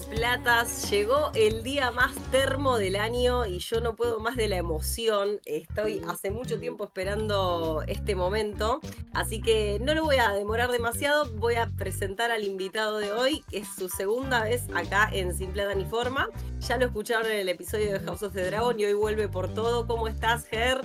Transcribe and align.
sin 0.00 0.10
platas? 0.10 0.90
Llegó 0.90 1.30
el 1.34 1.62
día 1.62 1.90
más 1.90 2.14
termo 2.30 2.78
del 2.78 2.96
año 2.96 3.46
y 3.46 3.58
yo 3.58 3.80
no 3.80 3.94
puedo 3.94 4.20
más 4.20 4.36
de 4.36 4.48
la 4.48 4.56
emoción. 4.56 5.40
Estoy 5.44 6.02
hace 6.08 6.30
mucho 6.30 6.58
tiempo 6.58 6.84
esperando 6.84 7.82
este 7.86 8.14
momento, 8.14 8.80
así 9.14 9.40
que 9.40 9.78
no 9.80 9.94
lo 9.94 10.04
voy 10.04 10.16
a 10.16 10.32
demorar 10.32 10.70
demasiado. 10.70 11.30
Voy 11.34 11.54
a 11.54 11.68
presentar 11.76 12.30
al 12.30 12.44
invitado 12.44 12.98
de 12.98 13.12
hoy, 13.12 13.44
que 13.50 13.58
es 13.58 13.68
su 13.76 13.88
segunda 13.88 14.42
vez 14.44 14.66
acá 14.74 15.08
en 15.12 15.34
Sin 15.36 15.52
Plata 15.52 15.74
ni 15.74 15.84
Forma. 15.84 16.28
Ya 16.60 16.76
lo 16.78 16.86
escucharon 16.86 17.30
en 17.30 17.38
el 17.38 17.48
episodio 17.48 17.92
de 17.92 18.00
House 18.00 18.22
of 18.22 18.34
the 18.34 18.44
Dragon 18.44 18.78
y 18.78 18.84
hoy 18.84 18.94
vuelve 18.94 19.28
por 19.28 19.52
todo. 19.52 19.86
¿Cómo 19.86 20.08
estás, 20.08 20.46
Ger? 20.46 20.80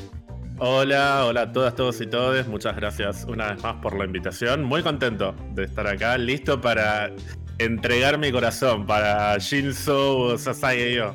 Hola, 0.60 1.26
hola 1.26 1.42
a 1.42 1.52
todas, 1.52 1.76
todos 1.76 2.00
y 2.02 2.08
todes. 2.08 2.48
Muchas 2.48 2.76
gracias 2.76 3.26
una 3.28 3.52
vez 3.54 3.64
más 3.64 3.76
por 3.82 3.98
la 3.98 4.06
invitación. 4.06 4.64
Muy 4.64 4.84
contento 4.84 5.36
de 5.54 5.64
estar 5.64 5.88
acá, 5.88 6.18
listo 6.20 6.62
para 6.62 7.12
entregar 7.64 8.18
mi 8.18 8.32
corazón 8.32 8.86
para 8.86 9.38
Shinzo 9.38 10.38
Sasai 10.38 10.82
y 10.82 10.96
yo. 10.96 11.14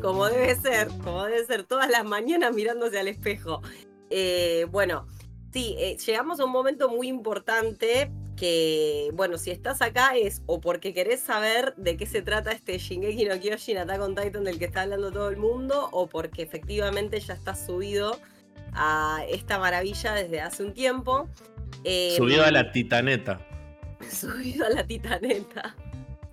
Como 0.00 0.26
debe 0.26 0.54
ser, 0.56 0.88
como 1.02 1.24
debe 1.24 1.44
ser, 1.44 1.64
todas 1.64 1.90
las 1.90 2.04
mañanas 2.04 2.54
mirándose 2.54 2.98
al 2.98 3.08
espejo. 3.08 3.62
Eh, 4.10 4.66
bueno, 4.70 5.06
sí, 5.52 5.74
eh, 5.78 5.96
llegamos 6.04 6.40
a 6.40 6.44
un 6.44 6.52
momento 6.52 6.88
muy 6.88 7.08
importante 7.08 8.10
que, 8.36 9.10
bueno, 9.14 9.38
si 9.38 9.50
estás 9.50 9.80
acá 9.82 10.16
es 10.16 10.42
o 10.46 10.60
porque 10.60 10.92
querés 10.92 11.20
saber 11.20 11.74
de 11.76 11.96
qué 11.96 12.06
se 12.06 12.22
trata 12.22 12.52
este 12.52 12.78
Shingeki 12.78 13.24
no 13.24 13.40
Kyojin 13.40 13.78
Attack 13.78 14.00
on 14.00 14.14
Titan 14.14 14.44
del 14.44 14.58
que 14.58 14.66
está 14.66 14.82
hablando 14.82 15.10
todo 15.10 15.30
el 15.30 15.38
mundo, 15.38 15.88
o 15.92 16.06
porque 16.06 16.42
efectivamente 16.42 17.18
ya 17.18 17.34
estás 17.34 17.64
subido 17.64 18.18
a 18.74 19.24
esta 19.28 19.58
maravilla 19.58 20.12
desde 20.12 20.40
hace 20.40 20.62
un 20.62 20.74
tiempo. 20.74 21.28
subido 22.16 22.44
a 22.44 22.50
la 22.50 22.70
titaneta. 22.70 23.40
subido 24.10 24.66
a 24.66 24.70
la 24.70 24.86
titaneta, 24.86 25.74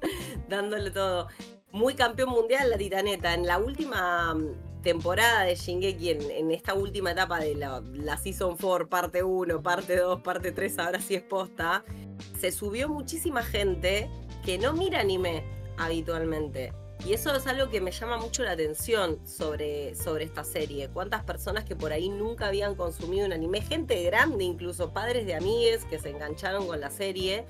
dándole 0.49 0.91
todo. 0.91 1.27
Muy 1.71 1.95
campeón 1.95 2.29
mundial 2.29 2.69
la 2.69 2.77
titaneta. 2.77 3.33
En 3.33 3.47
la 3.47 3.57
última 3.57 4.33
mm, 4.35 4.81
temporada 4.83 5.43
de 5.43 5.55
Shingeki, 5.55 6.09
en, 6.11 6.51
esta 6.51 6.73
última 6.73 7.11
etapa 7.11 7.39
de 7.39 7.55
la, 7.55 8.17
Season 8.17 8.55
4, 8.57 8.87
parte 8.89 9.23
1, 9.23 9.61
parte 9.63 9.97
2, 9.97 10.21
parte 10.21 10.51
3, 10.51 10.79
ahora 10.79 10.99
sí 10.99 11.15
es 11.15 11.23
posta, 11.23 11.83
se 12.39 12.51
subió 12.51 12.89
muchísima 12.89 13.41
gente 13.41 14.09
que 14.45 14.57
no 14.57 14.73
mira 14.73 14.99
anime 14.99 15.43
habitualmente. 15.77 16.73
Y 17.05 17.11
eso 17.11 17.35
es 17.35 17.45
algo 17.47 17.69
que 17.69 17.81
me 17.81 17.91
llama 17.91 18.17
mucho 18.17 18.43
la 18.43 18.51
atención 18.51 19.19
sobre, 19.27 19.93
sobre 19.93 20.23
esta 20.23 20.45
serie. 20.45 20.87
Cuántas 20.87 21.23
personas 21.23 21.65
que 21.65 21.75
por 21.75 21.91
ahí 21.91 22.07
nunca 22.07 22.47
habían 22.47 22.75
consumido 22.75 23.25
un 23.25 23.33
anime, 23.33 23.61
gente 23.61 24.01
grande, 24.03 24.45
incluso 24.45 24.93
padres 24.93 25.25
de 25.25 25.35
amigues 25.35 25.83
que 25.85 25.99
se 25.99 26.11
engancharon 26.11 26.65
con 26.65 26.79
la 26.79 26.89
serie 26.89 27.45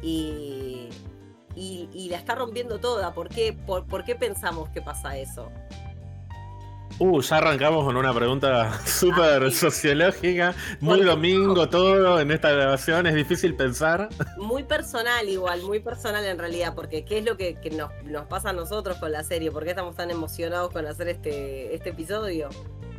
y, 0.00 0.88
y, 1.56 2.08
la 2.08 2.18
está 2.18 2.36
rompiendo 2.36 2.78
toda. 2.78 3.14
¿Por 3.14 3.28
qué, 3.28 3.52
por 3.52 4.04
qué 4.04 4.14
pensamos 4.14 4.68
que 4.68 4.80
pasa 4.80 5.18
eso? 5.18 5.50
Uh, 6.98 7.20
ya 7.20 7.38
arrancamos 7.38 7.84
con 7.84 7.96
una 7.96 8.14
pregunta 8.14 8.78
súper 8.86 9.50
sociológica. 9.50 10.54
Muy 10.80 11.00
domingo 11.00 11.68
todo 11.68 12.20
en 12.20 12.30
esta 12.30 12.52
grabación, 12.52 13.06
es 13.06 13.14
difícil 13.14 13.54
pensar. 13.56 14.08
Muy 14.38 14.62
personal 14.62 15.28
igual, 15.28 15.62
muy 15.62 15.80
personal 15.80 16.24
en 16.24 16.38
realidad, 16.38 16.74
porque 16.74 17.04
¿qué 17.04 17.18
es 17.18 17.24
lo 17.24 17.36
que, 17.36 17.56
nos, 17.72 18.26
pasa 18.26 18.50
a 18.50 18.52
nosotros 18.52 18.98
con 18.98 19.10
la 19.10 19.24
serie? 19.24 19.50
¿Por 19.50 19.64
qué 19.64 19.70
estamos 19.70 19.96
tan 19.96 20.10
emocionados 20.10 20.70
con 20.72 20.86
hacer 20.86 21.08
este, 21.08 21.74
este 21.74 21.90
episodio? 21.90 22.48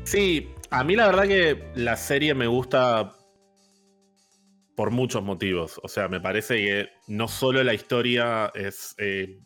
Sí, 0.03 0.53
a 0.69 0.83
mí 0.83 0.95
la 0.95 1.07
verdad 1.07 1.23
que 1.23 1.71
la 1.75 1.95
serie 1.95 2.33
me 2.33 2.47
gusta 2.47 3.15
por 4.75 4.91
muchos 4.91 5.23
motivos. 5.23 5.79
O 5.83 5.87
sea, 5.87 6.07
me 6.07 6.19
parece 6.19 6.57
que 6.57 6.89
no 7.07 7.27
solo 7.27 7.63
la 7.63 7.73
historia 7.73 8.51
es 8.53 8.93
eh, 8.97 9.39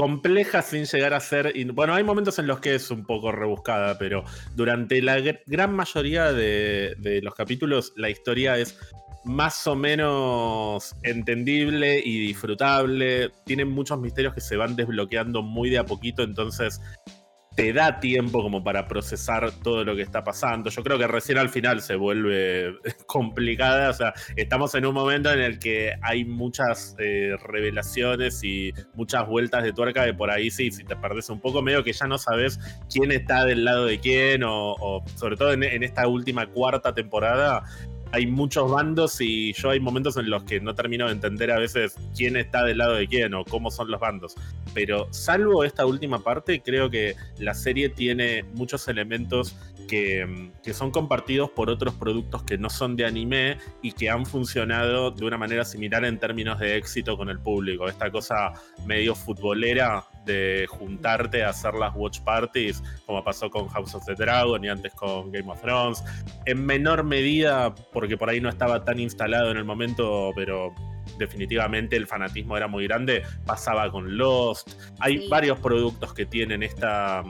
compleja 0.00 0.62
sin 0.62 0.86
llegar 0.86 1.12
a 1.12 1.20
ser. 1.20 1.52
Bueno, 1.74 1.92
hay 1.92 2.02
momentos 2.02 2.38
en 2.38 2.46
los 2.46 2.58
que 2.58 2.74
es 2.74 2.90
un 2.90 3.04
poco 3.04 3.32
rebuscada, 3.32 3.98
pero 3.98 4.24
durante 4.56 5.02
la 5.02 5.20
gran 5.44 5.74
mayoría 5.74 6.32
de, 6.32 7.20
los 7.22 7.34
capítulos 7.34 7.92
la 7.96 8.08
historia 8.08 8.56
es 8.56 8.78
más 9.26 9.66
o 9.66 9.76
menos 9.76 10.96
entendible 11.02 12.00
y 12.02 12.18
disfrutable. 12.18 13.30
Tienen 13.44 13.68
muchos 13.68 14.00
misterios 14.00 14.32
que 14.32 14.40
se 14.40 14.56
van 14.56 14.74
desbloqueando 14.74 15.42
muy 15.42 15.68
de 15.68 15.76
a 15.76 15.84
poquito, 15.84 16.22
entonces 16.22 16.80
te 17.60 17.74
da 17.74 18.00
tiempo 18.00 18.42
como 18.42 18.64
para 18.64 18.88
procesar 18.88 19.52
todo 19.52 19.84
lo 19.84 19.94
que 19.94 20.00
está 20.00 20.24
pasando. 20.24 20.70
Yo 20.70 20.82
creo 20.82 20.96
que 20.96 21.06
recién 21.06 21.36
al 21.36 21.50
final 21.50 21.82
se 21.82 21.94
vuelve 21.94 22.74
complicada. 23.06 23.90
O 23.90 23.92
sea, 23.92 24.14
estamos 24.34 24.74
en 24.74 24.86
un 24.86 24.94
momento 24.94 25.30
en 25.30 25.40
el 25.40 25.58
que 25.58 25.92
hay 26.00 26.24
muchas 26.24 26.96
eh, 26.98 27.36
revelaciones 27.44 28.42
y 28.44 28.72
muchas 28.94 29.26
vueltas 29.28 29.62
de 29.62 29.74
tuerca 29.74 30.06
de 30.06 30.14
por 30.14 30.30
ahí 30.30 30.50
sí, 30.50 30.70
si 30.70 30.84
te 30.84 30.96
perdés 30.96 31.28
un 31.28 31.38
poco, 31.38 31.60
medio 31.60 31.84
que 31.84 31.92
ya 31.92 32.06
no 32.06 32.16
sabes 32.16 32.58
quién 32.90 33.12
está 33.12 33.44
del 33.44 33.62
lado 33.66 33.84
de 33.84 34.00
quién, 34.00 34.42
o, 34.42 35.04
sobre 35.16 35.36
todo 35.36 35.52
en 35.52 35.82
esta 35.82 36.08
última 36.08 36.46
cuarta 36.46 36.94
temporada, 36.94 37.62
hay 38.12 38.26
muchos 38.26 38.70
bandos 38.70 39.20
y 39.20 39.52
yo 39.52 39.70
hay 39.70 39.80
momentos 39.80 40.16
en 40.16 40.30
los 40.30 40.42
que 40.44 40.60
no 40.60 40.74
termino 40.74 41.06
de 41.06 41.12
entender 41.12 41.50
a 41.50 41.58
veces 41.58 41.96
quién 42.16 42.36
está 42.36 42.64
del 42.64 42.78
lado 42.78 42.94
de 42.94 43.06
quién 43.06 43.34
o 43.34 43.44
cómo 43.44 43.70
son 43.70 43.90
los 43.90 44.00
bandos. 44.00 44.34
Pero 44.74 45.08
salvo 45.10 45.64
esta 45.64 45.86
última 45.86 46.18
parte, 46.22 46.60
creo 46.60 46.90
que 46.90 47.14
la 47.38 47.54
serie 47.54 47.88
tiene 47.88 48.44
muchos 48.54 48.88
elementos 48.88 49.56
que, 49.90 50.52
que, 50.62 50.72
son 50.72 50.92
compartidos 50.92 51.50
por 51.50 51.68
otros 51.68 51.94
productos 51.94 52.44
que 52.44 52.56
no 52.56 52.70
son 52.70 52.94
de 52.94 53.04
anime 53.04 53.58
y 53.82 53.90
que 53.90 54.08
han 54.08 54.24
funcionado 54.24 55.10
de 55.10 55.24
una 55.26 55.36
manera 55.36 55.64
similar 55.64 56.04
en 56.04 56.18
términos 56.18 56.60
de 56.60 56.76
éxito 56.76 57.16
con 57.16 57.28
el 57.28 57.40
público. 57.40 57.88
Esta 57.88 58.08
cosa 58.10 58.52
medio 58.86 59.16
futbolera 59.16 60.04
de 60.24 60.66
juntarte 60.68 61.42
a 61.42 61.48
hacer 61.48 61.74
las 61.74 61.92
watch 61.96 62.20
parties, 62.20 62.82
como 63.04 63.24
pasó 63.24 63.50
con 63.50 63.68
House 63.68 63.94
of 63.96 64.04
the 64.06 64.14
Dragon 64.14 64.64
y 64.64 64.68
antes 64.68 64.94
con 64.94 65.32
Game 65.32 65.50
of 65.50 65.60
Thrones. 65.60 66.04
En 66.46 66.64
menor 66.64 67.02
medida, 67.02 67.74
porque 67.92 68.16
por 68.16 68.30
ahí 68.30 68.40
no 68.40 68.48
estaba 68.48 68.84
tan 68.84 69.00
instalado 69.00 69.50
en 69.50 69.56
el 69.56 69.64
momento, 69.64 70.30
pero 70.36 70.72
definitivamente 71.18 71.96
el 71.96 72.06
fanatismo 72.06 72.56
era 72.56 72.68
muy 72.68 72.84
grande, 72.84 73.22
pasaba 73.44 73.90
con 73.90 74.16
Lost. 74.16 74.70
Hay 75.00 75.28
varios 75.28 75.58
productos 75.58 76.14
que 76.14 76.26
tienen 76.26 76.62
esta 76.62 77.24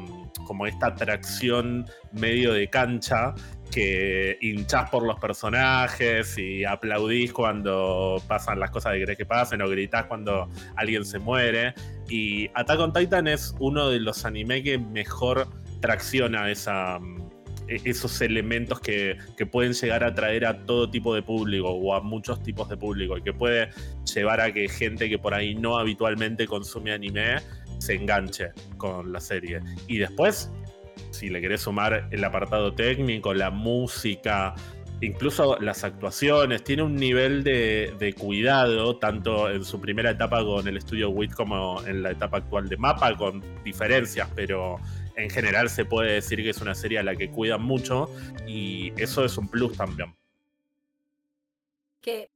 como 0.47 0.67
esta 0.67 0.87
atracción 0.87 1.87
medio 2.13 2.53
de 2.53 2.69
cancha 2.69 3.35
que 3.71 4.37
hinchás 4.41 4.91
por 4.91 5.05
los 5.05 5.19
personajes 5.19 6.37
y 6.37 6.65
aplaudís 6.65 7.33
cuando 7.33 8.21
pasan 8.27 8.59
las 8.61 8.71
cosas 8.71 8.95
que 8.95 9.01
querés 9.01 9.17
que 9.17 9.27
pasen 9.27 9.63
o 9.63 9.69
gritás 9.69 10.07
cuando 10.07 10.49
alguien 10.77 11.05
se 11.05 11.19
muere. 11.19 11.75
Y 12.09 12.49
Attack 12.55 12.81
on 12.81 12.93
Titan 12.93 13.29
es 13.29 13.55
uno 13.61 13.89
de 13.89 14.01
los 14.01 14.25
anime 14.25 14.63
que 14.63 14.79
mejor 14.79 15.49
tracciona 15.81 16.51
e, 16.51 16.57
esos 17.69 18.21
elementos 18.21 18.81
que, 18.81 19.17
que, 19.37 19.47
pueden 19.47 19.73
llegar 19.73 20.03
a 20.03 20.09
atraer 20.09 20.45
a 20.45 20.65
todo 20.65 20.91
tipo 20.91 21.15
de 21.15 21.23
público 21.23 21.69
o 21.71 21.95
a 21.95 22.01
muchos 22.01 22.43
tipos 22.43 22.69
de 22.69 22.77
público 22.77 23.17
y 23.17 23.23
que 23.23 23.33
puede 23.33 23.71
llevar 24.13 24.41
a 24.41 24.53
que 24.53 24.69
gente 24.69 25.09
que 25.09 25.19
por 25.19 25.35
ahí 25.35 25.55
no 25.55 25.79
habitualmente 25.79 26.47
consume 26.49 26.93
anime 26.93 27.37
se 27.81 27.95
enganche 27.95 28.53
con 28.77 29.13
la 29.13 29.21
serie. 29.21 29.61
Y 29.89 29.99
después 29.99 30.51
si 31.11 31.29
le 31.29 31.41
querés 31.41 31.63
sumar 31.63 32.09
el 32.11 32.25
apartado 32.25 32.75
técnico, 32.75 33.35
la 33.35 33.51
música, 33.51 34.55
incluso 35.01 35.59
las 35.61 35.85
actuaciones, 35.85 36.63
tiene 36.63 36.83
un 36.83 36.97
nivel 36.97 37.43
de, 37.43 38.15
cuidado, 38.19 38.97
tanto 38.99 39.51
en 39.51 39.65
su 39.65 39.81
primera 39.81 40.11
etapa 40.11 40.45
con 40.45 40.67
el 40.69 40.77
estudio 40.77 41.11
WIT 41.11 41.33
como 41.33 41.85
en 41.87 42.03
la 42.03 42.13
etapa 42.13 42.39
actual 42.39 42.69
de 42.69 42.77
Mapa, 42.77 43.17
con 43.17 43.43
diferencias, 43.65 44.29
pero 44.35 44.77
en 45.17 45.31
general 45.31 45.69
se 45.69 45.85
puede 45.85 46.13
decir 46.15 46.43
que 46.43 46.51
es 46.51 46.61
una 46.61 46.75
serie 46.75 46.99
a 46.99 47.03
la 47.03 47.17
que 47.17 47.31
cuidan 47.31 47.63
mucho 47.63 48.11
y 48.47 48.93
eso 48.97 49.25
es 49.25 49.37
un 49.37 49.49
plus 49.49 49.77
también. 49.77 50.15
Que 52.01 52.31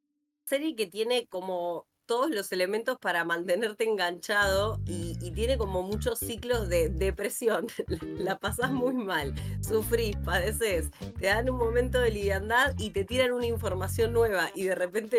serie 0.44 0.76
que 0.76 0.86
tiene 0.86 1.26
como 1.26 1.86
todos 2.06 2.30
los 2.30 2.52
elementos 2.52 2.98
para 2.98 3.24
mantenerte 3.24 3.84
enganchado 3.84 4.80
y, 4.86 5.14
tiene 5.34 5.58
como 5.58 5.82
muchos 5.82 6.20
ciclos 6.20 6.68
de 6.68 6.90
depresión. 6.90 7.66
La 8.18 8.38
pasas 8.38 8.70
muy 8.70 8.94
mal, 8.94 9.34
sufrís, 9.60 10.16
padeces, 10.18 10.90
te 11.18 11.26
dan 11.26 11.50
un 11.50 11.58
momento 11.58 11.98
de 11.98 12.10
liviandad 12.10 12.74
y 12.78 12.90
te 12.90 13.04
tiran 13.04 13.32
una 13.32 13.46
información 13.46 14.12
nueva 14.12 14.50
y 14.54 14.64
de 14.64 14.76
repente 14.76 15.18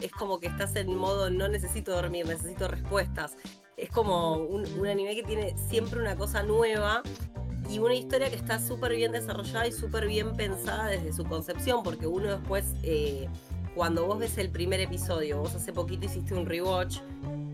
es 0.00 0.10
como 0.10 0.40
que 0.40 0.48
estás 0.48 0.74
en 0.74 0.92
modo 0.96 1.30
no 1.30 1.46
necesito 1.46 1.92
dormir, 1.92 2.26
necesito 2.26 2.66
respuestas. 2.66 3.36
Es 3.76 3.90
como 3.90 4.38
un, 4.38 4.64
anime 4.86 5.14
que 5.14 5.22
tiene 5.22 5.54
siempre 5.68 6.00
una 6.00 6.16
cosa 6.16 6.42
nueva 6.42 7.02
y 7.70 7.78
una 7.78 7.94
historia 7.94 8.28
que 8.28 8.36
está 8.36 8.58
súper 8.58 8.96
bien 8.96 9.12
desarrollada 9.12 9.68
y 9.68 9.72
súper 9.72 10.08
bien 10.08 10.34
pensada 10.34 10.88
desde 10.88 11.12
su 11.12 11.24
concepción, 11.24 11.82
porque 11.84 12.06
uno 12.06 12.38
después... 12.38 12.74
Eh, 12.82 13.28
cuando 13.78 14.06
vos 14.06 14.18
ves 14.18 14.36
el 14.38 14.50
primer 14.50 14.80
episodio, 14.80 15.38
vos 15.38 15.54
hace 15.54 15.72
poquito 15.72 16.06
hiciste 16.06 16.34
un 16.34 16.46
rewatch, 16.46 16.98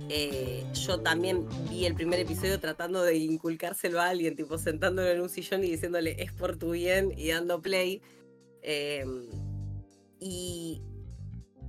eh, 0.09 0.65
yo 0.73 0.99
también 0.99 1.47
vi 1.69 1.85
el 1.85 1.94
primer 1.94 2.19
episodio 2.19 2.59
tratando 2.59 3.03
de 3.03 3.19
inculcárselo 3.19 4.00
a 4.00 4.09
alguien, 4.09 4.35
tipo 4.35 4.56
sentándolo 4.56 5.11
en 5.11 5.21
un 5.21 5.29
sillón 5.29 5.62
y 5.65 5.73
diciéndole 5.73 6.17
es 6.23 6.32
por 6.32 6.56
tu 6.56 6.71
bien 6.71 7.12
y 7.15 7.29
dando 7.29 7.61
play. 7.61 8.00
Em, 8.62 9.26
y 10.19 10.81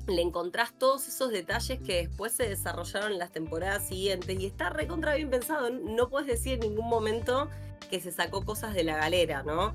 le 0.08 0.22
encontrás 0.22 0.80
todos 0.80 1.06
esos 1.10 1.32
detalles 1.32 1.78
que 1.82 2.08
después 2.08 2.32
se 2.32 2.48
desarrollaron 2.48 3.12
en 3.12 3.20
las 3.20 3.34
temporadas 3.34 3.90
siguientes 3.90 4.40
y 4.40 4.46
está 4.46 4.70
recontra 4.70 5.16
bien 5.16 5.30
pensado. 5.30 5.70
No 5.70 6.08
puedes 6.10 6.28
decir 6.28 6.54
en 6.54 6.60
ningún 6.62 6.88
momento 6.88 7.50
que 7.90 8.00
se 8.00 8.14
sacó 8.14 8.46
cosas 8.46 8.74
de 8.74 8.86
la 8.86 8.96
galera, 8.96 9.44
¿no? 9.44 9.74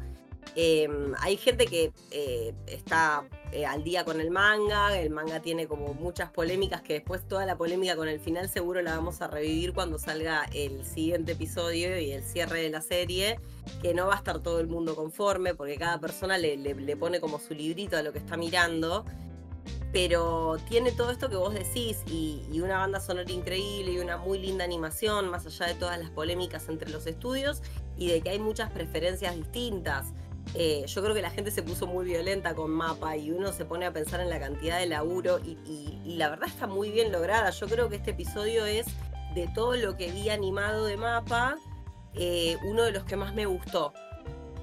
Em, 0.56 1.14
hay 1.20 1.36
gente 1.36 1.66
que 1.66 1.92
eh, 2.10 2.52
está 2.66 3.24
eh, 3.52 3.66
al 3.66 3.84
día 3.84 4.04
con 4.04 4.20
el 4.20 4.30
manga, 4.30 4.98
el 4.98 5.10
manga 5.10 5.40
tiene 5.40 5.66
como 5.68 5.94
muchas 5.94 6.30
polémicas 6.30 6.82
que 6.82 6.94
después 6.94 7.26
toda 7.28 7.46
la 7.46 7.56
polémica 7.56 7.94
con 7.94 8.08
el 8.08 8.18
final 8.18 8.48
seguro 8.48 8.82
la 8.82 8.96
vamos 8.96 9.22
a 9.22 9.28
revivir 9.28 9.72
cuando 9.72 9.98
salga 9.98 10.48
el 10.52 10.84
siguiente 10.84 11.32
episodio 11.32 11.98
y 11.98 12.10
el 12.12 12.24
cierre 12.24 12.62
de 12.62 12.70
la 12.70 12.82
serie, 12.82 13.38
que 13.80 13.94
no 13.94 14.06
va 14.06 14.14
a 14.14 14.16
estar 14.16 14.40
todo 14.40 14.58
el 14.60 14.66
mundo 14.66 14.96
conforme 14.96 15.54
porque 15.54 15.76
cada 15.76 16.00
persona 16.00 16.36
le, 16.36 16.56
le 16.56 16.96
pone 16.96 17.20
como 17.20 17.38
su 17.38 17.54
librito 17.54 17.96
a 17.96 18.02
lo 18.02 18.12
que 18.12 18.18
está 18.18 18.36
mirando 18.36 19.04
pero 19.92 20.56
tiene 20.68 20.92
todo 20.92 21.10
esto 21.10 21.28
que 21.28 21.36
vos 21.36 21.52
decís 21.52 21.98
y, 22.06 22.60
una 22.60 22.78
banda 22.78 23.00
sonora 23.00 23.30
increíble 23.30 23.92
y 23.92 23.98
una 23.98 24.18
muy 24.18 24.38
linda 24.38 24.64
animación, 24.64 25.28
más 25.28 25.46
allá 25.46 25.66
de 25.66 25.74
todas 25.74 25.98
las 25.98 26.10
polémicas 26.10 26.68
entre 26.68 26.90
los 26.90 27.06
estudios 27.06 27.62
y 27.96 28.08
de 28.08 28.20
que 28.20 28.30
hay 28.30 28.38
muchas 28.38 28.70
preferencias 28.70 29.34
distintas. 29.34 30.12
Eh, 30.54 30.84
yo 30.86 31.02
creo 31.02 31.14
que 31.14 31.22
la 31.22 31.30
gente 31.30 31.50
se 31.50 31.62
puso 31.62 31.86
muy 31.86 32.04
violenta 32.04 32.54
con 32.54 32.70
Mapa 32.70 33.16
y 33.16 33.30
uno 33.30 33.52
se 33.52 33.64
pone 33.64 33.86
a 33.86 33.92
pensar 33.92 34.20
en 34.20 34.28
la 34.30 34.40
cantidad 34.40 34.78
de 34.78 34.86
laburo 34.86 35.38
y, 35.38 35.56
la 36.16 36.28
verdad 36.28 36.48
está 36.48 36.66
muy 36.66 36.90
bien 36.90 37.12
lograda. 37.12 37.50
Yo 37.50 37.66
creo 37.68 37.88
que 37.88 37.96
este 37.96 38.10
episodio 38.10 38.66
es 38.66 38.86
de 39.34 39.48
todo 39.54 39.76
lo 39.76 39.96
que 39.96 40.10
vi 40.10 40.28
animado 40.28 40.86
de 40.86 40.96
Mapa, 40.96 41.56
eh, 42.14 42.56
uno 42.64 42.82
de 42.82 42.90
los 42.90 43.04
que 43.04 43.16
más 43.16 43.34
me 43.34 43.46
gustó 43.46 43.92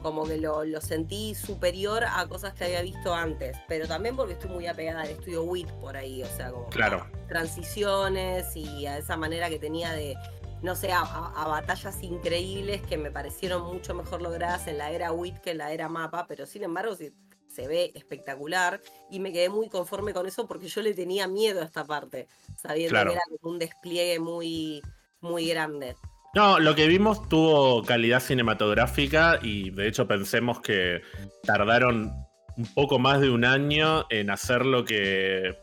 como 0.01 0.25
que 0.25 0.37
lo, 0.37 0.63
sentí 0.79 1.35
superior 1.35 2.03
a 2.05 2.25
cosas 2.27 2.53
que 2.53 2.65
había 2.65 2.81
visto 2.81 3.13
antes, 3.13 3.57
pero 3.67 3.87
también 3.87 4.15
porque 4.15 4.33
estoy 4.33 4.49
muy 4.49 4.67
apegada 4.67 5.01
al 5.01 5.09
estudio 5.09 5.43
WIT 5.43 5.69
por 5.81 5.97
ahí, 5.97 6.23
o 6.23 6.27
sea, 6.27 6.51
como 6.51 6.67
claro. 6.67 7.05
transiciones 7.27 8.55
y 8.55 8.85
a 8.85 8.99
esa 8.99 9.17
manera 9.17 9.49
que 9.49 9.59
tenía 9.59 9.91
de, 9.91 10.15
no 10.61 10.75
sé, 10.75 10.91
a, 10.91 11.03
batallas 11.47 12.01
increíbles 12.03 12.81
que 12.81 12.97
me 12.97 13.11
parecieron 13.11 13.63
mucho 13.63 13.93
mejor 13.93 14.21
logradas 14.21 14.67
en 14.67 14.77
la 14.77 14.91
era 14.91 15.11
WIT 15.11 15.37
que 15.39 15.51
en 15.51 15.59
la 15.59 15.71
era 15.71 15.89
Mapa, 15.89 16.25
pero 16.27 16.45
sin 16.45 16.63
embargo 16.63 16.95
se, 16.95 17.13
se 17.47 17.67
ve 17.67 17.91
espectacular 17.95 18.81
y 19.09 19.19
me 19.19 19.31
quedé 19.31 19.49
muy 19.49 19.69
conforme 19.69 20.13
con 20.13 20.25
eso 20.27 20.47
porque 20.47 20.67
yo 20.67 20.81
le 20.81 20.93
tenía 20.93 21.27
miedo 21.27 21.61
a 21.61 21.65
esta 21.65 21.85
parte, 21.85 22.27
sabiendo 22.55 23.03
que 23.03 23.11
era 23.13 23.21
un 23.41 23.59
despliegue 23.59 24.19
muy, 24.19 24.81
muy 25.21 25.47
grande. 25.47 25.95
No, 26.33 26.59
lo 26.59 26.75
que 26.75 26.87
vimos 26.87 27.27
tuvo 27.29 27.83
calidad 27.83 28.19
cinematográfica 28.19 29.39
y 29.41 29.71
de 29.71 29.87
hecho 29.87 30.07
pensemos 30.07 30.61
que 30.61 31.01
tardaron 31.43 32.13
un 32.57 32.73
poco 32.73 32.99
más 32.99 33.21
de 33.21 33.29
un 33.29 33.45
año 33.45 34.05
en 34.09 34.29
hacer 34.29 34.65
lo 34.65 34.83
que 34.83 35.57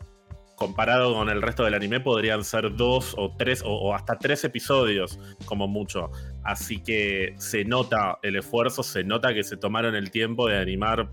comparado 0.57 1.15
con 1.15 1.29
el 1.29 1.43
resto 1.43 1.65
del 1.65 1.75
anime 1.75 2.01
podrían 2.01 2.45
ser 2.45 2.75
dos 2.77 3.15
o 3.17 3.35
tres 3.37 3.63
o, 3.65 3.95
hasta 3.95 4.19
tres 4.19 4.45
episodios 4.45 5.19
como 5.45 5.69
mucho. 5.69 6.11
Así 6.43 6.83
que 6.83 7.35
se 7.39 7.65
nota 7.65 8.19
el 8.23 8.37
esfuerzo, 8.37 8.83
se 8.83 9.05
nota 9.05 9.35
que 9.35 9.45
se 9.45 9.57
tomaron 9.57 9.95
el 9.95 10.11
tiempo 10.11 10.49
de 10.49 10.59
animar 10.59 11.09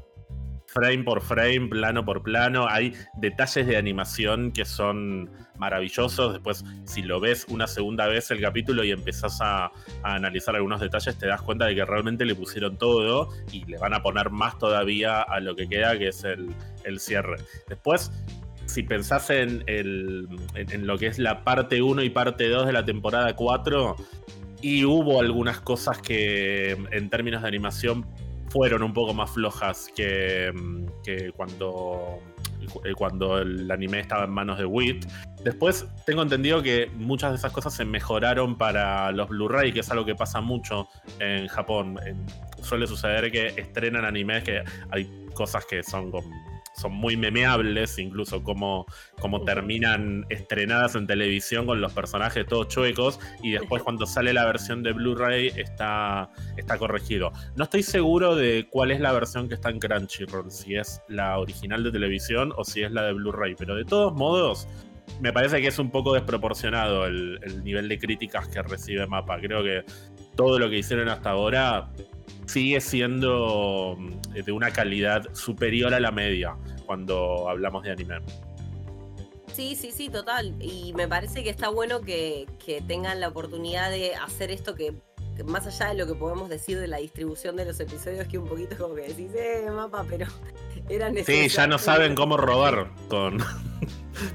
frame 0.71 1.03
por 1.03 1.21
frame, 1.21 1.67
plano 1.67 2.05
por 2.05 2.23
plano. 2.23 2.67
Hay 2.67 2.93
detalles 3.17 3.67
de 3.67 3.77
animación 3.77 4.51
que 4.51 4.65
son 4.65 5.29
maravillosos. 5.57 6.33
Después, 6.33 6.63
si 6.85 7.01
lo 7.01 7.19
ves 7.19 7.45
una 7.49 7.67
segunda 7.67 8.07
vez 8.07 8.31
el 8.31 8.41
capítulo 8.41 8.83
y 8.83 8.91
empezás 8.91 9.39
a, 9.41 9.71
analizar 10.03 10.55
algunos 10.55 10.79
detalles, 10.79 11.17
te 11.17 11.27
das 11.27 11.41
cuenta 11.41 11.65
de 11.65 11.75
que 11.75 11.85
realmente 11.85 12.25
le 12.25 12.35
pusieron 12.35 12.77
todo 12.77 13.29
y 13.51 13.65
le 13.65 13.77
van 13.77 13.93
a 13.93 14.01
poner 14.01 14.29
más 14.31 14.57
todavía 14.57 15.21
a 15.21 15.39
lo 15.39 15.55
que 15.55 15.67
queda, 15.67 15.97
que 15.97 16.07
es 16.07 16.23
el, 16.23 16.55
cierre. 16.99 17.37
Después, 17.67 18.11
si 18.71 18.83
pensás 18.83 19.29
en, 19.29 19.63
en, 19.67 20.87
lo 20.87 20.97
que 20.97 21.07
es 21.07 21.19
la 21.19 21.43
parte 21.43 21.81
1 21.81 22.03
y 22.03 22.09
parte 22.09 22.47
2 22.49 22.65
de 22.65 22.73
la 22.73 22.85
temporada 22.85 23.35
4, 23.35 23.95
y 24.61 24.85
hubo 24.85 25.19
algunas 25.19 25.59
cosas 25.59 25.99
que 25.99 26.71
en 26.91 27.09
términos 27.09 27.41
de 27.41 27.47
animación 27.47 28.05
fueron 28.49 28.83
un 28.83 28.93
poco 28.93 29.13
más 29.13 29.31
flojas 29.31 29.89
que, 29.95 30.51
que 31.03 31.31
cuando, 31.31 32.19
eh, 32.83 32.93
cuando 32.93 33.39
el 33.39 33.69
anime 33.71 34.01
estaba 34.01 34.25
en 34.25 34.31
manos 34.31 34.57
de 34.57 34.65
WIT. 34.65 35.05
Después 35.43 35.87
tengo 36.05 36.21
entendido 36.21 36.61
que 36.61 36.91
muchas 36.95 37.31
de 37.31 37.37
esas 37.37 37.51
cosas 37.51 37.73
se 37.73 37.85
mejoraron 37.85 38.57
para 38.57 39.11
los 39.13 39.29
Blu-ray, 39.29 39.71
que 39.71 39.79
es 39.79 39.89
algo 39.89 40.05
que 40.05 40.15
pasa 40.15 40.41
mucho 40.41 40.89
en 41.19 41.47
Japón. 41.47 41.97
suele 42.61 42.87
suceder 42.87 43.31
que 43.31 43.47
estrenan 43.47 44.05
animes 44.05 44.43
que 44.43 44.63
hay 44.91 45.09
cosas 45.33 45.65
que 45.65 45.81
son 45.81 46.11
con 46.11 46.23
son 46.73 46.93
muy 46.93 47.17
memeables, 47.17 47.97
incluso 47.99 48.43
como, 48.43 48.85
como 49.19 49.43
terminan 49.43 50.25
estrenadas 50.29 50.95
en 50.95 51.07
televisión 51.07 51.65
con 51.65 51.81
los 51.81 51.93
personajes 51.93 52.45
todos 52.45 52.67
chuecos 52.67 53.19
y 53.43 53.51
después 53.51 53.83
cuando 53.83 54.05
sale 54.05 54.33
la 54.33 54.45
versión 54.45 54.83
de 54.83 54.93
Blu-ray 54.93 55.51
está, 55.55 56.29
está 56.57 56.77
corregido. 56.77 57.31
No 57.55 57.65
estoy 57.65 57.83
seguro 57.83 58.35
de 58.35 58.67
cuál 58.69 58.91
es 58.91 58.99
la 58.99 59.11
versión 59.11 59.47
que 59.47 59.55
está 59.55 59.69
en 59.69 59.79
Crunchyroll, 59.79 60.51
si 60.51 60.75
es 60.75 61.01
la 61.07 61.39
original 61.39 61.83
de 61.83 61.91
televisión 61.91 62.53
o 62.55 62.63
si 62.63 62.83
es 62.83 62.91
la 62.91 63.03
de 63.03 63.13
Blu-ray, 63.13 63.55
pero 63.55 63.75
de 63.75 63.85
todos 63.85 64.13
modos 64.13 64.67
me 65.19 65.33
parece 65.33 65.61
que 65.61 65.67
es 65.67 65.77
un 65.77 65.91
poco 65.91 66.13
desproporcionado 66.13 67.05
el, 67.05 67.39
el 67.43 67.63
nivel 67.63 67.89
de 67.89 67.99
críticas 67.99 68.47
que 68.47 68.61
recibe 68.61 69.05
Mapa. 69.07 69.39
Creo 69.39 69.63
que 69.63 69.83
todo 70.35 70.57
lo 70.57 70.69
que 70.69 70.77
hicieron 70.77 71.09
hasta 71.09 71.31
ahora 71.31 71.91
sigue 72.45 72.81
siendo 72.81 73.95
mm, 73.97 74.43
de 74.43 74.51
una 74.51 74.71
calidad 74.71 75.33
superior 75.33 75.93
a 75.93 75.99
la 75.99 76.11
media 76.11 76.55
cuando 76.85 77.49
hablamos 77.49 77.83
de 77.83 77.91
anime. 77.91 78.15
Sí, 79.53 79.75
sí, 79.75 79.91
sí, 79.91 80.09
total. 80.09 80.55
Y 80.59 80.93
me 80.93 81.07
parece 81.07 81.43
que 81.43 81.49
está 81.49 81.69
bueno 81.69 82.01
que, 82.01 82.47
tengan 82.87 83.19
la 83.19 83.29
oportunidad 83.29 83.89
de 83.91 84.15
hacer 84.15 84.51
esto 84.51 84.75
que, 84.75 84.93
más 85.45 85.67
allá 85.67 85.89
de 85.89 85.95
lo 85.95 86.07
que 86.07 86.15
podemos 86.15 86.49
decir 86.49 86.79
de 86.79 86.87
la 86.87 86.97
distribución 86.97 87.55
de 87.55 87.65
los 87.65 87.79
episodios, 87.79 88.27
que 88.27 88.37
un 88.37 88.47
poquito 88.47 88.77
como 88.77 88.95
que 88.95 89.01
decís, 89.01 89.31
eh, 89.35 89.65
mapa, 89.73 90.05
pero 90.09 90.27
era 90.89 91.09
necesario. 91.09 91.49
Sí, 91.49 91.55
ya 91.55 91.67
no 91.67 91.77
saben 91.77 92.15
cómo 92.15 92.37
robar 92.37 92.91
con, 93.09 93.39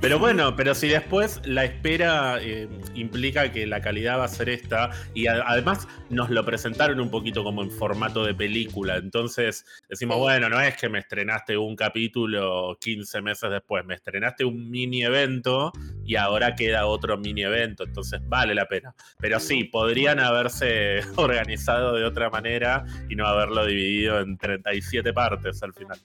pero 0.00 0.18
bueno, 0.18 0.56
pero 0.56 0.74
si 0.74 0.88
después 0.88 1.40
la 1.44 1.64
espera 1.64 2.38
eh, 2.40 2.68
implica 2.94 3.52
que 3.52 3.66
la 3.66 3.80
calidad 3.80 4.18
va 4.18 4.24
a 4.24 4.28
ser 4.28 4.48
esta, 4.48 4.90
y 5.14 5.26
además 5.26 5.88
nos 6.10 6.30
lo 6.30 6.44
presentaron 6.44 7.00
un 7.00 7.10
poquito 7.10 7.44
como 7.44 7.62
en 7.62 7.70
formato 7.70 8.24
de 8.24 8.34
película, 8.34 8.96
entonces 8.96 9.64
decimos, 9.88 10.18
bueno, 10.18 10.48
no 10.48 10.60
es 10.60 10.76
que 10.76 10.88
me 10.88 10.98
estrenaste 10.98 11.56
un 11.56 11.76
capítulo 11.76 12.76
15 12.80 13.22
meses 13.22 13.50
después, 13.50 13.84
me 13.84 13.94
estrenaste 13.94 14.44
un 14.44 14.70
mini 14.70 15.04
evento 15.04 15.72
y 16.04 16.16
ahora 16.16 16.54
queda 16.54 16.86
otro 16.86 17.16
mini 17.16 17.42
evento, 17.42 17.84
entonces 17.84 18.20
vale 18.28 18.54
la 18.54 18.66
pena. 18.66 18.94
Pero 19.18 19.40
sí, 19.40 19.64
podrían 19.64 20.20
haberse 20.20 21.00
organizado 21.16 21.94
de 21.94 22.04
otra 22.04 22.30
manera 22.30 22.84
y 23.08 23.16
no 23.16 23.26
haberlo 23.26 23.66
dividido 23.66 24.20
en 24.20 24.36
37 24.38 25.12
partes 25.12 25.62
al 25.62 25.72
final. 25.72 25.98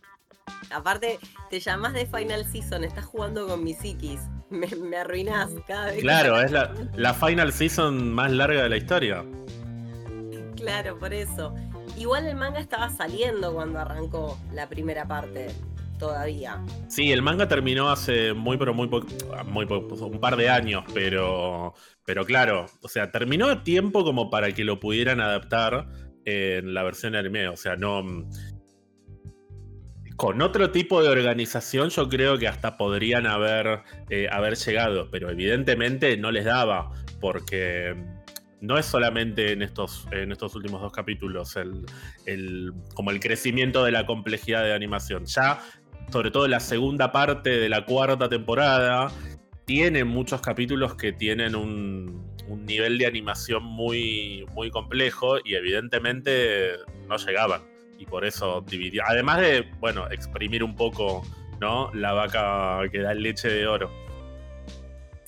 Aparte, 0.71 1.19
te 1.49 1.59
llamas 1.59 1.93
de 1.93 2.05
Final 2.05 2.45
Season, 2.45 2.83
estás 2.83 3.05
jugando 3.05 3.47
con 3.47 3.63
mi 3.63 3.73
psiquis. 3.73 4.21
Me, 4.51 4.67
me 4.67 4.97
arruinás 4.97 5.49
cada 5.65 5.85
vez. 5.85 6.01
Claro, 6.01 6.41
es 6.41 6.51
la, 6.51 6.73
la 6.97 7.13
Final 7.13 7.53
Season 7.53 8.11
más 8.11 8.31
larga 8.31 8.63
de 8.63 8.69
la 8.69 8.75
historia. 8.75 9.23
Claro, 10.57 10.99
por 10.99 11.13
eso. 11.13 11.55
Igual 11.97 12.27
el 12.27 12.35
manga 12.35 12.59
estaba 12.59 12.89
saliendo 12.89 13.53
cuando 13.53 13.79
arrancó 13.79 14.37
la 14.53 14.67
primera 14.67 15.07
parte 15.07 15.47
todavía. 16.01 16.59
Sí, 16.87 17.11
el 17.11 17.21
manga 17.21 17.47
terminó 17.47 17.89
hace 17.89 18.33
muy, 18.33 18.57
pero 18.57 18.73
muy 18.73 18.87
poco, 18.87 19.07
muy 19.45 19.65
un 19.65 20.19
par 20.19 20.35
de 20.35 20.49
años, 20.49 20.83
pero, 20.93 21.75
pero 22.05 22.25
claro, 22.25 22.65
o 22.81 22.87
sea, 22.87 23.11
terminó 23.11 23.49
a 23.49 23.63
tiempo 23.63 24.03
como 24.03 24.31
para 24.31 24.51
que 24.51 24.63
lo 24.63 24.79
pudieran 24.79 25.21
adaptar 25.21 25.87
en 26.25 26.73
la 26.73 26.83
versión 26.83 27.15
anime, 27.15 27.47
o 27.47 27.55
sea, 27.55 27.75
no, 27.75 28.03
con 30.21 30.39
otro 30.43 30.69
tipo 30.69 31.01
de 31.01 31.09
organización 31.09 31.89
yo 31.89 32.07
creo 32.07 32.37
que 32.37 32.47
hasta 32.47 32.77
podrían 32.77 33.25
haber, 33.25 33.81
eh, 34.11 34.27
haber 34.31 34.55
llegado, 34.55 35.09
pero 35.09 35.31
evidentemente 35.31 36.15
no 36.15 36.29
les 36.29 36.45
daba, 36.45 36.91
porque 37.19 37.95
no 38.59 38.77
es 38.77 38.85
solamente 38.85 39.51
en 39.51 39.63
estos, 39.63 40.07
en 40.11 40.31
estos 40.31 40.53
últimos 40.53 40.79
dos 40.79 40.91
capítulos 40.91 41.55
el, 41.55 42.71
como 42.93 43.09
el 43.09 43.19
crecimiento 43.19 43.83
de 43.83 43.93
la 43.93 44.05
complejidad 44.05 44.63
de 44.63 44.75
animación. 44.75 45.25
Ya, 45.25 45.59
sobre 46.11 46.29
todo 46.29 46.47
la 46.47 46.59
segunda 46.59 47.11
parte 47.11 47.57
de 47.57 47.67
la 47.67 47.83
cuarta 47.83 48.29
temporada, 48.29 49.11
tiene 49.65 50.03
muchos 50.03 50.39
capítulos 50.39 50.93
que 50.93 51.13
tienen 51.13 51.55
un, 51.55 52.31
un 52.47 52.65
nivel 52.67 52.99
de 52.99 53.07
animación 53.07 53.63
muy, 53.63 54.45
muy 54.53 54.69
complejo 54.69 55.39
y 55.43 55.55
evidentemente 55.55 56.73
no 57.07 57.17
llegaban 57.17 57.70
y 58.01 58.05
por 58.07 58.25
eso 58.25 58.61
dividió. 58.61 59.03
Además 59.07 59.39
de, 59.41 59.71
bueno, 59.79 60.09
exprimir 60.09 60.63
un 60.63 60.75
poco, 60.75 61.21
¿no? 61.59 61.93
La 61.93 62.13
vaca 62.13 62.79
que 62.91 62.99
da 62.99 63.13
leche 63.13 63.47
de 63.47 63.67
oro. 63.67 63.91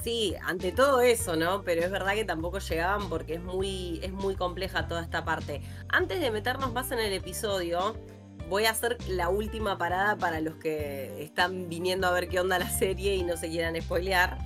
Sí, 0.02 0.36
ante 0.44 0.72
todo 0.72 1.02
eso, 1.02 1.36
¿no? 1.36 1.62
Pero 1.62 1.84
es 1.84 1.92
verdad 1.92 2.16
que 2.16 2.26
tampoco 2.26 2.58
llegaban 2.58 3.10
porque 3.10 3.36
es 3.36 3.42
muy, 3.42 4.00
es 4.02 4.12
muy 4.12 4.36
compleja 4.36 4.88
toda 4.88 5.04
esta 5.04 5.24
parte. 5.24 5.62
Antes 5.88 6.20
de 6.20 6.32
meternos 6.32 6.74
más 6.74 6.92
en 6.92 7.00
el 7.00 7.14
episodio, 7.14 7.96
voy 8.50 8.66
a 8.66 8.72
hacer 8.72 8.98
la 9.08 9.30
última 9.30 9.78
parada 9.78 10.18
para 10.18 10.42
los 10.42 10.56
que 10.56 11.24
están 11.24 11.70
viniendo 11.70 12.08
a 12.08 12.12
ver 12.12 12.28
qué 12.28 12.40
onda 12.40 12.58
la 12.58 12.70
serie 12.70 13.16
y 13.16 13.24
no 13.24 13.38
se 13.38 13.50
quieran 13.50 13.80
spoilear. 13.80 14.40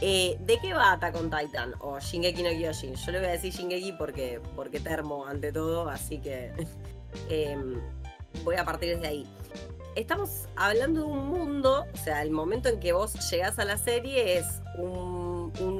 Eh, 0.00 0.38
¿De 0.40 0.58
qué 0.58 0.72
va 0.72 0.92
Attack 0.92 1.16
on 1.16 1.30
Titan 1.30 1.74
o 1.80 2.00
Shingeki 2.00 2.42
no 2.42 2.50
Kyojin? 2.50 2.94
Yo 2.94 3.12
le 3.12 3.18
voy 3.18 3.28
a 3.28 3.32
decir 3.32 3.52
Shingeki 3.52 3.92
porque, 3.92 4.40
porque 4.56 4.80
termo 4.80 5.26
ante 5.26 5.52
todo, 5.52 5.88
así 5.88 6.18
que 6.18 6.50
em, 7.28 7.80
voy 8.44 8.56
a 8.56 8.64
partir 8.64 8.94
desde 8.96 9.06
ahí. 9.08 9.26
Estamos 9.94 10.46
hablando 10.56 11.00
de 11.00 11.06
un 11.06 11.26
mundo, 11.26 11.84
o 11.92 11.96
sea, 11.96 12.22
el 12.22 12.30
momento 12.30 12.68
en 12.68 12.78
que 12.78 12.92
vos 12.92 13.14
llegás 13.30 13.58
a 13.58 13.64
la 13.64 13.76
serie 13.76 14.38
es 14.38 14.46
un, 14.76 15.28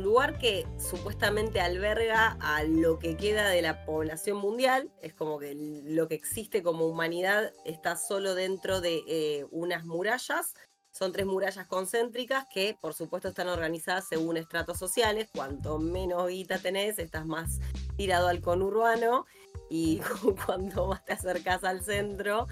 lugar 0.02 0.38
que 0.38 0.66
supuestamente 0.78 1.60
alberga 1.60 2.38
a 2.40 2.64
lo 2.64 2.98
que 2.98 3.16
queda 3.16 3.50
de 3.50 3.60
la 3.60 3.84
población 3.84 4.38
mundial, 4.38 4.90
es 5.02 5.12
como 5.12 5.38
que 5.38 5.54
lo 5.84 6.08
que 6.08 6.14
existe 6.14 6.62
como 6.62 6.86
humanidad 6.86 7.52
está 7.66 7.94
solo 7.94 8.34
dentro 8.34 8.80
de 8.80 9.02
eh, 9.06 9.46
unas 9.50 9.84
murallas 9.84 10.54
son 10.98 11.12
tres 11.12 11.26
murallas 11.26 11.66
concéntricas 11.68 12.46
que, 12.52 12.76
por 12.80 12.92
supuesto, 12.92 13.28
están 13.28 13.48
organizadas 13.48 14.08
según 14.08 14.36
estratos 14.36 14.78
sociales. 14.78 15.28
Cuanto 15.32 15.78
menos 15.78 16.26
guita 16.26 16.58
tenés, 16.58 16.98
estás 16.98 17.24
más 17.24 17.60
tirado 17.96 18.26
al 18.26 18.40
conurbano. 18.40 19.24
Y 19.70 20.00
cuanto 20.46 20.86
más 20.86 21.04
te 21.04 21.12
acercas 21.12 21.64
al 21.64 21.82
centro, 21.82 22.46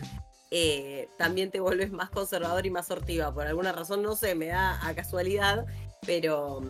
eh, 0.50 1.08
también 1.18 1.50
te 1.50 1.60
vuelves 1.60 1.90
más 1.90 2.10
conservador 2.10 2.66
y 2.66 2.70
más 2.70 2.86
sortiva. 2.86 3.32
Por 3.32 3.46
alguna 3.46 3.72
razón, 3.72 4.02
no 4.02 4.14
sé, 4.16 4.34
me 4.34 4.46
da 4.46 4.86
a 4.86 4.94
casualidad, 4.94 5.66
pero 6.06 6.62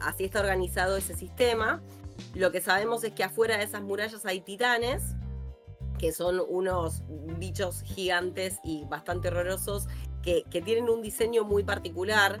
así 0.00 0.24
está 0.24 0.40
organizado 0.40 0.96
ese 0.96 1.14
sistema. 1.14 1.82
Lo 2.34 2.52
que 2.52 2.60
sabemos 2.60 3.04
es 3.04 3.12
que 3.12 3.24
afuera 3.24 3.58
de 3.58 3.64
esas 3.64 3.82
murallas 3.82 4.24
hay 4.26 4.40
titanes, 4.40 5.02
que 5.98 6.12
son 6.12 6.40
unos 6.48 7.02
bichos 7.38 7.82
gigantes 7.82 8.58
y 8.64 8.84
bastante 8.84 9.28
horrorosos 9.28 9.88
que, 10.22 10.44
tienen 10.64 10.88
un 10.88 11.02
diseño 11.02 11.44
muy 11.44 11.64
particular, 11.64 12.38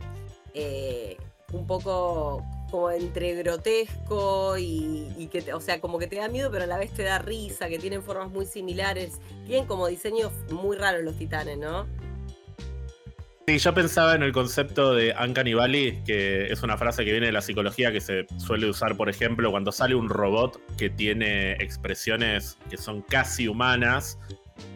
eh, 0.54 1.16
un 1.52 1.66
poco 1.66 2.44
como 2.72 2.90
entre 2.90 3.34
grotesco 3.34 4.56
y, 4.58 5.28
que, 5.30 5.52
o 5.52 5.60
sea, 5.60 5.78
como 5.78 5.98
que 5.98 6.06
te 6.06 6.16
da 6.16 6.28
miedo, 6.28 6.50
pero 6.50 6.64
a 6.64 6.66
la 6.66 6.78
vez 6.78 6.90
te 6.90 7.02
da 7.02 7.18
risa, 7.18 7.68
que 7.68 7.78
tienen 7.78 8.02
formas 8.02 8.30
muy 8.30 8.46
similares. 8.46 9.20
Tienen 9.46 9.66
como 9.66 9.86
diseños 9.88 10.32
muy 10.50 10.78
raros 10.78 11.04
los 11.04 11.16
titanes, 11.18 11.58
¿no? 11.58 11.86
Sí, 13.46 13.58
yo 13.58 13.74
pensaba 13.74 14.14
en 14.14 14.22
el 14.22 14.32
concepto 14.32 14.94
de 14.94 15.14
Uncanny 15.22 15.52
Valley, 15.52 16.02
que 16.04 16.50
es 16.50 16.62
una 16.62 16.78
frase 16.78 17.04
que 17.04 17.10
viene 17.10 17.26
de 17.26 17.32
la 17.32 17.42
psicología 17.42 17.92
que 17.92 18.00
se 18.00 18.24
suele 18.38 18.70
usar, 18.70 18.96
por 18.96 19.10
ejemplo, 19.10 19.50
cuando 19.50 19.70
sale 19.70 19.94
un 19.94 20.08
robot 20.08 20.58
que 20.78 20.88
tiene 20.88 21.52
expresiones 21.54 22.56
que 22.70 22.78
son 22.78 23.02
casi 23.02 23.48
humanas, 23.48 24.18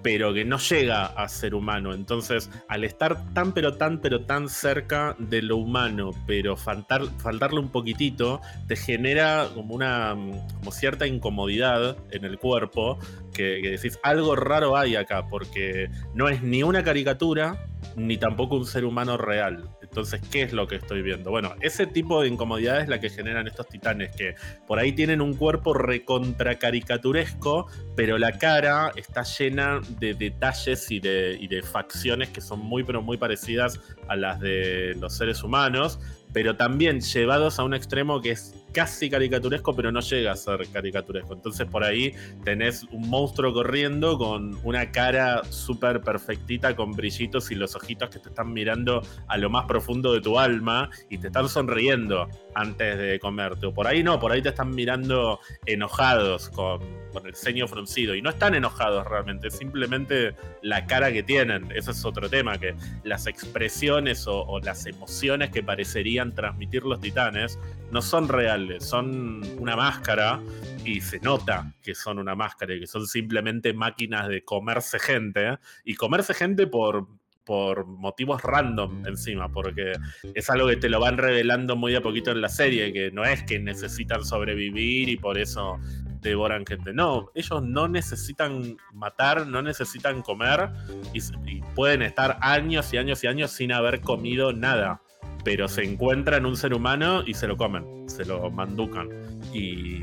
pero 0.02 0.32
que 0.32 0.44
no 0.44 0.58
llega 0.58 1.06
a 1.06 1.28
ser 1.28 1.54
humano. 1.54 1.92
Entonces, 1.92 2.50
al 2.68 2.84
estar 2.84 3.32
tan, 3.32 3.52
pero 3.52 3.74
tan, 3.74 4.00
pero 4.00 4.24
tan 4.24 4.48
cerca 4.48 5.16
de 5.18 5.42
lo 5.42 5.56
humano, 5.56 6.10
pero 6.26 6.56
faltarle 6.56 7.60
un 7.60 7.70
poquitito, 7.70 8.40
te 8.66 8.76
genera 8.76 9.48
como 9.54 9.74
una 9.74 10.16
como 10.58 10.70
cierta 10.70 11.06
incomodidad 11.06 11.96
en 12.10 12.24
el 12.24 12.38
cuerpo, 12.38 12.98
que, 13.32 13.60
que 13.62 13.70
decís, 13.70 13.98
algo 14.02 14.36
raro 14.36 14.76
hay 14.76 14.96
acá, 14.96 15.26
porque 15.28 15.90
no 16.14 16.28
es 16.28 16.42
ni 16.42 16.62
una 16.62 16.82
caricatura, 16.82 17.66
ni 17.96 18.16
tampoco 18.16 18.56
un 18.56 18.66
ser 18.66 18.84
humano 18.84 19.16
real. 19.16 19.75
Entonces, 19.88 20.20
¿qué 20.30 20.42
es 20.42 20.52
lo 20.52 20.66
que 20.66 20.76
estoy 20.76 21.02
viendo? 21.02 21.30
Bueno, 21.30 21.54
ese 21.60 21.86
tipo 21.86 22.22
de 22.22 22.28
incomodidad 22.28 22.80
es 22.80 22.88
la 22.88 23.00
que 23.00 23.10
generan 23.10 23.46
estos 23.46 23.68
titanes, 23.68 24.14
que 24.14 24.34
por 24.66 24.78
ahí 24.78 24.92
tienen 24.92 25.20
un 25.20 25.34
cuerpo 25.34 25.74
recontra 25.74 26.56
caricaturesco, 26.56 27.66
pero 27.94 28.18
la 28.18 28.38
cara 28.38 28.92
está 28.96 29.22
llena 29.22 29.80
de 29.98 30.14
detalles 30.14 30.90
y 30.90 31.00
de, 31.00 31.36
y 31.40 31.48
de 31.48 31.62
facciones 31.62 32.28
que 32.30 32.40
son 32.40 32.60
muy, 32.60 32.84
pero 32.84 33.02
muy 33.02 33.16
parecidas 33.16 33.80
a 34.08 34.16
las 34.16 34.40
de 34.40 34.94
los 35.00 35.16
seres 35.16 35.42
humanos 35.42 35.98
pero 36.36 36.54
también 36.54 37.00
llevados 37.00 37.58
a 37.58 37.64
un 37.64 37.72
extremo 37.72 38.20
que 38.20 38.32
es 38.32 38.54
casi 38.76 39.08
caricaturesco, 39.08 39.74
pero 39.74 39.90
no 39.90 40.00
llega 40.00 40.32
a 40.32 40.36
ser 40.36 40.68
caricaturesco. 40.70 41.32
Entonces 41.32 41.66
por 41.66 41.82
ahí 41.82 42.12
tenés 42.44 42.84
un 42.92 43.08
monstruo 43.08 43.54
corriendo 43.54 44.18
con 44.18 44.60
una 44.64 44.92
cara 44.92 45.42
súper 45.48 46.02
perfectita, 46.02 46.76
con 46.76 46.92
brillitos 46.92 47.50
y 47.50 47.54
los 47.54 47.74
ojitos 47.74 48.10
que 48.10 48.18
te 48.18 48.28
están 48.28 48.52
mirando 48.52 49.00
a 49.28 49.38
lo 49.38 49.48
más 49.48 49.64
profundo 49.64 50.12
de 50.12 50.20
tu 50.20 50.38
alma 50.38 50.90
y 51.08 51.16
te 51.16 51.28
están 51.28 51.48
sonriendo 51.48 52.28
antes 52.54 52.98
de 52.98 53.18
comerte. 53.18 53.64
O 53.64 53.72
por 53.72 53.86
ahí 53.86 54.02
no, 54.02 54.20
por 54.20 54.30
ahí 54.30 54.42
te 54.42 54.50
están 54.50 54.74
mirando 54.74 55.40
enojados 55.64 56.50
con, 56.50 57.06
el 57.24 57.34
ceño 57.34 57.66
fruncido. 57.66 58.14
Y 58.14 58.20
no 58.20 58.28
están 58.28 58.54
enojados 58.54 59.06
realmente, 59.06 59.48
es 59.48 59.56
simplemente 59.56 60.34
la 60.60 60.84
cara 60.84 61.10
que 61.10 61.22
tienen. 61.22 61.72
Ese 61.74 61.92
es 61.92 62.04
otro 62.04 62.28
tema, 62.28 62.58
que 62.58 62.74
las 63.04 63.26
expresiones 63.26 64.26
o 64.26 64.60
las 64.62 64.84
emociones 64.84 65.48
que 65.48 65.62
parecerían 65.62 66.34
transmitir 66.34 66.82
los 66.82 67.00
titanes 67.00 67.58
no 67.90 68.02
son 68.02 68.28
reales, 68.28 68.84
son 68.84 69.42
una 69.58 69.76
máscara 69.76 70.40
y 70.84 71.00
se 71.00 71.18
nota 71.20 71.72
que 71.82 71.94
son 71.94 72.18
una 72.18 72.34
máscara 72.34 72.74
y 72.74 72.80
que 72.80 72.86
son 72.86 73.06
simplemente 73.06 73.72
máquinas 73.72 74.28
de 74.28 74.44
comerse 74.44 74.98
gente 74.98 75.58
y 75.84 75.94
comerse 75.94 76.34
gente 76.34 76.66
por 76.66 77.06
por 77.46 77.86
motivos 77.86 78.42
random 78.42 79.06
encima, 79.06 79.48
porque 79.50 79.92
es 80.34 80.50
algo 80.50 80.66
que 80.66 80.76
te 80.76 80.88
lo 80.88 80.98
van 80.98 81.16
revelando 81.16 81.76
muy 81.76 81.94
a 81.94 82.02
poquito 82.02 82.32
en 82.32 82.40
la 82.40 82.48
serie, 82.48 82.92
que 82.92 83.12
no 83.12 83.24
es 83.24 83.44
que 83.44 83.60
necesitan 83.60 84.24
sobrevivir 84.24 85.08
y 85.08 85.16
por 85.16 85.38
eso 85.38 85.78
devoran 86.20 86.66
gente. 86.66 86.92
No, 86.92 87.30
ellos 87.36 87.62
no 87.62 87.86
necesitan 87.86 88.76
matar, 88.92 89.46
no 89.46 89.62
necesitan 89.62 90.22
comer 90.22 90.70
y, 91.14 91.20
y 91.48 91.62
pueden 91.76 92.02
estar 92.02 92.36
años 92.40 92.92
y 92.92 92.98
años 92.98 93.22
y 93.22 93.28
años 93.28 93.52
sin 93.52 93.70
haber 93.70 94.00
comido 94.00 94.52
nada 94.52 95.00
pero 95.46 95.68
se 95.68 95.84
encuentran 95.84 96.44
un 96.44 96.56
ser 96.56 96.74
humano 96.74 97.22
y 97.24 97.32
se 97.32 97.46
lo 97.46 97.56
comen, 97.56 98.10
se 98.10 98.24
lo 98.24 98.50
manducan. 98.50 99.08
Y 99.54 100.00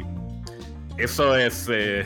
eso 0.97 1.35
es, 1.35 1.67
eh, 1.69 2.05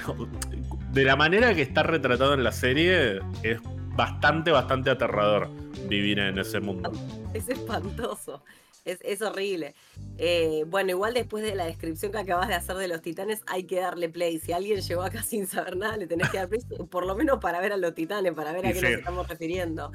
de 0.91 1.03
la 1.03 1.15
manera 1.15 1.53
que 1.53 1.61
está 1.61 1.83
retratado 1.83 2.33
en 2.33 2.43
la 2.43 2.51
serie, 2.51 3.19
es 3.43 3.59
bastante, 3.95 4.49
bastante 4.49 4.89
aterrador 4.89 5.51
vivir 5.87 6.17
en 6.17 6.39
ese 6.39 6.59
mundo. 6.59 6.91
Es 7.35 7.47
espantoso. 7.47 8.41
Es, 8.85 9.21
horrible. 9.21 9.75
Eh, 10.17 10.63
bueno, 10.65 10.89
igual 10.89 11.13
después 11.13 11.43
de 11.43 11.53
la 11.53 11.65
descripción 11.65 12.11
que 12.11 12.17
acabas 12.17 12.47
de 12.47 12.55
hacer 12.55 12.77
de 12.77 12.87
los 12.87 13.03
titanes, 13.03 13.41
hay 13.45 13.65
que 13.65 13.81
darle 13.81 14.09
play. 14.09 14.39
Si 14.39 14.51
alguien 14.51 14.81
llegó 14.81 15.03
acá 15.03 15.21
sin 15.21 15.45
saber 15.45 15.77
nada, 15.77 15.95
le 15.95 16.07
tenés 16.07 16.31
que 16.31 16.37
dar 16.37 16.49
play, 16.49 16.61
por 16.89 17.05
lo 17.05 17.13
menos 17.13 17.37
para 17.37 17.61
ver 17.61 17.73
a 17.73 17.77
los 17.77 17.93
titanes, 17.93 18.33
para 18.33 18.51
ver 18.51 18.65
a 18.65 18.73
qué 18.73 18.81
nos 18.81 18.91
estamos 18.91 19.27
refiriendo. 19.27 19.91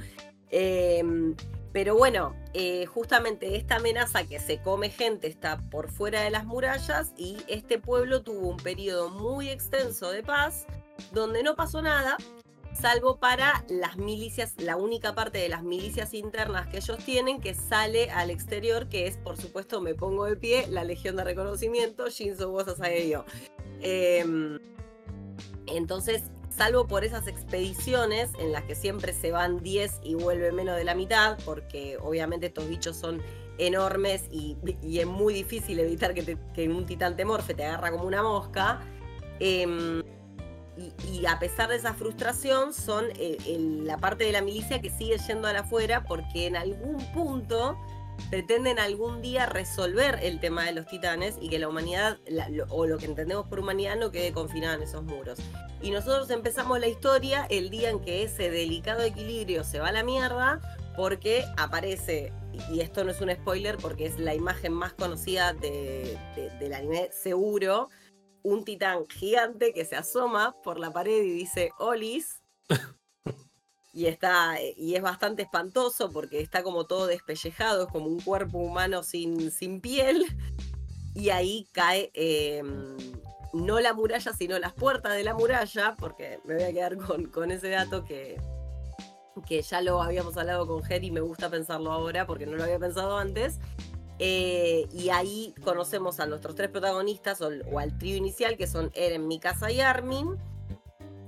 Eh, 0.48 1.02
pero 1.72 1.96
bueno, 1.96 2.36
eh, 2.52 2.86
justamente 2.86 3.56
esta 3.56 3.76
amenaza 3.76 4.24
que 4.24 4.38
se 4.38 4.60
come 4.60 4.90
gente 4.90 5.26
está 5.26 5.58
por 5.70 5.90
fuera 5.90 6.20
de 6.20 6.30
las 6.30 6.44
murallas 6.44 7.12
y 7.16 7.38
este 7.48 7.78
pueblo 7.78 8.22
tuvo 8.22 8.48
un 8.48 8.58
periodo 8.58 9.08
muy 9.08 9.48
extenso 9.48 10.10
de 10.10 10.22
paz 10.22 10.66
donde 11.12 11.42
no 11.42 11.56
pasó 11.56 11.80
nada, 11.80 12.16
salvo 12.78 13.16
para 13.16 13.64
las 13.68 13.96
milicias, 13.96 14.54
la 14.58 14.76
única 14.76 15.14
parte 15.14 15.38
de 15.38 15.48
las 15.48 15.62
milicias 15.62 16.14
internas 16.14 16.66
que 16.68 16.78
ellos 16.78 16.98
tienen 17.04 17.40
que 17.40 17.54
sale 17.54 18.10
al 18.10 18.30
exterior, 18.30 18.88
que 18.88 19.06
es, 19.06 19.16
por 19.16 19.36
supuesto, 19.36 19.80
me 19.80 19.94
pongo 19.94 20.26
de 20.26 20.36
pie, 20.36 20.66
la 20.68 20.84
Legión 20.84 21.16
de 21.16 21.24
Reconocimiento, 21.24 22.08
Shinzo 22.08 22.50
Wosa 22.50 22.74
yo. 22.94 23.24
Em, 23.80 24.58
entonces, 25.66 26.22
salvo 26.62 26.86
por 26.86 27.04
esas 27.04 27.26
expediciones 27.26 28.30
en 28.38 28.52
las 28.52 28.62
que 28.62 28.76
siempre 28.76 29.12
se 29.12 29.32
van 29.32 29.64
10 29.64 29.98
y 30.04 30.14
vuelve 30.14 30.52
menos 30.52 30.76
de 30.76 30.84
la 30.84 30.94
mitad, 30.94 31.36
porque 31.44 31.98
obviamente 32.00 32.46
estos 32.46 32.68
bichos 32.68 32.96
son 32.96 33.20
enormes 33.58 34.28
y, 34.30 34.56
es 34.96 35.06
muy 35.06 35.34
difícil 35.34 35.80
evitar 35.80 36.14
que, 36.14 36.68
un 36.68 36.86
titán 36.86 37.16
te 37.16 37.24
morfe, 37.24 37.54
te 37.54 37.64
agarra 37.64 37.90
como 37.90 38.04
una 38.04 38.22
mosca. 38.22 38.80
Em, 39.40 40.04
y, 41.12 41.26
a 41.26 41.40
pesar 41.40 41.68
de 41.68 41.74
esa 41.74 41.94
frustración, 41.94 42.72
son 42.72 43.06
eh, 43.16 43.38
la 43.82 43.98
parte 43.98 44.22
de 44.22 44.30
la 44.30 44.40
milicia 44.40 44.80
que 44.80 44.90
sigue 44.90 45.18
yendo 45.18 45.48
a 45.48 45.52
la 45.52 45.60
afuera 45.60 46.04
porque 46.04 46.46
en 46.46 46.54
algún 46.54 47.04
punto 47.12 47.76
pretenden 48.30 48.78
algún 48.78 49.20
día 49.20 49.46
resolver 49.46 50.18
el 50.22 50.40
tema 50.40 50.64
de 50.64 50.72
los 50.72 50.86
titanes 50.86 51.36
y 51.40 51.48
que 51.48 51.58
la 51.58 51.68
humanidad, 51.68 52.18
o 52.68 52.86
lo 52.86 52.98
que 52.98 53.06
entendemos 53.06 53.46
por 53.46 53.60
humanidad, 53.60 53.96
no 53.96 54.10
quede 54.10 54.32
confinada 54.32 54.74
en 54.74 54.82
esos 54.82 55.02
muros. 55.02 55.38
Y 55.82 55.90
nosotros 55.90 56.30
empezamos 56.30 56.80
la 56.80 56.86
historia 56.86 57.46
el 57.50 57.70
día 57.70 57.90
en 57.90 58.00
que 58.00 58.22
ese 58.22 58.50
delicado 58.50 59.02
equilibrio 59.02 59.64
se 59.64 59.80
va 59.80 59.88
a 59.88 59.92
la 59.92 60.02
mierda 60.02 60.60
porque 60.96 61.44
aparece, 61.56 62.32
y 62.70 62.80
esto 62.80 63.04
no 63.04 63.10
es 63.10 63.20
un 63.20 63.30
spoiler 63.30 63.76
porque 63.78 64.06
es 64.06 64.18
la 64.18 64.34
imagen 64.34 64.72
más 64.72 64.92
conocida 64.92 65.52
de, 65.52 66.18
del 66.58 66.74
anime 66.74 67.10
seguro, 67.12 67.88
un 68.42 68.64
titán 68.64 69.06
gigante 69.08 69.72
que 69.72 69.84
se 69.84 69.96
asoma 69.96 70.56
por 70.62 70.78
la 70.78 70.90
pared 70.90 71.22
y 71.22 71.32
dice 71.32 71.72
Olis. 71.78 72.42
y 73.92 74.06
está 74.06 74.56
y 74.76 74.94
es 74.94 75.02
bastante 75.02 75.42
espantoso 75.42 76.10
porque 76.10 76.40
está 76.40 76.62
como 76.62 76.84
todo 76.84 77.06
despellejado, 77.06 77.84
es 77.84 77.92
como 77.92 78.06
un 78.06 78.20
cuerpo 78.20 78.58
humano 78.58 79.02
sin, 79.02 79.50
sin 79.50 79.80
piel. 79.80 80.24
Y 81.14 81.28
ahí 81.28 81.68
cae 81.72 82.10
em, 82.14 82.96
no 83.52 83.80
la 83.80 83.92
muralla, 83.92 84.32
sino 84.32 84.58
las 84.58 84.72
puertas 84.72 85.14
de 85.14 85.24
la 85.24 85.34
muralla, 85.34 85.94
porque 85.98 86.40
me 86.44 86.54
voy 86.54 86.62
a 86.62 86.72
quedar 86.72 86.96
con, 86.96 87.26
con 87.26 87.50
ese 87.50 87.68
dato 87.68 88.02
que, 88.04 88.40
que 89.46 89.60
ya 89.60 89.82
lo 89.82 90.00
habíamos 90.02 90.38
hablado 90.38 90.66
con 90.66 90.82
Ger 90.82 91.04
y 91.04 91.10
me 91.10 91.20
gusta 91.20 91.50
pensarlo 91.50 91.92
ahora 91.92 92.26
porque 92.26 92.46
no 92.46 92.56
lo 92.56 92.64
había 92.64 92.78
pensado 92.78 93.18
antes. 93.18 93.58
Eh, 94.18 94.86
y 94.92 95.10
ahí 95.10 95.54
conocemos 95.64 96.18
a 96.20 96.26
nuestros 96.26 96.54
tres 96.54 96.70
protagonistas 96.70 97.42
o, 97.42 97.50
o, 97.70 97.78
al 97.78 97.98
trío 97.98 98.16
inicial 98.16 98.56
que 98.56 98.66
son 98.66 98.90
Eren, 98.94 99.26
Mikasa 99.26 99.70
y 99.70 99.80
Armin 99.80 100.38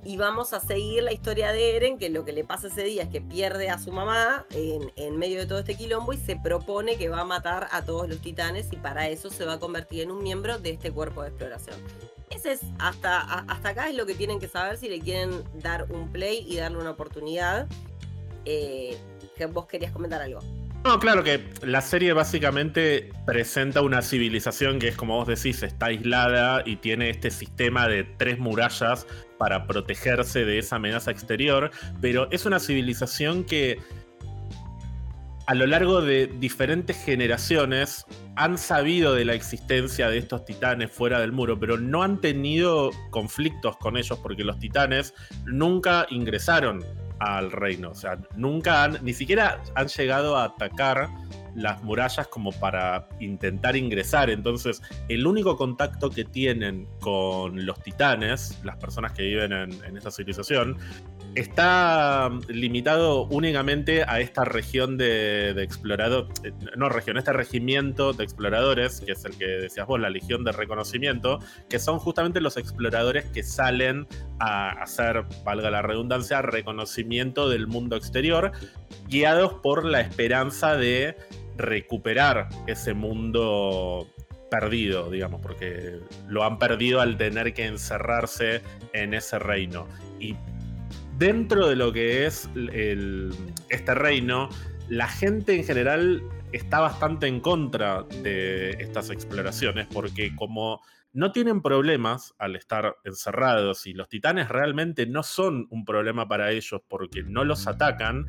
y 0.04 0.16
vamos 0.16 0.52
a 0.52 0.60
seguir 0.60 1.02
la 1.02 1.12
historia 1.12 1.52
de 1.52 1.76
Eren, 1.76 1.98
que 1.98 2.10
lo 2.10 2.24
que 2.24 2.32
le 2.32 2.44
pasa 2.44 2.68
ese 2.68 2.84
día 2.84 3.04
es 3.04 3.08
que 3.08 3.20
pierde 3.20 3.70
a 3.70 3.78
su 3.78 3.90
mamá 3.92 4.44
en, 4.50 5.16
medio 5.16 5.38
de 5.38 5.46
todo 5.46 5.60
este 5.60 5.76
quilombo 5.76 6.12
y 6.12 6.18
se 6.18 6.36
propone 6.36 6.96
que 6.96 7.08
va 7.08 7.20
a 7.20 7.24
matar 7.24 7.68
a 7.70 7.82
todos 7.82 8.08
los 8.08 8.20
titanes 8.20 8.72
y 8.72 8.76
para 8.76 9.08
eso 9.08 9.30
se 9.30 9.44
va 9.44 9.54
a 9.54 9.58
convertir 9.58 10.02
en 10.02 10.10
un 10.10 10.22
miembro 10.22 10.58
de 10.58 10.70
este 10.70 10.90
cuerpo 10.90 11.22
de 11.22 11.28
exploración. 11.28 11.76
Ese 12.30 12.52
es, 12.52 12.60
hasta, 12.78 13.20
hasta 13.20 13.68
acá 13.68 13.88
es 13.88 13.96
lo 13.96 14.06
que 14.06 14.14
tienen 14.14 14.40
que 14.40 14.48
saber 14.48 14.76
si 14.76 14.88
le 14.88 15.00
quieren 15.00 15.42
dar 15.54 15.90
un 15.90 16.10
play 16.10 16.44
y 16.46 16.56
darle 16.56 16.78
una 16.78 16.90
oportunidad. 16.90 17.66
Eh, 18.44 18.98
vos 19.52 19.66
querías 19.66 19.92
comentar 19.92 20.20
algo. 20.20 20.40
No, 20.84 20.98
claro 20.98 21.24
que 21.24 21.42
la 21.62 21.80
serie 21.80 22.12
básicamente 22.12 23.10
presenta 23.24 23.80
una 23.80 24.02
civilización 24.02 24.78
que 24.78 24.88
es 24.88 24.96
como 24.96 25.16
vos 25.16 25.26
decís, 25.26 25.62
está 25.62 25.86
aislada 25.86 26.62
y 26.66 26.76
tiene 26.76 27.08
este 27.08 27.30
sistema 27.30 27.88
de 27.88 28.04
tres 28.04 28.38
murallas 28.38 29.06
para 29.38 29.66
protegerse 29.66 30.44
de 30.44 30.58
esa 30.58 30.76
amenaza 30.76 31.10
exterior, 31.10 31.70
pero 32.00 32.28
es 32.30 32.46
una 32.46 32.60
civilización 32.60 33.44
que 33.44 33.78
a 35.46 35.54
lo 35.54 35.66
largo 35.66 36.00
de 36.00 36.26
diferentes 36.26 36.96
generaciones 37.04 38.06
han 38.36 38.56
sabido 38.56 39.14
de 39.14 39.24
la 39.24 39.34
existencia 39.34 40.08
de 40.08 40.18
estos 40.18 40.44
titanes 40.44 40.90
fuera 40.90 41.20
del 41.20 41.32
muro, 41.32 41.58
pero 41.58 41.76
no 41.76 42.02
han 42.02 42.20
tenido 42.20 42.90
conflictos 43.10 43.76
con 43.76 43.96
ellos 43.96 44.18
porque 44.22 44.42
los 44.42 44.58
titanes 44.58 45.14
nunca 45.44 46.06
ingresaron 46.10 46.82
al 47.20 47.52
reino. 47.52 47.90
O 47.90 47.94
sea, 47.94 48.18
nunca 48.36 48.84
han, 48.84 48.98
ni 49.02 49.12
siquiera 49.12 49.62
han 49.74 49.88
llegado 49.88 50.36
a 50.36 50.44
atacar 50.44 51.10
las 51.54 51.82
murallas 51.82 52.28
como 52.28 52.52
para 52.52 53.08
intentar 53.20 53.76
ingresar. 53.76 54.30
Entonces, 54.30 54.82
el 55.08 55.26
único 55.26 55.56
contacto 55.56 56.10
que 56.10 56.24
tienen 56.24 56.86
con 57.00 57.64
los 57.64 57.82
titanes, 57.82 58.58
las 58.64 58.76
personas 58.76 59.12
que 59.12 59.22
viven 59.22 59.52
en, 59.52 59.96
esta 59.96 60.10
civilización, 60.10 60.76
está 61.34 62.30
limitado 62.48 63.24
únicamente 63.24 64.04
a 64.06 64.20
esta 64.20 64.44
región 64.44 64.96
de, 64.96 65.50
exploradores, 65.62 66.30
eh, 66.44 66.52
no 66.76 66.88
región, 66.88 67.16
este 67.16 67.32
regimiento 67.32 68.12
de 68.12 68.24
exploradores, 68.24 69.00
que 69.00 69.12
es 69.12 69.24
el 69.24 69.36
que 69.36 69.46
decías 69.46 69.86
vos, 69.86 70.00
la 70.00 70.10
Legión 70.10 70.44
de 70.44 70.52
Reconocimiento, 70.52 71.40
que 71.68 71.78
son 71.78 71.98
justamente 71.98 72.40
los 72.40 72.56
exploradores 72.56 73.24
que 73.26 73.42
salen 73.42 74.06
a 74.38 74.70
hacer, 74.82 75.24
valga 75.44 75.70
la 75.70 75.82
redundancia, 75.82 76.40
reconocimiento 76.42 77.48
del 77.48 77.66
mundo 77.66 77.96
exterior, 77.96 78.52
guiados 79.08 79.54
por 79.54 79.84
la 79.84 80.00
esperanza 80.00 80.76
de 80.76 81.16
recuperar 81.56 82.48
ese 82.66 82.94
mundo 82.94 84.06
perdido, 84.50 85.10
digamos, 85.10 85.40
porque 85.40 86.00
lo 86.28 86.44
han 86.44 86.58
perdido 86.58 87.00
al 87.00 87.16
tener 87.16 87.54
que 87.54 87.66
encerrarse 87.66 88.62
en 88.92 89.14
ese 89.14 89.38
reino. 89.38 89.88
Y 90.20 90.36
dentro 91.18 91.68
de 91.68 91.76
lo 91.76 91.92
que 91.92 92.26
es 92.26 92.48
este 93.68 93.94
reino, 93.94 94.48
la 94.88 95.08
gente 95.08 95.56
en 95.56 95.64
general 95.64 96.22
está 96.52 96.80
bastante 96.80 97.26
en 97.26 97.40
contra 97.40 98.04
de 98.22 98.70
estas 98.78 99.10
exploraciones 99.10 99.88
porque 99.92 100.34
como 100.36 100.80
no 101.12 101.30
tienen 101.32 101.62
problemas 101.62 102.34
al 102.38 102.56
estar 102.56 102.96
encerrados 103.04 103.86
y 103.86 103.92
los 103.94 104.08
titanes 104.08 104.48
realmente 104.48 105.06
no 105.06 105.22
son 105.22 105.66
un 105.70 105.84
problema 105.84 106.28
para 106.28 106.50
ellos 106.50 106.82
porque 106.88 107.22
no 107.22 107.44
los 107.44 107.66
atacan, 107.68 108.26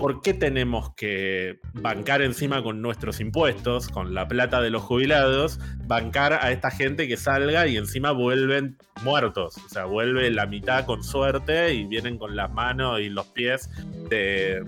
¿por 0.00 0.22
qué 0.22 0.32
tenemos 0.32 0.94
que 0.94 1.60
bancar 1.74 2.22
encima 2.22 2.62
con 2.62 2.80
nuestros 2.80 3.20
impuestos, 3.20 3.88
con 3.88 4.14
la 4.14 4.26
plata 4.26 4.62
de 4.62 4.70
los 4.70 4.82
jubilados, 4.82 5.60
bancar 5.84 6.32
a 6.32 6.50
esta 6.52 6.70
gente 6.70 7.06
que 7.06 7.18
salga 7.18 7.66
y 7.66 7.76
encima 7.76 8.10
vuelven 8.10 8.78
muertos? 9.02 9.58
O 9.58 9.68
sea, 9.68 9.84
vuelve 9.84 10.30
la 10.30 10.46
mitad 10.46 10.86
con 10.86 11.04
suerte 11.04 11.74
y 11.74 11.84
vienen 11.84 12.16
con 12.16 12.34
las 12.34 12.50
manos 12.50 13.00
y 13.00 13.10
los 13.10 13.26
pies 13.26 13.68
de, 14.08 14.64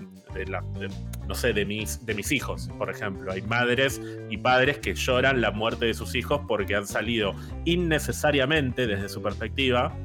no 1.27 1.33
sé, 1.33 1.51
de 1.51 1.65
mis, 1.65 2.05
de 2.05 2.13
mis 2.13 2.31
hijos, 2.31 2.69
por 2.77 2.91
ejemplo. 2.91 3.31
Hay 3.31 3.41
madres 3.41 3.99
y 4.29 4.37
padres 4.37 4.77
que 4.77 4.93
lloran 4.93 5.41
la 5.41 5.49
muerte 5.49 5.87
de 5.87 5.95
sus 5.95 6.13
hijos 6.13 6.41
porque 6.47 6.75
han 6.75 6.85
salido 6.85 7.33
innecesariamente, 7.65 8.85
desde 8.85 9.09
su 9.09 9.19
perspectiva, 9.23 9.97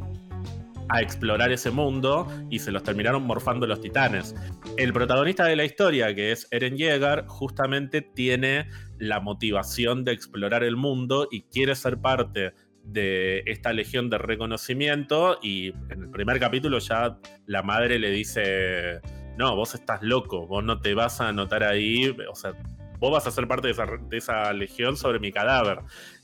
a 0.88 1.00
explorar 1.00 1.52
ese 1.52 1.70
mundo 1.70 2.26
y 2.50 2.58
se 2.58 2.72
los 2.72 2.82
terminaron 2.82 3.22
morfando 3.24 3.66
los 3.66 3.80
titanes. 3.80 4.34
El 4.76 4.92
protagonista 4.92 5.44
de 5.44 5.56
la 5.56 5.64
historia, 5.64 6.14
que 6.14 6.32
es 6.32 6.48
Eren 6.50 6.76
Yeager, 6.76 7.24
justamente 7.26 8.02
tiene 8.02 8.68
la 8.98 9.20
motivación 9.20 10.04
de 10.04 10.12
explorar 10.12 10.64
el 10.64 10.76
mundo 10.76 11.28
y 11.30 11.42
quiere 11.42 11.74
ser 11.74 11.98
parte 12.00 12.52
de 12.84 13.42
esta 13.46 13.72
legión 13.72 14.08
de 14.08 14.18
reconocimiento 14.18 15.38
y 15.42 15.68
en 15.90 16.04
el 16.04 16.10
primer 16.10 16.40
capítulo 16.40 16.78
ya 16.78 17.18
la 17.46 17.62
madre 17.62 17.98
le 17.98 18.10
dice, 18.10 19.00
no, 19.36 19.54
vos 19.56 19.74
estás 19.74 20.02
loco, 20.02 20.46
vos 20.46 20.64
no 20.64 20.80
te 20.80 20.94
vas 20.94 21.20
a 21.20 21.28
anotar 21.28 21.64
ahí, 21.64 22.16
o 22.30 22.34
sea, 22.34 22.54
vos 22.98 23.12
vas 23.12 23.26
a 23.26 23.30
ser 23.30 23.46
parte 23.46 23.68
de 23.68 23.72
esa, 23.72 23.86
de 23.86 24.16
esa 24.16 24.52
legión 24.52 24.96
sobre 24.96 25.20
mi 25.20 25.32
cadáver. 25.32 25.80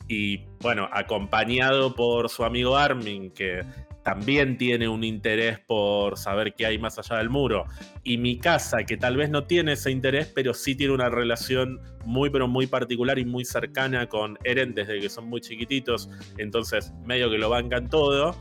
Y 0.09 0.44
bueno, 0.61 0.88
acompañado 0.92 1.94
por 1.94 2.29
su 2.29 2.44
amigo 2.44 2.77
Armin, 2.77 3.31
que 3.31 3.62
también 4.04 4.58
tiene 4.58 4.86
un 4.86 5.02
interés 5.02 5.58
por 5.60 6.18
saber 6.18 6.54
qué 6.54 6.66
hay 6.66 6.78
más 6.78 6.98
allá 6.98 7.16
del 7.16 7.30
muro. 7.30 7.64
Y 8.04 8.18
mi 8.18 8.38
casa, 8.38 8.84
que 8.84 8.98
tal 8.98 9.16
vez 9.16 9.30
no 9.30 9.44
tiene 9.44 9.72
ese 9.72 9.90
interés, 9.90 10.30
pero 10.32 10.52
sí 10.52 10.76
tiene 10.76 10.92
una 10.92 11.08
relación 11.08 11.80
muy, 12.04 12.28
pero 12.28 12.46
muy 12.46 12.66
particular 12.66 13.18
y 13.18 13.24
muy 13.24 13.46
cercana 13.46 14.06
con 14.06 14.38
Eren 14.44 14.74
desde 14.74 15.00
que 15.00 15.08
son 15.08 15.24
muy 15.24 15.40
chiquititos. 15.40 16.10
Entonces, 16.36 16.92
medio 17.04 17.30
que 17.30 17.38
lo 17.38 17.48
bancan 17.48 17.88
todo. 17.88 18.36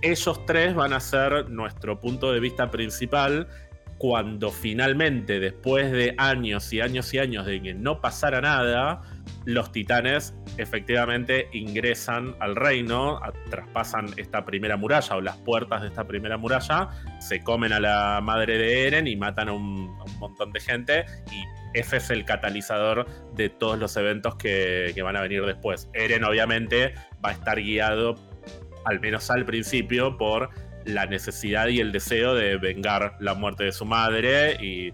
Ellos 0.00 0.46
tres 0.46 0.74
van 0.76 0.92
a 0.92 1.00
ser 1.00 1.50
nuestro 1.50 1.98
punto 1.98 2.32
de 2.32 2.38
vista 2.38 2.70
principal 2.70 3.48
cuando 4.00 4.50
finalmente, 4.50 5.40
después 5.40 5.92
de 5.92 6.14
años 6.16 6.72
y 6.72 6.80
años 6.80 7.12
y 7.12 7.18
años 7.18 7.44
de 7.44 7.60
que 7.60 7.74
no 7.74 8.00
pasara 8.00 8.40
nada, 8.40 9.02
los 9.44 9.72
titanes 9.72 10.34
efectivamente 10.56 11.50
ingresan 11.52 12.34
al 12.40 12.56
reino, 12.56 13.20
traspasan 13.50 14.06
esta 14.16 14.46
primera 14.46 14.78
muralla 14.78 15.16
o 15.16 15.20
las 15.20 15.36
puertas 15.36 15.82
de 15.82 15.88
esta 15.88 16.06
primera 16.06 16.38
muralla, 16.38 16.88
se 17.18 17.40
comen 17.40 17.74
a 17.74 17.80
la 17.80 18.20
madre 18.22 18.56
de 18.56 18.86
Eren 18.86 19.06
y 19.06 19.16
matan 19.16 19.50
a 19.50 19.52
un, 19.52 19.94
montón 20.18 20.50
de 20.52 20.60
gente 20.60 21.04
y 21.30 21.78
ese 21.78 21.98
es 21.98 22.08
el 22.08 22.24
catalizador 22.24 23.06
de 23.34 23.50
todos 23.50 23.78
los 23.78 23.94
eventos 23.98 24.34
que, 24.36 24.92
que 24.94 25.02
van 25.02 25.16
a 25.16 25.20
venir 25.20 25.44
después. 25.44 25.90
Eren 25.92 26.24
obviamente 26.24 26.94
va 27.22 27.28
a 27.28 27.32
estar 27.32 27.60
guiado, 27.60 28.14
al 28.86 28.98
menos 28.98 29.30
al 29.30 29.44
principio, 29.44 30.16
por 30.16 30.48
la 30.84 31.06
necesidad 31.06 31.68
y 31.68 31.80
el 31.80 31.92
deseo 31.92 32.34
de 32.34 32.56
vengar 32.56 33.16
la 33.20 33.34
muerte 33.34 33.64
de 33.64 33.72
su 33.72 33.84
madre 33.84 34.56
y 34.62 34.92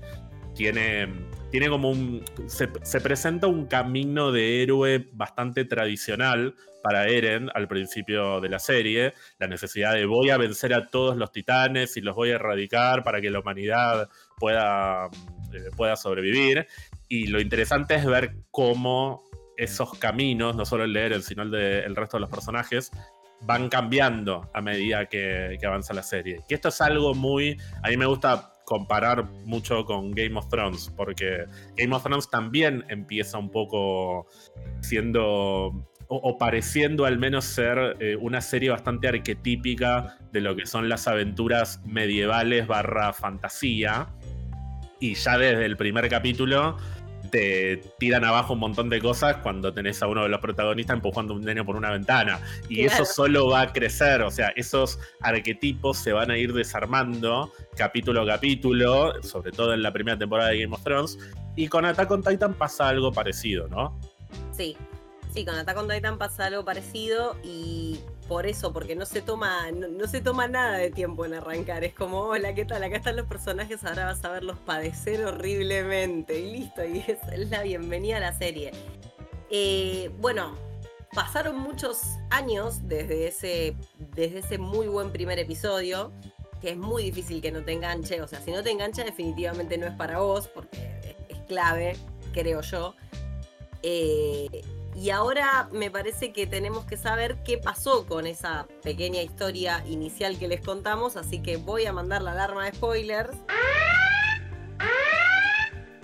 tiene 0.55 1.09
tiene 1.51 1.69
como 1.69 1.91
un. 1.91 2.25
Se, 2.49 3.01
presenta 3.01 3.47
un 3.47 3.67
camino 3.67 4.33
de 4.33 4.63
héroe 4.63 5.09
bastante 5.13 5.65
tradicional 5.65 6.55
para 6.83 7.07
Eren 7.07 7.51
al 7.55 7.69
principio 7.69 8.41
de 8.41 8.49
la 8.49 8.59
serie. 8.59 9.15
La 9.39 9.47
necesidad 9.47 9.95
de 9.95 10.07
voy 10.07 10.31
a 10.31 10.37
vencer 10.37 10.75
a 10.75 10.89
todos 10.89 11.17
los 11.17 11.33
titanes 11.33 11.97
y 11.97 12.01
los 12.01 12.15
voy 12.15 12.31
a 12.31 12.35
erradicar 12.35 13.03
para 13.03 13.21
que 13.21 13.31
la 13.31 13.41
humanidad 13.41 14.09
pueda, 14.39 15.07
eh, 15.53 15.71
pueda 15.77 15.97
sobrevivir. 15.97 16.67
Y 17.09 17.29
lo 17.29 17.41
interesante 17.41 17.95
es 17.95 18.05
ver 18.05 18.37
cómo 18.51 19.23
esos 19.57 19.99
caminos, 19.99 20.57
no 20.57 20.67
solo 20.67 20.85
el 20.85 20.93
de 20.93 21.07
Eren, 21.07 21.23
sino 21.23 21.43
el 21.43 21.51
del 21.51 21.97
resto 21.97 22.17
de 22.17 22.23
los 22.23 22.31
personajes, 22.31 22.91
van 23.47 23.69
cambiando 23.69 24.51
a 24.53 24.61
medida 24.61 25.07
que, 25.07 25.59
avanza 25.65 25.95
la 25.95 26.03
serie. 26.03 26.43
Que 26.49 26.57
esto 26.57 26.69
es 26.69 26.81
algo 26.81 27.15
muy. 27.15 27.57
A 27.83 27.89
mí 27.89 27.97
me 27.97 28.07
gusta 28.07 28.53
comparar 28.65 29.25
mucho 29.45 29.85
con 29.85 30.11
Game 30.11 30.37
of 30.37 30.49
Thrones, 30.49 30.93
porque 30.97 31.45
Game 31.77 31.95
of 31.95 32.03
Thrones 32.03 32.29
también 32.29 32.85
empieza 32.89 33.39
un 33.39 33.51
poco 33.51 34.27
siendo 34.81 35.89
o, 36.09 36.39
pareciendo 36.39 37.05
al 37.05 37.19
menos 37.19 37.45
ser 37.45 37.97
eh, 38.01 38.17
una 38.17 38.41
serie 38.41 38.71
bastante 38.71 39.09
arquetípica 39.09 40.19
de 40.33 40.41
lo 40.41 40.55
que 40.55 40.67
son 40.67 40.89
las 40.89 41.09
aventuras 41.09 41.81
medievales 41.85 42.67
barra 42.67 43.13
fantasía. 43.13 44.09
Y 44.99 45.15
ya 45.15 45.37
desde 45.37 45.65
el 45.67 45.77
primer 45.77 46.09
capítulo 46.09 46.79
te 47.37 47.77
tiran 47.99 48.25
abajo 48.25 48.55
un 48.55 48.61
montón 48.61 48.89
de 48.89 48.99
cosas 48.99 49.37
cuando 49.43 49.71
tenés 49.71 50.03
a 50.03 50.07
uno 50.07 50.23
de 50.23 50.31
los 50.31 50.41
protagonistas 50.41 50.95
empujando 50.97 51.35
un 51.35 51.43
nene 51.43 51.63
por 51.63 51.77
una 51.77 51.91
ventana. 51.91 52.41
Y 52.71 52.81
eso 52.87 53.05
solo 53.05 53.49
va 53.49 53.61
a 53.61 53.73
crecer, 53.75 54.23
o 54.23 54.31
sea, 54.31 54.49
esos 54.57 54.99
arquetipos 55.21 55.99
se 55.99 56.15
van 56.15 56.31
a 56.31 56.39
ir 56.39 56.55
desarmando 56.55 57.53
capítulo 57.77 58.23
a 58.23 58.27
capítulo, 58.27 59.23
sobre 59.23 59.53
todo 59.53 59.75
en 59.75 59.83
la 59.83 59.93
primera 59.93 60.17
temporada 60.17 60.49
de 60.49 60.63
Game 60.63 60.75
of 60.75 60.83
Thrones. 60.83 61.19
Y 61.57 61.69
con 61.69 61.85
Attack 61.85 62.11
on 62.11 62.23
Titan 62.23 62.55
pasa 62.55 62.89
algo 62.89 63.13
parecido, 63.13 63.69
¿no? 63.69 64.01
Sí, 64.53 64.75
sí, 65.35 65.45
con 65.45 65.57
Attack 65.57 65.77
on 65.77 65.89
Titan 65.89 66.17
pasa 66.17 66.47
algo 66.47 66.65
parecido 66.65 67.37
y 67.45 68.01
por 68.29 68.47
eso, 68.47 68.73
porque 68.73 68.97
no 68.97 69.07
se 69.07 69.23
toma, 69.23 69.71
no, 69.71 70.07
se 70.07 70.21
toma 70.21 70.49
nada 70.49 70.79
de 70.79 70.91
tiempo 70.91 71.25
en 71.25 71.35
arrancar. 71.35 71.85
Es 71.85 71.95
como, 71.95 72.21
hola, 72.21 72.55
¿qué 72.55 72.65
tal? 72.65 72.83
Acá 72.83 72.97
están 72.97 73.17
los 73.17 73.27
personajes, 73.27 73.85
ahora 73.85 74.07
vas 74.07 74.25
a 74.25 74.31
verlos 74.31 74.59
padecer 74.59 75.25
horriblemente. 75.25 76.41
Y 76.41 76.59
listo, 76.59 76.85
y 76.85 77.05
es, 77.07 77.19
la 77.51 77.63
bienvenida 77.63 78.17
a 78.17 78.21
la 78.21 78.33
serie. 78.33 78.73
Eh, 79.51 80.11
bueno, 80.19 80.57
pasaron 81.15 81.59
muchos 81.59 82.03
años 82.31 82.89
desde 82.89 83.29
ese, 83.29 83.77
desde 83.99 84.41
ese 84.41 84.59
muy 84.59 84.89
buen 84.89 85.13
primer 85.13 85.39
episodio, 85.39 86.13
que 86.61 86.71
es 86.71 86.77
muy 86.77 87.05
difícil 87.05 87.41
que 87.41 87.53
no 87.53 87.63
te 87.63 87.73
enganche. 87.73 88.21
O 88.23 88.29
sea, 88.29 88.41
si 88.41 88.51
no 88.51 88.63
te 88.63 88.71
engancha, 88.71 89.05
definitivamente 89.05 89.79
no 89.79 89.87
es 89.87 89.95
para 89.95 90.19
vos, 90.19 90.49
porque 90.49 91.17
es, 91.29 91.39
clave, 91.47 91.97
creo 92.33 92.61
yo. 92.61 92.95
Eh, 93.83 94.65
y 94.97 95.11
ahora 95.11 95.69
me 95.73 95.91
parece 95.91 96.33
que 96.33 96.47
tenemos 96.47 96.87
que 96.87 96.97
saber 96.97 97.37
qué 97.45 97.59
pasó 97.59 98.07
con 98.07 98.27
esa 98.27 98.67
pequeña 98.83 99.21
historia 99.21 99.85
inicial 99.87 100.39
que 100.39 100.49
les 100.49 100.63
contamos, 100.63 101.17
así 101.17 101.43
que 101.43 101.59
voy 101.59 101.85
a 101.85 101.93
mandar 101.93 102.23
la 102.23 102.33
alarma 102.33 102.65
de 102.65 102.75
spoilers. 102.75 103.37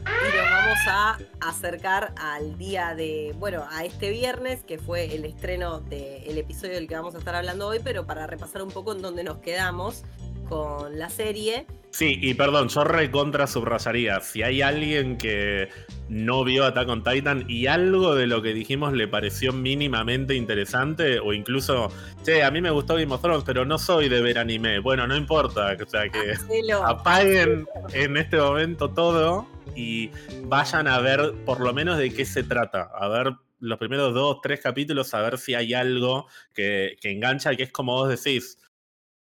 Y 0.05 0.37
nos 0.37 0.51
vamos 0.51 0.79
a 0.87 1.19
acercar 1.41 2.13
al 2.17 2.59
día 2.59 2.95
de, 2.95 3.35
bueno, 3.39 3.65
a 3.71 3.85
este 3.85 4.11
viernes, 4.11 4.63
que 4.63 4.79
fue 4.79 5.15
el 5.15 5.25
estreno 5.25 5.81
del 5.81 6.37
episodio 6.37 6.75
del 6.75 6.87
que 6.87 6.95
vamos 6.95 7.15
a 7.15 7.19
estar 7.19 7.35
hablando 7.35 7.69
hoy, 7.69 7.81
pero 7.83 8.07
para 8.07 8.27
repasar 8.27 8.63
un 8.63 8.71
poco 8.71 8.93
en 8.93 9.01
dónde 9.01 9.25
nos 9.25 9.39
quedamos 9.39 10.05
con 10.49 10.99
la 10.99 11.09
serie. 11.09 11.67
Sí, 11.93 12.19
y 12.23 12.33
perdón, 12.33 12.69
yo 12.69 12.85
recontra 12.85 13.47
subrayaría. 13.47 14.21
Si 14.21 14.43
hay 14.43 14.63
alguien 14.63 15.19
que 15.19 15.69
no 16.09 16.43
vio 16.43 16.65
Attack 16.65 16.89
on 16.89 17.05
Titan 17.05 17.45
y 17.49 17.67
algo 17.67 18.15
de 18.15 18.27
lo 18.27 18.41
que 18.41 18.55
dijimos 18.55 18.95
le 18.95 19.09
pareció 19.09 19.53
mínimamente 19.53 20.35
interesante, 20.35 21.21
o 21.21 21.35
incluso, 21.35 21.91
che, 22.25 22.43
a 22.43 22.51
mí 22.51 22.63
me 22.63 22.71
gustó 22.71 22.95
Game 22.95 23.13
of 23.13 23.21
Thrones, 23.21 23.45
pero 23.45 23.67
no 23.67 23.79
soy 23.79 24.09
de 24.09 24.23
ver 24.23 24.39
anime. 24.39 24.79
Bueno, 24.79 25.07
no 25.07 25.15
importa, 25.15 25.77
o 25.79 25.87
sea 25.87 26.09
que 26.09 26.35
apaguen 26.83 27.67
en 27.93 28.17
este 28.17 28.39
momento 28.39 28.89
todo 28.89 29.47
y 29.77 30.11
vayan 30.45 30.89
a 30.89 30.99
ver 30.99 31.35
por 31.45 31.61
lo 31.61 31.75
menos 31.75 31.99
de 31.99 32.11
qué 32.11 32.25
se 32.25 32.43
trata. 32.43 32.91
A 32.95 33.07
ver 33.09 33.35
los 33.61 33.79
primeros 33.79 34.15
dos, 34.15 34.41
tres 34.43 34.61
capítulos, 34.61 35.13
a 35.13 35.21
ver 35.21 35.37
si 35.37 35.55
hay 35.55 35.75
algo 35.75 36.27
que, 36.55 36.97
que 37.03 37.11
engancha, 37.11 37.55
que 37.55 37.65
es 37.65 37.71
como 37.71 37.93
vos 37.93 38.09
decís 38.09 38.57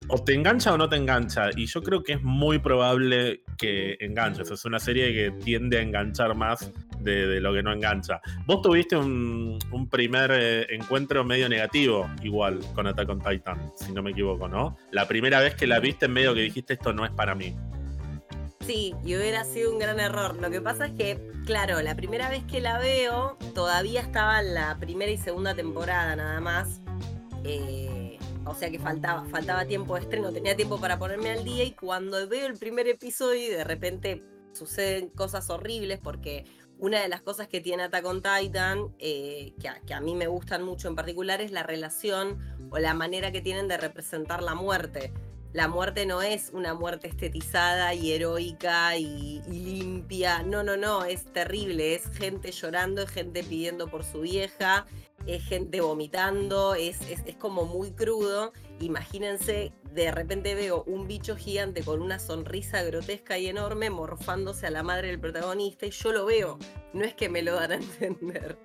o 0.08 0.22
te 0.22 0.34
engancha 0.34 0.72
o 0.72 0.78
no 0.78 0.88
te 0.88 0.96
engancha. 0.96 1.50
Y 1.56 1.66
yo 1.66 1.82
creo 1.82 2.02
que 2.02 2.14
es 2.14 2.22
muy 2.22 2.58
probable 2.58 3.42
que 3.58 3.96
enganches. 4.00 4.50
Es 4.50 4.64
una 4.64 4.78
serie 4.78 5.12
que 5.12 5.30
tiende 5.44 5.78
a 5.78 5.82
enganchar 5.82 6.34
más 6.34 6.70
de, 7.00 7.40
lo 7.40 7.52
que 7.52 7.62
no 7.62 7.72
engancha. 7.72 8.20
Vos 8.46 8.62
tuviste 8.62 8.96
un, 8.96 9.58
primer 9.90 10.30
eh, 10.32 10.66
encuentro 10.74 11.24
medio 11.24 11.48
negativo, 11.48 12.08
igual, 12.22 12.60
con 12.74 12.86
Attack 12.86 13.08
on 13.08 13.20
Titan, 13.20 13.72
si 13.76 13.92
no 13.92 14.02
me 14.02 14.10
equivoco, 14.10 14.48
¿no? 14.48 14.76
La 14.90 15.06
primera 15.06 15.40
vez 15.40 15.54
que 15.54 15.66
la 15.66 15.78
viste, 15.78 16.06
en 16.06 16.12
medio 16.12 16.34
que 16.34 16.40
dijiste 16.40 16.74
esto 16.74 16.92
no 16.92 17.04
es 17.04 17.12
para 17.12 17.34
mí. 17.34 17.54
Sí, 18.66 18.94
y 19.04 19.14
hubiera 19.14 19.44
sido 19.44 19.72
un 19.72 19.78
gran 19.78 20.00
error. 20.00 20.36
Lo 20.40 20.50
que 20.50 20.60
pasa 20.60 20.86
es 20.86 20.92
que, 20.92 21.20
claro, 21.44 21.82
la 21.82 21.94
primera 21.94 22.30
vez 22.30 22.44
que 22.44 22.60
la 22.60 22.78
veo, 22.78 23.36
todavía 23.54 24.00
estaba 24.00 24.40
en 24.40 24.54
la 24.54 24.78
primera 24.78 25.12
y 25.12 25.18
segunda 25.18 25.54
temporada 25.54 26.16
nada 26.16 26.40
más. 26.40 26.80
Eh, 27.44 28.03
o 28.46 28.54
sea 28.54 28.70
que 28.70 28.78
faltaba, 28.78 29.24
faltaba 29.26 29.64
tiempo 29.64 29.94
de 29.94 30.02
estreno, 30.02 30.32
tenía 30.32 30.56
tiempo 30.56 30.80
para 30.80 30.98
ponerme 30.98 31.30
al 31.30 31.44
día 31.44 31.64
y 31.64 31.72
cuando 31.72 32.28
veo 32.28 32.46
el 32.46 32.58
primer 32.58 32.86
episodio 32.88 33.46
y 33.46 33.50
de 33.50 33.64
repente 33.64 34.22
suceden 34.52 35.08
cosas 35.08 35.50
horribles 35.50 35.98
porque 36.02 36.44
una 36.78 37.00
de 37.00 37.08
las 37.08 37.22
cosas 37.22 37.48
que 37.48 37.60
tiene 37.60 37.84
Attack 37.84 38.04
on 38.04 38.22
Titan, 38.22 38.94
eh, 38.98 39.54
que, 39.60 39.70
que, 39.86 39.94
a 39.94 40.00
mí 40.00 40.14
me 40.14 40.26
gustan 40.26 40.62
mucho 40.62 40.88
en 40.88 40.96
particular, 40.96 41.40
es 41.40 41.52
la 41.52 41.62
relación 41.62 42.38
o 42.70 42.78
la 42.78 42.94
manera 42.94 43.32
que 43.32 43.40
tienen 43.40 43.68
de 43.68 43.76
representar 43.76 44.42
la 44.42 44.54
muerte. 44.54 45.12
La 45.52 45.68
muerte 45.68 46.04
no 46.04 46.20
es 46.20 46.50
una 46.52 46.74
muerte 46.74 47.06
estetizada 47.06 47.94
y 47.94 48.10
heroica 48.10 48.96
y, 48.96 49.40
y 49.46 49.78
limpia, 49.78 50.42
no, 50.42 50.64
no, 50.64 50.76
no, 50.76 51.04
es 51.04 51.32
terrible, 51.32 51.94
es 51.94 52.08
gente 52.08 52.50
llorando, 52.50 53.02
es 53.02 53.10
gente 53.10 53.44
pidiendo 53.44 53.86
por 53.86 54.02
su 54.02 54.22
vieja, 54.22 54.84
es 55.26 55.44
gente 55.44 55.80
vomitando, 55.80 56.74
es, 56.74 57.00
es, 57.08 57.36
como 57.36 57.64
muy 57.64 57.92
crudo. 57.92 58.52
Imagínense, 58.80 59.72
de 59.92 60.10
repente 60.10 60.54
veo 60.54 60.84
un 60.86 61.06
bicho 61.06 61.36
gigante 61.36 61.82
con 61.82 62.02
una 62.02 62.18
sonrisa 62.18 62.82
grotesca 62.82 63.38
y 63.38 63.46
enorme 63.46 63.90
morfándose 63.90 64.66
a 64.66 64.70
la 64.70 64.82
madre 64.82 65.08
del 65.08 65.20
protagonista 65.20 65.86
y 65.86 65.90
yo 65.90 66.12
lo 66.12 66.26
veo. 66.26 66.58
No 66.92 67.04
es 67.04 67.14
que 67.14 67.28
me 67.28 67.42
lo 67.42 67.54
dan 67.54 67.72
a 67.72 67.74
entender, 67.76 68.58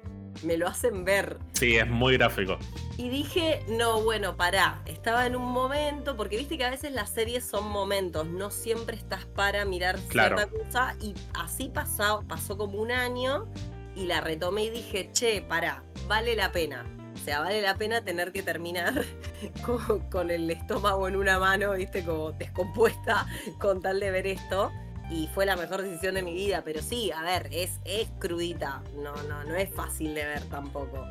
me 0.43 0.58
lo 0.58 0.67
hacen 0.67 1.06
ver. 1.06 1.38
Sí, 1.54 1.78
es 1.78 1.88
muy 1.88 2.17
gráfico. 2.17 2.58
Y 2.98 3.10
dije, 3.10 3.63
no, 3.67 4.02
bueno, 4.02 4.36
pará, 4.36 4.82
estaba 4.86 5.26
en 5.26 5.36
un 5.36 5.52
momento, 5.52 6.17
porque 6.17 6.38
viste 6.38 6.58
que 6.58 6.65
a 6.65 6.69
veces 6.69 6.91
las 6.91 7.10
series 7.10 7.45
son 7.45 7.69
momentos, 7.69 8.28
no 8.28 8.52
siempre 8.52 8.98
estás 8.98 9.26
para 9.26 9.63
mirar 9.65 9.98
cierta 9.98 10.48
cosa 10.48 10.95
y 11.02 11.13
así 11.34 11.69
pasó, 11.69 12.24
pasó 12.28 12.58
como 12.58 12.82
un 12.82 12.91
año 12.91 13.48
y 14.00 14.06
la 14.06 14.22
retomé 14.22 14.66
y 14.66 14.70
dije, 14.70 15.10
che, 15.12 15.42
pará, 15.42 15.84
vale 16.08 16.36
la 16.36 16.52
pena. 16.52 16.86
O 17.14 17.18
sea, 17.18 17.42
vale 17.42 17.62
la 17.62 17.76
pena 17.76 18.02
tener 18.02 18.32
que 18.32 18.42
terminar 18.42 19.04
con, 20.12 20.32
el 20.32 20.50
estómago 20.50 21.08
en 21.08 21.18
una 21.18 21.38
mano, 21.38 21.74
viste, 21.74 22.04
como 22.04 22.32
descompuesta 22.32 23.28
con 23.60 23.82
tal 23.82 24.00
de 24.00 24.12
ver 24.12 24.28
esto. 24.28 24.72
Y 25.12 25.28
fue 25.34 25.46
la 25.46 25.56
mejor 25.56 25.82
decisión 25.82 26.16
de 26.16 26.22
mi 26.22 26.34
vida. 26.34 26.62
Pero 26.64 26.82
sí, 26.82 27.12
a 27.12 27.24
ver, 27.24 27.50
es, 27.52 27.80
es 27.84 28.08
crudita. 28.20 28.84
No, 28.96 29.14
no, 29.24 29.44
no 29.44 29.56
es 29.56 29.70
fácil 29.74 30.14
de 30.14 30.24
ver 30.24 30.44
tampoco. 30.44 31.06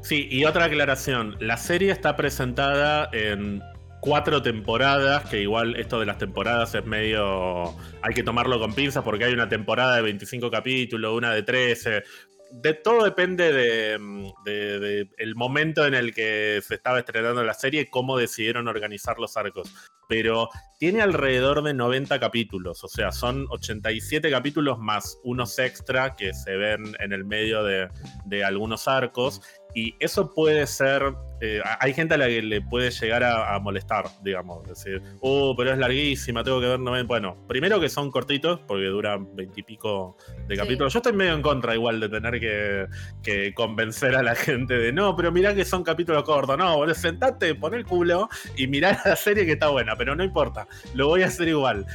Sí, 0.00 0.28
y 0.30 0.44
otra 0.44 0.66
aclaración. 0.66 1.36
La 1.40 1.56
serie 1.56 1.90
está 1.90 2.16
presentada 2.16 3.10
en 3.12 3.62
cuatro 4.00 4.42
temporadas, 4.42 5.28
que 5.28 5.40
igual 5.42 5.76
esto 5.76 6.00
de 6.00 6.06
las 6.06 6.18
temporadas 6.18 6.74
es 6.74 6.84
medio... 6.84 7.74
Hay 8.02 8.14
que 8.14 8.22
tomarlo 8.22 8.58
con 8.58 8.74
pinzas 8.74 9.02
porque 9.04 9.24
hay 9.24 9.32
una 9.32 9.48
temporada 9.48 9.96
de 9.96 10.02
25 10.02 10.50
capítulos, 10.50 11.16
una 11.16 11.32
de 11.32 11.42
13. 11.42 12.02
De 12.50 12.72
todo 12.72 13.04
depende 13.04 13.52
de, 13.52 15.08
el 15.18 15.34
momento 15.34 15.84
en 15.84 15.94
el 15.94 16.14
que 16.14 16.60
se 16.66 16.76
estaba 16.76 17.00
estrenando 17.00 17.44
la 17.44 17.52
serie, 17.52 17.90
cómo 17.90 18.16
decidieron 18.16 18.68
organizar 18.68 19.18
los 19.18 19.36
arcos. 19.36 19.74
Pero 20.08 20.48
tiene 20.78 21.02
alrededor 21.02 21.62
de 21.62 21.74
90 21.74 22.18
capítulos, 22.18 22.82
o 22.82 22.88
sea, 22.88 23.12
son 23.12 23.46
87 23.50 24.30
capítulos 24.30 24.78
más 24.78 25.18
unos 25.24 25.58
extra 25.58 26.16
que 26.16 26.32
se 26.32 26.56
ven 26.56 26.96
en 27.00 27.12
el 27.12 27.26
medio 27.26 27.62
de, 27.64 27.88
de 28.24 28.44
algunos 28.44 28.88
arcos. 28.88 29.42
Y 29.74 29.94
eso 30.00 30.32
puede 30.34 30.66
ser. 30.66 31.14
Eh, 31.40 31.60
hay 31.78 31.94
gente 31.94 32.14
a 32.14 32.18
la 32.18 32.26
que 32.26 32.42
le 32.42 32.60
puede 32.60 32.90
llegar 32.90 33.22
a, 33.22 33.58
molestar, 33.60 34.06
digamos. 34.22 34.66
Decir, 34.66 35.02
oh, 35.20 35.54
pero 35.56 35.72
es 35.72 35.78
larguísima, 35.78 36.42
tengo 36.42 36.60
que 36.60 36.66
ver. 36.66 36.80
No, 36.80 37.04
bueno, 37.04 37.36
primero 37.46 37.78
que 37.78 37.88
son 37.88 38.10
cortitos, 38.10 38.60
porque 38.66 38.86
duran 38.86 39.36
veintipico 39.36 40.16
de 40.48 40.56
capítulos. 40.56 40.92
Yo 40.92 40.98
estoy 40.98 41.12
medio 41.12 41.34
en 41.34 41.42
contra, 41.42 41.74
igual, 41.74 42.00
de 42.00 42.08
tener 42.08 42.40
que, 42.40 43.52
convencer 43.54 44.16
a 44.16 44.22
la 44.22 44.34
gente 44.34 44.74
de 44.74 44.92
no, 44.92 45.14
pero 45.14 45.30
mirá 45.30 45.54
que 45.54 45.64
son 45.64 45.84
capítulos 45.84 46.24
cortos. 46.24 46.58
No, 46.58 46.76
boludo, 46.76 46.94
sentate, 46.94 47.54
pon 47.54 47.74
el 47.74 47.84
culo 47.84 48.28
y 48.56 48.66
mirá 48.66 49.00
la 49.04 49.16
serie 49.16 49.46
que 49.46 49.52
está 49.52 49.68
buena, 49.68 49.96
pero 49.96 50.16
no 50.16 50.24
importa, 50.24 50.66
lo 50.94 51.08
voy 51.08 51.22
a 51.22 51.26
hacer 51.26 51.48
igual. 51.48 51.86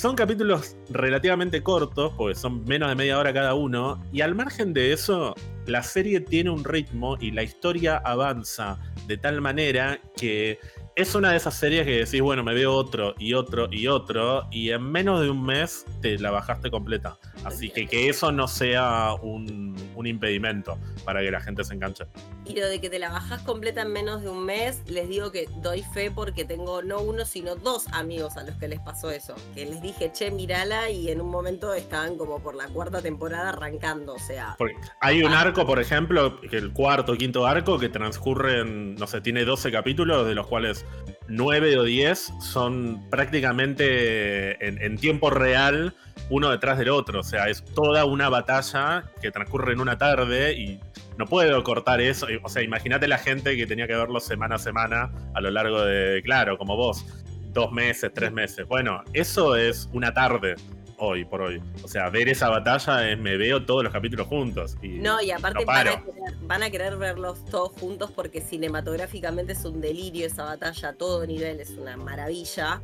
Son 0.00 0.16
capítulos 0.16 0.78
relativamente 0.88 1.62
cortos, 1.62 2.14
porque 2.16 2.34
son 2.34 2.64
menos 2.64 2.88
de 2.88 2.94
media 2.94 3.18
hora 3.18 3.34
cada 3.34 3.52
uno, 3.52 4.02
y 4.10 4.22
al 4.22 4.34
margen 4.34 4.72
de 4.72 4.94
eso, 4.94 5.34
la 5.66 5.82
serie 5.82 6.20
tiene 6.20 6.48
un 6.48 6.64
ritmo 6.64 7.18
y 7.20 7.32
la 7.32 7.42
historia 7.42 7.98
avanza 7.98 8.78
de 9.06 9.18
tal 9.18 9.42
manera 9.42 10.00
que 10.16 10.58
es 10.96 11.14
una 11.14 11.30
de 11.30 11.36
esas 11.36 11.54
series 11.54 11.86
que 11.86 12.04
decís, 12.04 12.20
bueno, 12.20 12.42
me 12.44 12.54
veo 12.54 12.74
otro 12.74 13.14
y 13.18 13.34
otro 13.34 13.68
y 13.70 13.86
otro, 13.86 14.46
y 14.50 14.70
en 14.70 14.82
menos 14.82 15.20
de 15.20 15.30
un 15.30 15.42
mes 15.44 15.86
te 16.00 16.18
la 16.18 16.30
bajaste 16.30 16.70
completa. 16.70 17.18
Así 17.44 17.70
que 17.70 17.86
que 17.86 18.08
eso 18.08 18.32
no 18.32 18.48
sea 18.48 19.14
un, 19.22 19.70
impedimento 20.00 20.78
para 21.04 21.20
que 21.20 21.30
la 21.30 21.40
gente 21.42 21.62
se 21.62 21.74
enganche. 21.74 22.06
Y 22.46 22.58
lo 22.58 22.66
de 22.66 22.80
que 22.80 22.88
te 22.88 22.98
la 22.98 23.10
bajas 23.10 23.42
completa 23.42 23.82
en 23.82 23.92
menos 23.92 24.22
de 24.22 24.30
un 24.30 24.46
mes, 24.46 24.80
les 24.88 25.08
digo 25.08 25.30
que 25.30 25.46
doy 25.62 25.82
fe 25.82 26.10
porque 26.10 26.46
tengo 26.46 26.82
no 26.82 27.00
uno, 27.00 27.26
sino 27.26 27.54
dos 27.54 27.86
amigos 27.92 28.38
a 28.38 28.42
los 28.42 28.56
que 28.56 28.66
les 28.66 28.80
pasó 28.80 29.10
eso. 29.10 29.34
Que 29.54 29.66
les 29.66 29.82
dije, 29.82 30.10
che, 30.10 30.30
mirala, 30.30 30.88
y 30.88 31.10
en 31.10 31.20
un 31.20 31.28
momento 31.28 31.74
estaban 31.74 32.16
como 32.16 32.42
por 32.42 32.54
la 32.54 32.66
cuarta 32.68 33.02
temporada 33.02 33.50
arrancando, 33.50 34.14
o 34.14 34.18
sea. 34.18 34.56
hay 35.00 35.22
un 35.22 35.32
arco, 35.32 35.66
por 35.66 35.78
ejemplo, 35.78 36.40
el 36.50 36.72
cuarto 36.72 37.12
o 37.12 37.16
quinto 37.16 37.46
arco, 37.46 37.78
que 37.78 37.90
transcurre 37.90 38.60
en, 38.60 38.94
no 38.94 39.06
sé, 39.06 39.20
tiene 39.20 39.44
12 39.44 39.70
capítulos, 39.70 40.26
de 40.26 40.34
los 40.34 40.46
cuales 40.46 40.86
9 41.28 41.78
o 41.78 41.84
10 41.84 42.32
son 42.40 43.08
prácticamente 43.08 44.66
en, 44.66 44.96
tiempo 44.98 45.30
real 45.30 45.94
uno 46.28 46.50
detrás 46.50 46.78
del 46.78 46.90
otro. 46.90 47.20
O 47.20 47.22
sea, 47.22 47.48
es 47.48 47.64
toda 47.64 48.04
una 48.04 48.28
batalla 48.28 49.04
que 49.22 49.30
transcurre 49.30 49.72
en 49.72 49.80
una 49.80 49.96
tarde 49.96 50.54
y 50.54 50.80
no 51.16 51.26
puedo 51.26 51.62
cortar 51.62 52.00
eso. 52.00 52.26
O 52.42 52.48
sea, 52.48 52.62
imagínate 52.62 53.06
la 53.08 53.18
gente 53.18 53.56
que 53.56 53.66
tenía 53.66 53.86
que 53.86 53.94
verlo 53.94 54.20
semana 54.20 54.56
a 54.56 54.58
semana 54.58 55.12
a 55.34 55.40
lo 55.40 55.50
largo 55.50 55.84
de, 55.84 56.20
claro, 56.22 56.58
como 56.58 56.76
vos, 56.76 57.04
dos 57.52 57.72
meses, 57.72 58.10
tres 58.14 58.32
meses. 58.32 58.66
Bueno, 58.66 59.02
eso 59.12 59.56
es 59.56 59.88
una 59.92 60.12
tarde. 60.12 60.56
Hoy 61.00 61.24
por 61.24 61.42
hoy. 61.42 61.62
O 61.82 61.88
sea, 61.88 62.08
ver 62.10 62.28
esa 62.28 62.48
batalla 62.48 63.10
es 63.10 63.18
me 63.18 63.36
veo 63.36 63.64
todos 63.64 63.82
los 63.82 63.92
capítulos 63.92 64.26
juntos. 64.28 64.76
Y 64.82 64.98
no, 64.98 65.20
y 65.20 65.30
aparte 65.30 65.60
no 65.60 65.66
van, 65.66 65.88
a 65.88 65.90
querer, 66.04 66.36
van 66.42 66.62
a 66.62 66.70
querer 66.70 66.96
verlos 66.96 67.44
todos 67.46 67.72
juntos 67.80 68.10
porque 68.10 68.40
cinematográficamente 68.40 69.52
es 69.52 69.64
un 69.64 69.80
delirio 69.80 70.26
esa 70.26 70.44
batalla 70.44 70.90
a 70.90 70.92
todo 70.92 71.26
nivel, 71.26 71.60
es 71.60 71.70
una 71.70 71.96
maravilla. 71.96 72.80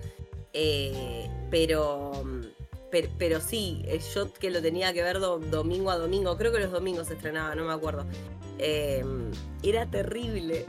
Eh, 0.53 1.29
pero, 1.51 2.25
pero, 2.91 3.09
pero 3.19 3.41
sí, 3.41 3.83
eh, 3.87 4.01
yo 4.15 4.33
que 4.33 4.51
lo 4.51 4.63
tenía 4.63 4.93
que 4.93 5.03
ver 5.03 5.21
do- 5.21 5.39
domingo 5.39 5.91
a 5.91 5.99
domingo, 5.99 6.37
creo 6.39 6.51
que 6.53 6.61
los 6.61 6.73
domingos 6.73 7.09
se 7.09 7.15
estrenaba, 7.15 7.55
no 7.55 7.65
me 7.67 7.73
acuerdo. 7.73 8.07
Eh, 8.59 9.05
era 9.63 9.85
terrible. 9.87 10.65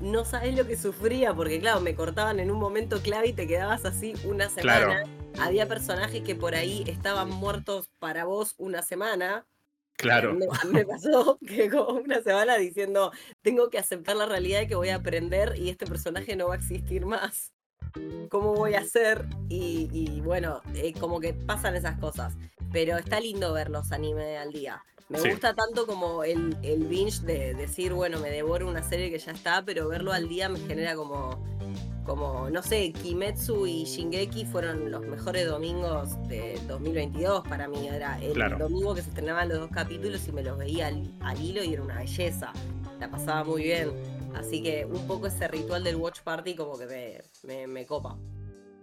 No 0.00 0.24
sabes 0.24 0.56
lo 0.56 0.66
que 0.66 0.76
sufría, 0.76 1.34
porque 1.34 1.60
claro, 1.60 1.80
me 1.80 1.94
cortaban 1.94 2.38
en 2.40 2.50
un 2.50 2.58
momento 2.58 3.00
clave 3.00 3.28
y 3.28 3.32
te 3.32 3.46
quedabas 3.46 3.84
así 3.84 4.14
una 4.24 4.48
semana. 4.48 4.86
Claro. 4.86 5.08
Había 5.38 5.66
personajes 5.66 6.22
que 6.22 6.34
por 6.34 6.54
ahí 6.54 6.84
estaban 6.86 7.30
muertos 7.30 7.90
para 7.98 8.24
vos 8.24 8.54
una 8.58 8.82
semana. 8.82 9.46
Claro. 9.94 10.34
Me, 10.34 10.46
me 10.70 10.86
pasó 10.86 11.38
que 11.46 11.68
como 11.68 12.00
una 12.00 12.22
semana 12.22 12.56
diciendo, 12.56 13.12
tengo 13.42 13.68
que 13.68 13.78
aceptar 13.78 14.16
la 14.16 14.26
realidad 14.26 14.60
de 14.60 14.68
que 14.68 14.74
voy 14.76 14.90
a 14.90 14.96
aprender 14.96 15.54
y 15.56 15.70
este 15.70 15.86
personaje 15.86 16.36
no 16.36 16.48
va 16.48 16.54
a 16.54 16.58
existir 16.58 17.04
más. 17.04 17.52
¿Cómo 18.28 18.54
voy 18.54 18.74
a 18.74 18.80
hacer? 18.80 19.26
Y, 19.48 19.88
y 19.92 20.20
bueno, 20.20 20.60
eh, 20.74 20.92
como 20.92 21.20
que 21.20 21.34
pasan 21.34 21.74
esas 21.74 21.98
cosas. 21.98 22.36
Pero 22.72 22.96
está 22.98 23.18
lindo 23.20 23.52
ver 23.52 23.70
los 23.70 23.92
anime 23.92 24.36
al 24.36 24.52
día. 24.52 24.82
Me 25.08 25.18
Sí. 25.18 25.30
gusta 25.30 25.54
tanto 25.54 25.86
como 25.86 26.22
el, 26.22 26.56
el 26.62 26.86
binge 26.86 27.20
de 27.24 27.54
decir, 27.54 27.92
bueno, 27.94 28.18
me 28.20 28.30
devoro 28.30 28.68
una 28.68 28.82
serie 28.82 29.10
que 29.10 29.18
ya 29.18 29.32
está, 29.32 29.64
pero 29.64 29.88
verlo 29.88 30.12
al 30.12 30.28
día 30.28 30.48
me 30.50 30.58
genera 30.60 30.94
como, 30.96 31.42
como 32.04 32.50
no 32.50 32.62
sé, 32.62 32.92
Kimetsu 32.92 33.66
y 33.66 33.84
Shingeki 33.84 34.44
fueron 34.44 34.90
los 34.90 35.00
mejores 35.06 35.46
domingos 35.46 36.10
de 36.28 36.60
2022 36.68 37.42
para 37.48 37.68
mí. 37.68 37.88
Era 37.88 38.18
el 38.20 38.32
Claro. 38.34 38.58
domingo 38.58 38.94
que 38.94 39.00
se 39.02 39.08
estrenaban 39.08 39.48
los 39.48 39.60
dos 39.60 39.70
capítulos 39.70 40.26
y 40.28 40.32
me 40.32 40.42
los 40.42 40.58
veía 40.58 40.88
al, 40.88 41.10
al 41.20 41.40
hilo 41.40 41.64
y 41.64 41.72
era 41.72 41.82
una 41.82 41.96
belleza. 41.98 42.52
La 43.00 43.10
pasaba 43.10 43.44
muy 43.44 43.62
bien. 43.62 43.90
Así 44.34 44.62
que 44.62 44.84
un 44.84 45.06
poco 45.06 45.26
ese 45.26 45.48
ritual 45.48 45.82
del 45.84 45.96
watch 45.96 46.20
party 46.20 46.54
como 46.54 46.76
que 46.78 46.86
me, 46.86 47.20
me, 47.44 47.66
me 47.66 47.86
copa. 47.86 48.18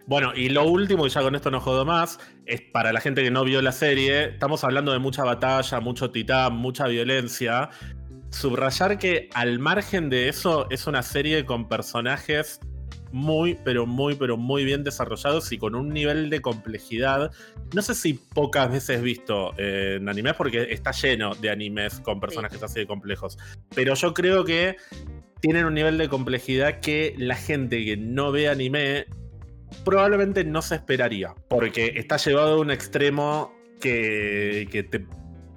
Bueno, 0.08 0.34
y 0.36 0.50
lo 0.50 0.66
último, 0.66 1.08
y 1.08 1.10
ya 1.10 1.22
con 1.22 1.36
esto 1.36 1.50
no 1.50 1.60
jodo 1.60 1.84
más, 1.84 2.20
es 2.46 2.62
para 2.62 2.94
la 2.94 3.02
gente 3.02 3.24
que 3.24 3.32
no 3.32 3.44
vio 3.44 3.62
la 3.62 3.72
serie, 3.72 4.26
estamos 4.26 4.64
hablando 4.64 4.92
de 4.92 5.00
mucha 5.00 5.24
batalla, 5.24 5.80
mucho 5.80 6.12
titán, 6.12 6.56
mucha 6.56 6.88
violencia. 6.88 7.70
Subrayar 8.30 9.00
que 9.00 9.30
al 9.34 9.58
margen 9.58 10.10
de 10.10 10.30
eso 10.30 10.68
es 10.70 10.86
una 10.86 11.02
serie 11.02 11.46
con 11.46 11.68
personajes 11.68 12.60
muy, 13.12 13.58
pero 13.64 13.86
muy, 13.88 14.16
pero 14.16 14.38
muy 14.38 14.64
bien 14.64 14.84
desarrollados 14.84 15.52
y 15.52 15.58
con 15.58 15.74
un 15.74 15.90
nivel 15.90 16.30
de 16.30 16.42
complejidad. 16.42 17.32
No 17.74 17.82
sé 17.82 17.96
si 17.96 18.14
pocas 18.14 18.70
veces 18.70 19.02
visto 19.02 19.54
eh, 19.58 19.98
en 20.00 20.10
animes, 20.10 20.34
porque 20.34 20.68
está 20.70 20.92
lleno 20.92 21.34
de 21.34 21.50
animes 21.50 22.00
con 22.02 22.20
personajes 22.20 22.62
así 22.62 22.82
de 22.82 22.88
complejos. 22.88 23.38
Pero 23.74 23.96
yo 23.96 24.14
creo 24.14 24.44
que 24.44 24.76
tienen 25.40 25.66
un 25.66 25.74
nivel 25.74 25.98
de 25.98 26.10
complejidad 26.10 26.80
que 26.80 27.16
la 27.18 27.36
gente 27.36 27.84
que 27.86 27.98
no 27.98 28.32
ve 28.32 28.50
anime 28.50 29.06
probablemente 29.84 30.44
no 30.44 30.62
se 30.62 30.76
esperaría, 30.76 31.34
porque 31.48 31.94
está 31.96 32.18
llevado 32.18 32.56
a 32.56 32.60
un 32.60 32.72
extremo 32.72 33.54
que, 33.80 34.68
te 34.90 35.06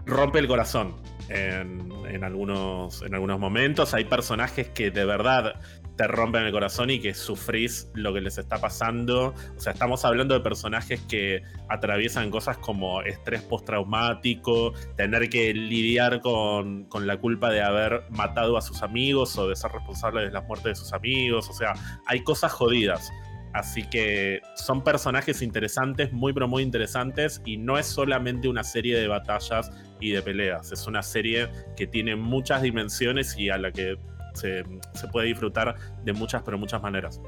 rompe 0.06 0.38
el 0.38 0.48
corazón 0.48 0.96
en, 1.28 1.92
en 2.08 2.24
algunos, 2.24 3.02
en 3.02 3.14
algunos 3.14 3.38
momentos. 3.38 3.94
Hay 3.94 4.04
personajes 4.04 4.68
que 4.68 4.90
de 4.90 5.04
verdad 5.04 5.60
te 5.98 6.06
rompen 6.06 6.44
el 6.44 6.52
corazón 6.52 6.90
y 6.90 7.00
que 7.00 7.12
sufrís 7.12 7.90
lo 7.92 8.14
que 8.14 8.20
les 8.20 8.38
está 8.38 8.58
pasando. 8.58 9.34
O 9.56 9.60
sea, 9.60 9.72
estamos 9.72 10.04
hablando 10.04 10.32
de 10.32 10.40
personajes 10.40 11.00
que 11.02 11.42
atraviesan 11.68 12.30
cosas 12.30 12.56
como 12.58 13.02
estrés 13.02 13.42
postraumático, 13.42 14.72
tener 14.96 15.28
que 15.28 15.52
lidiar 15.52 16.20
con, 16.20 16.84
con 16.84 17.08
la 17.08 17.16
culpa 17.16 17.50
de 17.50 17.62
haber 17.62 18.04
matado 18.10 18.56
a 18.56 18.62
sus 18.62 18.82
amigos 18.82 19.36
o 19.38 19.48
de 19.48 19.56
ser 19.56 19.72
responsable 19.72 20.22
de 20.22 20.30
las 20.30 20.44
muertes 20.44 20.64
de 20.66 20.74
sus 20.76 20.92
amigos. 20.92 21.50
O 21.50 21.52
sea, 21.52 21.74
hay 22.06 22.22
cosas 22.22 22.52
jodidas. 22.52 23.10
Así 23.52 23.82
que 23.88 24.40
son 24.54 24.84
personajes 24.84 25.42
interesantes, 25.42 26.12
muy 26.12 26.32
pero 26.32 26.48
muy 26.48 26.62
interesantes, 26.62 27.40
y 27.44 27.56
no 27.56 27.78
es 27.78 27.86
solamente 27.86 28.48
una 28.48 28.62
serie 28.62 28.98
de 28.98 29.08
batallas 29.08 29.70
y 30.00 30.10
de 30.12 30.22
peleas, 30.22 30.70
es 30.70 30.86
una 30.86 31.02
serie 31.02 31.48
que 31.76 31.86
tiene 31.86 32.14
muchas 32.14 32.62
dimensiones 32.62 33.36
y 33.36 33.50
a 33.50 33.58
la 33.58 33.72
que 33.72 33.96
se, 34.34 34.64
puede 35.10 35.28
disfrutar 35.28 35.76
de 36.04 36.12
muchas 36.12 36.42
pero 36.42 36.58
muchas 36.58 36.82
maneras. 36.82 37.20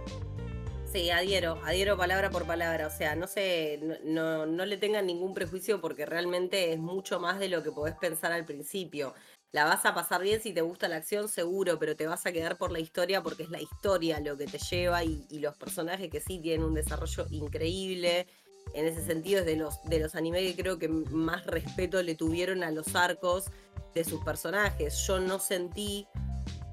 Sí, 0.92 1.08
adhiero, 1.10 1.56
adhiero 1.64 1.96
palabra 1.96 2.30
por 2.30 2.46
palabra. 2.46 2.88
O 2.88 2.90
sea, 2.90 3.14
no 3.14 3.28
sé, 3.28 3.78
no, 3.80 3.94
no, 4.04 4.46
no 4.46 4.66
le 4.66 4.76
tengan 4.76 5.06
ningún 5.06 5.34
prejuicio 5.34 5.80
porque 5.80 6.04
realmente 6.04 6.72
es 6.72 6.80
mucho 6.80 7.20
más 7.20 7.38
de 7.38 7.48
lo 7.48 7.62
que 7.62 7.70
podés 7.70 7.94
pensar 7.94 8.32
al 8.32 8.44
principio. 8.44 9.14
La 9.52 9.64
vas 9.64 9.84
a 9.84 9.94
pasar 9.94 10.22
bien 10.22 10.40
si 10.40 10.52
te 10.52 10.60
gusta 10.60 10.86
la 10.86 10.96
acción, 10.96 11.28
seguro, 11.28 11.78
pero 11.78 11.96
te 11.96 12.06
vas 12.06 12.24
a 12.24 12.32
quedar 12.32 12.56
por 12.56 12.70
la 12.70 12.78
historia 12.78 13.22
porque 13.22 13.42
es 13.42 13.50
la 13.50 13.60
historia 13.60 14.20
lo 14.20 14.36
que 14.36 14.46
te 14.46 14.58
lleva 14.58 15.02
y, 15.02 15.26
y 15.28 15.40
los 15.40 15.56
personajes 15.56 16.08
que 16.08 16.20
sí 16.20 16.38
tienen 16.38 16.64
un 16.64 16.74
desarrollo 16.74 17.26
increíble. 17.30 18.28
En 18.74 18.86
ese 18.86 19.04
sentido 19.04 19.40
es 19.40 19.46
de 19.46 19.56
los, 19.56 19.82
de 19.84 19.98
los 19.98 20.14
anime 20.14 20.42
que 20.42 20.54
creo 20.54 20.78
que 20.78 20.88
más 20.88 21.46
respeto 21.46 22.00
le 22.02 22.14
tuvieron 22.14 22.62
a 22.62 22.70
los 22.70 22.94
arcos 22.94 23.50
de 23.94 24.04
sus 24.04 24.22
personajes. 24.22 25.04
Yo 25.06 25.18
no 25.18 25.40
sentí 25.40 26.06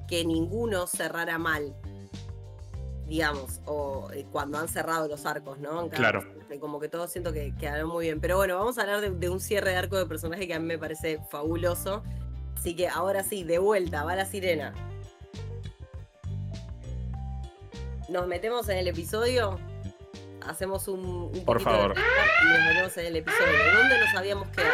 que 0.07 0.23
ninguno 0.23 0.85
cerrara 0.85 1.37
mal 1.37 1.75
digamos, 3.07 3.61
o 3.65 4.09
eh, 4.11 4.25
cuando 4.31 4.57
han 4.57 4.67
cerrado 4.67 5.07
los 5.07 5.25
arcos, 5.25 5.57
¿no? 5.59 5.83
En 5.83 5.89
Claro. 5.89 6.25
Como 6.59 6.79
que 6.79 6.89
todo 6.89 7.07
siento 7.07 7.31
que 7.31 7.55
quedaron 7.55 7.89
muy 7.89 8.05
bien. 8.05 8.19
Pero 8.19 8.35
bueno, 8.35 8.57
vamos 8.57 8.77
a 8.77 8.81
hablar 8.81 9.01
de, 9.01 9.11
de 9.11 9.29
un 9.29 9.39
cierre 9.39 9.71
de 9.71 9.77
arco 9.77 9.97
de 9.97 10.05
personaje 10.05 10.45
que 10.45 10.53
a 10.53 10.59
mí 10.59 10.65
me 10.65 10.77
parece 10.77 11.19
fabuloso. 11.29 12.03
Así 12.67 12.75
que 12.75 12.89
ahora 12.89 13.23
sí, 13.23 13.45
de 13.45 13.60
vuelta, 13.60 14.03
va 14.03 14.13
la 14.13 14.25
sirena. 14.25 14.73
Nos 18.10 18.27
metemos 18.27 18.67
en 18.67 18.80
el 18.80 18.89
episodio. 18.89 19.58
Hacemos 20.45 20.89
un, 20.89 20.99
un 21.34 21.45
Por 21.45 21.60
de 21.60 21.63
favor. 21.63 21.95
nos 21.95 22.67
metemos 22.67 22.97
en 22.97 23.06
el 23.06 23.15
episodio. 23.15 23.53
¿Dónde 23.73 23.99
nos 24.01 24.15
habíamos 24.15 24.49
quedado? 24.49 24.73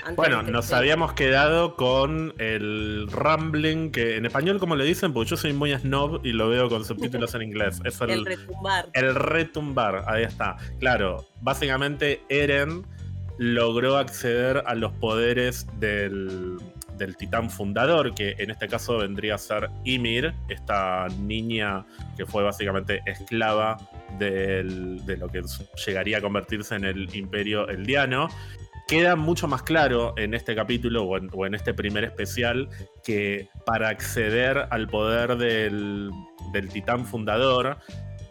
Antes 0.00 0.16
Bueno, 0.16 0.42
nos 0.42 0.72
habíamos 0.72 1.12
quedado 1.12 1.76
con 1.76 2.34
el 2.38 3.06
rambling, 3.08 3.92
que 3.92 4.16
en 4.16 4.26
español, 4.26 4.58
como 4.58 4.74
le 4.74 4.84
dicen, 4.84 5.12
porque 5.12 5.30
yo 5.30 5.36
soy 5.36 5.52
muy 5.52 5.72
snob 5.78 6.26
y 6.26 6.32
lo 6.32 6.48
veo 6.48 6.68
con 6.68 6.84
subtítulos 6.84 7.36
en 7.36 7.42
inglés. 7.42 7.80
Es 7.84 8.00
el, 8.00 8.10
El 8.10 8.26
retumbar. 8.26 8.90
El 8.94 9.14
retumbar, 9.14 10.04
ahí 10.08 10.24
está. 10.24 10.56
Claro, 10.80 11.24
básicamente 11.40 12.20
Eren 12.28 12.84
logró 13.38 13.96
acceder 13.96 14.64
a 14.66 14.74
los 14.74 14.92
poderes 14.94 15.68
del, 15.78 16.58
del 17.02 17.16
titán 17.16 17.50
fundador, 17.50 18.14
que 18.14 18.36
en 18.38 18.50
este 18.50 18.68
caso 18.68 18.98
vendría 18.98 19.34
a 19.34 19.38
ser 19.38 19.68
Ymir, 19.84 20.32
esta 20.48 21.08
niña 21.18 21.84
que 22.16 22.26
fue 22.26 22.42
básicamente 22.42 23.02
esclava 23.06 23.76
de 24.18 25.16
lo 25.18 25.28
que 25.28 25.42
llegaría 25.84 26.18
a 26.18 26.20
convertirse 26.20 26.76
en 26.76 26.84
el 26.84 27.14
imperio 27.14 27.68
eldiano. 27.68 28.28
Queda 28.86 29.16
mucho 29.16 29.48
más 29.48 29.62
claro 29.62 30.14
en 30.16 30.34
este 30.34 30.54
capítulo 30.54 31.04
o 31.04 31.46
en, 31.46 31.54
este 31.54 31.72
primer 31.74 32.04
especial 32.04 32.68
que 33.04 33.48
para 33.64 33.88
acceder 33.88 34.66
al 34.70 34.86
poder 34.88 35.36
del, 35.36 36.10
del 36.52 36.68
titán 36.68 37.06
fundador 37.06 37.78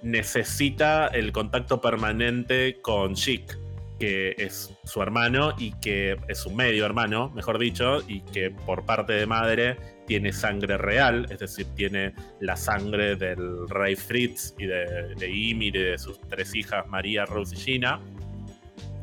necesita 0.01 1.07
el 1.07 1.31
contacto 1.31 1.81
permanente 1.81 2.79
con 2.81 3.15
Chic, 3.15 3.57
que 4.01 4.33
es 4.39 4.75
su 4.83 4.99
hermano 5.03 5.53
y 5.59 5.73
que 5.73 6.17
es 6.27 6.39
su 6.39 6.49
medio 6.49 6.87
hermano, 6.87 7.29
mejor 7.35 7.59
dicho, 7.59 7.99
y 8.07 8.21
que 8.21 8.49
por 8.49 8.83
parte 8.83 9.13
de 9.13 9.27
madre 9.27 9.77
tiene 10.07 10.33
sangre 10.33 10.79
real, 10.79 11.27
es 11.29 11.37
decir, 11.37 11.67
tiene 11.75 12.15
la 12.39 12.57
sangre 12.57 13.15
del 13.15 13.69
rey 13.69 13.95
Fritz 13.95 14.55
y 14.57 14.65
de, 14.65 15.13
de 15.19 15.29
y 15.29 15.69
de 15.69 15.99
sus 15.99 16.19
tres 16.21 16.55
hijas, 16.55 16.87
María, 16.87 17.27
Rose 17.27 17.53
y 17.53 17.59
Gina. 17.59 18.01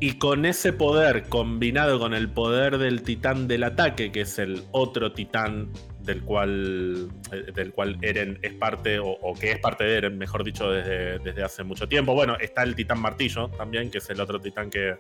Y 0.01 0.19
con 0.19 0.45
ese 0.45 0.73
poder 0.73 1.29
combinado 1.29 2.01
con 2.01 2.13
el 2.13 2.29
poder 2.29 2.77
del 2.79 3.03
titán 3.03 3.47
del 3.47 3.63
ataque, 3.63 4.11
que 4.11 4.23
es 4.23 4.41
el 4.41 4.65
otro 4.73 5.13
titán 5.13 5.71
del 6.09 6.23
cual, 6.23 7.11
eh, 7.31 7.53
del 7.55 7.73
cual 7.73 7.99
Eren 8.01 8.39
es 8.41 8.55
parte, 8.55 8.99
o, 8.99 9.35
que 9.39 9.53
es 9.53 9.59
parte 9.59 9.85
de 9.85 9.99
Eren, 9.99 10.17
mejor 10.17 10.43
dicho, 10.43 10.71
desde, 10.71 11.19
desde 11.19 11.43
hace 11.43 11.63
mucho 11.63 11.87
tiempo. 11.87 12.15
Bueno, 12.15 12.37
está 12.41 12.63
el 12.63 12.75
titán 12.75 13.01
martillo 13.01 13.49
también, 13.51 13.91
que 13.91 13.99
es 13.99 14.09
el 14.09 14.21
otro 14.21 14.41
titán 14.41 14.71
que, 14.71 14.97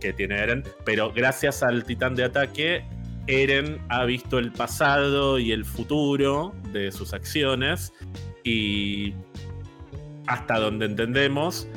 que 0.00 0.14
tiene 0.14 0.38
Eren. 0.38 0.64
Pero 0.86 1.12
gracias 1.12 1.62
al 1.62 1.84
titán 1.84 2.14
de 2.14 2.24
ataque, 2.24 2.82
Eren 3.26 3.78
ha 3.90 4.06
visto 4.06 4.38
el 4.38 4.50
pasado 4.50 5.38
y 5.38 5.52
el 5.52 5.66
futuro 5.66 6.54
de 6.72 6.90
sus 6.92 7.12
acciones. 7.12 7.92
Y 8.42 9.12
hasta 10.26 10.58
donde 10.58 10.86
entendemos, 10.86 11.68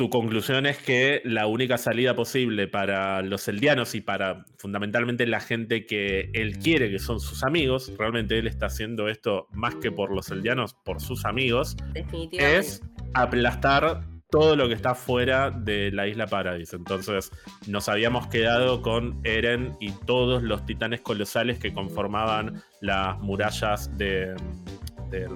su 0.00 0.08
conclusión 0.08 0.64
es 0.64 0.78
que 0.78 1.20
la 1.26 1.46
única 1.46 1.76
salida 1.76 2.16
posible 2.16 2.66
para 2.66 3.20
los 3.20 3.46
eldianos 3.48 3.94
y 3.94 4.00
para 4.00 4.46
fundamentalmente 4.56 5.26
la 5.26 5.40
gente 5.40 5.84
que 5.84 6.30
él 6.32 6.58
quiere, 6.58 6.90
que 6.90 6.98
son 6.98 7.20
sus 7.20 7.44
amigos, 7.44 7.92
realmente 7.98 8.38
él 8.38 8.46
está 8.46 8.64
haciendo 8.64 9.10
esto 9.10 9.46
más 9.52 9.74
que 9.74 9.92
por 9.92 10.10
los 10.10 10.30
eldianos, 10.30 10.72
por 10.72 11.02
sus 11.02 11.26
amigos, 11.26 11.76
Definitivamente. 11.92 12.56
es 12.56 12.82
aplastar 13.12 14.06
todo 14.30 14.56
lo 14.56 14.68
que 14.68 14.74
está 14.74 14.94
fuera 14.94 15.50
de 15.50 15.92
la 15.92 16.08
isla 16.08 16.26
Paradise. 16.26 16.74
Entonces 16.74 17.30
nos 17.66 17.90
habíamos 17.90 18.26
quedado 18.28 18.80
con 18.80 19.20
Eren 19.24 19.74
y 19.80 19.92
todos 20.06 20.42
los 20.42 20.64
titanes 20.64 21.02
colosales 21.02 21.58
que 21.58 21.74
conformaban 21.74 22.62
las 22.80 23.18
murallas 23.18 23.94
del 23.98 24.34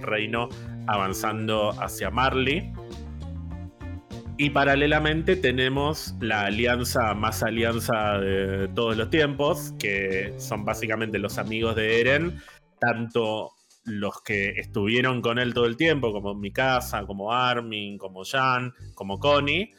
reino 0.01 0.49
avanzando 0.87 1.73
hacia 1.83 2.09
Marley. 2.09 2.73
Y 4.37 4.51
paralelamente 4.51 5.37
tenemos 5.37 6.15
la 6.21 6.47
alianza 6.47 7.15
más 7.15 7.43
alianza 7.45 8.19
de 8.19 8.69
todos 8.69 8.97
los 8.97 9.09
tiempos, 9.09 9.73
que 9.79 10.35
son 10.39 10.65
básicamente 10.65 11.21
los 11.21 11.39
amigos 11.39 11.77
de 11.77 12.01
Eren, 12.01 12.41
tanto 12.81 13.53
los 13.85 14.23
que 14.23 14.49
estuvieron 14.51 15.23
con 15.23 15.39
él 15.39 15.55
todo 15.55 15.67
el 15.67 15.77
tiempo, 15.77 16.13
como 16.13 16.35
Mikasa, 16.35 17.07
como 17.07 17.33
Armin, 17.33 17.97
como 17.97 18.25
Jan, 18.25 18.73
como 18.95 19.21
Connie, 19.21 19.71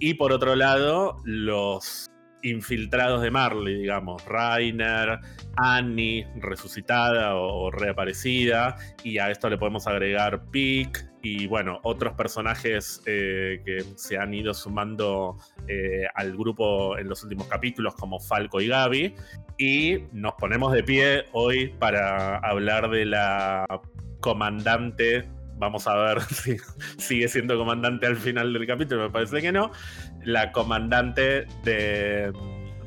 y 0.00 0.14
por 0.14 0.32
otro 0.32 0.56
lado, 0.56 1.18
los 1.24 2.10
infiltrados 2.42 3.22
de 3.22 3.30
Marley, 3.30 3.78
digamos, 3.80 4.24
Rainer, 4.24 5.18
Annie, 5.56 6.26
resucitada 6.36 7.36
o, 7.36 7.70
reaparecida, 7.70 8.76
y 9.04 9.18
a 9.18 9.30
esto 9.30 9.48
le 9.48 9.58
podemos 9.58 9.86
agregar 9.86 10.44
Pick 10.50 11.08
y 11.24 11.46
bueno, 11.46 11.78
otros 11.84 12.14
personajes 12.14 13.00
eh, 13.06 13.62
que 13.64 13.84
se 13.94 14.18
han 14.18 14.34
ido 14.34 14.52
sumando 14.54 15.36
eh, 15.68 16.04
al 16.14 16.36
grupo 16.36 16.98
en 16.98 17.08
los 17.08 17.22
últimos 17.22 17.46
capítulos, 17.46 17.94
como 17.94 18.18
Falco 18.18 18.60
y 18.60 18.68
Gaby, 18.68 19.14
y 19.58 19.98
nos 20.12 20.34
ponemos 20.34 20.72
de 20.72 20.82
pie 20.82 21.24
hoy 21.32 21.68
para 21.78 22.38
hablar 22.38 22.90
de 22.90 23.04
la 23.04 23.66
comandante 24.20 25.28
vamos 25.62 25.86
a 25.86 25.94
ver 25.94 26.20
si 26.22 26.56
sigue 26.98 27.28
siendo 27.28 27.56
comandante 27.56 28.06
al 28.06 28.16
final 28.16 28.52
del 28.52 28.66
capítulo, 28.66 29.04
me 29.04 29.10
parece 29.10 29.40
que 29.40 29.52
no, 29.52 29.70
la 30.24 30.50
comandante 30.50 31.46
de, 31.62 32.32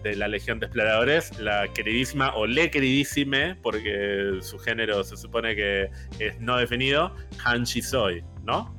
la 0.03 0.27
Legión 0.27 0.59
de 0.59 0.67
Exploradores, 0.67 1.39
la 1.39 1.67
queridísima 1.69 2.35
o 2.35 2.45
le 2.45 2.69
queridísime, 2.69 3.55
porque 3.55 4.39
su 4.41 4.59
género 4.59 5.03
se 5.03 5.17
supone 5.17 5.55
que 5.55 5.89
es 6.19 6.39
no 6.39 6.57
definido, 6.57 7.15
Han 7.45 7.65
Soy, 7.65 8.23
¿no? 8.43 8.75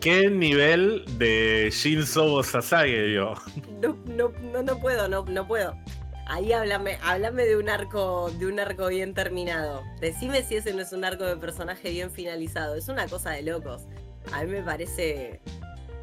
¿Qué 0.00 0.28
nivel 0.28 1.04
de 1.18 1.70
Shinzo 1.70 2.42
Sasage 2.42 3.12
yo? 3.12 3.34
No, 3.80 3.96
no, 4.06 4.32
no, 4.52 4.62
no 4.62 4.78
puedo, 4.78 5.08
no, 5.08 5.24
no 5.24 5.46
puedo. 5.46 5.76
Ahí 6.30 6.52
háblame, 6.52 6.96
háblame 7.02 7.44
de 7.44 7.56
un 7.56 7.68
arco, 7.68 8.30
de 8.30 8.46
un 8.46 8.60
arco 8.60 8.86
bien 8.86 9.14
terminado. 9.14 9.82
Decime 10.00 10.44
si 10.44 10.54
ese 10.54 10.72
no 10.72 10.80
es 10.80 10.92
un 10.92 11.04
arco 11.04 11.24
de 11.24 11.36
personaje 11.36 11.90
bien 11.90 12.08
finalizado. 12.12 12.76
Es 12.76 12.86
una 12.86 13.08
cosa 13.08 13.30
de 13.30 13.42
locos. 13.42 13.88
A 14.32 14.44
mí 14.44 14.52
me 14.52 14.62
parece. 14.62 15.40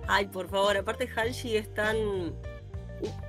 Ay, 0.05 0.27
por 0.27 0.49
favor, 0.49 0.75
aparte 0.75 1.07
Hanshi 1.07 1.55
es 1.55 1.73
tan. 1.73 1.95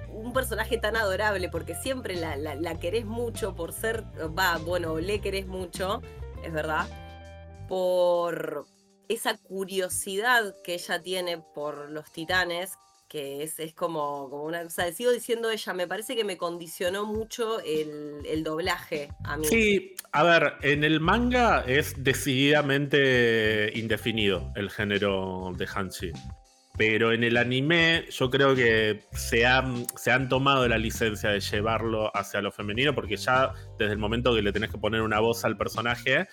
Un 0.08 0.32
personaje 0.32 0.76
tan 0.76 0.96
adorable, 0.96 1.48
porque 1.48 1.76
siempre 1.76 2.16
la, 2.16 2.34
la, 2.34 2.78
querés 2.80 3.04
mucho 3.04 3.54
por 3.54 3.72
ser. 3.72 4.02
Va, 4.37 4.58
bueno, 4.58 4.98
le 4.98 5.20
querés 5.20 5.46
mucho, 5.46 6.02
es 6.42 6.52
verdad. 6.52 6.88
Por 7.68 8.66
esa 9.08 9.38
curiosidad 9.38 10.52
que 10.64 10.74
ella 10.74 11.00
tiene 11.00 11.38
por 11.54 11.90
los 11.90 12.11
titanes, 12.11 12.72
que 13.09 13.42
es, 13.42 13.59
es 13.59 13.73
como, 13.75 14.29
como 14.29 14.44
una 14.44 14.62
cosa, 14.62 14.92
sigo 14.92 15.11
diciendo 15.11 15.51
ella, 15.51 15.73
me 15.73 15.87
parece 15.87 16.14
que 16.14 16.25
me 16.25 16.37
condicionó 16.37 17.07
mucho 17.07 17.61
el, 17.61 18.44
doblaje 18.44 19.09
a 19.25 19.37
mí. 19.37 19.47
Sí, 19.47 19.94
a 20.12 20.23
ver, 20.23 20.55
en 20.62 20.85
el 20.85 21.01
manga 21.01 21.64
es 21.66 21.94
decididamente 22.03 23.73
indefinido 23.75 24.53
el 24.55 24.71
género 24.71 25.53
de 25.57 25.66
Hanshi. 25.66 26.12
Pero 26.77 27.12
en 27.12 27.25
el 27.25 27.37
anime 27.37 28.05
yo 28.11 28.31
creo 28.31 28.55
que 28.55 29.03
se 29.12 29.44
han, 29.44 29.85
se 29.97 30.12
han 30.12 30.29
tomado 30.29 30.68
la 30.68 30.79
licencia 30.79 31.31
de 31.31 31.40
llevarlo 31.40 32.16
hacia 32.16 32.40
lo 32.40 32.53
femenino 32.53 32.94
porque 32.94 33.16
ya 33.16 33.53
desde 33.79 33.94
el 33.94 33.99
momento 33.99 34.33
que 34.33 34.42
le 34.42 34.53
tenés 34.53 34.71
que 34.71 34.79
poner 34.79 35.03
una 35.03 35.18
voz 35.18 35.44
al 35.44 35.57
personaje 35.57 36.29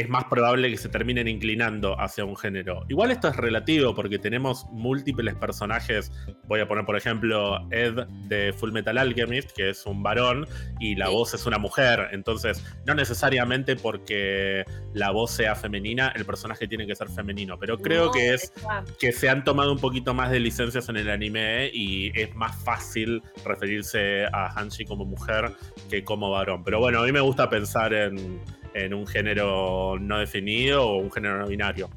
es 0.00 0.08
más 0.08 0.24
probable 0.24 0.70
que 0.70 0.78
se 0.78 0.88
terminen 0.88 1.28
inclinando 1.28 2.00
hacia 2.00 2.24
un 2.24 2.34
género. 2.34 2.84
Igual 2.88 3.10
esto 3.10 3.28
es 3.28 3.36
relativo 3.36 3.94
porque 3.94 4.18
tenemos 4.18 4.64
múltiples 4.72 5.34
personajes. 5.34 6.10
Voy 6.44 6.60
a 6.60 6.66
poner, 6.66 6.86
por 6.86 6.96
ejemplo, 6.96 7.58
Ed 7.70 8.06
de 8.28 8.54
Full 8.54 8.72
Metal 8.72 8.96
Alchemist, 8.96 9.52
que 9.52 9.68
es 9.68 9.84
un 9.84 10.02
varón 10.02 10.46
y 10.78 10.94
la 10.94 11.10
voz 11.10 11.34
es 11.34 11.44
una 11.44 11.58
mujer. 11.58 12.08
Entonces, 12.12 12.64
no 12.86 12.94
necesariamente 12.94 13.76
porque 13.76 14.64
la 14.94 15.10
voz 15.10 15.32
sea 15.32 15.54
femenina, 15.54 16.12
el 16.16 16.24
personaje 16.24 16.66
tiene 16.66 16.86
que 16.86 16.96
ser 16.96 17.10
femenino. 17.10 17.58
Pero 17.58 17.78
creo 17.78 18.10
que 18.10 18.32
es 18.32 18.54
que 18.98 19.12
se 19.12 19.28
han 19.28 19.44
tomado 19.44 19.70
un 19.70 19.78
poquito 19.78 20.14
más 20.14 20.30
de 20.30 20.40
licencias 20.40 20.88
en 20.88 20.96
el 20.96 21.10
anime 21.10 21.70
y 21.74 22.10
es 22.18 22.34
más 22.34 22.56
fácil 22.64 23.22
referirse 23.44 24.24
a 24.32 24.48
Hanshi 24.58 24.86
como 24.86 25.04
mujer 25.04 25.52
que 25.90 26.02
como 26.02 26.30
varón. 26.30 26.64
Pero 26.64 26.78
bueno, 26.78 27.00
a 27.00 27.04
mí 27.04 27.12
me 27.12 27.20
gusta 27.20 27.50
pensar 27.50 27.92
en 27.92 28.40
en 28.74 28.94
un 28.94 29.06
género 29.06 29.98
no 30.00 30.18
definido 30.18 30.86
o 30.86 30.96
un 30.96 31.10
género 31.10 31.38
no 31.38 31.46
binario. 31.46 31.90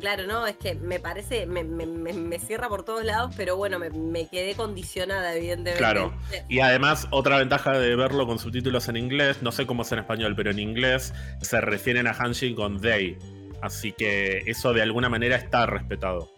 claro, 0.00 0.26
no, 0.26 0.46
es 0.46 0.56
que 0.56 0.74
me 0.74 0.98
parece, 0.98 1.46
me, 1.46 2.38
cierra 2.38 2.68
por 2.68 2.84
todos 2.84 3.04
lados, 3.04 3.32
pero 3.36 3.56
bueno, 3.56 3.78
me, 3.78 4.28
quedé 4.28 4.54
condicionada, 4.54 5.34
evidentemente. 5.34 5.78
Claro, 5.78 6.12
y 6.48 6.60
además 6.60 7.06
otra 7.10 7.38
ventaja 7.38 7.78
de 7.78 7.94
verlo 7.96 8.26
con 8.26 8.38
subtítulos 8.38 8.88
en 8.88 8.96
inglés, 8.96 9.42
no 9.42 9.52
sé 9.52 9.66
cómo 9.66 9.82
es 9.82 9.92
en 9.92 10.00
español, 10.00 10.34
pero 10.36 10.50
en 10.50 10.58
inglés 10.58 11.14
se 11.40 11.60
refieren 11.60 12.06
a 12.06 12.10
Hanshin 12.10 12.54
con 12.54 12.80
they, 12.80 13.16
así 13.62 13.92
que 13.92 14.42
eso 14.46 14.72
de 14.72 14.82
alguna 14.82 15.08
manera 15.08 15.36
está 15.36 15.66
respetado. 15.66 16.30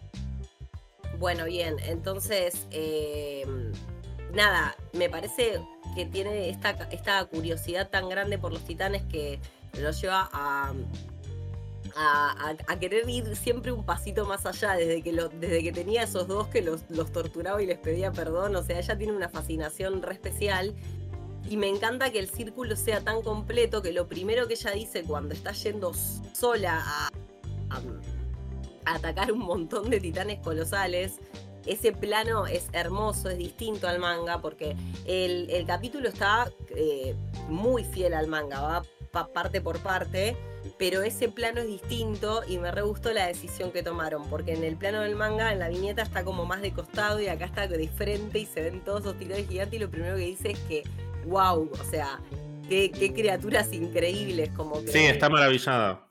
Bueno, 1.19 1.45
bien, 1.45 1.77
entonces, 1.87 2.67
eh, 2.69 3.43
nada, 4.33 4.75
me 4.93 5.09
parece 5.09 5.61
que 5.95 6.05
tiene 6.05 6.49
esta, 6.49 6.71
esta 6.91 7.25
curiosidad 7.25 7.89
tan 7.89 8.09
grande 8.09 8.37
por 8.37 8.51
los 8.51 8.63
titanes 8.63 9.03
que 9.03 9.39
lo 9.79 9.91
lleva 9.91 10.29
a, 10.31 10.73
a, 11.95 12.79
querer 12.79 13.09
ir 13.09 13.35
siempre 13.35 13.71
un 13.71 13.83
pasito 13.83 14.25
más 14.25 14.45
allá, 14.45 14.73
desde 14.73 15.01
que, 15.01 15.11
lo, 15.11 15.29
desde 15.29 15.63
que 15.63 15.71
tenía 15.71 16.03
esos 16.03 16.27
dos 16.27 16.47
que 16.47 16.61
los, 16.61 16.85
torturaba 17.11 17.61
y 17.61 17.65
les 17.65 17.77
pedía 17.77 18.11
perdón, 18.11 18.55
o 18.55 18.63
sea, 18.63 18.79
ella 18.79 18.97
tiene 18.97 19.13
una 19.13 19.29
fascinación 19.29 20.01
re 20.01 20.13
especial. 20.13 20.75
Y 21.49 21.55
me 21.55 21.69
encanta 21.69 22.11
que 22.11 22.19
el 22.19 22.29
círculo 22.29 22.75
sea 22.75 23.01
tan 23.01 23.21
completo 23.21 23.81
que 23.81 23.93
lo 23.93 24.07
primero 24.07 24.47
que 24.47 24.55
ella 24.55 24.71
dice 24.71 25.03
cuando 25.03 25.33
está 25.33 25.53
yendo 25.53 25.93
sola 26.33 26.83
a 26.85 27.09
atacar 28.85 29.31
un 29.31 29.39
montón 29.39 29.89
de 29.89 30.01
titanes 30.01 30.39
colosales 30.39 31.19
ese 31.67 31.91
plano 31.91 32.47
es 32.47 32.67
hermoso, 32.73 33.29
es 33.29 33.37
distinto 33.37 33.87
al 33.87 33.99
manga, 33.99 34.41
porque 34.41 34.75
el, 35.05 35.65
capítulo 35.67 36.09
está 36.09 36.51
eh, 36.75 37.15
muy 37.47 37.83
fiel 37.83 38.13
al 38.13 38.27
manga, 38.27 38.61
va 38.61 38.83
parte 39.25 39.61
por 39.61 39.79
parte, 39.79 40.37
pero 40.77 41.01
ese 41.01 41.29
plano 41.29 41.61
es 41.61 41.67
distinto 41.67 42.43
y 42.47 42.57
me 42.57 42.71
re 42.71 42.81
gustó 42.81 43.11
la 43.13 43.27
decisión 43.27 43.71
que 43.71 43.81
tomaron, 43.81 44.29
porque 44.29 44.53
en 44.53 44.63
el 44.63 44.77
plano 44.77 45.01
del 45.01 45.15
manga, 45.15 45.51
en 45.51 45.59
la 45.59 45.69
viñeta 45.69 46.03
está 46.03 46.23
como 46.23 46.45
más 46.45 46.61
de 46.61 46.71
costado 46.71 47.19
y 47.19 47.27
acá 47.27 47.45
está 47.45 47.67
de 47.67 47.87
frente 47.87 48.39
y 48.39 48.45
se 48.45 48.61
ven 48.61 48.83
todos 48.83 49.01
esos 49.01 49.17
tirones 49.17 49.47
gigantes 49.47 49.73
y 49.75 49.79
lo 49.79 49.89
primero 49.89 50.15
que 50.15 50.25
dice 50.25 50.51
es 50.51 50.59
que, 50.59 50.83
wow, 51.25 51.69
o 51.71 51.83
sea, 51.89 52.19
qué, 52.69 52.91
criaturas 52.91 53.73
increíbles, 53.73 54.49
como 54.49 54.81
que... 54.81 54.91
Sí, 54.91 55.05
está 55.05 55.29
maravillada 55.29 56.03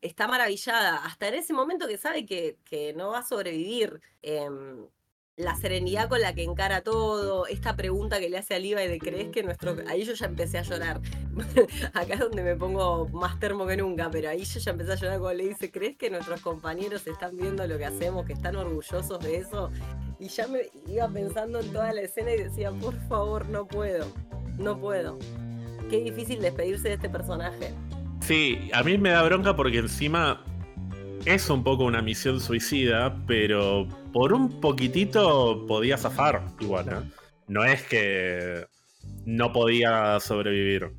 está 0.00 0.28
maravillada, 0.28 0.96
hasta 0.96 1.28
en 1.28 1.34
ese 1.36 1.54
momento 1.54 1.88
que 1.88 1.96
sabe 1.96 2.26
que, 2.26 2.92
no 2.94 3.12
va 3.12 3.20
a 3.20 3.26
sobrevivir. 3.26 4.02
Em, 4.20 4.86
la 5.36 5.56
serenidad 5.56 6.08
con 6.08 6.20
la 6.20 6.32
que 6.32 6.44
encara 6.44 6.82
todo, 6.82 7.46
esta 7.46 7.74
pregunta 7.74 8.20
que 8.20 8.30
le 8.30 8.38
hace 8.38 8.54
a 8.54 8.58
Levi 8.58 8.86
de 8.86 8.98
¿crees 8.98 9.30
que 9.30 9.42
nuestro...? 9.42 9.76
Ahí 9.88 10.04
yo 10.04 10.14
ya 10.14 10.26
empecé 10.26 10.58
a 10.58 10.62
llorar. 10.62 11.00
Acá 11.92 12.14
es 12.14 12.20
donde 12.20 12.42
me 12.42 12.54
pongo 12.54 13.08
más 13.08 13.40
termo 13.40 13.66
que 13.66 13.76
nunca, 13.76 14.08
pero 14.10 14.28
ahí 14.28 14.44
yo 14.44 14.60
ya 14.60 14.70
empecé 14.70 14.92
a 14.92 14.94
llorar 14.94 15.18
cuando 15.18 15.42
le 15.42 15.48
dice 15.48 15.72
¿crees 15.72 15.96
que 15.96 16.08
nuestros 16.08 16.40
compañeros 16.40 17.04
están 17.06 17.36
viendo 17.36 17.66
lo 17.66 17.76
que 17.78 17.84
hacemos, 17.84 18.26
que 18.26 18.34
están 18.34 18.54
orgullosos 18.54 19.18
de 19.18 19.38
eso? 19.38 19.72
Y 20.20 20.28
ya 20.28 20.46
me 20.46 20.70
iba 20.86 21.08
pensando 21.08 21.58
en 21.60 21.72
toda 21.72 21.92
la 21.92 22.02
escena 22.02 22.32
y 22.32 22.44
decía, 22.44 22.70
por 22.70 22.94
favor, 23.08 23.48
no 23.48 23.66
puedo, 23.66 24.06
no 24.56 24.78
puedo. 24.78 25.18
Qué 25.90 25.98
difícil 25.98 26.40
despedirse 26.40 26.88
de 26.88 26.94
este 26.94 27.08
personaje. 27.08 27.74
Sí, 28.20 28.70
a 28.72 28.84
mí 28.84 28.96
me 28.96 29.10
da 29.10 29.22
bronca 29.24 29.56
porque 29.56 29.78
encima 29.78 30.44
es 31.24 31.48
un 31.48 31.64
poco 31.64 31.84
una 31.84 32.02
misión 32.02 32.40
suicida, 32.40 33.16
pero 33.26 33.88
por 34.12 34.32
un 34.32 34.60
poquitito 34.60 35.64
podía 35.66 35.96
zafar 35.96 36.42
igual, 36.60 36.88
¿eh? 36.88 37.10
No 37.48 37.64
es 37.64 37.82
que 37.82 38.66
no 39.24 39.52
podía 39.52 40.18
sobrevivir. 40.20 40.92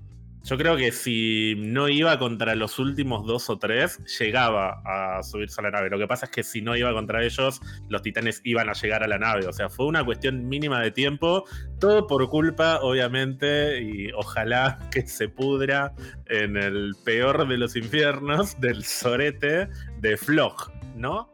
Yo 0.46 0.58
creo 0.58 0.78
que 0.78 0.92
si 0.92 1.56
no 1.58 1.90
iba 1.90 2.20
contra 2.20 2.54
los 2.54 2.78
últimos 2.78 3.26
dos 3.26 3.50
o 3.50 3.58
tres, 3.58 3.98
llegaba 4.20 4.80
a 4.86 5.24
subirse 5.24 5.60
a 5.60 5.64
la 5.64 5.72
nave. 5.72 5.90
Lo 5.90 5.98
que 5.98 6.06
pasa 6.06 6.28
es 6.28 6.32
que 6.32 6.44
si 6.44 6.62
no 6.62 6.76
iba 6.78 6.94
contra 6.94 7.24
ellos, 7.24 7.60
los 7.90 8.04
titanes 8.04 8.42
iban 8.44 8.70
a 8.70 8.74
llegar 8.74 9.02
a 9.02 9.08
la 9.08 9.18
nave. 9.18 9.48
O 9.48 9.54
sea, 9.54 9.70
fue 9.70 9.88
una 9.88 10.06
cuestión 10.06 10.48
mínima 10.48 10.82
de 10.82 10.92
tiempo. 10.92 11.46
Todo 11.80 12.06
por 12.06 12.30
culpa, 12.30 12.80
obviamente, 12.84 13.82
y 13.82 14.12
ojalá 14.12 14.78
que 14.92 15.08
se 15.08 15.30
pudra 15.30 15.96
en 16.28 16.58
el 16.58 16.94
peor 17.04 17.48
de 17.48 17.58
los 17.58 17.76
infiernos, 17.76 18.62
del 18.62 18.84
sorete 18.84 19.68
de 19.98 20.16
Flock, 20.16 20.72
¿no? 20.96 21.32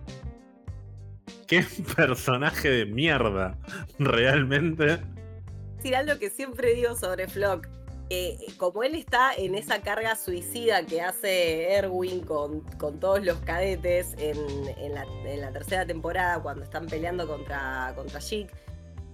Qué 1.47 1.65
personaje 1.97 2.69
de 2.69 2.85
mierda, 2.85 3.59
realmente. 3.99 4.99
Sí, 5.83 5.93
algo 5.93 6.17
que 6.17 6.29
siempre 6.29 6.75
digo 6.75 6.95
sobre 6.95 7.27
Flock. 7.27 7.80
Como 8.57 8.83
él 8.83 8.95
está 8.95 9.33
en 9.33 9.55
esa 9.55 9.81
carga 9.81 10.15
suicida 10.15 10.85
que 10.85 11.01
hace 11.01 11.73
Erwin 11.73 12.21
con, 12.21 12.61
con 12.77 12.99
todos 12.99 13.23
los 13.23 13.37
cadetes 13.39 14.15
en, 14.17 14.93
la, 14.93 15.51
tercera 15.51 15.85
temporada 15.85 16.41
cuando 16.41 16.63
están 16.63 16.87
peleando 16.87 17.27
contra, 17.27 17.93
contra 17.95 18.19
Chic, 18.19 18.51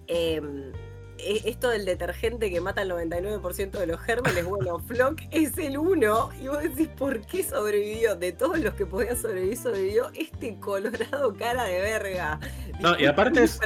em, 0.07 0.71
e, 1.19 1.41
esto 1.45 1.69
del 1.69 1.85
detergente 1.85 2.49
que 2.49 2.61
mata 2.61 2.81
el 2.81 2.91
99% 2.91 3.71
de 3.71 3.87
los 3.87 3.99
gérmenes, 4.01 4.45
bueno, 4.49 4.79
Flock 4.79 5.21
es 5.31 5.57
el 5.57 5.77
uno. 5.77 6.29
Y 6.41 6.47
vos 6.47 6.63
decís, 6.63 6.87
¿por 6.89 7.21
qué 7.21 7.43
sobrevivió? 7.43 8.15
De 8.15 8.31
todos 8.31 8.59
los 8.59 8.73
que 8.73 8.85
podían 8.85 9.17
sobrevivir, 9.17 9.57
sobrevivió 9.57 10.11
este 10.13 10.59
colorado 10.59 11.33
cara 11.35 11.65
de 11.65 11.81
verga. 11.81 12.39
No, 12.79 12.97
y 12.99 13.05
aparte 13.05 13.43
es, 13.43 13.59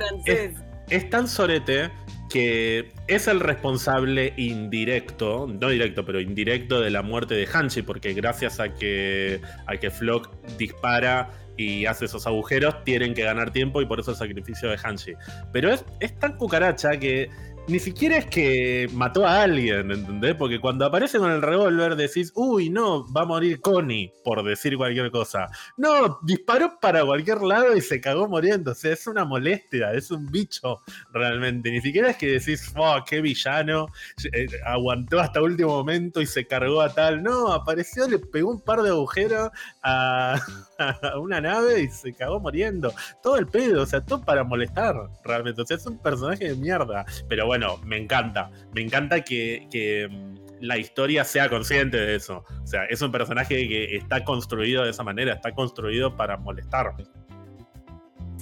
es, 0.90 1.10
tan 1.10 1.28
sorete 1.28 1.92
que 2.32 2.92
es 3.08 3.28
el 3.28 3.40
responsable 3.42 4.34
indirecto, 4.38 5.48
no 5.48 5.68
directo, 5.68 6.06
pero 6.06 6.22
indirecto 6.22 6.80
de 6.80 6.90
la 6.90 7.02
muerte 7.02 7.34
de 7.36 7.46
Hanshi, 7.46 7.82
porque 7.82 8.14
gracias 8.14 8.60
a 8.60 8.74
que, 8.74 9.42
a 9.68 9.76
que 9.78 9.92
Flock 9.92 10.30
dispara 10.58 11.30
y 11.58 11.86
hace 11.86 12.06
esos 12.06 12.26
agujeros, 12.26 12.84
tienen 12.86 13.14
que 13.14 13.24
ganar 13.24 13.52
tiempo 13.52 13.82
y 13.82 13.86
por 13.86 14.00
eso 14.00 14.12
el 14.12 14.18
sacrificio 14.18 14.70
de 14.70 14.78
Hanshi. 14.82 15.14
Pero 15.52 15.72
es, 15.74 15.84
es 16.00 16.18
tan 16.18 16.38
cucaracha 16.38 16.92
que 16.98 17.30
ni 17.68 17.80
siquiera 17.80 18.18
es 18.18 18.26
que 18.26 18.90
mató 18.94 19.26
a 19.26 19.44
alguien, 19.44 19.92
¿entendés? 19.92 20.36
Porque 20.36 20.60
cuando 20.60 20.86
aparece 20.86 21.20
con 21.20 21.32
el 21.32 21.42
revólver 21.42 21.96
decís, 21.96 22.32
uy, 22.36 22.70
no, 22.70 23.06
va 23.14 23.22
a 23.22 23.26
morir 23.26 23.62
Connie, 23.62 24.12
por 24.24 24.44
decir 24.44 24.76
cualquier 24.78 25.12
cosa. 25.12 25.48
No, 25.78 26.20
disparó 26.24 26.80
para 26.82 27.06
cualquier 27.06 27.42
lado 27.42 27.76
y 27.76 27.82
se 27.82 28.02
cagó 28.02 28.28
muriendo. 28.28 28.72
O 28.72 28.76
sea, 28.76 28.94
es 28.94 29.06
una 29.08 29.26
molestia, 29.26 29.94
es 29.94 30.12
un 30.12 30.26
bicho 30.32 30.82
realmente. 31.14 31.72
Ni 31.72 31.82
siquiera 31.82 32.10
es 32.10 32.18
que 32.18 32.40
decís, 32.40 32.74
oh, 32.76 32.98
qué 33.08 33.22
villano, 33.22 33.88
eh, 34.34 34.48
aguantó 34.66 35.20
hasta 35.20 35.42
último 35.42 35.70
momento 35.70 36.20
y 36.20 36.26
se 36.26 36.48
cargó 36.48 36.82
a 36.82 36.94
tal. 36.94 37.22
No, 37.22 37.54
apareció, 37.54 38.08
le 38.08 38.20
pegó 38.20 38.50
un 38.50 38.62
par 38.62 38.82
de 38.82 38.90
agujeros 38.90 39.50
a, 39.84 40.36
a 40.80 41.20
una 41.20 41.40
nave 41.40 41.84
y 41.84 41.88
se 41.90 42.14
cagó 42.14 42.40
muriendo. 42.40 42.92
Todo 43.22 43.38
el 43.38 43.48
pedo, 43.48 43.84
o 43.84 43.86
sea, 43.86 44.02
todo 44.02 44.22
para 44.22 44.44
molestar 44.44 44.96
realmente. 45.24 45.62
O 45.62 45.66
sea, 45.66 45.78
es 45.78 45.86
un 45.86 46.02
personaje 46.02 46.50
de 46.50 46.56
mierda. 46.56 47.06
Pero 47.30 47.51
bueno, 47.52 47.82
me 47.84 47.98
encanta. 47.98 48.50
Me 48.74 48.80
encanta 48.80 49.26
que, 49.26 50.08
mm, 50.10 50.62
la 50.62 50.78
historia 50.78 51.26
sea 51.26 51.50
consciente 51.50 51.98
de 51.98 52.16
eso. 52.16 52.46
O 52.64 52.66
sea, 52.66 52.86
es 52.86 53.02
un 53.02 53.12
personaje 53.12 53.68
que 53.68 53.98
está 53.98 54.24
construido 54.24 54.86
de 54.86 54.92
esa 54.92 55.04
manera, 55.04 55.34
está 55.34 55.54
construido 55.54 56.16
para 56.16 56.38
molestar. 56.38 56.94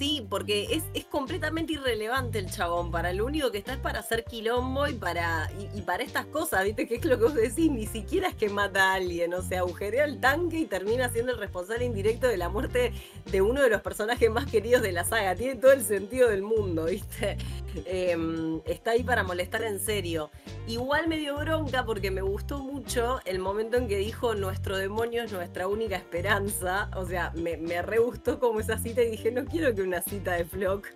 Sí, 0.00 0.26
porque 0.30 0.80
es, 0.94 1.04
completamente 1.10 1.74
irrelevante 1.74 2.38
el 2.38 2.50
chabón. 2.50 2.90
Para 2.90 3.12
lo 3.12 3.26
único 3.26 3.50
que 3.50 3.58
está 3.58 3.74
es 3.74 3.78
para 3.80 3.98
hacer 3.98 4.24
quilombo 4.24 4.86
y 4.88 4.94
para, 4.94 5.52
y, 5.74 5.82
para 5.82 6.02
estas 6.02 6.24
cosas, 6.24 6.64
¿viste? 6.64 6.88
Que 6.88 6.94
es 6.94 7.04
lo 7.04 7.18
que 7.18 7.24
vos 7.24 7.34
decís, 7.34 7.70
ni 7.70 7.86
siquiera 7.86 8.28
es 8.28 8.34
que 8.34 8.48
mata 8.48 8.92
a 8.92 8.94
alguien. 8.94 9.34
O 9.34 9.42
sea, 9.42 9.58
agujerea 9.58 10.06
el 10.06 10.18
tanque 10.18 10.60
y 10.60 10.64
termina 10.64 11.10
siendo 11.10 11.32
el 11.32 11.38
responsable 11.38 11.84
indirecto 11.84 12.28
de 12.28 12.38
la 12.38 12.48
muerte 12.48 12.94
de 13.30 13.42
uno 13.42 13.60
de 13.60 13.68
los 13.68 13.82
personajes 13.82 14.30
más 14.30 14.46
queridos 14.46 14.80
de 14.80 14.92
la 14.92 15.04
saga. 15.04 15.34
Tiene 15.34 15.56
todo 15.56 15.72
el 15.72 15.84
sentido 15.84 16.30
del 16.30 16.40
mundo, 16.40 16.86
¿viste? 16.86 17.36
Em, 17.84 18.62
está 18.64 18.92
ahí 18.92 19.02
para 19.02 19.22
molestar 19.22 19.64
en 19.64 19.80
serio. 19.80 20.30
Igual 20.66 21.08
me 21.08 21.18
dio 21.18 21.36
bronca 21.36 21.84
porque 21.84 22.10
me 22.10 22.22
gustó 22.22 22.58
mucho 22.58 23.20
el 23.26 23.38
momento 23.38 23.76
en 23.76 23.86
que 23.86 23.98
dijo 23.98 24.34
nuestro 24.34 24.78
demonio 24.78 25.22
es 25.24 25.32
nuestra 25.32 25.68
única 25.68 25.96
esperanza. 25.96 26.90
O 26.96 27.04
sea, 27.04 27.32
me, 27.34 27.58
me 27.58 27.82
re 27.82 27.98
gustó 27.98 28.40
como 28.40 28.60
esa 28.60 28.78
cita 28.78 29.02
y 29.02 29.10
dije, 29.10 29.30
no 29.30 29.44
quiero 29.44 29.74
que 29.74 29.89
una 29.90 30.02
cita 30.02 30.34
de 30.34 30.44
Flock 30.44 30.86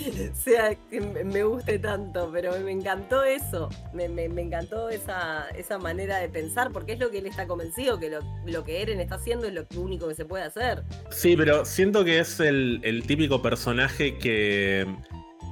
sea 0.34 0.74
que 0.90 1.00
me 1.00 1.44
guste 1.44 1.78
tanto, 1.78 2.28
pero 2.32 2.58
me 2.58 2.72
encantó 2.72 3.22
eso. 3.22 3.68
Me, 3.92 4.06
encantó 4.24 4.88
esa, 4.88 5.48
esa, 5.50 5.78
manera 5.78 6.18
de 6.18 6.28
pensar, 6.28 6.72
porque 6.72 6.94
es 6.94 6.98
lo 6.98 7.12
que 7.12 7.18
él 7.18 7.26
está 7.26 7.46
convencido, 7.46 8.00
que 8.00 8.10
lo, 8.10 8.64
que 8.64 8.82
Eren 8.82 9.00
está 9.00 9.14
haciendo 9.14 9.46
es 9.46 9.54
lo 9.54 9.64
único 9.76 10.08
que 10.08 10.16
se 10.16 10.24
puede 10.24 10.42
hacer. 10.42 10.82
Sí, 11.10 11.36
pero 11.36 11.64
siento 11.64 12.04
que 12.04 12.18
es 12.18 12.40
el, 12.40 12.80
el 12.82 13.06
típico 13.06 13.40
personaje 13.40 14.18
que 14.18 14.84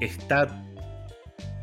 está 0.01 0.49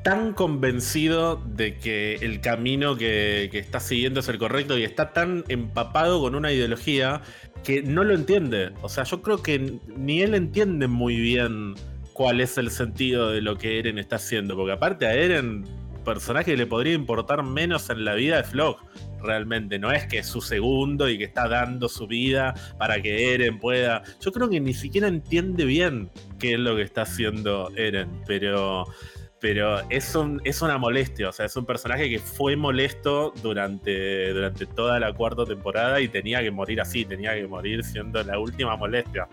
tan 0.04 0.34
convencido 0.34 1.36
de 1.36 1.78
que 1.78 2.16
el 2.16 2.40
camino 2.42 2.98
que, 2.98 3.50
está 3.54 3.80
siguiendo 3.80 4.22
es 4.22 4.30
el 4.30 4.38
correcto 4.38 4.78
y 4.78 4.84
está 4.84 5.12
tan 5.14 5.44
empapado 5.50 6.22
con 6.22 6.36
una 6.36 6.52
ideología 6.52 7.22
que 7.64 7.82
no 7.82 8.04
lo 8.04 8.14
entiende. 8.14 8.72
O 8.82 8.90
sea, 8.90 9.04
yo 9.04 9.22
creo 9.22 9.42
que 9.42 9.80
ni 9.98 10.22
él 10.22 10.36
entiende 10.36 10.88
muy 10.88 11.16
bien 11.16 11.76
cuál 12.14 12.42
es 12.42 12.58
el 12.58 12.72
sentido 12.72 13.32
de 13.32 13.42
lo 13.42 13.58
que 13.58 13.80
Eren 13.80 13.98
está 13.98 14.18
haciendo. 14.18 14.56
Porque 14.56 14.74
aparte 14.74 15.06
a 15.06 15.14
Eren, 15.14 15.66
personaje 16.04 16.52
que 16.52 16.58
le 16.58 16.66
podría 16.66 16.94
importar 16.94 17.44
menos 17.44 17.90
en 17.90 18.06
la 18.06 18.16
vida 18.16 18.38
de 18.38 18.44
Flock. 18.44 18.84
Realmente, 19.22 19.80
no 19.80 19.92
es 19.92 20.06
que 20.06 20.20
es 20.20 20.28
su 20.28 20.42
segundo 20.42 21.10
y 21.10 21.18
que 21.18 21.26
está 21.26 21.48
dando 21.48 21.90
su 21.90 22.08
vida 22.08 22.56
para 22.78 23.02
que 23.02 23.34
Eren 23.34 23.60
pueda. 23.60 24.04
Yo 24.22 24.32
creo 24.32 24.50
que 24.50 24.60
ni 24.60 24.74
siquiera 24.74 25.08
entiende 25.08 25.66
bien 25.66 26.10
qué 26.40 26.54
es 26.54 26.60
lo 26.60 26.76
que 26.76 26.84
está 26.84 27.02
haciendo 27.02 27.72
Eren, 27.76 28.10
pero 28.26 28.88
pero 29.40 29.80
es, 29.90 30.16
un, 30.16 30.42
es 30.44 30.62
una 30.62 30.78
molestia, 30.78 31.30
o 31.30 31.32
sea, 31.32 31.46
es 31.46 31.56
un 31.56 31.66
personaje 31.66 32.10
que 32.10 32.20
fue 32.20 32.56
molesto 32.56 33.34
durante, 33.42 34.34
durante 34.34 34.66
toda 34.66 35.00
la 35.00 35.14
cuarta 35.14 35.46
temporada 35.46 36.02
y 36.02 36.10
tenía 36.10 36.42
que 36.42 36.52
morir 36.52 36.82
así, 36.82 37.06
tenía 37.06 37.34
que 37.36 37.48
morir 37.48 37.84
siendo 37.84 38.22
la 38.24 38.38
última 38.38 38.76
molestia. 38.76 39.28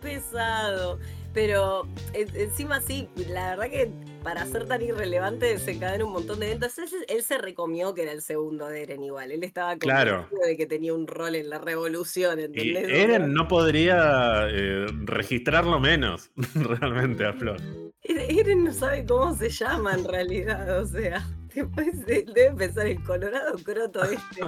Pesado, 0.00 0.98
pero 1.34 1.86
encima 2.14 2.80
sí, 2.80 3.08
la 3.28 3.50
verdad 3.50 3.70
que 3.70 3.90
para 4.22 4.46
ser 4.46 4.66
tan 4.66 4.82
irrelevante 4.82 5.46
desencadena 5.46 6.04
un 6.04 6.12
montón 6.12 6.40
de 6.40 6.46
eventos. 6.46 6.74
Él, 7.08 7.22
se 7.22 7.38
recomió 7.38 7.94
que 7.94 8.02
era 8.02 8.12
el 8.12 8.22
segundo 8.22 8.66
de 8.68 8.82
Eren 8.82 9.02
igual. 9.02 9.30
Él 9.30 9.42
estaba 9.44 9.76
claro 9.76 10.28
de 10.46 10.56
que 10.56 10.66
tenía 10.66 10.94
un 10.94 11.06
rol 11.06 11.34
en 11.34 11.50
la 11.50 11.58
revolución, 11.58 12.38
¿entendés? 12.38 12.88
Eren 12.88 13.32
no 13.32 13.48
podría 13.48 14.48
eh, 14.48 14.86
registrarlo 15.04 15.80
menos, 15.80 16.30
realmente, 16.54 17.26
a 17.26 17.32
Flor. 17.32 17.60
Eren 18.02 18.64
no 18.64 18.72
sabe 18.72 19.04
cómo 19.04 19.34
se 19.36 19.50
llama 19.50 19.94
en 19.94 20.04
realidad, 20.04 20.80
o 20.80 20.86
sea, 20.86 21.26
después 21.54 22.06
debe 22.06 22.52
pensar 22.56 22.86
el 22.86 23.02
Colorado 23.02 23.56
Croto 23.62 24.02
este. 24.04 24.42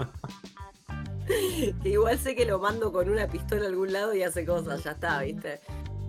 que 1.83 1.89
igual 1.89 2.19
sé 2.19 2.35
que 2.35 2.45
lo 2.45 2.59
mando 2.59 2.93
con 2.93 3.09
una 3.09 3.29
pistola 3.29 3.65
a 3.65 3.69
algún 3.69 3.93
lado 3.93 4.15
y 4.15 4.23
hace 4.23 4.45
cosas, 4.45 4.83
ya 4.85 4.93
está, 4.93 5.23
¿viste? 5.23 5.61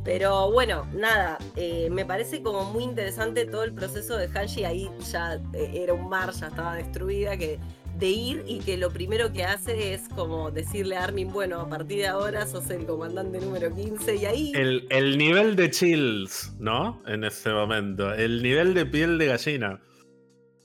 Pero 0.04 0.52
bueno, 0.52 0.86
nada, 0.94 1.38
eh, 1.56 1.90
me 1.90 2.06
parece 2.06 2.42
como 2.42 2.66
muy 2.66 2.84
interesante 2.84 3.46
todo 3.46 3.64
el 3.64 3.74
proceso 3.74 4.18
de 4.18 4.28
Hanshi. 4.28 4.66
Ahí 4.66 4.90
ya 5.12 5.40
eh, 5.54 5.72
era 5.74 5.94
un 5.94 6.10
mar, 6.10 6.32
ya 6.34 6.48
estaba 6.48 6.76
destruida, 6.76 7.38
que 7.38 7.60
de 7.98 8.10
ir 8.10 8.44
y 8.48 8.60
que 8.60 8.76
lo 8.76 8.92
primero 8.92 9.32
que 9.32 9.44
hace 9.44 9.94
es 9.94 10.10
como 10.10 10.52
decirle 10.52 10.98
a 10.98 11.06
Armin, 11.06 11.32
bueno, 11.32 11.62
a 11.62 11.70
partir 11.70 12.00
de 12.00 12.08
ahora 12.08 12.46
sos 12.46 12.70
el 12.70 12.86
comandante 12.86 13.40
número 13.40 13.74
15 13.74 14.16
y 14.16 14.26
ahí... 14.26 14.52
El, 14.56 14.88
el 14.90 15.18
nivel 15.18 15.56
de 15.56 15.70
chills, 15.70 16.54
¿no? 16.60 17.02
En 17.06 17.24
ese 17.24 17.52
momento, 17.52 18.14
el 18.14 18.42
nivel 18.44 18.74
de 18.74 18.86
piel 18.86 19.18
de 19.18 19.28
gallina. 19.28 19.82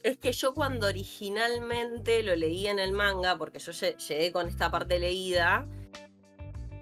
Es 0.02 0.16
que 0.16 0.32
yo 0.32 0.54
cuando 0.54 0.86
originalmente 0.86 2.22
lo 2.22 2.34
leí 2.34 2.66
en 2.66 2.78
el 2.78 2.92
manga, 2.92 3.36
porque 3.36 3.58
yo 3.58 3.72
llegué 3.72 4.32
con 4.32 4.48
esta 4.48 4.70
parte 4.70 4.98
leída, 4.98 5.66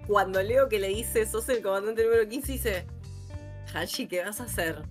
cuando 0.07 0.41
leo 0.41 0.69
que 0.69 0.79
le 0.79 0.87
dice, 0.87 1.25
sos 1.25 1.47
el 1.49 1.61
comandante 1.61 2.03
número 2.03 2.27
15, 2.27 2.51
dice, 2.51 2.85
Hanshi, 3.73 4.07
¿qué 4.07 4.23
vas 4.23 4.39
a 4.39 4.45
hacer? 4.45 4.83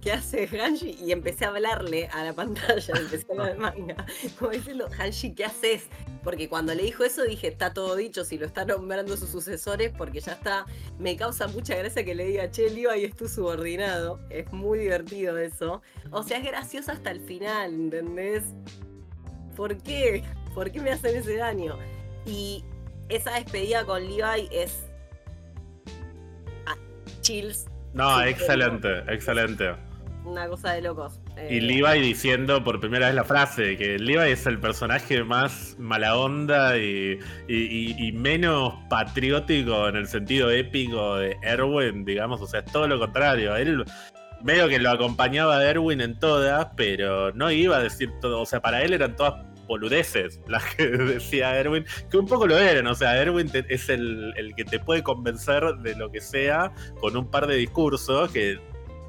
¿Qué 0.00 0.12
hace 0.12 0.48
Hanshi? 0.48 0.96
Y 1.04 1.12
empecé 1.12 1.44
a 1.44 1.48
hablarle 1.48 2.08
a 2.08 2.24
la 2.24 2.32
pantalla, 2.32 2.94
empecé 2.96 3.26
a 3.28 3.32
hablar 3.32 3.58
manga, 3.76 4.06
como 4.38 4.50
diciendo, 4.50 4.88
Hanshi, 4.98 5.34
¿qué 5.34 5.44
haces? 5.44 5.82
Porque 6.24 6.48
cuando 6.48 6.74
le 6.74 6.82
dijo 6.82 7.04
eso 7.04 7.22
dije, 7.24 7.48
está 7.48 7.74
todo 7.74 7.96
dicho, 7.96 8.24
si 8.24 8.38
lo 8.38 8.46
están 8.46 8.68
nombrando 8.68 9.16
sus 9.16 9.28
sucesores, 9.28 9.92
porque 9.96 10.20
ya 10.20 10.32
está, 10.32 10.64
me 10.98 11.16
causa 11.16 11.48
mucha 11.48 11.76
gracia 11.76 12.04
que 12.04 12.14
le 12.14 12.24
diga, 12.24 12.50
che, 12.50 12.70
Levi 12.70 13.04
es 13.04 13.14
tu 13.14 13.28
subordinado, 13.28 14.20
es 14.30 14.50
muy 14.52 14.78
divertido 14.78 15.36
eso. 15.36 15.82
O 16.10 16.22
sea, 16.22 16.38
es 16.38 16.44
gracioso 16.44 16.92
hasta 16.92 17.10
el 17.10 17.20
final, 17.20 17.74
¿entendés? 17.74 18.44
¿Por 19.54 19.76
qué? 19.82 20.24
¿Por 20.54 20.70
qué 20.72 20.80
me 20.80 20.90
hacen 20.90 21.16
ese 21.16 21.36
daño? 21.36 21.78
Y 22.24 22.64
esa 23.10 23.32
despedida 23.32 23.84
con 23.84 24.02
Levi 24.02 24.48
es 24.52 24.86
ah, 26.66 26.76
chills. 27.20 27.66
No, 27.92 28.22
excelente, 28.22 28.98
excelente. 29.08 29.74
Una 30.24 30.46
cosa 30.48 30.74
de 30.74 30.82
locos. 30.82 31.18
y 31.48 31.58
eh, 31.58 31.60
Levi 31.60 32.00
diciendo 32.00 32.62
por 32.62 32.78
primera 32.78 33.06
vez 33.06 33.14
la 33.14 33.24
frase, 33.24 33.76
que 33.76 33.98
Levi 33.98 34.30
es 34.30 34.46
el 34.46 34.60
personaje 34.60 35.24
más 35.24 35.76
mala 35.78 36.16
onda 36.16 36.76
y, 36.76 37.18
menos 38.14 38.74
patriótico 38.88 39.88
en 39.88 39.96
el 39.96 40.06
sentido 40.06 40.50
épico 40.50 41.16
de 41.16 41.36
Erwin, 41.42 42.04
digamos, 42.04 42.40
o 42.40 42.46
sea, 42.46 42.60
es 42.60 42.70
todo 42.70 42.86
lo 42.86 42.98
contrario. 42.98 43.56
Él 43.56 43.84
medio 44.42 44.68
que 44.68 44.78
lo 44.78 44.90
acompañaba 44.90 45.58
a 45.58 45.64
Erwin 45.64 46.00
en 46.00 46.18
todas, 46.18 46.68
pero 46.76 47.32
no 47.32 47.50
iba 47.50 47.78
a 47.78 47.82
decir 47.82 48.10
todo, 48.20 48.40
o 48.42 48.46
sea, 48.46 48.60
para 48.60 48.82
él 48.82 48.92
eran 48.92 49.16
todas 49.16 49.49
boludeces 49.70 50.40
las 50.48 50.74
que 50.74 50.86
decía 50.88 51.58
Erwin, 51.58 51.86
que 52.10 52.18
un 52.18 52.26
poco 52.26 52.46
lo 52.46 52.58
eran, 52.58 52.86
o 52.88 52.94
sea, 52.94 53.16
Erwin 53.16 53.50
es 53.68 53.88
el, 53.88 54.34
el, 54.36 54.54
que 54.54 54.64
te 54.64 54.80
puede 54.80 55.02
convencer 55.02 55.64
de 55.82 55.94
lo 55.94 56.10
que 56.10 56.20
sea 56.20 56.72
con 57.00 57.16
un 57.16 57.30
par 57.30 57.46
de 57.46 57.56
discursos 57.56 58.30
que 58.32 58.58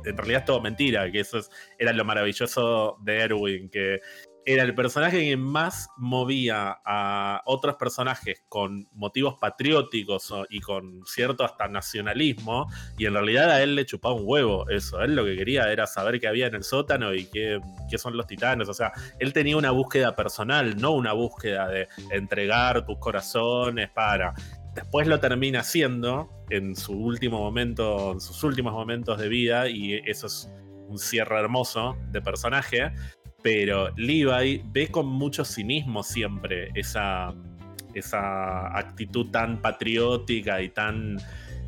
en 0.05 0.17
realidad 0.17 0.41
es 0.41 0.45
todo 0.45 0.61
mentira, 0.61 1.11
que 1.11 1.19
eso 1.19 1.39
era 1.77 1.93
lo 1.93 2.05
maravilloso 2.05 2.97
de 3.01 3.17
Erwin, 3.19 3.69
que 3.69 3.99
era 4.45 4.63
el 4.63 4.73
personaje 4.73 5.19
que 5.19 5.37
más 5.37 5.89
movía 5.97 6.79
a 6.83 7.41
otros 7.45 7.75
personajes 7.75 8.43
con 8.49 8.87
motivos 8.93 9.35
patrióticos 9.39 10.33
y 10.49 10.59
con 10.59 11.05
cierto 11.05 11.43
hasta 11.43 11.67
nacionalismo, 11.67 12.67
y 12.97 13.05
en 13.05 13.13
realidad 13.13 13.51
a 13.51 13.61
él 13.61 13.75
le 13.75 13.85
chupaba 13.85 14.15
un 14.15 14.23
huevo 14.25 14.67
eso. 14.69 15.01
Él 15.01 15.15
lo 15.15 15.25
que 15.25 15.35
quería 15.35 15.71
era 15.71 15.85
saber 15.85 16.19
qué 16.19 16.27
había 16.27 16.47
en 16.47 16.55
el 16.55 16.63
sótano 16.63 17.13
y 17.13 17.25
qué, 17.25 17.59
qué 17.89 17.97
son 17.97 18.17
los 18.17 18.25
titanes. 18.25 18.67
O 18.67 18.73
sea, 18.73 18.91
él 19.19 19.31
tenía 19.33 19.57
una 19.57 19.71
búsqueda 19.71 20.15
personal, 20.15 20.75
no 20.77 20.91
una 20.91 21.13
búsqueda 21.13 21.67
de 21.67 21.87
entregar 22.11 22.85
tus 22.85 22.97
corazones 22.97 23.89
para. 23.91 24.33
Después 24.73 25.05
lo 25.07 25.19
termina 25.19 25.59
haciendo 25.59 26.29
en 26.49 26.75
su 26.75 26.93
último 26.93 27.39
momento, 27.39 28.13
en 28.13 28.21
sus 28.21 28.43
últimos 28.43 28.73
momentos 28.73 29.19
de 29.19 29.27
vida, 29.27 29.69
y 29.69 29.95
eso 30.05 30.27
es 30.27 30.49
un 30.87 30.97
cierre 30.97 31.39
hermoso 31.39 31.95
de 32.11 32.21
personaje 32.21 32.91
pero 33.41 33.91
Levi 33.95 34.61
ve 34.71 34.87
con 34.87 35.07
mucho 35.07 35.43
cinismo 35.43 36.03
siempre 36.03 36.69
esa, 36.75 37.33
esa 37.93 38.77
actitud 38.77 39.27
tan 39.31 39.61
patriótica 39.61 40.61
y 40.61 40.69
tan 40.69 41.17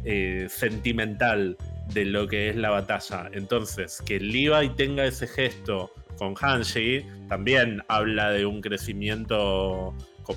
eh, 0.06 0.48
sentimental 0.50 1.58
de 1.94 2.06
lo 2.06 2.28
que 2.28 2.50
es 2.50 2.56
la 2.56 2.70
batalla. 2.70 3.30
Entonces, 3.34 4.02
que 4.06 4.20
Levi 4.20 4.70
tenga 4.76 5.06
ese 5.06 5.28
gesto 5.28 5.92
con 6.18 6.36
Hanshi 6.40 7.06
también 7.28 7.84
habla 7.88 8.32
de 8.32 8.46
un 8.46 8.62
crecimiento 8.62 9.94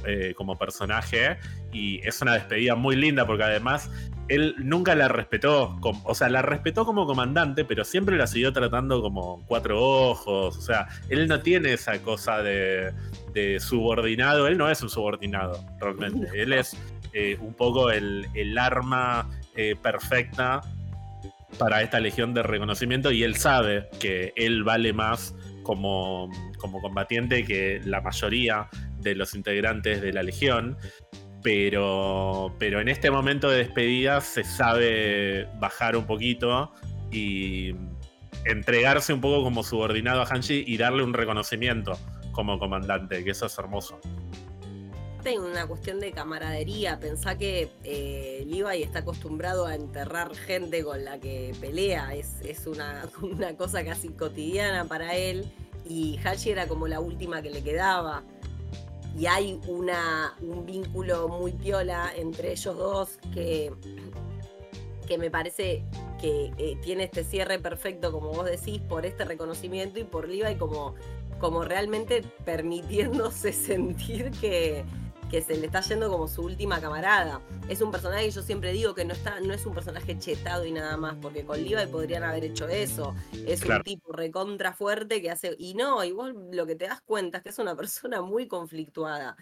eh, 0.06 0.34
como 0.36 0.56
personaje 0.56 1.38
y 1.72 2.06
es 2.06 2.20
una 2.22 2.34
despedida 2.34 2.74
muy 2.74 2.96
linda 2.96 3.26
porque 3.26 3.44
además 3.44 3.90
él 4.28 4.54
nunca 4.58 4.94
la 4.94 5.08
respetó, 5.08 5.78
o 5.80 6.14
sea, 6.14 6.28
la 6.28 6.42
respetó 6.42 6.84
como 6.84 7.06
comandante, 7.06 7.64
pero 7.64 7.84
siempre 7.84 8.16
la 8.16 8.26
siguió 8.26 8.52
tratando 8.52 9.00
como 9.00 9.44
cuatro 9.46 9.80
ojos, 9.80 10.56
o 10.56 10.60
sea, 10.60 10.88
él 11.08 11.28
no 11.28 11.40
tiene 11.40 11.72
esa 11.72 12.02
cosa 12.02 12.42
de, 12.42 12.92
subordinado, 13.60 14.48
él 14.48 14.58
no 14.58 14.68
es 14.70 14.82
un 14.82 14.90
subordinado, 14.90 15.64
realmente, 15.78 16.28
él 16.34 16.52
es 16.52 16.76
eh, 17.12 17.36
un 17.40 17.54
poco 17.54 17.90
el, 17.90 18.26
arma 18.58 19.30
eh, 19.54 19.76
perfecta 19.80 20.60
para 21.58 21.82
esta 21.82 22.00
legión 22.00 22.34
de 22.34 22.42
reconocimiento 22.42 23.12
y 23.12 23.22
él 23.22 23.36
sabe 23.36 23.88
que 24.00 24.32
él 24.36 24.64
vale 24.64 24.92
más 24.92 25.34
como, 25.62 26.30
como 26.58 26.80
combatiente 26.80 27.44
que 27.44 27.80
la 27.84 28.00
mayoría 28.00 28.68
de 29.10 29.16
los 29.16 29.34
integrantes 29.34 30.00
de 30.02 30.12
la 30.12 30.22
legión 30.22 30.76
pero, 31.46 32.52
pero 32.58 32.80
en 32.80 32.88
este 32.88 33.08
momento 33.08 33.48
de 33.48 33.58
despedida 33.58 34.20
se 34.20 34.42
sabe 34.42 35.46
bajar 35.60 35.96
un 35.96 36.04
poquito 36.04 36.72
y 37.12 37.72
entregarse 38.44 39.12
un 39.12 39.20
poco 39.20 39.44
como 39.44 39.62
subordinado 39.62 40.22
a 40.22 40.26
Hanshi 40.26 40.64
y 40.66 40.76
darle 40.76 41.04
un 41.04 41.14
reconocimiento 41.14 41.96
como 42.32 42.58
comandante, 42.58 43.22
que 43.22 43.30
eso 43.30 43.46
es 43.46 43.56
hermoso. 43.58 44.00
Hay 45.24 45.38
una 45.38 45.68
cuestión 45.68 46.00
de 46.00 46.10
camaradería, 46.10 46.98
pensá 46.98 47.38
que 47.38 47.70
eh, 47.84 48.44
Levi 48.46 48.82
está 48.82 49.00
acostumbrado 49.00 49.66
a 49.66 49.76
enterrar 49.76 50.34
gente 50.34 50.82
con 50.82 51.04
la 51.04 51.20
que 51.20 51.52
pelea, 51.60 52.12
es, 52.16 52.40
es 52.42 52.66
una, 52.66 53.08
una 53.22 53.56
cosa 53.56 53.84
casi 53.84 54.08
cotidiana 54.08 54.86
para 54.86 55.14
él. 55.14 55.44
Y 55.88 56.18
Hachi 56.24 56.50
era 56.50 56.66
como 56.66 56.88
la 56.88 56.98
última 56.98 57.40
que 57.42 57.50
le 57.50 57.62
quedaba 57.62 58.24
y 59.16 59.26
hay 59.26 59.60
una, 59.66 60.34
un 60.40 60.66
vínculo 60.66 61.28
muy 61.28 61.52
piola 61.52 62.12
entre 62.14 62.52
ellos 62.52 62.76
dos 62.76 63.18
que, 63.32 63.72
que 65.06 65.16
me 65.16 65.30
parece 65.30 65.84
que 66.20 66.52
eh, 66.58 66.76
tiene 66.82 67.04
este 67.04 67.24
cierre 67.24 67.58
perfecto, 67.58 68.12
como 68.12 68.32
vos 68.32 68.44
decís, 68.44 68.80
por 68.80 69.06
este 69.06 69.24
reconocimiento 69.24 69.98
y 69.98 70.04
por 70.04 70.28
Levi 70.28 70.56
como, 70.56 70.94
como 71.38 71.64
realmente 71.64 72.22
permitiéndose 72.44 73.52
sentir 73.54 74.30
que, 74.32 74.84
que 75.30 75.42
se 75.42 75.56
le 75.56 75.66
está 75.66 75.80
yendo 75.80 76.10
como 76.10 76.28
su 76.28 76.42
última 76.42 76.80
camarada. 76.80 77.40
Es 77.68 77.80
un 77.80 77.90
personaje 77.90 78.26
que 78.26 78.30
yo 78.30 78.42
siempre 78.42 78.72
digo 78.72 78.94
que 78.94 79.04
no 79.04 79.14
está, 79.14 79.40
no 79.40 79.52
es 79.52 79.66
un 79.66 79.74
personaje 79.74 80.18
chetado 80.18 80.64
y 80.64 80.72
nada 80.72 80.96
más, 80.96 81.16
porque 81.20 81.44
con 81.44 81.62
Levi 81.62 81.86
podrían 81.90 82.22
haber 82.22 82.44
hecho 82.44 82.68
eso. 82.68 83.14
Es 83.46 83.64
un 83.64 83.82
tipo 83.82 84.12
recontra 84.12 84.72
fuerte 84.72 85.20
que 85.20 85.30
hace. 85.30 85.54
Y 85.58 85.74
no, 85.74 86.04
igual 86.04 86.36
lo 86.52 86.66
que 86.66 86.76
te 86.76 86.86
das 86.86 87.00
cuenta 87.02 87.38
es 87.38 87.44
que 87.44 87.50
es 87.50 87.58
una 87.58 87.74
persona 87.76 88.22
muy 88.22 88.46
conflictuada. 88.46 89.36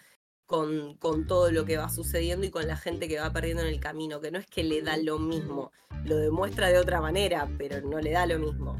Con, 0.46 0.98
con 0.98 1.26
todo 1.26 1.50
lo 1.50 1.64
que 1.64 1.78
va 1.78 1.88
sucediendo 1.88 2.44
y 2.44 2.50
con 2.50 2.66
la 2.66 2.76
gente 2.76 3.08
que 3.08 3.18
va 3.18 3.32
perdiendo 3.32 3.62
en 3.62 3.68
el 3.68 3.80
camino, 3.80 4.20
que 4.20 4.30
no 4.30 4.38
es 4.38 4.46
que 4.46 4.62
le 4.62 4.82
da 4.82 4.98
lo 4.98 5.18
mismo, 5.18 5.72
lo 6.04 6.18
demuestra 6.18 6.68
de 6.68 6.76
otra 6.76 7.00
manera, 7.00 7.48
pero 7.56 7.80
no 7.80 7.98
le 7.98 8.10
da 8.10 8.26
lo 8.26 8.38
mismo. 8.38 8.76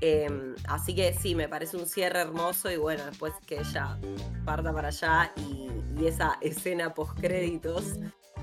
Em, 0.00 0.54
así 0.68 0.94
que 0.94 1.12
sí, 1.12 1.34
me 1.34 1.48
parece 1.48 1.76
un 1.76 1.86
cierre 1.86 2.20
hermoso 2.20 2.70
y 2.70 2.76
bueno, 2.76 3.04
después 3.04 3.34
que 3.46 3.58
ella 3.58 3.98
parta 4.44 4.72
para 4.72 4.88
allá 4.88 5.32
y, 5.36 5.68
esa 6.06 6.38
escena 6.40 6.94
post 6.94 7.20
créditos 7.20 7.98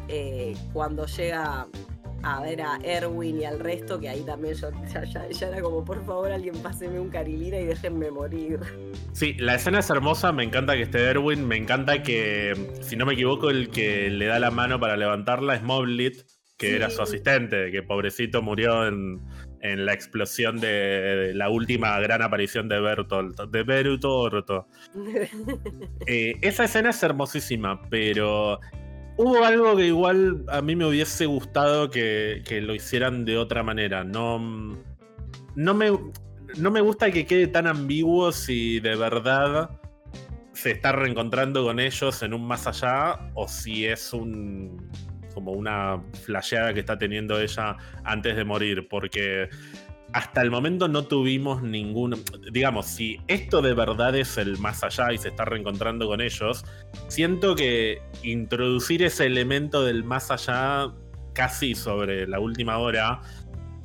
eh, 0.09 0.55
cuando 0.73 1.07
llega 1.07 1.67
a 2.21 2.41
ver 2.41 2.61
a 2.61 2.77
Erwin 2.83 3.41
y 3.41 3.45
al 3.45 3.59
resto, 3.59 3.99
que 3.99 4.09
ahí 4.09 4.21
también 4.21 4.53
yo 4.53 4.69
ya, 5.13 5.47
era 5.47 5.61
como, 5.61 5.83
por 5.83 6.05
favor, 6.05 6.31
alguien 6.31 6.55
páseme 6.61 6.99
un 6.99 7.09
carilina 7.09 7.57
y 7.57 7.65
déjenme 7.65 8.11
morir. 8.11 8.59
Sí, 9.13 9.33
la 9.39 9.55
escena 9.55 9.79
es 9.79 9.89
hermosa, 9.89 10.31
me 10.31 10.43
encanta 10.43 10.75
que 10.75 10.83
esté 10.83 10.99
Erwin, 10.99 11.47
me 11.47 11.57
encanta 11.57 12.03
que, 12.03 12.53
si 12.81 12.95
no 12.95 13.07
me 13.07 13.13
equivoco, 13.13 13.49
el 13.49 13.69
que 13.69 14.11
le 14.11 14.27
da 14.27 14.39
la 14.39 14.51
mano 14.51 14.79
para 14.79 14.97
levantarla 14.97 15.55
es 15.55 15.63
Moblit, 15.63 16.25
que 16.57 16.75
era 16.75 16.89
su 16.89 17.01
asistente, 17.01 17.71
que 17.71 17.83
pobrecito 17.83 18.41
murió 18.41 18.87
en, 18.87 19.21
en 19.71 19.85
la 19.85 19.93
explosión 19.93 20.59
de, 20.59 21.31
la 21.35 21.49
última 21.49 21.99
gran 21.99 22.21
aparición 22.21 22.67
de 22.69 22.79
Bertolt, 22.79 23.39
de 23.49 23.63
Bertolt. 23.63 24.49
Eh, 26.07 26.35
esa 26.41 26.63
escena 26.63 26.91
es 26.91 27.03
hermosísima, 27.03 27.81
pero 27.89 28.59
hubo 29.17 29.43
algo 29.43 29.75
que 29.75 29.87
igual 29.87 30.45
a 30.47 30.61
mí 30.61 30.75
me 30.75 30.85
hubiese 30.85 31.25
gustado 31.25 31.89
que, 31.89 32.41
lo 32.61 32.73
hicieran 32.73 33.25
de 33.25 33.37
otra 33.37 33.63
manera. 33.63 34.03
No, 34.03 34.39
no, 35.55 35.73
me, 35.73 35.91
no 36.57 36.71
me 36.71 36.81
gusta 36.81 37.11
que 37.11 37.25
quede 37.25 37.47
tan 37.47 37.67
ambiguo 37.67 38.31
si 38.31 38.79
de 38.79 38.95
verdad 38.95 39.69
se 40.53 40.71
está 40.71 40.91
reencontrando 40.91 41.63
con 41.63 41.79
ellos 41.79 42.23
en 42.23 42.33
un 42.33 42.47
más 42.47 42.65
allá 42.65 43.31
o 43.35 43.47
si 43.47 43.85
es 43.85 44.13
un 44.13 44.89
como 45.37 45.51
una 45.51 46.01
flasheada 46.25 46.73
que 46.73 46.79
está 46.79 46.97
teniendo 46.97 47.39
ella 47.39 47.77
antes 48.03 48.35
de 48.35 48.43
morir, 48.43 48.87
porque 48.89 49.49
hasta 50.11 50.41
el 50.41 50.49
momento 50.49 50.87
no 50.87 51.03
tuvimos 51.03 51.61
ningún, 51.61 52.15
digamos, 52.51 52.87
si 52.87 53.19
esto 53.27 53.61
de 53.61 53.75
verdad 53.75 54.15
es 54.15 54.39
el 54.39 54.57
más 54.57 54.83
allá 54.83 55.13
y 55.13 55.19
se 55.19 55.27
está 55.27 55.45
reencontrando 55.45 56.07
con 56.07 56.21
ellos, 56.21 56.65
siento 57.07 57.53
que 57.53 58.01
introducir 58.23 59.03
ese 59.03 59.27
elemento 59.27 59.85
del 59.85 60.03
más 60.03 60.31
allá 60.31 60.91
casi 61.33 61.75
sobre 61.75 62.25
la 62.25 62.39
última 62.39 62.79
hora 62.79 63.21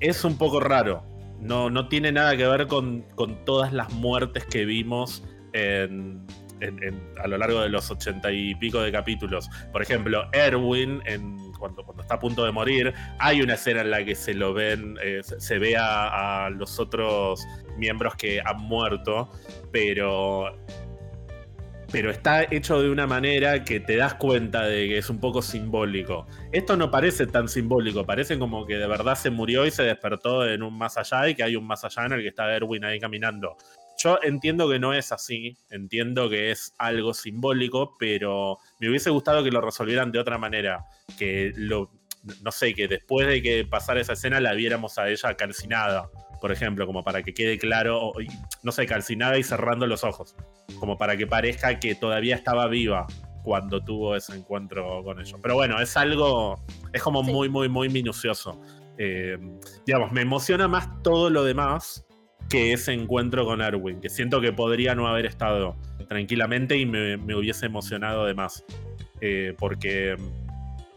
es 0.00 0.24
un 0.24 0.38
poco 0.38 0.58
raro. 0.58 1.04
No, 1.38 1.68
no 1.68 1.88
tiene 1.88 2.12
nada 2.12 2.34
que 2.34 2.46
ver 2.46 2.66
con, 2.66 3.02
con 3.14 3.44
todas 3.44 3.74
las 3.74 3.92
muertes 3.92 4.46
que 4.46 4.64
vimos 4.64 5.22
en, 5.52 6.24
a 7.22 7.26
lo 7.26 7.38
largo 7.38 7.60
de 7.60 7.68
los 7.68 7.90
ochenta 7.90 8.30
y 8.30 8.54
pico 8.54 8.80
de 8.80 8.92
capítulos. 8.92 9.48
Por 9.72 9.82
ejemplo, 9.82 10.28
Erwin, 10.32 11.02
cuando, 11.58 11.84
cuando 11.84 12.02
está 12.02 12.14
a 12.14 12.18
punto 12.18 12.44
de 12.44 12.52
morir, 12.52 12.92
hay 13.18 13.40
una 13.42 13.54
escena 13.54 13.82
en 13.82 13.90
la 13.90 14.04
que 14.04 14.14
se 14.14 14.34
lo 14.34 14.52
ven, 14.52 14.96
eh, 15.02 15.20
se, 15.22 15.58
ve 15.58 15.76
a, 15.78 16.50
los 16.50 16.78
otros 16.78 17.46
miembros 17.76 18.16
que 18.16 18.40
han 18.44 18.58
muerto, 18.58 19.30
pero 19.70 20.56
pero 21.92 22.10
está 22.10 22.44
hecho 22.50 22.80
de 22.80 22.88
una 22.88 23.06
manera 23.06 23.64
que 23.64 23.78
te 23.78 23.96
das 23.96 24.14
cuenta 24.14 24.62
de 24.62 24.88
que 24.88 24.98
es 24.98 25.10
un 25.10 25.20
poco 25.20 25.42
simbólico. 25.42 26.26
Esto 26.50 26.74
no 26.74 26.90
parece 26.90 27.26
tan 27.26 27.48
simbólico, 27.48 28.06
parece 28.06 28.38
como 28.38 28.64
que 28.64 28.78
de 28.78 28.86
verdad 28.86 29.14
se 29.14 29.28
murió 29.28 29.66
y 29.66 29.70
se 29.70 29.82
despertó 29.82 30.48
en 30.48 30.62
un 30.62 30.76
más 30.76 30.96
allá 30.96 31.28
y 31.28 31.34
que 31.34 31.44
hay 31.44 31.54
un 31.54 31.66
más 31.66 31.84
allá 31.84 32.06
en 32.06 32.12
el 32.12 32.22
que 32.22 32.28
está 32.28 32.50
Erwin 32.56 32.86
ahí 32.86 32.98
caminando. 32.98 33.58
Yo 34.02 34.18
entiendo 34.22 34.68
que 34.68 34.80
no 34.80 34.92
es 34.92 35.12
así, 35.12 35.56
entiendo 35.70 36.28
que 36.28 36.50
es 36.50 36.74
algo 36.78 37.14
simbólico, 37.14 37.94
pero 37.98 38.58
me 38.80 38.88
hubiese 38.88 39.10
gustado 39.10 39.44
que 39.44 39.50
lo 39.52 39.60
resolvieran 39.60 40.10
de 40.10 40.18
otra 40.18 40.38
manera, 40.38 40.86
que 41.16 41.52
lo, 41.54 41.92
no 42.42 42.50
sé, 42.50 42.74
que 42.74 42.88
después 42.88 43.28
de 43.28 43.40
que 43.42 43.64
pasara 43.64 44.00
esa 44.00 44.14
escena 44.14 44.40
la 44.40 44.54
viéramos 44.54 44.98
a 44.98 45.08
ella 45.08 45.34
calcinada, 45.34 46.10
por 46.40 46.50
ejemplo, 46.50 46.84
como 46.84 47.04
para 47.04 47.22
que 47.22 47.32
quede 47.32 47.58
claro, 47.58 48.12
no 48.64 48.72
sé, 48.72 48.86
calcinada 48.86 49.38
y 49.38 49.44
cerrando 49.44 49.86
los 49.86 50.02
ojos, 50.02 50.34
como 50.80 50.98
para 50.98 51.16
que 51.16 51.28
parezca 51.28 51.78
que 51.78 51.94
todavía 51.94 52.34
estaba 52.34 52.66
viva 52.66 53.06
cuando 53.44 53.84
tuvo 53.84 54.16
ese 54.16 54.34
encuentro 54.34 55.04
con 55.04 55.20
ellos. 55.20 55.38
Pero 55.40 55.54
bueno, 55.54 55.80
es 55.80 55.96
algo, 55.96 56.60
es 56.92 57.02
como 57.02 57.22
muy, 57.22 57.48
muy, 57.48 57.68
muy 57.68 57.88
minucioso. 57.88 58.60
Eh, 58.98 59.38
digamos, 59.86 60.10
me 60.10 60.22
emociona 60.22 60.66
más 60.66 60.88
todo 61.02 61.30
lo 61.30 61.44
demás 61.44 62.04
que 62.48 62.72
ese 62.72 62.92
encuentro 62.92 63.44
con 63.44 63.60
Erwin, 63.60 64.00
que 64.00 64.08
siento 64.08 64.40
que 64.40 64.52
podría 64.52 64.94
no 64.94 65.08
haber 65.08 65.26
estado 65.26 65.76
tranquilamente 66.08 66.76
y 66.76 66.86
me, 66.86 67.16
hubiese 67.34 67.66
emocionado 67.66 68.26
de 68.26 68.34
más. 68.34 68.64
Eh, 69.20 69.54
porque 69.58 70.16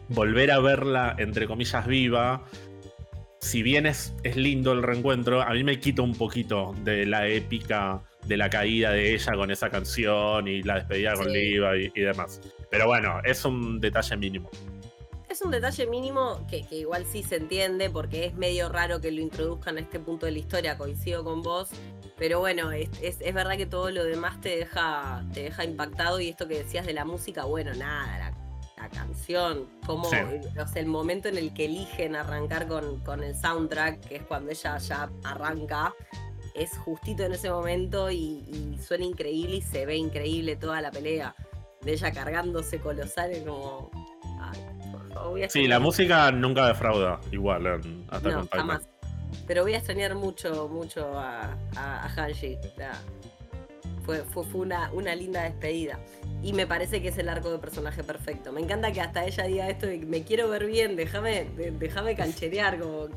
volver 0.08 0.50
a 0.50 0.58
verla, 0.58 1.14
entre 1.18 1.46
comillas, 1.46 1.86
viva, 1.86 2.44
si 3.40 3.62
bien 3.62 3.86
es, 3.86 4.14
es 4.24 4.36
lindo 4.36 4.72
el 4.72 4.82
reencuentro, 4.82 5.42
a 5.42 5.50
mí 5.50 5.62
me 5.62 5.78
quita 5.78 6.02
un 6.02 6.14
poquito 6.14 6.74
de 6.82 7.06
la 7.06 7.28
épica 7.28 8.02
de 8.26 8.36
la 8.36 8.50
caída 8.50 8.90
de 8.90 9.14
ella 9.14 9.32
con 9.34 9.50
esa 9.50 9.70
canción 9.70 10.48
y 10.48 10.62
la 10.62 10.76
despedida 10.76 11.14
con 11.14 11.32
Liva 11.32 11.76
y, 11.76 11.88
demás. 11.90 12.40
Pero 12.70 12.86
bueno, 12.86 13.20
es 13.24 13.44
un 13.44 13.80
detalle 13.80 14.16
mínimo. 14.16 14.50
Es 15.28 15.42
un 15.42 15.50
detalle 15.50 15.86
mínimo 15.86 16.46
que, 16.48 16.66
igual 16.70 17.04
sí 17.04 17.22
se 17.22 17.36
entiende 17.36 17.90
porque 17.90 18.26
es 18.26 18.34
medio 18.34 18.68
raro 18.68 19.00
que 19.00 19.10
lo 19.10 19.20
introduzcan 19.20 19.76
a 19.76 19.80
este 19.80 19.98
punto 19.98 20.26
de 20.26 20.32
la 20.32 20.38
historia, 20.38 20.78
coincido 20.78 21.24
con 21.24 21.42
vos. 21.42 21.70
Pero 22.16 22.40
bueno, 22.40 22.70
es, 22.72 23.18
verdad 23.34 23.56
que 23.56 23.66
todo 23.66 23.90
lo 23.90 24.04
demás 24.04 24.40
te 24.40 24.56
deja, 24.56 25.24
te 25.34 25.44
deja 25.44 25.64
impactado 25.64 26.20
y 26.20 26.28
esto 26.28 26.48
que 26.48 26.58
decías 26.58 26.86
de 26.86 26.92
la 26.92 27.04
música, 27.04 27.44
bueno, 27.44 27.74
nada, 27.74 28.18
la 28.18 28.46
la 28.76 28.90
canción, 28.90 29.70
como 29.86 30.06
el 30.74 30.86
momento 30.86 31.28
en 31.28 31.38
el 31.38 31.54
que 31.54 31.64
eligen 31.64 32.14
arrancar 32.14 32.68
con, 32.68 33.00
con, 33.00 33.22
el 33.22 33.34
soundtrack, 33.34 34.00
que 34.00 34.16
es 34.16 34.22
cuando 34.24 34.50
ella 34.50 34.76
ya 34.76 35.10
arranca, 35.24 35.94
es 36.56 36.76
justito 36.78 37.22
en 37.22 37.32
ese 37.32 37.50
momento 37.50 38.10
y, 38.10 38.78
suena 38.86 39.04
increíble 39.04 39.56
y 39.56 39.62
se 39.62 39.86
ve 39.86 39.96
increíble 39.96 40.56
toda 40.56 40.80
la 40.80 40.90
pelea 40.90 41.34
de 41.82 41.92
ella 41.92 42.12
cargándose 42.12 42.80
colosales 42.80 43.42
como... 43.42 43.90
sí, 45.48 45.66
la 45.66 45.78
música 45.78 46.30
nunca 46.30 46.66
defrauda, 46.66 47.20
igual, 47.32 47.80
hasta 48.08 48.30
no, 48.30 48.48
jamás. 48.50 48.88
Pero 49.46 49.62
voy 49.62 49.74
a 49.74 49.78
extrañar 49.78 50.14
mucho, 50.14 50.68
mucho 50.68 51.18
a, 51.18 51.56
a, 51.76 52.08
Hanji. 52.08 52.58
Fue, 54.04 54.18
fue, 54.22 54.44
fue 54.44 54.60
una, 54.60 54.90
una 54.92 55.14
linda 55.14 55.42
despedida. 55.42 55.98
Y 56.42 56.52
me 56.52 56.66
parece 56.66 57.02
que 57.02 57.08
es 57.08 57.18
el 57.18 57.28
arco 57.28 57.50
de 57.50 57.58
personaje 57.58 58.04
perfecto. 58.04 58.52
Me 58.52 58.60
encanta 58.60 58.92
que 58.92 59.00
hasta 59.00 59.24
ella 59.24 59.44
diga 59.44 59.68
esto 59.68 59.86
de 59.86 59.98
me 59.98 60.22
quiero 60.22 60.48
ver 60.48 60.66
bien, 60.66 60.96
déjame, 60.96 61.46
déjame 61.78 62.14
cancherear, 62.14 62.78
como. 62.78 63.08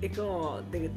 Es 0.00 0.16
como. 0.16 0.62
De, 0.70 0.90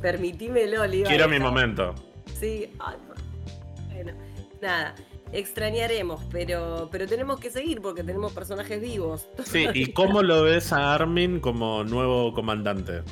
permitímelo, 0.00 0.82
Quiero 1.06 1.28
mi 1.28 1.38
momento. 1.38 1.94
Sí, 2.38 2.70
bueno, 2.78 4.12
nada. 4.60 4.94
Extrañaremos, 5.32 6.22
pero, 6.30 6.88
pero 6.90 7.06
tenemos 7.06 7.38
que 7.38 7.50
seguir 7.50 7.80
porque 7.80 8.02
tenemos 8.02 8.32
personajes 8.32 8.80
vivos. 8.80 9.28
Sí, 9.44 9.66
¿y 9.74 9.92
cómo 9.92 10.22
lo 10.22 10.42
ves 10.42 10.72
a 10.72 10.94
Armin 10.94 11.40
como 11.40 11.84
nuevo 11.84 12.32
comandante? 12.34 13.02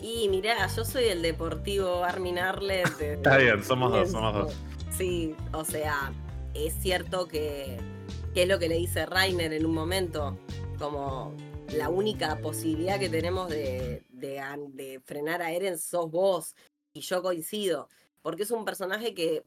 Y 0.00 0.28
mirá, 0.28 0.66
yo 0.66 0.84
soy 0.84 1.04
el 1.04 1.22
deportivo 1.22 2.02
Armin 2.02 2.38
Arlet. 2.38 2.88
Está 3.00 3.36
bien, 3.36 3.62
somos 3.62 3.92
dos, 3.92 4.10
somos 4.10 4.34
dos. 4.34 4.54
Sí, 4.96 5.34
o 5.52 5.64
sea, 5.64 6.12
es 6.54 6.74
cierto 6.74 7.28
que, 7.28 7.78
es 8.34 8.48
lo 8.48 8.58
que 8.58 8.68
le 8.68 8.76
dice 8.76 9.06
Rainer 9.06 9.52
en 9.52 9.64
un 9.64 9.74
momento, 9.74 10.38
como 10.78 11.34
la 11.76 11.88
única 11.88 12.36
posibilidad 12.40 12.98
que 12.98 13.08
tenemos 13.08 13.48
de, 13.48 14.02
frenar 15.04 15.42
a 15.42 15.52
Eren 15.52 15.78
sos 15.78 16.10
vos, 16.10 16.54
y 16.92 17.00
yo 17.00 17.22
coincido, 17.22 17.88
porque 18.20 18.42
es 18.42 18.50
un 18.50 18.64
personaje 18.64 19.14
que, 19.14 19.44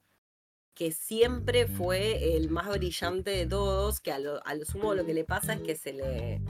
que 0.75 0.91
siempre 0.91 1.67
fue 1.67 2.35
el 2.35 2.49
más 2.49 2.67
brillante 2.67 3.31
de 3.31 3.45
todos, 3.45 4.01
que 4.01 4.11
a 4.11 4.19
lo, 4.19 4.41
sumo 4.65 4.93
lo 4.93 5.05
que 5.05 5.13
le 5.13 5.23
pasa 5.23 5.53
es 5.53 5.61
que 5.61 5.75
se 5.75 5.93
le, 5.93 6.41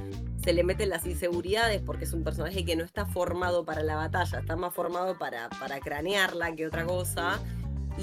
se 0.44 0.52
le 0.52 0.64
meten 0.64 0.90
las 0.90 1.06
inseguridades, 1.06 1.80
porque 1.86 2.06
es 2.06 2.14
un 2.14 2.24
personaje 2.24 2.66
que 2.66 2.76
no 2.76 2.84
está 2.84 3.06
formado 3.06 3.66
para 3.66 3.84
la 3.84 3.96
batalla, 3.96 4.40
está 4.40 4.56
más 4.56 4.74
formado 4.74 5.16
para, 5.20 5.50
para 5.50 5.80
cranearla 5.80 6.56
que 6.56 6.66
otra 6.66 6.86
cosa 6.86 7.40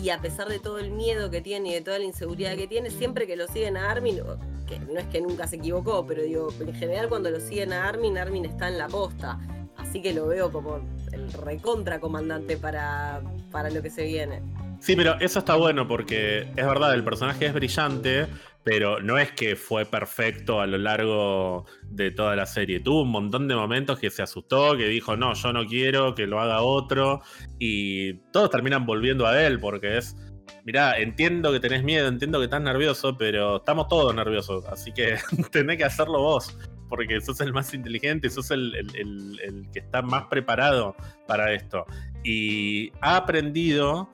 y 0.01 0.11
a 0.11 0.21
pesar 0.21 0.49
de 0.49 0.61
todo 0.61 0.79
el 0.79 0.93
miedo 0.93 1.29
que 1.29 1.41
tiene 1.41 1.71
y 1.71 1.75
de 1.75 1.81
toda 1.81 1.99
la 1.99 2.05
inseguridad 2.05 2.57
que 2.57 2.69
tiene, 2.69 2.91
siempre 2.91 3.27
que 3.27 3.35
lo 3.35 3.49
siguen 3.49 3.77
a 3.77 3.91
Armin, 3.91 4.21
que 4.69 4.79
no 4.79 5.01
es 5.01 5.07
que 5.09 5.21
nunca 5.21 5.49
se 5.49 5.57
equivocó, 5.57 6.07
pero 6.07 6.23
en 6.23 6.75
general 6.75 7.09
cuando 7.09 7.31
lo 7.31 7.41
siguen 7.41 7.73
a 7.73 7.89
Armin, 7.89 8.17
Armin 8.17 8.45
está 8.45 8.69
en 8.69 8.79
la 8.79 8.87
posta. 8.87 9.41
Así 9.77 10.01
que 10.01 10.15
lo 10.15 10.29
veo 10.29 10.53
como 10.53 10.77
el 11.11 11.33
recontra 11.33 11.99
comandante 11.99 12.57
para, 12.57 13.23
para 13.51 13.71
lo 13.71 13.83
que 13.83 13.91
se 13.91 14.05
viene. 14.05 14.41
Sí, 14.83 14.97
pero 14.97 15.15
eso 15.21 15.39
está 15.39 15.55
bueno 15.55 15.87
porque 15.87 16.41
es 16.41 16.67
verdad, 16.67 16.93
el 16.93 17.05
personaje 17.05 17.47
es 17.47 17.55
brillante, 17.55 18.27
pero 18.65 19.01
no 19.01 19.17
es 19.17 19.31
que 19.31 19.55
fue 19.55 19.85
perfecto 19.87 20.61
a 20.61 20.67
lo 20.67 20.77
largo 20.77 21.67
de 21.85 22.11
toda 22.11 22.35
la 22.35 22.47
serie. 22.47 22.81
Tuvo 22.81 23.03
un 23.03 23.11
montón 23.11 23.47
de 23.47 23.55
momentos 23.55 24.01
que 24.01 24.11
se 24.11 24.23
asustó, 24.23 24.77
que 24.77 24.89
dijo, 24.89 25.17
no, 25.17 25.35
yo 25.35 25.53
no 25.53 25.67
quiero 25.67 26.17
que 26.17 26.27
lo 26.27 26.41
haga 26.41 26.63
otro, 26.63 27.23
y 27.61 28.15
todos 28.33 28.51
terminan 28.51 28.85
volviendo 28.85 29.25
a 29.25 29.41
él 29.41 29.61
porque 29.61 29.99
es, 29.99 30.17
mirá, 30.65 30.99
entiendo 30.99 31.53
que 31.53 31.61
tenés 31.61 31.85
miedo, 31.85 32.09
entiendo 32.09 32.41
que 32.41 32.47
estás 32.47 32.63
nervioso, 32.63 33.17
pero 33.17 33.59
estamos 33.59 33.87
todos 33.87 34.13
nerviosos, 34.13 34.67
así 34.67 34.91
que 34.91 35.15
tenés 35.53 35.77
que 35.77 35.85
hacerlo 35.85 36.19
vos. 36.19 36.59
Porque 36.89 37.21
sos 37.21 37.41
el 37.41 37.53
más 37.53 37.73
inteligente, 37.73 38.29
sos 38.29 38.51
el, 38.51 38.75
el 38.75 39.69
que 39.73 39.79
está 39.79 40.03
más 40.03 40.25
preparado 40.25 40.97
para 41.29 41.55
esto. 41.55 41.87
Y 42.23 42.91
ha 43.01 43.17
aprendido 43.17 44.11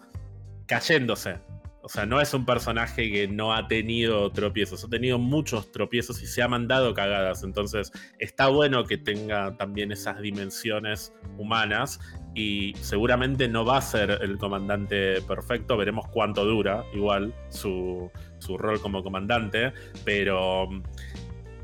cayéndose. 0.68 1.40
O 1.80 1.88
sea, 1.88 2.04
no 2.04 2.20
es 2.20 2.34
un 2.34 2.44
personaje 2.44 3.10
que 3.10 3.28
no 3.28 3.54
ha 3.54 3.66
tenido 3.66 4.30
tropiezos, 4.30 4.84
ha 4.84 4.88
tenido 4.88 5.18
muchos 5.18 5.72
tropiezos 5.72 6.22
y 6.22 6.26
se 6.26 6.42
ha 6.42 6.48
mandado 6.48 6.92
cagadas. 6.92 7.44
Entonces, 7.44 7.90
está 8.18 8.48
bueno 8.48 8.84
que 8.84 8.98
tenga 8.98 9.56
también 9.56 9.90
esas 9.90 10.20
dimensiones 10.20 11.14
humanas 11.38 11.98
y 12.34 12.74
seguramente 12.80 13.48
no 13.48 13.64
va 13.64 13.78
a 13.78 13.80
ser 13.80 14.18
el 14.20 14.36
comandante 14.36 15.22
perfecto. 15.22 15.78
Veremos 15.78 16.06
cuánto 16.08 16.44
dura, 16.44 16.84
igual, 16.92 17.32
su, 17.48 18.10
su 18.38 18.58
rol 18.58 18.82
como 18.82 19.02
comandante, 19.02 19.72
pero 20.04 20.68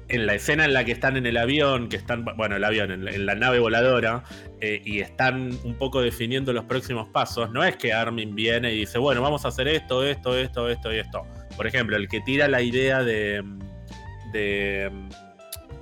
en 0.08 0.26
la 0.26 0.34
escena 0.34 0.64
en 0.64 0.74
la 0.74 0.84
que 0.84 0.92
están 0.92 1.16
en 1.16 1.26
el 1.26 1.36
avión, 1.36 1.88
que 1.88 1.96
están, 1.96 2.24
bueno, 2.36 2.56
el 2.56 2.64
avión, 2.64 2.90
en, 2.90 3.26
la 3.26 3.34
nave 3.34 3.58
voladora, 3.58 4.24
eh, 4.60 4.82
y 4.84 5.00
están 5.00 5.50
un 5.64 5.74
poco 5.76 6.02
definiendo 6.02 6.52
los 6.52 6.64
próximos 6.64 7.08
pasos, 7.08 7.50
no 7.50 7.64
es 7.64 7.76
que 7.76 7.92
Armin 7.92 8.34
viene 8.34 8.72
y 8.72 8.80
dice, 8.80 8.98
bueno, 8.98 9.22
vamos 9.22 9.44
a 9.44 9.48
hacer 9.48 9.68
esto, 9.68 10.04
esto, 10.04 10.36
esto, 10.36 10.68
esto 10.68 10.92
y 10.92 10.98
esto. 10.98 11.26
Por 11.56 11.66
ejemplo, 11.66 11.96
el 11.96 12.08
que 12.08 12.20
tira 12.20 12.48
la 12.48 12.62
idea 12.62 13.02
de, 13.02 13.42
de, 14.32 14.90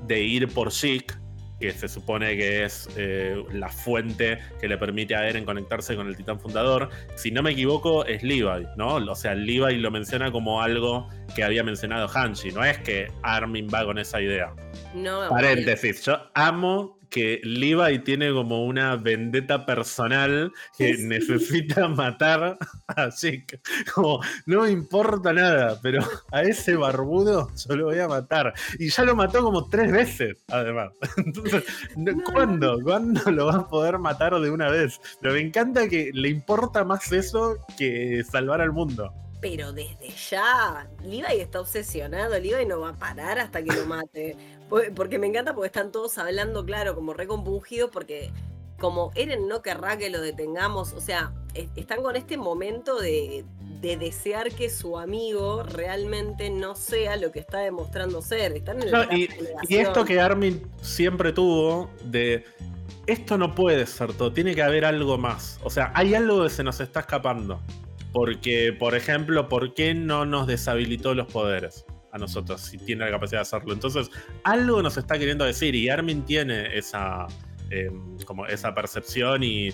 de 0.07 0.21
ir 0.21 0.49
por 0.49 0.73
Zeke, 0.73 1.15
que 1.63 1.71
se 1.71 1.89
supone 1.89 2.37
que 2.37 2.65
es 2.65 2.89
eh, 2.97 3.41
la 3.53 3.69
fuente 3.69 4.41
que 4.61 4.67
le 4.67 4.77
permite 4.77 5.15
a 5.15 5.29
Eren 5.29 5.45
conectarse 5.45 5.95
con 5.95 6.09
el 6.09 6.17
titán 6.17 6.41
fundador. 6.41 6.91
Si 7.15 7.31
no 7.31 7.41
me 7.41 7.53
equivoco, 7.53 8.05
es 8.05 8.25
Levi, 8.25 8.67
¿no? 8.77 8.97
O 8.97 9.15
sea, 9.15 9.35
Levi 9.35 9.77
lo 9.77 9.93
menciona 9.93 10.33
como 10.33 10.61
algo 10.61 11.09
que 11.37 11.45
había 11.45 11.63
mencionado 11.63 12.09
Hanshi. 12.13 12.51
No 12.51 12.65
es 12.65 12.79
que 12.79 13.13
Armin 13.23 13.69
va 13.73 13.85
con 13.85 13.99
esa 13.99 14.21
idea. 14.21 14.53
No. 14.93 15.29
Paréntesis, 15.29 16.05
yo 16.05 16.19
amo 16.35 16.99
que 17.13 17.41
Levi 17.45 17.99
tiene 18.01 18.33
como 18.33 18.65
una 18.65 18.97
vendetta 18.97 19.67
personal 19.67 20.51
que 20.77 20.97
necesita 20.97 21.87
matar 21.89 22.59
a 22.89 23.11
Chick. 23.11 23.61
Como, 23.95 24.21
no 24.47 24.63
me 24.63 24.71
importa 24.71 25.33
nada, 25.33 25.79
pero 25.83 26.03
a 26.33 26.43
ese 26.43 26.75
barbudo 26.75 27.51
yo 27.55 27.77
lo 27.77 27.85
voy 27.85 27.99
a 27.99 28.09
matar. 28.09 28.55
Y 28.79 28.89
ya 28.89 29.05
lo 29.05 29.15
mató 29.15 29.43
como 29.43 29.69
tres 29.69 29.93
veces, 29.93 30.43
además. 30.49 30.91
Entonces, 31.19 31.65
¿cuándo? 32.33 32.81
¿Cuándo 32.83 33.31
lo 33.31 33.47
va 33.47 33.57
a 33.57 33.69
poder 33.69 33.99
matar 33.99 34.33
de 34.41 34.51
una 34.51 34.71
vez? 34.71 34.99
Pero 35.21 35.35
me 35.35 35.41
encanta 35.41 35.89
que 35.89 36.11
le 36.15 36.31
importa 36.31 36.83
más 36.83 37.13
eso 37.13 37.59
que 37.77 38.25
salvar 38.25 38.63
al 38.63 38.73
mundo 38.73 39.13
pero 39.43 39.73
desde 39.73 40.09
ya, 40.31 40.89
Levi 41.03 41.41
está 41.41 41.61
obsesionado, 41.61 42.39
Levi 42.39 42.65
no 42.65 42.79
va 42.79 42.91
a 42.91 42.97
parar 42.97 43.41
hasta 43.41 43.61
que 43.61 43.73
lo 43.73 43.87
mate. 43.87 44.37
Porque 44.95 45.19
me 45.19 45.27
encanta 45.27 45.55
porque 45.55 45.67
están 45.67 45.93
todos 45.93 46.17
hablando, 46.19 46.65
claro, 46.65 46.95
como 46.95 47.13
recompungidos, 47.13 47.91
porque 47.91 48.31
como 48.79 49.13
Eren 49.15 49.47
no 49.47 49.63
querrá 49.63 49.97
que 49.97 50.11
lo 50.11 50.21
detengamos, 50.21 50.93
o 50.93 51.01
sea, 51.01 51.33
están 51.77 52.03
con 52.03 52.17
este 52.17 52.37
momento 52.37 52.99
de, 52.99 53.45
desear 53.81 54.53
que 54.53 54.71
su 54.71 54.97
amigo 54.97 55.65
realmente 55.65 56.51
no 56.51 56.77
sea 56.77 57.17
lo 57.17 57.33
que 57.33 57.41
está 57.41 57.59
demostrando 57.59 58.23
ser. 58.23 58.53
Están 58.53 58.81
en 58.81 58.89
y, 59.11 59.29
y 59.69 59.77
esto 59.77 60.05
que 60.05 60.21
Armin 60.21 60.63
siempre 60.81 61.33
tuvo 61.33 61.91
de 62.05 62.45
esto 63.07 63.37
no 63.37 63.55
puede 63.55 63.87
ser 63.87 64.13
todo, 64.15 64.33
tiene 64.33 64.55
que 64.55 64.63
haber 64.63 64.85
algo 64.85 65.19
más. 65.19 65.59
O 65.65 65.71
sea, 65.71 65.91
hay 65.95 66.15
algo 66.15 66.45
que 66.45 66.51
se 66.51 66.63
nos 66.63 66.81
está 66.81 67.01
escapando. 67.01 67.61
Porque, 68.13 68.75
por 68.79 68.95
ejemplo, 68.95 69.49
¿por 69.49 69.75
qué 69.75 69.95
no 69.95 70.27
nos 70.27 70.47
deshabilitó 70.47 71.15
los 71.15 71.27
poderes 71.29 71.87
a 72.13 72.19
nosotros 72.19 72.61
si 72.61 72.79
tiene 72.79 73.05
la 73.05 73.11
capacidad 73.11 73.39
de 73.39 73.43
hacerlo? 73.43 73.73
Entonces, 73.73 74.11
algo 74.45 74.83
nos 74.83 74.97
está 74.97 75.19
queriendo 75.19 75.45
decir 75.45 75.75
y 75.75 75.89
Armin 75.89 76.23
tiene 76.23 76.77
esa, 76.77 77.27
em, 77.71 78.19
como 78.21 78.47
esa 78.47 78.75
percepción 78.75 79.43
y, 79.43 79.71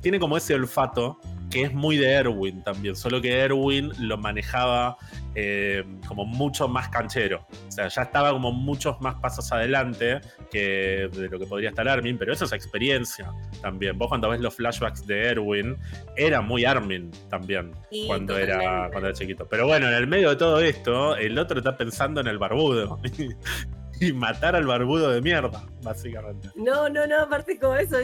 tiene 0.00 0.20
como 0.20 0.36
ese 0.36 0.54
olfato 0.54 1.18
que 1.50 1.62
es 1.62 1.72
muy 1.72 1.96
de 1.96 2.10
Erwin 2.12 2.62
también, 2.62 2.96
solo 2.96 3.20
que 3.20 3.38
Erwin 3.38 3.92
lo 3.98 4.18
manejaba 4.18 4.96
eh, 5.34 5.84
como 6.06 6.24
mucho 6.24 6.66
más 6.68 6.88
canchero. 6.88 7.46
O 7.68 7.70
sea, 7.70 7.88
ya 7.88 8.02
estaba 8.02 8.32
como 8.32 8.52
muchos 8.52 9.00
más 9.00 9.16
pasos 9.16 9.52
adelante 9.52 10.20
que 10.50 11.08
de 11.12 11.28
lo 11.28 11.38
que 11.38 11.46
podría 11.46 11.70
estar 11.70 11.88
Armin, 11.88 12.18
pero 12.18 12.32
eso 12.32 12.46
es 12.46 12.52
experiencia 12.52 13.32
también. 13.60 13.98
Vos 13.98 14.08
cuando 14.08 14.28
ves 14.30 14.40
los 14.40 14.54
flashbacks 14.54 15.06
de 15.06 15.28
Erwin, 15.28 15.76
era 16.16 16.40
muy 16.40 16.64
Armin 16.64 17.10
también 17.28 17.72
cuando, 18.06 18.36
era, 18.36 18.88
cuando 18.90 19.08
era 19.08 19.12
chiquito. 19.12 19.46
Pero 19.48 19.66
bueno, 19.66 19.88
en 19.88 19.94
el 19.94 20.06
medio 20.06 20.30
de 20.30 20.36
todo 20.36 20.60
esto, 20.60 21.16
el 21.16 21.38
otro 21.38 21.58
está 21.58 21.76
pensando 21.76 22.20
en 22.20 22.26
el 22.26 22.38
barbudo. 22.38 22.98
y 24.00 24.12
matar 24.12 24.56
al 24.56 24.66
barbudo 24.66 25.10
de 25.10 25.20
mierda, 25.20 25.66
básicamente. 25.82 26.50
No, 26.54 26.88
no, 26.88 27.06
no, 27.06 27.20
aparte 27.20 27.58
como 27.58 27.76
eso, 27.76 27.96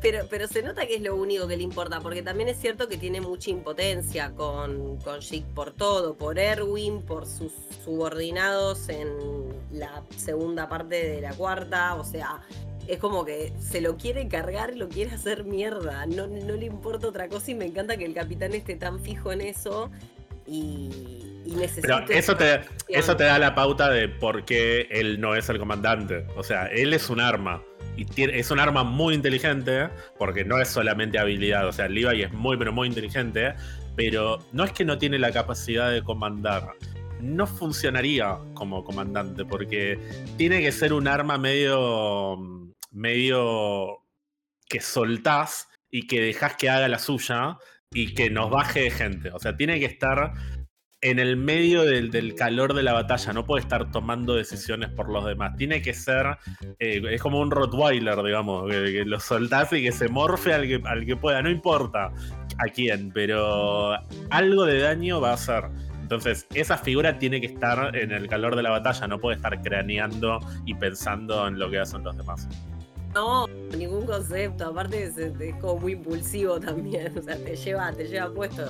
pero, 0.00 0.26
pero 0.30 0.48
se 0.48 0.62
nota 0.62 0.86
que 0.86 0.96
es 0.96 1.02
lo 1.02 1.16
único 1.16 1.48
que 1.48 1.56
le 1.56 1.62
importa, 1.62 2.00
porque 2.00 2.22
también 2.22 2.48
es 2.48 2.58
cierto 2.58 2.88
que 2.88 2.96
tiene 2.96 3.20
mucha 3.20 3.50
impotencia 3.50 4.32
con, 4.32 4.98
con 4.98 5.20
por 5.54 5.72
todo, 5.72 6.14
por 6.14 6.38
Erwin, 6.38 7.02
por 7.02 7.26
sus 7.26 7.52
subordinados 7.84 8.88
en 8.88 9.08
la 9.72 10.02
segunda 10.16 10.68
parte 10.68 11.08
de 11.08 11.20
la 11.20 11.32
cuarta, 11.34 11.94
o 11.94 12.04
sea, 12.04 12.40
es 12.86 12.98
como 12.98 13.24
que 13.24 13.52
se 13.58 13.80
lo 13.80 13.96
quiere 13.96 14.28
cargar 14.28 14.72
y 14.74 14.78
lo 14.78 14.88
quiere 14.88 15.12
hacer 15.12 15.44
mierda, 15.44 16.06
no, 16.06 16.26
no 16.26 16.54
le 16.54 16.66
importa 16.66 17.08
otra 17.08 17.28
cosa 17.28 17.50
y 17.50 17.54
me 17.54 17.64
encanta 17.64 17.96
que 17.96 18.04
el 18.04 18.14
capitán 18.14 18.52
esté 18.54 18.76
tan 18.76 19.00
fijo 19.00 19.32
en 19.32 19.40
eso 19.40 19.90
y 20.46 21.33
pero 21.80 22.04
eso 22.08 22.36
te, 22.36 22.60
eso 22.88 23.16
te 23.16 23.24
da 23.24 23.38
la 23.38 23.54
pauta 23.54 23.90
de 23.90 24.08
por 24.08 24.44
qué 24.44 24.88
él 24.90 25.20
no 25.20 25.34
es 25.34 25.48
el 25.48 25.58
comandante. 25.58 26.26
O 26.36 26.42
sea, 26.42 26.66
él 26.66 26.92
es 26.94 27.10
un 27.10 27.20
arma. 27.20 27.62
Y 27.96 28.06
es 28.18 28.50
un 28.50 28.58
arma 28.58 28.82
muy 28.82 29.14
inteligente, 29.14 29.88
porque 30.18 30.44
no 30.44 30.60
es 30.60 30.68
solamente 30.68 31.18
habilidad. 31.18 31.68
O 31.68 31.72
sea, 31.72 31.88
Levi 31.88 32.22
es 32.22 32.32
muy, 32.32 32.56
pero 32.56 32.72
muy 32.72 32.88
inteligente. 32.88 33.54
Pero 33.96 34.38
no 34.52 34.64
es 34.64 34.72
que 34.72 34.84
no 34.84 34.98
tiene 34.98 35.18
la 35.18 35.32
capacidad 35.32 35.90
de 35.90 36.02
comandar. 36.02 36.72
No 37.20 37.46
funcionaría 37.46 38.38
como 38.54 38.82
comandante, 38.84 39.44
porque 39.44 39.98
tiene 40.36 40.60
que 40.60 40.72
ser 40.72 40.92
un 40.92 41.06
arma 41.06 41.38
medio. 41.38 42.38
medio. 42.90 44.00
que 44.68 44.80
soltás 44.80 45.68
y 45.90 46.06
que 46.08 46.20
dejás 46.20 46.56
que 46.56 46.68
haga 46.68 46.88
la 46.88 46.98
suya 46.98 47.58
y 47.92 48.14
que 48.14 48.28
nos 48.28 48.50
baje 48.50 48.80
de 48.80 48.90
gente. 48.90 49.30
O 49.30 49.38
sea, 49.38 49.56
tiene 49.56 49.78
que 49.78 49.86
estar 49.86 50.32
en 51.04 51.18
el 51.18 51.36
medio 51.36 51.82
del, 51.82 52.34
calor 52.34 52.72
de 52.72 52.82
la 52.82 52.94
batalla, 52.94 53.34
no 53.34 53.44
puede 53.44 53.62
estar 53.62 53.90
tomando 53.90 54.34
decisiones 54.34 54.88
por 54.88 55.10
los 55.10 55.26
demás. 55.26 55.54
Tiene 55.58 55.82
que 55.82 55.92
ser, 55.92 56.38
eh, 56.78 57.02
es 57.10 57.20
como 57.20 57.40
un 57.40 57.50
Rottweiler, 57.50 58.22
digamos, 58.22 58.70
que, 58.70 59.04
lo 59.04 59.20
soltás 59.20 59.70
y 59.74 59.82
que 59.82 59.92
se 59.92 60.08
morfe 60.08 60.54
al 60.54 60.62
que, 60.62 60.80
al 60.82 61.04
que 61.04 61.14
pueda, 61.14 61.42
no 61.42 61.50
importa 61.50 62.10
a 62.56 62.64
quién, 62.72 63.10
pero 63.12 63.92
algo 64.30 64.64
de 64.64 64.78
daño 64.78 65.20
va 65.20 65.32
a 65.32 65.34
hacer. 65.34 65.64
Entonces, 66.00 66.46
esa 66.54 66.78
figura 66.78 67.18
tiene 67.18 67.38
que 67.38 67.48
estar 67.48 67.94
en 67.94 68.10
el 68.10 68.26
calor 68.26 68.56
de 68.56 68.62
la 68.62 68.70
batalla, 68.70 69.06
no 69.06 69.20
puede 69.20 69.36
estar 69.36 69.60
craneando 69.60 70.40
y 70.64 70.74
pensando 70.74 71.46
en 71.46 71.58
lo 71.58 71.70
que 71.70 71.80
hacen 71.80 72.02
los 72.02 72.16
demás. 72.16 72.48
No, 73.14 73.46
ningún 73.76 74.06
concepto. 74.06 74.66
Aparte 74.66 75.04
es, 75.04 75.14
como 75.60 75.78
muy 75.78 75.92
impulsivo 75.92 76.58
también. 76.60 77.16
O 77.16 77.22
sea, 77.22 77.36
te 77.36 77.56
lleva, 77.56 77.92
te 77.92 78.08
lleva 78.08 78.32
puesto. 78.32 78.66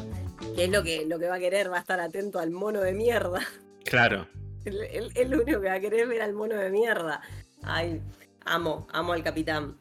Que 0.55 0.65
es 0.65 0.71
lo 0.71 0.83
que, 0.83 1.07
lo 1.07 1.19
que 1.19 1.29
va 1.29 1.37
a 1.37 1.41
querer, 1.41 1.73
va 1.73 1.79
a 1.79 1.81
estar 1.81 1.99
atento 2.01 2.39
al 2.39 2.51
mono 2.51 2.81
de 2.81 2.93
mierda. 2.93 3.41
Claro. 3.85 4.27
Es 4.65 5.29
lo 5.29 5.43
único 5.43 5.61
que 5.61 5.69
va 5.69 5.75
a 5.75 5.81
querer 5.81 6.09
ver 6.09 6.23
al 6.23 6.33
mono 6.33 6.57
de 6.57 6.71
mierda. 6.71 7.21
Ay, 7.63 8.01
amo, 8.47 8.87
amo 8.93 9.13
al 9.13 9.23
capitán. 9.23 9.79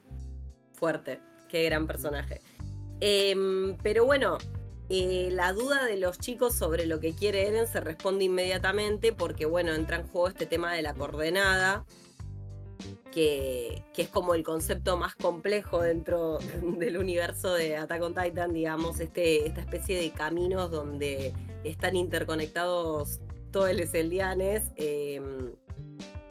Fuerte. 0.73 1.21
Qué 1.47 1.63
gran 1.63 1.87
personaje. 1.87 2.41
Em, 2.99 3.77
pero 3.81 4.05
bueno, 4.05 4.37
eh, 4.89 5.29
la 5.31 5.53
duda 5.53 5.85
de 5.85 5.97
los 5.97 6.19
chicos 6.19 6.55
sobre 6.55 6.85
lo 6.85 6.99
que 6.99 7.13
quiere 7.13 7.47
Eren 7.47 7.67
se 7.67 7.79
responde 7.79 8.25
inmediatamente 8.25 9.13
porque, 9.13 9.45
bueno, 9.45 9.73
entra 9.73 9.97
en 9.97 10.07
juego 10.07 10.27
este 10.27 10.45
tema 10.45 10.73
de 10.73 10.81
la 10.81 10.93
coordenada 10.93 11.85
que, 13.11 13.83
es 13.95 14.07
como 14.09 14.35
el 14.35 14.43
concepto 14.43 14.97
más 14.97 15.15
complejo 15.15 15.81
dentro 15.81 16.39
del 16.77 16.97
universo 16.97 17.53
de 17.53 17.77
Attack 17.77 18.01
on 18.01 18.15
Titan, 18.15 18.53
digamos, 18.53 18.99
este, 18.99 19.47
esta 19.47 19.61
especie 19.61 19.99
de 19.99 20.11
caminos 20.11 20.71
donde 20.71 21.33
están 21.63 21.95
interconectados 21.95 23.19
todos 23.51 23.73
los 23.75 23.93
eldianes. 23.93 24.63
Em, 24.75 25.51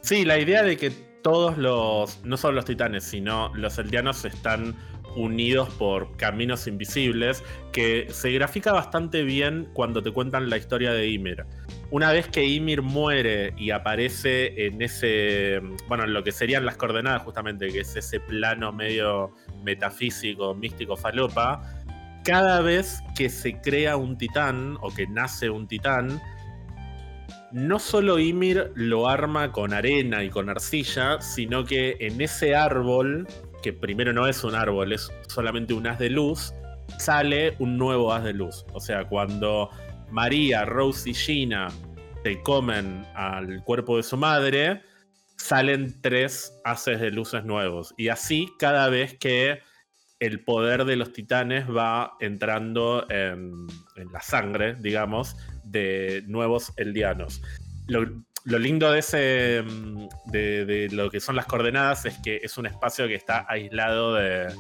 sí, 0.01 0.25
la 0.25 0.39
idea 0.39 0.63
de 0.63 0.77
que 0.77 0.91
todos 1.23 1.57
los, 1.57 2.25
no 2.25 2.37
solo 2.37 2.57
los 2.57 2.65
titanes, 2.65 3.05
sino 3.05 3.55
los 3.55 3.79
eldianos 3.79 4.25
están 4.25 4.77
unidos 5.15 5.69
por 5.79 6.17
caminos 6.17 6.67
invisibles, 6.67 7.43
que 7.71 8.09
se 8.11 8.33
grafica 8.33 8.73
bastante 8.73 9.23
bien 9.23 9.69
cuando 9.73 10.03
te 10.03 10.11
cuentan 10.11 10.51
la 10.51 10.57
historia 10.57 10.93
de 10.93 11.09
Ymir 11.09 11.45
una 11.93 12.11
vez 12.11 12.27
que 12.27 12.43
Ymir 12.43 12.81
muere 12.81 13.53
y 13.59 13.71
aparece 13.71 14.67
en 14.67 14.81
ese, 14.81 15.61
bueno, 15.89 16.05
en 16.05 16.15
lo 16.15 16.25
que 16.25 16.33
serían 16.33 16.65
las 16.65 16.79
coordenadas 16.79 17.21
justamente, 17.21 17.69
que 17.69 17.81
es 17.81 17.95
ese 17.95 18.19
plano 18.19 18.73
medio 18.73 19.35
metafísico, 19.63 20.55
místico, 20.55 20.97
falopa, 20.97 21.61
cada 22.25 22.63
vez 22.63 23.03
que 23.15 23.29
se 23.29 23.61
crea 23.61 23.97
un 23.97 24.17
titán 24.17 24.79
o 24.81 24.89
que 24.89 25.07
nace 25.07 25.51
un 25.51 25.69
titán, 25.69 26.19
no 27.53 27.79
solo 27.79 28.19
Ymir 28.19 28.73
lo 28.75 29.07
arma 29.07 29.53
con 29.53 29.75
arena 29.75 30.25
y 30.25 30.31
con 30.31 30.49
arcilla, 30.49 31.21
sino 31.21 31.67
que 31.67 31.99
en 32.01 32.23
ese 32.23 32.55
árbol, 32.55 33.29
que 33.63 33.75
primero 33.75 34.15
no 34.15 34.27
es 34.27 34.43
un 34.45 34.55
árbol, 34.55 34.95
es 34.95 35.13
solamente 35.29 35.75
un 35.75 35.87
haz 35.87 35.99
de 35.99 36.09
luz, 36.09 36.55
sale 36.99 37.55
un 37.59 37.77
nuevo 37.77 38.15
haz 38.15 38.25
de 38.25 38.33
luz. 38.33 38.65
O 38.73 38.81
sea, 38.81 39.05
cuando 39.05 39.69
María, 40.13 40.67
Rose 40.67 41.11
y 41.11 41.15
Gina 41.15 41.69
se 42.23 42.41
comen 42.43 43.05
al 43.15 43.65
cuerpo 43.65 43.97
de 43.97 44.03
su 44.03 44.17
madre, 44.17 44.83
salen 45.37 46.01
tres 46.03 46.61
haces 46.65 47.01
de 47.01 47.11
luces 47.11 47.45
nuevos. 47.45 47.95
Y 47.97 48.09
así 48.09 48.49
cada 48.59 48.89
vez 48.91 49.17
que 49.19 49.61
el 50.21 50.45
poder 50.45 50.85
de 50.85 50.97
los 50.97 51.13
titanes 51.13 51.67
va 51.69 52.13
entrando 52.21 53.07
en, 53.11 53.67
la 54.13 54.21
sangre, 54.21 54.75
digamos, 54.75 55.37
de 55.65 56.23
nuevos 56.27 56.73
eldianos. 56.77 57.43
Lo, 57.89 58.05
lindo 58.45 58.93
de 58.93 58.99
ese 58.99 59.65
de, 60.27 60.89
lo 60.93 61.11
que 61.11 61.21
son 61.21 61.37
las 61.37 61.47
coordenadas 61.47 62.05
es 62.05 62.19
que 62.19 62.37
es 62.43 62.57
un 62.59 62.67
espacio 62.67 63.09
que 63.09 63.15
está 63.15 63.47
aislado 63.49 64.15
de, 64.15 64.55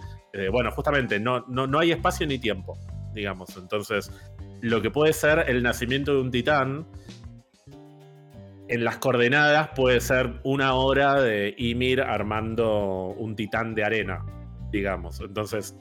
bueno, 0.50 0.72
justamente 0.72 1.20
no, 1.20 1.44
no, 1.46 1.66
no, 1.66 1.78
hay 1.78 1.92
espacio 1.92 2.26
ni 2.26 2.38
tiempo, 2.38 2.76
digamos. 3.14 3.56
Entonces, 3.56 4.10
lo 4.62 4.80
que 4.80 4.90
puede 4.90 5.12
ser 5.12 5.44
el 5.48 5.62
nacimiento 5.62 6.14
de 6.14 6.20
un 6.20 6.30
titán, 6.30 6.86
en 8.68 8.84
las 8.84 8.96
coordenadas 8.98 9.70
puede 9.74 10.00
ser 10.00 10.34
una 10.44 10.74
hora 10.74 11.20
de 11.20 11.54
Ymir 11.58 12.00
armando 12.00 13.08
un 13.18 13.34
titán 13.34 13.74
de 13.74 13.84
arena, 13.84 14.24
digamos. 14.70 15.20
Entonces, 15.20 15.76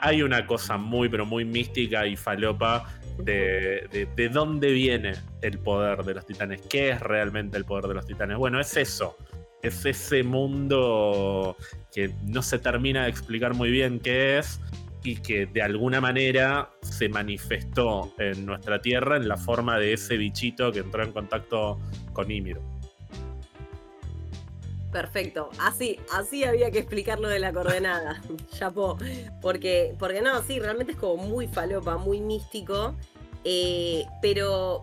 hay 0.00 0.22
una 0.22 0.44
cosa 0.44 0.76
muy, 0.76 1.08
pero 1.08 1.24
muy 1.24 1.44
mística 1.44 2.04
y 2.04 2.16
falopa 2.16 2.84
de, 3.18 4.08
de, 4.16 4.28
dónde 4.28 4.72
viene 4.72 5.14
el 5.40 5.60
poder 5.60 6.02
de 6.02 6.14
los 6.14 6.26
titanes. 6.26 6.60
¿Qué 6.62 6.90
es 6.90 7.00
realmente 7.00 7.56
el 7.56 7.64
poder 7.64 7.86
de 7.86 7.94
los 7.94 8.06
titanes? 8.06 8.36
Bueno, 8.36 8.60
es 8.60 8.76
eso. 8.76 9.16
Es 9.62 9.86
ese 9.86 10.24
mundo 10.24 11.56
que 11.94 12.10
no 12.24 12.42
se 12.42 12.58
termina 12.58 13.04
de 13.04 13.10
explicar 13.10 13.54
muy 13.54 13.70
bien 13.70 14.00
qué 14.00 14.38
es, 14.38 14.60
y 15.06 15.14
que 15.16 15.46
de 15.46 15.62
alguna 15.62 16.00
manera 16.00 16.68
se 16.82 17.08
manifestó 17.08 18.12
en 18.18 18.44
nuestra 18.44 18.82
tierra 18.82 19.16
en 19.16 19.28
la 19.28 19.36
forma 19.36 19.78
de 19.78 19.92
ese 19.92 20.16
bichito 20.16 20.72
que 20.72 20.80
entró 20.80 21.04
en 21.04 21.12
contacto 21.12 21.78
con 22.12 22.28
Ymir. 22.28 22.58
Perfecto, 24.90 25.50
así, 25.60 26.00
así 26.12 26.42
había 26.42 26.72
que 26.72 26.80
explicarlo 26.80 27.28
de 27.28 27.38
la 27.38 27.52
coordenada, 27.52 28.20
chapó, 28.58 28.98
porque, 29.40 29.94
porque 29.98 30.22
no, 30.22 30.42
sí, 30.42 30.58
realmente 30.58 30.92
es 30.92 30.98
como 30.98 31.22
muy 31.22 31.46
falopa, 31.46 31.98
muy 31.98 32.20
místico, 32.20 32.96
eh, 33.44 34.06
pero 34.20 34.80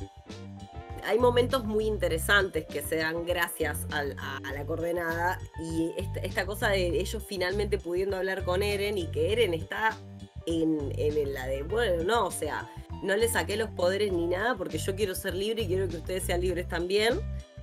hay 1.05 1.19
momentos 1.19 1.65
muy 1.65 1.85
interesantes 1.85 2.65
que 2.65 2.81
se 2.81 2.97
dan 2.97 3.25
gracias 3.25 3.85
a, 3.91 4.03
la 4.03 4.65
coordenada 4.65 5.39
y 5.61 5.91
esta, 6.21 6.45
cosa 6.45 6.69
de 6.69 6.99
ellos 6.99 7.23
finalmente 7.27 7.77
pudiendo 7.77 8.17
hablar 8.17 8.43
con 8.43 8.63
Eren 8.63 8.97
y 8.97 9.07
que 9.07 9.33
Eren 9.33 9.53
está 9.53 9.97
en, 10.45 11.33
la 11.33 11.47
de, 11.47 11.63
bueno, 11.63 12.03
no, 12.03 12.27
o 12.27 12.31
sea, 12.31 12.69
no 13.01 13.15
le 13.15 13.27
saqué 13.27 13.57
los 13.57 13.69
poderes 13.69 14.11
ni 14.11 14.27
nada 14.27 14.55
porque 14.55 14.77
yo 14.77 14.95
quiero 14.95 15.15
ser 15.15 15.33
libre 15.33 15.63
y 15.63 15.67
quiero 15.67 15.87
que 15.87 15.97
ustedes 15.97 16.23
sean 16.23 16.41
libres 16.41 16.67
también. 16.67 17.19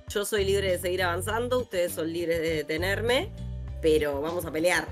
Yo 0.07 0.25
soy 0.25 0.43
libre 0.43 0.71
de 0.71 0.77
seguir 0.77 1.03
avanzando, 1.03 1.59
ustedes 1.59 1.93
son 1.93 2.11
libres 2.11 2.39
de 2.41 2.55
detenerme, 2.55 3.31
pero 3.81 4.21
vamos 4.21 4.45
a 4.45 4.51
pelear. 4.51 4.85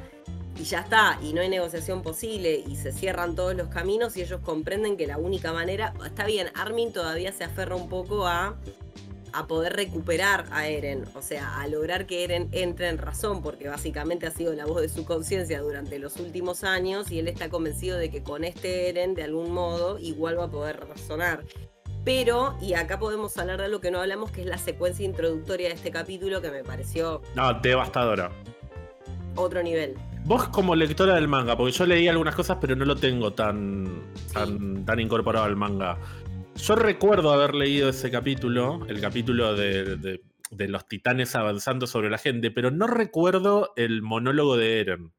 Y 0.58 0.64
ya 0.64 0.80
está, 0.80 1.20
y 1.22 1.34
no 1.34 1.42
hay 1.42 1.50
negociación 1.50 2.02
posible, 2.02 2.64
y 2.68 2.76
se 2.76 2.92
cierran 2.92 3.36
todos 3.36 3.56
los 3.56 3.70
caminos 3.70 4.18
y 4.18 4.22
ellos 4.22 4.42
comprenden 4.42 4.98
que 4.98 5.08
la 5.08 5.18
única 5.18 5.54
manera, 5.54 5.94
está 6.06 6.26
bien, 6.26 6.48
Armin 6.54 6.92
todavía 6.92 7.32
se 7.32 7.46
aferra 7.46 7.76
un 7.76 7.88
poco 7.88 8.28
a 8.28 8.58
a 9.34 9.48
poder 9.48 9.74
recuperar 9.74 10.46
a 10.52 10.68
Eren, 10.68 11.06
o 11.16 11.22
sea, 11.22 11.60
a 11.62 11.68
lograr 11.68 12.06
que 12.06 12.24
Eren 12.24 12.50
entre 12.52 12.90
en 12.90 12.98
razón, 12.98 13.42
porque 13.42 13.68
básicamente 13.68 14.28
ha 14.28 14.32
sido 14.32 14.54
la 14.54 14.66
voz 14.66 14.82
de 14.82 14.90
su 14.90 15.06
conciencia 15.06 15.62
durante 15.62 16.00
los 16.00 16.18
últimos 16.18 16.64
años 16.64 17.12
y 17.12 17.20
él 17.20 17.28
está 17.28 17.50
convencido 17.50 17.98
de 17.98 18.10
que 18.10 18.24
con 18.24 18.44
este 18.44 18.90
Eren, 18.90 19.16
de 19.16 19.24
algún 19.24 19.52
modo, 19.52 20.00
igual 20.00 20.40
va 20.40 20.46
a 20.46 20.52
poder 20.52 20.80
razonar. 20.88 21.44
Pero, 22.06 22.56
y 22.62 22.74
acá 22.74 22.98
podemos 22.98 23.38
hablar 23.38 23.62
de 23.62 23.70
lo 23.70 23.82
que 23.82 23.92
no 23.92 24.00
hablamos, 24.00 24.32
que 24.32 24.42
es 24.42 24.48
la 24.48 24.58
secuencia 24.58 25.06
introductoria 25.06 25.70
de 25.70 25.76
este 25.76 25.92
capítulo 25.92 26.42
que 26.42 26.50
me 26.50 26.64
pareció... 26.64 27.22
No, 27.36 27.54
devastadora. 27.54 28.32
Otro 29.36 29.62
nivel. 29.62 29.96
Vos 30.26 30.48
como 30.50 30.76
lectora 30.76 31.16
del 31.16 31.28
manga, 31.28 31.58
porque 31.58 31.72
yo 31.72 31.86
leí 31.86 32.08
algunas 32.08 32.36
cosas, 32.36 32.58
pero 32.62 32.76
no 32.76 32.86
lo 32.86 32.96
tengo 32.96 33.34
tan, 33.34 34.14
tan, 34.34 34.86
tan 34.86 35.00
incorporado 35.00 35.46
al 35.46 35.56
manga. 35.56 35.98
Yo 36.62 36.76
recuerdo 36.76 37.32
haber 37.32 37.56
leído 37.56 37.90
ese 37.90 38.12
capítulo, 38.12 38.86
el 38.88 39.00
capítulo 39.00 39.56
de, 39.56 40.22
los 40.52 40.88
titanes 40.88 41.34
avanzando 41.36 41.88
sobre 41.88 42.10
la 42.10 42.18
gente, 42.18 42.52
pero 42.52 42.70
no 42.70 42.86
recuerdo 42.86 43.72
el 43.78 44.02
monólogo 44.02 44.58
de 44.58 44.82
Eren. 44.82 45.14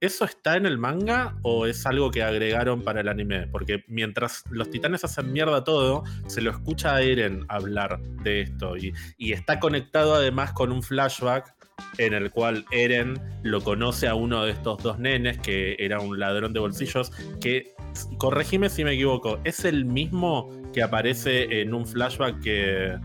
¿Eso 0.00 0.24
está 0.24 0.56
en 0.56 0.66
el 0.66 0.78
manga 0.78 1.38
o 1.42 1.66
es 1.66 1.86
algo 1.86 2.10
que 2.10 2.24
agregaron 2.24 2.82
para 2.82 3.00
el 3.00 3.08
anime? 3.08 3.46
Porque 3.46 3.84
mientras 3.86 4.42
los 4.50 4.70
titanes 4.70 5.04
hacen 5.04 5.32
mierda 5.32 5.62
todo, 5.62 6.02
se 6.26 6.42
lo 6.42 6.50
escucha 6.50 6.96
a 6.96 7.02
Eren 7.02 7.46
hablar 7.48 8.00
de 8.24 8.40
esto 8.40 8.76
y, 8.76 8.92
está 9.18 9.60
conectado 9.60 10.16
además 10.16 10.52
con 10.52 10.72
un 10.72 10.82
flashback 10.82 11.54
en 11.98 12.12
el 12.12 12.32
cual 12.32 12.64
Eren 12.72 13.20
lo 13.44 13.62
conoce 13.62 14.08
a 14.08 14.16
uno 14.16 14.44
de 14.44 14.50
estos 14.50 14.82
dos 14.82 14.98
nenes, 14.98 15.38
que 15.38 15.76
era 15.78 16.00
un 16.00 16.18
ladrón 16.18 16.52
de 16.52 16.60
bolsillos, 16.60 17.12
que, 17.40 17.72
corregime 18.18 18.68
si 18.68 18.84
me 18.84 18.92
equivoco, 18.92 19.38
es 19.44 19.64
el 19.64 19.84
mismo 19.84 20.48
que 20.72 20.82
aparece 20.82 21.60
en 21.60 21.74
un 21.74 21.86
flashback 21.86 22.40
que, 22.40 22.98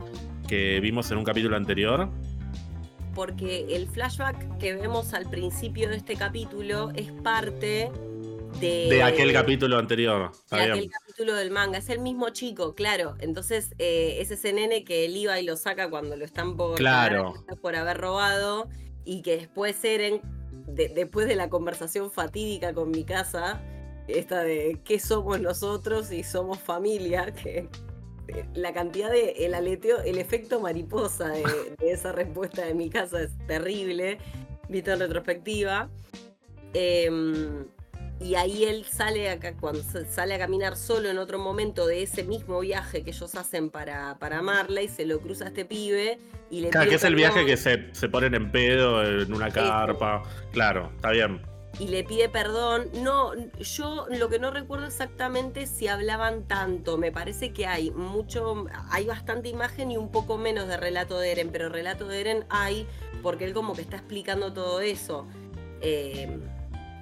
que 0.48 0.80
vimos 0.80 1.12
en 1.12 1.18
un 1.18 1.24
capítulo 1.24 1.56
anterior 1.58 2.10
porque 3.18 3.76
el 3.76 3.88
flashback 3.88 4.60
que 4.60 4.76
vemos 4.76 5.16
al 5.16 5.28
principio 5.28 5.90
de 5.90 5.96
este 5.96 6.16
capítulo 6.16 6.92
es 6.94 7.12
parte 7.24 7.92
de, 8.60 8.90
de 8.92 9.02
aquel 9.02 9.34
capítulo 9.34 9.80
anterior. 9.80 10.32
de 10.52 10.62
aquel 10.62 10.92
capítulo 10.92 11.34
del 11.34 11.50
manga. 11.50 11.80
Es 11.80 11.90
el 11.90 11.98
mismo 11.98 12.30
chico, 12.30 12.76
claro. 12.76 13.16
Entonces 13.20 13.74
eh, 13.80 14.18
es 14.20 14.30
ese 14.30 14.54
nene 14.54 14.84
que 14.84 15.06
él 15.06 15.18
iba 15.18 15.40
y 15.40 15.44
lo 15.44 15.58
saca 15.58 15.90
cuando 15.90 16.16
lo 16.16 16.24
están 16.24 16.56
por, 16.56 16.76
claro. 16.76 17.34
por 17.60 17.76
haber 17.76 17.98
robado 17.98 18.70
y 19.04 19.24
que 19.24 19.38
después 19.38 19.84
Eren, 19.84 20.22
después 20.68 21.28
de 21.28 21.36
la 21.36 21.50
conversación 21.50 22.12
fatídica 22.12 22.76
con 22.76 22.92
mi 22.92 23.04
casa, 23.04 23.60
esta 24.08 24.44
de 24.44 24.80
qué 24.84 25.00
somos 25.00 25.40
nosotros 25.40 26.12
y 26.12 26.24
somos 26.24 26.60
familia, 26.60 27.34
que 27.34 27.70
la 28.54 28.74
cantidad 28.74 29.10
de 29.10 29.46
el 29.46 29.54
aleteo, 29.54 30.02
el 30.02 30.18
efecto 30.18 30.60
mariposa 30.60 31.30
de, 31.30 31.44
de 31.78 31.92
esa 31.92 32.12
respuesta 32.12 32.66
de 32.66 32.74
mi 32.74 32.90
casa 32.90 33.22
es 33.22 33.38
terrible, 33.48 34.18
visto 34.70 34.92
en 34.92 35.00
retrospectiva. 35.00 35.90
Eh, 36.74 37.10
y 38.20 38.34
ahí 38.34 38.64
él 38.64 38.84
sale 38.86 39.30
acá, 39.30 39.54
cuando 39.60 39.82
sale 40.10 40.34
a 40.34 40.40
caminar 40.40 40.76
solo 40.76 41.10
en 41.10 41.20
otro 41.20 41.38
momento 41.38 41.86
de 41.86 42.02
ese 42.02 42.24
mismo 42.24 42.60
viaje 42.62 43.04
que 43.04 43.12
ellos 43.12 43.36
hacen 43.36 43.70
para, 43.70 44.18
para 44.18 44.42
Marley, 44.42 44.88
se 44.88 45.06
lo 45.06 45.20
cruza 45.20 45.46
a 45.46 45.48
este 45.50 45.66
pibe 45.66 46.18
y 46.50 46.62
le 46.62 46.70
Claro, 46.70 46.90
que 46.90 46.96
es 46.96 47.04
el 47.04 47.14
viaje 47.14 47.46
que 47.46 47.58
se, 47.58 47.94
se, 47.94 48.10
ponen 48.10 48.34
en 48.34 48.52
pedo 48.52 49.04
en 49.04 49.32
una 49.32 49.52
carpa. 49.52 50.24
Claro, 50.52 50.92
está 50.96 51.12
bien. 51.12 51.42
Y 51.80 51.88
le 51.88 52.04
pide 52.04 52.30
perdón. 52.30 52.88
No, 53.04 53.32
yo 53.60 54.08
lo 54.10 54.30
que 54.30 54.40
no 54.40 54.52
recuerdo 54.52 54.88
exactamente 54.88 55.68
si 55.68 55.88
hablaban 55.88 56.48
tanto. 56.48 56.98
Me 56.98 57.12
parece 57.12 57.54
que 57.54 57.68
hay 57.68 57.92
mucho, 57.92 58.66
hay 58.90 59.06
bastante 59.06 59.50
imagen 59.50 59.92
y 59.92 59.98
un 59.98 60.10
poco 60.10 60.38
menos 60.38 60.68
de 60.68 60.78
relato 60.78 61.20
de 61.20 61.32
Eren, 61.32 61.50
pero 61.52 61.70
relato 61.70 62.08
de 62.08 62.22
Eren 62.22 62.46
hay 62.50 62.88
porque 63.22 63.46
él 63.46 63.54
como 63.54 63.76
que 63.76 63.82
está 63.82 63.98
explicando 63.98 64.54
todo 64.54 64.82
eso. 64.82 65.28
Eh, 65.82 66.40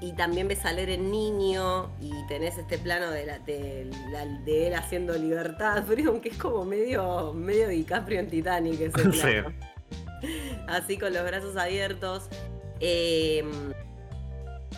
y 0.02 0.12
también 0.14 0.48
ves 0.48 0.66
a 0.66 0.74
leer 0.74 0.90
en 0.90 1.10
niño 1.10 1.90
y 2.02 2.12
tenés 2.28 2.58
este 2.58 2.78
plano 2.78 3.10
de, 3.12 3.26
la, 3.26 3.40
de, 3.40 4.68
él 4.68 4.74
haciendo 4.76 5.18
libertad, 5.18 5.84
pero 5.88 6.12
aunque 6.12 6.30
es 6.30 6.38
como 6.38 6.66
medio, 6.66 7.34
medio 7.34 7.70
DiCaprio 7.70 8.20
en 8.20 8.30
Titanic 8.30 8.82
ese 8.82 9.10
plano. 9.10 9.54
Así 10.68 10.98
con 10.98 11.14
los 11.14 11.24
brazos 11.24 11.56
abiertos. 11.56 12.30
Em, 12.80 13.74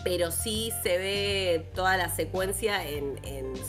pero 0.04 0.30
sí 0.30 0.72
se 0.82 0.98
ve 0.98 1.70
toda 1.74 1.96
la 1.96 2.08
secuencia 2.08 2.86
en, 2.86 3.08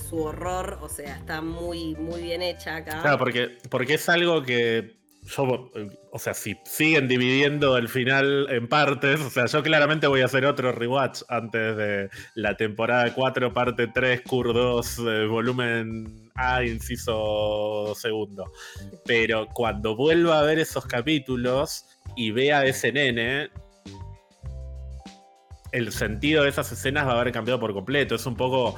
su 0.10 0.24
horror, 0.24 0.80
o 0.82 0.90
sea, 0.90 1.18
está 1.18 1.42
muy, 1.42 1.96
muy 1.96 2.22
bien 2.22 2.42
hecha 2.42 2.78
acá. 2.78 3.02
Claro, 3.02 3.18
porque, 3.18 3.58
porque 3.70 3.96
es 3.96 4.10
algo 4.10 4.42
que 4.44 5.00
yo, 5.24 5.72
o 6.12 6.20
sea, 6.20 6.34
si 6.34 6.58
siguen 6.66 7.08
dividiendo 7.08 7.78
el 7.78 7.88
final 7.88 8.48
en 8.50 8.68
partes, 8.68 9.20
o 9.20 9.30
sea, 9.30 9.46
yo 9.46 9.62
claramente 9.62 10.08
voy 10.08 10.22
a 10.22 10.26
hacer 10.26 10.46
otro 10.46 10.72
rewatch 10.72 11.22
antes 11.30 11.76
de 11.78 12.10
la 12.36 12.56
temporada 12.56 13.14
4, 13.14 13.54
parte 13.54 13.88
3, 13.88 14.22
Cur 14.22 14.54
2, 14.54 15.00
eh, 15.00 15.26
volumen 15.26 16.32
A, 16.36 16.64
inciso 16.64 17.94
segundo. 17.96 18.52
Pero 19.06 19.48
cuando 19.54 19.96
vuelva 19.96 20.40
a 20.40 20.44
ver 20.44 20.60
esos 20.60 20.86
capítulos 20.86 21.86
y 22.16 22.32
vea 22.32 22.66
ese 22.66 22.92
nene, 22.92 23.50
el 25.72 25.92
sentido 25.92 26.44
de 26.44 26.50
esas 26.50 26.72
escenas 26.72 27.08
va 27.08 27.14
a 27.14 27.22
haber 27.22 27.32
cambiado 27.32 27.60
por 27.60 27.74
completo. 27.74 28.16
Es 28.16 28.26
un 28.26 28.36
poco 28.36 28.78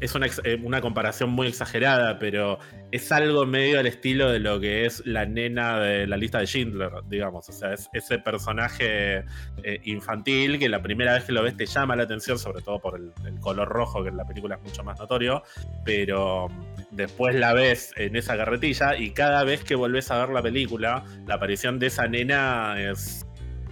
es 0.00 0.14
eh, 0.44 0.60
una, 0.62 0.80
comparación 0.80 1.30
muy 1.30 1.48
exagerada, 1.48 2.18
pero 2.18 2.58
es 2.92 3.10
algo 3.10 3.46
medio 3.46 3.80
al 3.80 3.86
estilo 3.86 4.30
de 4.30 4.38
lo 4.38 4.60
que 4.60 4.86
es 4.86 5.04
la 5.04 5.26
nena 5.26 5.78
de 5.80 6.06
la 6.06 6.16
lista 6.16 6.38
de 6.38 6.46
Schindler, 6.46 6.90
digamos. 7.08 7.48
O 7.48 7.52
sea, 7.52 7.72
es 7.72 7.88
ese 7.92 8.18
personaje 8.18 9.24
eh, 9.64 9.80
infantil 9.84 10.58
que 10.58 10.68
la 10.68 10.82
primera 10.82 11.14
vez 11.14 11.24
que 11.24 11.32
lo 11.32 11.42
ves 11.42 11.56
te 11.56 11.66
llama 11.66 11.96
la 11.96 12.04
atención, 12.04 12.38
sobre 12.38 12.62
todo 12.62 12.78
por 12.78 12.98
el, 12.98 13.12
color 13.40 13.68
rojo, 13.68 14.02
que 14.02 14.10
en 14.10 14.16
la 14.16 14.24
película 14.24 14.56
es 14.56 14.62
mucho 14.62 14.84
más 14.84 14.98
notorio, 14.98 15.42
pero 15.84 16.48
después 16.90 17.34
la 17.34 17.52
ves 17.52 17.92
en 17.96 18.16
esa 18.16 18.36
carretilla 18.36 18.96
y 18.96 19.10
cada 19.10 19.44
vez 19.44 19.64
que 19.64 19.74
volvés 19.74 20.10
a 20.10 20.18
ver 20.18 20.28
la 20.28 20.42
película, 20.42 21.04
la 21.26 21.34
aparición 21.34 21.78
de 21.78 21.86
esa 21.86 22.06
nena 22.06 22.76
es. 22.78 23.26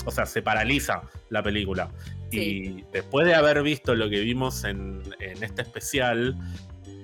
O 0.05 0.11
sea, 0.11 0.25
se 0.25 0.41
paraliza 0.41 1.03
la 1.29 1.43
película. 1.43 1.91
Y 2.31 2.85
después 2.93 3.27
de 3.27 3.35
haber 3.35 3.63
visto 3.63 3.95
lo 3.95 4.09
que 4.11 4.21
vimos 4.21 4.65
en, 4.65 5.03
este 5.21 5.63
especial, 5.63 6.37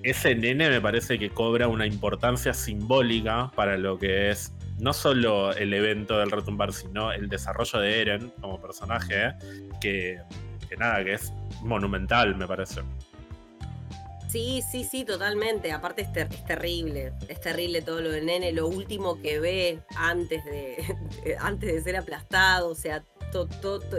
ese 0.02 0.34
nene 0.34 0.68
me 0.68 0.80
parece 0.80 1.18
que 1.18 1.30
cobra 1.30 1.68
una 1.68 1.86
importancia 1.86 2.52
simbólica 2.52 3.50
para 3.54 3.76
lo 3.76 3.98
que 3.98 4.30
es 4.30 4.52
no 4.78 4.92
solo 4.92 5.52
el 5.52 5.72
evento 5.72 6.18
del 6.18 6.30
retumbar, 6.30 6.72
sino 6.72 7.12
el 7.12 7.28
desarrollo 7.28 7.78
de 7.78 8.00
Eren 8.00 8.32
como 8.40 8.60
personaje, 8.60 9.32
que, 9.80 10.18
nada, 10.78 11.04
que 11.04 11.14
es 11.14 11.32
monumental, 11.62 12.36
me 12.36 12.46
parece. 12.46 12.82
Sí, 14.28 14.62
sí, 14.68 14.82
sí, 14.82 15.04
totalmente. 15.04 15.70
Aparte 15.70 16.02
es, 16.02 16.08
es, 16.08 16.44
terrible, 16.44 17.12
es 17.28 17.40
terrible 17.40 17.82
todo 17.82 18.00
lo 18.00 18.10
de 18.10 18.20
nene. 18.20 18.50
Lo 18.50 18.66
último 18.66 19.22
que 19.22 19.38
ve 19.38 19.78
antes 19.94 20.44
de, 20.44 21.36
antes 21.40 21.72
de 21.72 21.80
ser 21.82 21.96
aplastado, 21.96 22.68
o 22.68 22.74
sea, 22.74 23.04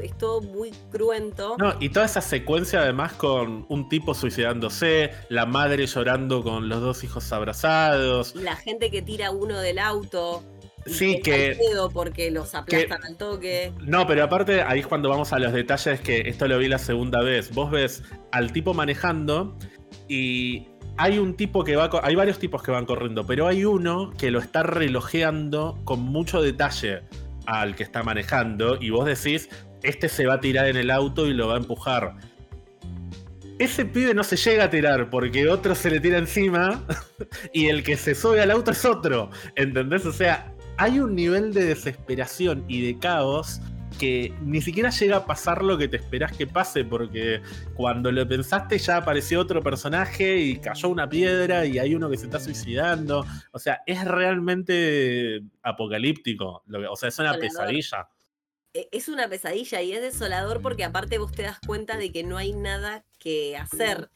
es 0.02 0.18
todo 0.18 0.42
muy 0.42 0.72
cruento. 0.92 1.56
No, 1.58 1.74
y 1.80 1.90
toda 1.90 2.06
esa 2.06 2.22
secuencia 2.22 2.82
además 2.82 3.14
con 3.14 3.66
un 3.70 3.90
tipo 3.90 4.14
suicidándose, 4.14 5.12
la 5.30 5.46
madre 5.46 5.86
llorando 5.86 6.44
con 6.44 6.70
los 6.70 6.82
dos 6.82 7.04
hijos 7.04 7.32
abrazados. 7.32 8.36
La 8.36 8.56
gente 8.56 8.90
que 8.90 9.02
tira 9.02 9.32
uno 9.32 9.60
del 9.60 9.80
auto. 9.80 10.44
Sí, 10.86 11.20
que. 11.22 11.58
Porque 11.94 12.30
los 12.30 12.54
aplastan 12.54 13.04
al 13.04 13.18
toque. 13.18 13.74
No, 13.82 14.06
pero 14.06 14.24
aparte, 14.24 14.62
ahí 14.62 14.80
es 14.80 14.88
cuando 14.88 15.10
vamos 15.10 15.34
a 15.34 15.40
los 15.40 15.52
detalles 15.52 16.00
que 16.00 16.22
esto 16.30 16.48
lo 16.48 16.58
vi 16.60 16.68
la 16.68 16.78
segunda 16.78 17.22
vez. 17.22 17.52
Vos 17.54 17.72
ves 17.72 18.04
al 18.32 18.52
tipo 18.54 18.74
manejando 18.74 19.58
y 20.08 20.68
hay 20.98 21.18
un 21.18 21.36
tipo 21.36 21.64
que 21.64 21.76
va. 21.76 21.90
Hay 22.04 22.16
varios 22.16 22.38
tipos 22.38 22.62
que 22.62 22.72
van 22.72 22.86
corriendo, 22.86 23.26
pero 23.26 23.48
hay 23.48 23.66
uno 23.66 24.14
que 24.18 24.30
lo 24.30 24.40
está 24.40 24.62
relojeando 24.64 25.80
con 25.86 26.02
mucho 26.02 26.42
detalle 26.42 27.02
al 27.46 27.76
que 27.76 27.84
está 27.84 28.04
manejando 28.04 28.78
y 28.82 28.90
vos 28.90 29.06
decís, 29.06 29.50
este 29.84 30.10
se 30.10 30.26
va 30.26 30.36
a 30.36 30.40
tirar 30.40 30.68
en 30.68 30.78
el 30.78 30.92
auto 30.92 31.28
y 31.28 31.34
lo 31.34 31.48
va 31.48 31.56
a 31.56 31.58
empujar. 31.58 32.16
Ese 33.58 33.86
pibe 33.86 34.14
no 34.14 34.24
se 34.24 34.36
llega 34.36 34.66
a 34.66 34.70
tirar 34.70 35.10
porque 35.10 35.48
otro 35.48 35.76
se 35.76 35.90
le 35.90 36.00
tira 36.00 36.18
encima 36.18 36.86
y 37.54 37.68
el 37.68 37.84
que 37.84 37.96
se 37.96 38.14
sube 38.14 38.42
al 38.42 38.52
auto 38.52 38.72
es 38.72 38.84
otro. 38.84 39.30
¿Entendés? 39.56 40.06
O 40.06 40.12
sea, 40.12 40.54
hay 40.78 41.00
un 41.00 41.16
nivel 41.16 41.54
de 41.54 41.66
desesperación 41.66 42.66
y 42.68 42.86
de 42.86 43.00
caos 43.00 43.62
que 44.00 44.34
ni 44.42 44.62
siquiera 44.62 44.90
llega 44.90 45.18
a 45.18 45.26
pasar 45.26 45.64
lo 45.64 45.78
que 45.78 45.88
te 45.88 45.98
esperás 45.98 46.36
que 46.36 46.48
pase, 46.48 46.84
porque 46.84 47.42
cuando 47.76 48.12
lo 48.12 48.28
pensaste 48.28 48.78
ya 48.78 48.98
apareció 48.98 49.40
otro 49.40 49.62
personaje 49.62 50.38
y 50.38 50.58
cayó 50.58 50.90
una 50.90 51.10
piedra 51.10 51.66
y 51.66 51.80
hay 51.80 51.96
uno 51.96 52.10
que 52.10 52.18
se 52.18 52.26
está 52.26 52.40
suicidando. 52.40 53.26
O 53.52 53.60
sea, 53.60 53.82
es 53.86 54.06
realmente 54.06 55.42
apocalíptico. 55.64 56.64
O 56.90 56.96
sea, 56.96 57.10
es 57.10 57.20
una 57.20 57.34
pesadilla. 57.36 58.10
E, 58.74 58.90
es 58.92 59.08
una 59.08 59.28
pesadilla 59.28 59.82
y 59.82 59.94
es 59.94 60.02
desolador 60.02 60.62
porque 60.62 60.84
aparte 60.84 61.18
vos 61.18 61.32
te 61.32 61.44
das 61.44 61.60
cuenta 61.66 61.98
de 61.98 62.12
que 62.12 62.24
no 62.24 62.38
hay 62.38 62.54
nada 62.54 63.06
que 63.20 63.58
hacer. 63.58 64.10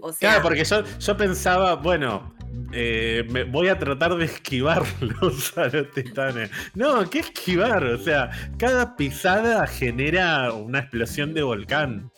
O 0.00 0.12
sea, 0.12 0.30
claro, 0.30 0.42
porque 0.42 0.64
yo, 0.64 0.84
yo 0.98 1.16
pensaba, 1.16 1.76
bueno, 1.76 2.34
eh, 2.72 3.24
me 3.30 3.44
voy 3.44 3.68
a 3.68 3.78
tratar 3.78 4.14
de 4.16 4.24
esquivarlos 4.24 5.56
a 5.58 5.66
los 5.68 5.90
titanes. 5.90 6.50
No, 6.74 7.08
¿qué 7.08 7.20
esquivar? 7.20 7.84
O 7.84 7.98
sea, 7.98 8.30
cada 8.58 8.96
pisada 8.96 9.66
genera 9.66 10.52
una 10.52 10.80
explosión 10.80 11.34
de 11.34 11.42
volcán. 11.42 12.10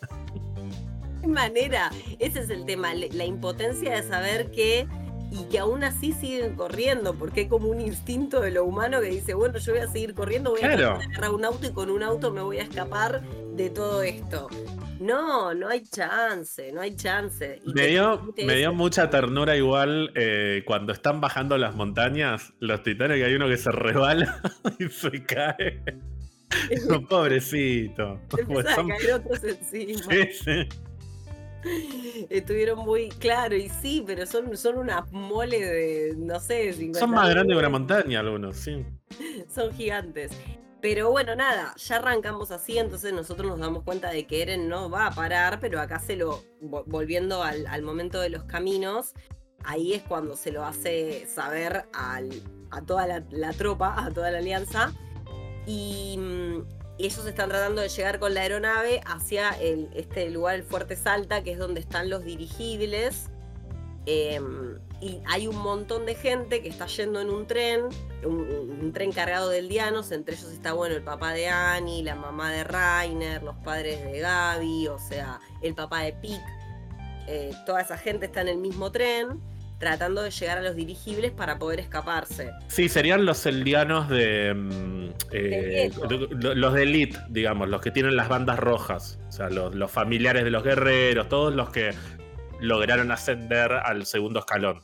¿Qué 1.20 1.28
manera? 1.28 1.90
Ese 2.18 2.40
es 2.40 2.50
el 2.50 2.64
tema, 2.66 2.94
la 2.94 3.24
impotencia 3.24 3.96
de 3.96 4.02
saber 4.02 4.50
que 4.50 4.86
y 5.34 5.44
que 5.44 5.58
aún 5.58 5.82
así 5.82 6.12
siguen 6.12 6.54
corriendo, 6.54 7.14
porque 7.14 7.40
hay 7.40 7.48
como 7.48 7.68
un 7.68 7.80
instinto 7.80 8.40
de 8.40 8.52
lo 8.52 8.64
humano 8.64 9.00
que 9.00 9.08
dice, 9.08 9.34
bueno, 9.34 9.58
yo 9.58 9.72
voy 9.72 9.82
a 9.82 9.88
seguir 9.88 10.14
corriendo, 10.14 10.50
voy 10.50 10.62
a 10.62 10.72
agarrar 10.72 11.30
un 11.30 11.44
auto 11.44 11.66
y 11.66 11.72
con 11.72 11.90
un 11.90 12.04
auto 12.04 12.30
me 12.30 12.40
voy 12.40 12.58
a 12.58 12.62
escapar 12.62 13.22
de 13.56 13.68
todo 13.70 14.02
esto. 14.02 14.48
No, 15.04 15.52
no 15.52 15.68
hay 15.68 15.82
chance, 15.82 16.72
no 16.72 16.80
hay 16.80 16.96
chance. 16.96 17.60
me, 17.74 17.88
dio, 17.88 18.32
me 18.38 18.56
dio, 18.56 18.72
mucha 18.72 19.10
ternura 19.10 19.54
igual 19.54 20.10
eh, 20.14 20.62
cuando 20.64 20.94
están 20.94 21.20
bajando 21.20 21.58
las 21.58 21.74
montañas, 21.74 22.54
los 22.58 22.82
titanes, 22.82 23.18
que 23.18 23.24
hay 23.26 23.34
uno 23.34 23.46
que 23.46 23.58
se 23.58 23.70
rebala 23.70 24.40
y 24.78 24.88
se 24.88 25.22
cae. 25.24 25.82
Pobrecito. 27.10 28.18
Empiezan 28.38 28.92
a 28.92 28.96
caer 28.96 29.12
otros 29.12 29.44
encima. 29.44 30.02
Sí, 30.10 30.28
sí. 30.42 30.68
Estuvieron 32.30 32.78
muy 32.78 33.10
claro, 33.10 33.56
y 33.56 33.68
sí, 33.68 34.02
pero 34.06 34.24
son, 34.24 34.56
son 34.56 34.78
unas 34.78 35.12
moles 35.12 35.60
de, 35.60 36.14
no 36.16 36.40
sé, 36.40 36.72
50 36.72 36.98
Son 36.98 37.10
más 37.10 37.28
grandes 37.28 37.54
que 37.54 37.58
una 37.58 37.68
montaña 37.68 38.20
algunos, 38.20 38.56
sí. 38.56 38.86
son 39.54 39.70
gigantes. 39.74 40.32
Pero 40.84 41.10
bueno, 41.10 41.34
nada, 41.34 41.74
ya 41.76 41.96
arrancamos 41.96 42.50
así, 42.50 42.76
entonces 42.76 43.10
nosotros 43.14 43.48
nos 43.48 43.58
damos 43.58 43.84
cuenta 43.84 44.10
de 44.10 44.26
que 44.26 44.42
Eren 44.42 44.68
no 44.68 44.90
va 44.90 45.06
a 45.06 45.10
parar, 45.12 45.58
pero 45.58 45.80
acá 45.80 45.98
se 45.98 46.14
lo, 46.14 46.44
volviendo 46.60 47.42
al, 47.42 47.80
momento 47.80 48.20
de 48.20 48.28
los 48.28 48.44
caminos, 48.44 49.14
ahí 49.64 49.94
es 49.94 50.02
cuando 50.02 50.36
se 50.36 50.52
lo 50.52 50.62
hace 50.62 51.26
saber 51.26 51.86
a 51.94 52.20
toda 52.86 53.06
la, 53.06 53.52
tropa, 53.54 53.94
a 53.96 54.10
toda 54.10 54.30
la 54.30 54.36
alianza. 54.36 54.92
Y, 55.66 56.18
mm, 56.18 56.66
ellos 56.98 57.24
están 57.24 57.48
tratando 57.48 57.80
de 57.80 57.88
llegar 57.88 58.18
con 58.18 58.34
la 58.34 58.42
aeronave 58.42 59.00
hacia 59.06 59.52
el, 59.52 59.88
este 59.94 60.28
lugar, 60.28 60.56
el 60.56 60.64
Fuerte 60.64 60.96
Salta, 60.96 61.42
que 61.42 61.52
es 61.52 61.58
donde 61.58 61.80
están 61.80 62.10
los 62.10 62.24
dirigibles. 62.24 63.30
Em, 64.06 64.78
y 65.00 65.20
hay 65.26 65.46
un 65.46 65.56
montón 65.56 66.06
de 66.06 66.14
gente 66.14 66.62
que 66.62 66.68
está 66.68 66.86
yendo 66.86 67.20
en 67.20 67.30
un 67.30 67.46
tren, 67.46 67.86
un, 68.24 68.92
tren 68.92 69.12
cargado 69.12 69.48
de 69.48 69.58
eldianos, 69.58 70.12
entre 70.12 70.34
ellos 70.34 70.50
está 70.50 70.72
bueno 70.72 70.94
el 70.94 71.02
papá 71.02 71.32
de 71.32 71.48
Annie, 71.48 72.02
la 72.02 72.14
mamá 72.14 72.52
de 72.52 72.64
Rainer, 72.64 73.42
los 73.42 73.56
padres 73.56 74.02
de 74.04 74.20
Gaby, 74.20 74.88
o 74.88 74.98
sea, 74.98 75.40
el 75.62 75.74
papá 75.74 76.02
de 76.02 76.12
Pic. 76.12 76.40
Eh, 77.26 77.52
toda 77.64 77.80
esa 77.80 77.96
gente 77.96 78.26
está 78.26 78.42
en 78.42 78.48
el 78.48 78.58
mismo 78.58 78.92
tren 78.92 79.40
tratando 79.78 80.22
de 80.22 80.30
llegar 80.30 80.58
a 80.58 80.62
los 80.62 80.76
dirigibles 80.76 81.32
para 81.32 81.58
poder 81.58 81.80
escaparse. 81.80 82.50
Sí, 82.68 82.88
serían 82.88 83.26
los 83.26 83.44
eldianos 83.44 84.08
de... 84.08 84.54
Mm, 84.54 85.10
eh, 85.32 85.90
los 86.40 86.72
de 86.72 86.82
Elite, 86.82 87.18
digamos, 87.28 87.68
los 87.68 87.80
que 87.80 87.90
tienen 87.90 88.16
las 88.16 88.28
bandas 88.28 88.58
rojas, 88.58 89.18
o 89.28 89.32
sea, 89.32 89.50
los, 89.50 89.90
familiares 89.90 90.44
de 90.44 90.50
los 90.50 90.62
guerreros, 90.62 91.28
todos 91.28 91.54
los 91.54 91.70
que 91.70 91.92
lograron 92.64 93.10
ascender 93.10 93.72
al 93.72 94.06
segundo 94.06 94.40
escalón. 94.40 94.82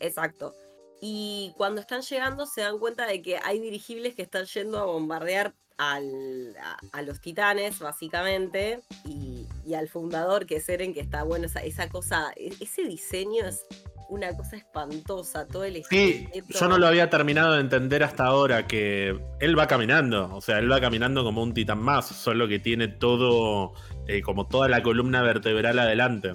Exacto. 0.00 0.54
Y 1.00 1.52
cuando 1.56 1.80
están 1.80 2.02
llegando 2.02 2.46
se 2.46 2.62
dan 2.62 2.78
cuenta 2.78 3.06
de 3.06 3.22
que 3.22 3.38
hay 3.42 3.60
dirigibles 3.60 4.14
que 4.14 4.22
están 4.22 4.46
yendo 4.46 4.78
a 4.78 4.84
bombardear 4.84 5.54
al, 5.76 6.56
a, 6.92 7.02
los 7.02 7.20
titanes, 7.20 7.78
básicamente, 7.78 8.80
y, 9.04 9.46
al 9.74 9.88
fundador, 9.88 10.46
que 10.46 10.56
es 10.56 10.68
Eren, 10.68 10.94
que 10.94 11.00
está 11.00 11.24
bueno, 11.24 11.46
esa, 11.46 11.60
esa 11.64 11.88
cosa, 11.88 12.32
e, 12.36 12.54
ese 12.60 12.84
diseño 12.84 13.44
es 13.44 13.66
una 14.08 14.36
cosa 14.36 14.56
espantosa, 14.56 15.46
todo 15.46 15.64
el 15.64 15.82
Sí, 15.84 16.28
yo 16.48 16.68
no 16.68 16.78
lo 16.78 16.86
había 16.86 17.10
terminado 17.10 17.54
de 17.54 17.60
entender 17.60 18.02
hasta 18.02 18.24
ahora, 18.24 18.66
que 18.66 19.18
él 19.40 19.58
va 19.58 19.66
caminando, 19.66 20.34
o 20.34 20.40
sea, 20.40 20.58
él 20.58 20.70
va 20.70 20.80
caminando 20.80 21.24
como 21.24 21.42
un 21.42 21.54
titán 21.54 21.78
más, 21.78 22.06
solo 22.06 22.48
que 22.48 22.58
tiene 22.58 22.88
todo, 22.88 23.72
eh, 24.06 24.22
como 24.22 24.46
toda 24.46 24.68
la 24.68 24.82
columna 24.82 25.22
vertebral 25.22 25.78
adelante. 25.78 26.32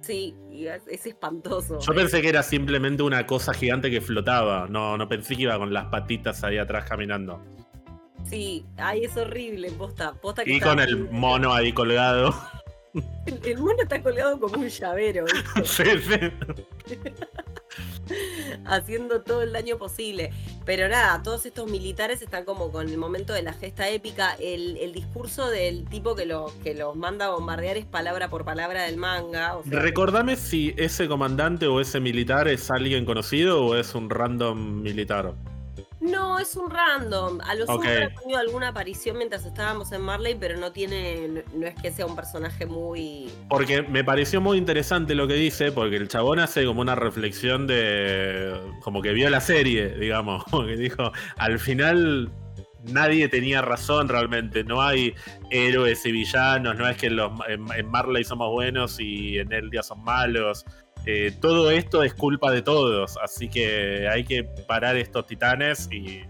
Sí, 0.00 0.34
es, 0.52 1.06
espantoso. 1.06 1.78
Yo 1.80 1.94
pensé 1.94 2.22
que 2.22 2.28
era 2.28 2.42
simplemente 2.42 3.02
una 3.02 3.26
cosa 3.26 3.54
gigante 3.54 3.90
que 3.90 4.00
flotaba, 4.00 4.66
no, 4.68 4.96
no 4.96 5.08
pensé 5.08 5.36
que 5.36 5.42
iba 5.42 5.58
con 5.58 5.72
las 5.72 5.86
patitas 5.86 6.42
ahí 6.42 6.58
atrás 6.58 6.84
caminando. 6.88 7.42
Sí, 8.24 8.64
ay, 8.76 9.04
es 9.04 9.16
horrible, 9.16 9.70
posta. 9.72 10.12
posta 10.12 10.42
y 10.44 10.60
con 10.60 10.78
el 10.78 11.10
mono 11.10 11.54
ahí 11.54 11.72
colgado. 11.72 12.34
El, 13.44 13.58
mono 13.58 13.82
está 13.82 14.02
colgado 14.02 14.38
como 14.40 14.60
un 14.60 14.68
llavero. 14.68 15.24
sí, 15.64 15.84
sí. 15.84 16.32
Haciendo 18.66 19.22
todo 19.22 19.42
el 19.42 19.52
daño 19.52 19.78
posible. 19.78 20.32
Pero 20.64 20.88
nada, 20.88 21.22
todos 21.22 21.46
estos 21.46 21.70
militares 21.70 22.22
están 22.22 22.44
como 22.44 22.72
con 22.72 22.88
el 22.88 22.98
momento 22.98 23.32
de 23.32 23.42
la 23.42 23.52
gesta 23.52 23.88
épica. 23.88 24.34
El, 24.40 24.92
discurso 24.92 25.48
del 25.48 25.84
tipo 25.88 26.16
que, 26.16 26.26
lo, 26.26 26.52
que 26.64 26.74
los 26.74 26.96
manda 26.96 27.26
a 27.26 27.30
bombardear 27.30 27.76
es 27.76 27.86
palabra 27.86 28.28
por 28.28 28.44
palabra 28.44 28.82
del 28.82 28.96
manga. 28.96 29.56
Recordame 29.66 30.36
si 30.36 30.74
ese 30.76 31.06
comandante 31.06 31.66
o 31.66 31.80
ese 31.80 32.00
militar 32.00 32.48
es 32.48 32.70
alguien 32.70 33.04
conocido 33.04 33.64
o 33.64 33.76
es 33.76 33.94
un 33.94 34.10
random 34.10 34.82
militar. 34.82 35.34
No, 36.10 36.38
es 36.38 36.56
un 36.56 36.70
random. 36.70 37.40
A 37.42 37.54
lo 37.54 37.66
sumo 37.66 37.82
ha 37.82 38.20
tenido 38.20 38.38
alguna 38.38 38.68
aparición 38.68 39.16
mientras 39.18 39.44
estábamos 39.44 39.92
en 39.92 40.02
Marley, 40.02 40.36
pero 40.38 40.58
no 40.58 40.72
tiene. 40.72 41.44
No 41.54 41.66
es 41.66 41.74
que 41.74 41.90
sea 41.90 42.06
un 42.06 42.16
personaje 42.16 42.66
muy. 42.66 43.30
Porque 43.48 43.82
me 43.82 44.04
pareció 44.04 44.40
muy 44.40 44.58
interesante 44.58 45.14
lo 45.14 45.26
que 45.26 45.34
dice, 45.34 45.72
porque 45.72 45.96
el 45.96 46.08
chabón 46.08 46.38
hace 46.38 46.64
como 46.64 46.80
una 46.80 46.94
reflexión 46.94 47.66
de. 47.66 48.58
como 48.82 49.02
que 49.02 49.12
vio 49.12 49.30
la 49.30 49.40
serie, 49.40 49.90
digamos. 49.90 50.44
Como 50.50 50.66
que 50.66 50.76
dijo, 50.76 51.12
al 51.36 51.58
final 51.58 52.30
nadie 52.84 53.28
tenía 53.28 53.62
razón 53.62 54.08
realmente. 54.08 54.64
No 54.64 54.82
hay 54.82 55.14
héroes 55.50 56.04
y 56.06 56.12
villanos, 56.12 56.76
no 56.76 56.88
es 56.88 56.96
que 56.96 57.10
los, 57.10 57.30
en, 57.48 57.90
Marley 57.90 58.24
somos 58.24 58.50
buenos 58.50 58.98
y 59.00 59.38
en 59.38 59.52
Eldia 59.52 59.82
son 59.82 60.02
malos. 60.02 60.64
Eh, 61.06 61.32
todo 61.40 61.70
esto 61.70 62.02
es 62.02 62.14
culpa 62.14 62.50
de 62.50 62.62
todos, 62.62 63.16
así 63.22 63.48
que 63.48 64.08
hay 64.08 64.24
que 64.24 64.44
parar 64.44 64.96
estos 64.96 65.26
titanes 65.26 65.88
y, 65.90 66.22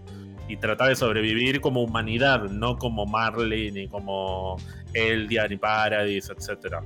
tratar 0.59 0.89
de 0.89 0.97
sobrevivir 0.97 1.61
como 1.61 1.81
humanidad, 1.81 2.43
no 2.49 2.77
como 2.77 3.05
Marley, 3.05 3.71
ni 3.71 3.87
como 3.87 4.57
Eldia, 4.93 5.47
ni 5.47 5.55
Paradis, 5.55 6.29
etc. 6.29 6.83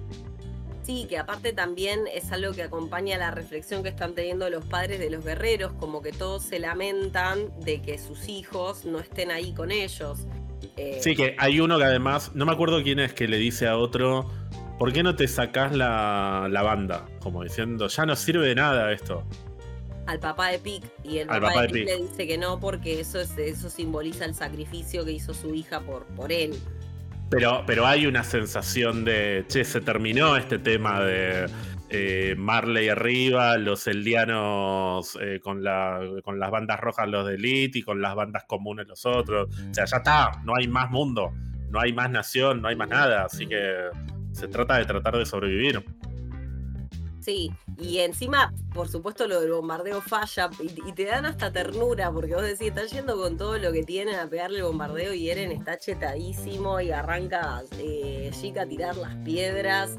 Sí, 0.83 1.07
que 1.09 1.17
aparte 1.17 1.51
también 1.51 2.01
es 2.13 2.31
algo 2.31 2.53
que 2.53 2.61
acompaña 2.61 3.17
la 3.17 3.31
reflexión 3.31 3.81
que 3.81 3.89
están 3.89 4.13
teniendo 4.13 4.47
los 4.51 4.63
padres 4.65 4.99
de 4.99 5.09
los 5.09 5.25
guerreros, 5.25 5.71
como 5.79 6.03
que 6.03 6.11
todos 6.11 6.43
se 6.43 6.59
lamentan 6.59 7.59
de 7.61 7.81
que 7.81 7.97
sus 7.97 8.29
hijos 8.29 8.85
no 8.85 8.99
estén 8.99 9.31
ahí 9.31 9.51
con 9.51 9.71
ellos. 9.71 10.27
Eh, 10.77 10.99
sí, 11.01 11.15
que 11.15 11.35
hay 11.39 11.59
uno 11.59 11.79
que 11.79 11.85
además, 11.85 12.31
no 12.35 12.45
me 12.45 12.51
acuerdo 12.51 12.83
quién 12.83 12.99
es 12.99 13.13
que 13.13 13.27
le 13.27 13.37
dice 13.37 13.67
a 13.67 13.77
otro, 13.77 14.29
¿por 14.77 14.91
qué 14.93 15.03
no 15.03 15.15
te 15.15 15.27
sacás 15.27 15.73
la, 15.73 16.49
banda? 16.63 17.05
Como 17.19 17.43
diciendo, 17.43 17.87
ya 17.87 18.05
no 18.05 18.15
sirve 18.15 18.47
de 18.47 18.55
nada 18.55 18.91
esto. 18.91 19.23
Al 20.07 20.19
papá 20.19 20.49
de 20.49 20.59
Pic. 20.59 20.83
Y 21.03 21.19
el 21.19 21.27
papá, 21.27 21.63
de 21.63 21.69
Pic 21.69 21.85
le 21.85 21.97
dice 21.97 22.27
que 22.27 22.37
no 22.37 22.59
porque 22.59 22.99
eso, 22.99 23.19
es, 23.19 23.37
eso 23.37 23.69
simboliza 23.69 24.25
el 24.25 24.35
sacrificio 24.35 25.03
que 25.03 25.11
hizo 25.13 25.33
su 25.33 25.53
hija 25.53 25.79
por, 25.81 26.05
por 26.07 26.31
él. 26.31 26.53
Pero, 27.29 27.63
pero 27.65 27.87
hay 27.87 28.05
una 28.05 28.23
sensación 28.23 29.03
de, 29.03 29.45
che, 29.47 29.63
se 29.63 29.81
terminó 29.81 30.37
este 30.37 30.59
tema 30.59 31.01
de 31.01 31.49
eh, 31.89 32.35
Marley 32.37 32.89
arriba, 32.89 33.57
los 33.57 33.87
eldianos 33.87 35.17
eh, 35.19 35.39
con, 35.41 35.63
la, 35.63 36.01
con 36.23 36.39
las 36.39 36.51
bandas 36.51 36.79
rojas 36.79 37.07
los 37.07 37.27
de 37.27 37.35
Elite 37.35 37.79
y 37.79 37.81
con 37.81 38.01
las 38.01 38.13
bandas 38.13 38.43
comunes 38.45 38.87
los 38.87 39.05
otros. 39.07 39.49
O 39.49 39.73
sea, 39.73 39.85
ya 39.85 39.97
está, 39.97 40.31
no 40.43 40.55
hay 40.55 40.67
más 40.67 40.91
mundo, 40.91 41.33
no 41.69 41.79
hay 41.79 41.93
más 41.93 42.11
nación, 42.11 42.61
no 42.61 42.67
hay 42.67 42.75
más 42.75 42.89
nada. 42.89 43.25
Así 43.25 43.47
que 43.47 43.89
se 44.35 44.47
trata 44.47 44.77
de 44.77 44.85
tratar 44.85 45.17
de 45.17 45.25
sobrevivir. 45.25 45.83
Sí, 47.21 47.51
y 47.79 47.99
encima, 47.99 48.53
por 48.73 48.87
supuesto, 48.87 49.27
lo 49.27 49.41
del 49.41 49.51
bombardeo 49.51 49.99
falla 49.99 50.49
y, 50.59 50.91
te 50.91 51.05
dan 51.05 51.25
hasta 51.25 51.51
ternura, 51.51 52.11
porque 52.11 52.35
vos 52.35 52.43
decís, 52.43 52.67
están 52.67 52.87
yendo 52.87 53.17
con 53.17 53.35
todo 53.35 53.57
lo 53.57 53.71
que 53.71 53.83
tienen 53.83 54.15
a 54.15 54.27
pegarle 54.27 54.59
el 54.59 54.65
bombardeo 54.65 55.11
y 55.13 55.29
Eren 55.31 55.51
está 55.51 55.79
chetadísimo 55.79 56.79
y 56.81 56.91
arranca 56.91 57.63
eh, 57.79 58.29
Chica 58.39 58.63
a 58.63 58.65
tirar 58.67 58.95
las 58.97 59.15
piedras. 59.23 59.97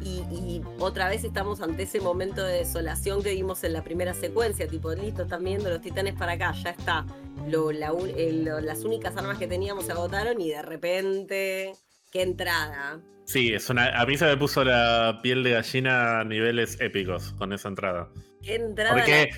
Y, 0.00 0.62
otra 0.78 1.08
vez 1.08 1.22
estamos 1.22 1.60
ante 1.60 1.84
ese 1.84 2.00
momento 2.00 2.42
de 2.42 2.58
desolación 2.58 3.22
que 3.22 3.34
vimos 3.34 3.62
en 3.62 3.72
la 3.72 3.84
primera 3.84 4.14
secuencia, 4.14 4.66
tipo, 4.66 4.92
listo, 4.94 5.22
están 5.22 5.44
viendo 5.44 5.68
los 5.68 5.80
titanes 5.80 6.14
para 6.14 6.32
acá, 6.32 6.52
ya 6.52 6.70
está. 6.70 7.06
las 7.46 8.84
únicas 8.84 9.16
armas 9.16 9.38
que 9.38 9.46
teníamos 9.46 9.84
se 9.86 9.92
agotaron 9.92 10.40
y 10.40 10.50
de 10.50 10.62
repente, 10.62 11.74
qué 12.12 12.22
entrada. 12.22 13.00
Sí, 13.24 13.52
es 13.52 13.70
una, 13.70 13.88
a 13.98 14.04
mí 14.04 14.16
se 14.16 14.26
me 14.26 14.36
puso 14.36 14.62
la 14.62 15.20
piel 15.22 15.42
de 15.42 15.52
gallina 15.52 16.20
a 16.20 16.24
niveles 16.24 16.78
épicos 16.80 17.32
con 17.38 17.52
esa 17.52 17.68
entrada. 17.68 18.08
¿Qué 18.42 18.56
entrada? 18.56 18.94
Porque, 18.94 19.30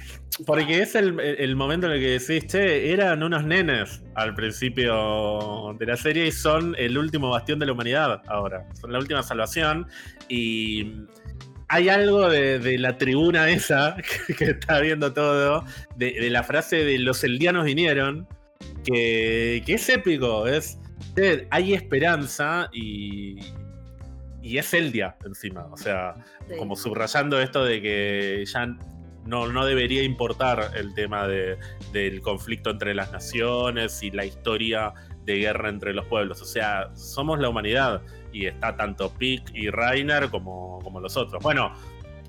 porque 0.46 0.82
es 0.82 0.94
el, 0.94 1.56
momento 1.56 1.86
en 1.86 1.92
el 1.92 2.00
que 2.00 2.18
decís, 2.18 2.46
che, 2.46 2.92
eran 2.92 3.22
unos 3.22 3.44
nenes 3.44 4.02
al 4.14 4.34
principio 4.34 5.76
de 5.78 5.86
la 5.86 5.96
serie 5.96 6.26
y 6.26 6.32
son 6.32 6.74
el 6.78 6.96
último 6.98 7.30
bastión 7.30 7.58
de 7.58 7.66
la 7.66 7.72
humanidad 7.72 8.22
ahora. 8.26 8.66
Son 8.80 8.90
la 8.90 8.98
última 8.98 9.22
salvación. 9.22 9.86
Y 10.28 11.04
hay 11.68 11.88
algo 11.88 12.28
de, 12.28 12.78
la 12.78 12.96
tribuna 12.96 13.50
esa 13.50 13.96
que, 14.38 14.44
está 14.44 14.80
viendo 14.80 15.12
todo, 15.12 15.64
de, 15.96 16.30
la 16.30 16.42
frase 16.42 16.84
de 16.84 16.98
los 16.98 17.22
eldianos 17.22 17.64
vinieron, 17.66 18.26
que, 18.84 19.62
es 19.66 19.88
épico, 19.88 20.46
es 20.46 20.78
hay 21.50 21.74
esperanza 21.74 22.68
y, 22.72 23.36
y 24.42 24.58
es 24.58 24.74
Eldia 24.74 25.16
encima, 25.24 25.66
o 25.66 25.76
sea, 25.76 26.14
como 26.58 26.76
subrayando 26.76 27.40
esto 27.40 27.64
de 27.64 27.80
que 27.80 28.44
ya 28.46 28.66
no, 29.24 29.48
no 29.48 29.64
debería 29.64 30.02
importar 30.02 30.72
el 30.76 30.94
tema 30.94 31.26
de, 31.26 31.58
del 31.92 32.20
conflicto 32.20 32.70
entre 32.70 32.94
las 32.94 33.10
naciones 33.12 34.02
y 34.02 34.10
la 34.10 34.24
historia 34.24 34.92
de 35.24 35.36
guerra 35.36 35.70
entre 35.70 35.94
los 35.94 36.06
pueblos, 36.06 36.42
o 36.42 36.44
sea, 36.44 36.90
somos 36.94 37.38
la 37.38 37.48
humanidad 37.48 38.02
y 38.32 38.46
está 38.46 38.76
tanto 38.76 39.10
Pick 39.14 39.54
y 39.54 39.70
Rainer 39.70 40.28
como, 40.28 40.80
como 40.82 41.00
los 41.00 41.16
otros. 41.16 41.42
Bueno, 41.42 41.72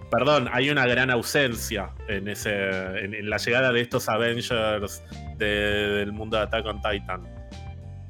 perdón, 0.09 0.47
hay 0.51 0.69
una 0.69 0.85
gran 0.85 1.09
ausencia 1.09 1.89
en, 2.07 2.29
ese, 2.29 2.53
en, 2.53 3.29
la 3.29 3.37
llegada 3.37 3.73
de 3.73 3.81
estos 3.81 4.07
Avengers 4.07 5.03
del 5.37 6.11
mundo 6.13 6.37
de 6.37 6.43
Attack 6.43 6.65
on 6.65 6.81
Titan. 6.81 7.34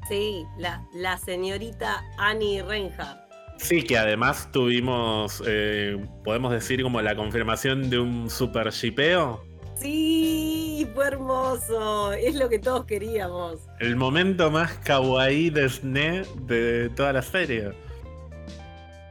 Sí, 0.08 0.46
la, 0.56 0.86
la 0.94 1.18
señorita 1.18 2.04
Annie 2.18 2.62
Reinhardt. 2.62 3.26
Sí, 3.58 3.82
que 3.82 3.96
además 3.96 4.50
tuvimos, 4.52 5.42
eh, 5.46 5.96
podemos 6.24 6.52
decir, 6.52 6.82
como 6.82 7.00
la 7.00 7.16
confirmación 7.16 7.88
de 7.88 7.98
un 7.98 8.28
super 8.28 8.70
shipeo. 8.70 9.42
Sí, 9.76 10.88
fue 10.94 11.06
hermoso. 11.08 12.12
Es 12.12 12.34
lo 12.34 12.48
que 12.48 12.58
todos 12.58 12.84
queríamos. 12.84 13.60
El 13.80 13.96
momento 13.96 14.50
más 14.50 14.72
kawaii 14.84 15.50
de 15.50 15.68
SNE 15.68 16.22
de 16.42 16.90
toda 16.90 17.12
la 17.12 17.22
serie. 17.22 17.72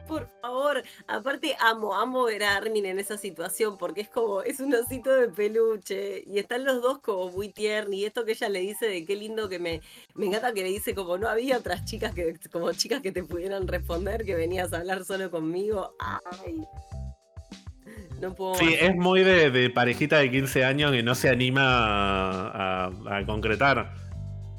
Por 0.07 0.27
favor, 0.41 0.83
aparte 1.07 1.55
amo, 1.59 1.95
amo 1.95 2.25
ver 2.25 2.43
a 2.43 2.57
Armin 2.57 2.85
en 2.85 2.99
esa 2.99 3.17
situación 3.17 3.77
porque 3.77 4.01
es 4.01 4.09
como, 4.09 4.41
es 4.43 4.59
un 4.59 4.73
osito 4.73 5.13
de 5.15 5.29
peluche 5.29 6.23
y 6.27 6.39
están 6.39 6.63
los 6.63 6.81
dos 6.81 6.99
como 6.99 7.31
muy 7.31 7.49
tiernos 7.49 7.95
y 7.95 8.05
esto 8.05 8.23
que 8.23 8.33
ella 8.33 8.49
le 8.49 8.59
dice 8.59 8.87
de 8.87 9.05
qué 9.05 9.15
lindo 9.15 9.49
que 9.49 9.59
me, 9.59 9.81
me 10.13 10.27
encanta 10.27 10.53
que 10.53 10.63
le 10.63 10.69
dice 10.69 10.93
como 10.93 11.17
no 11.17 11.27
había 11.27 11.57
otras 11.57 11.85
chicas 11.85 12.13
que, 12.13 12.35
como 12.51 12.71
chicas 12.73 13.01
que 13.01 13.11
te 13.11 13.23
pudieran 13.23 13.67
responder 13.67 14.25
que 14.25 14.35
venías 14.35 14.73
a 14.73 14.77
hablar 14.77 15.03
solo 15.05 15.31
conmigo. 15.31 15.95
Ay. 15.99 16.61
No 18.21 18.33
puedo 18.33 18.55
sí, 18.55 18.75
es 18.79 18.95
muy 18.95 19.23
de, 19.23 19.69
parejita 19.71 20.19
de 20.19 20.31
15 20.31 20.63
años 20.63 20.91
que 20.91 21.03
no 21.03 21.15
se 21.15 21.29
anima 21.29 22.87
a 22.87 23.23
concretar 23.25 24.04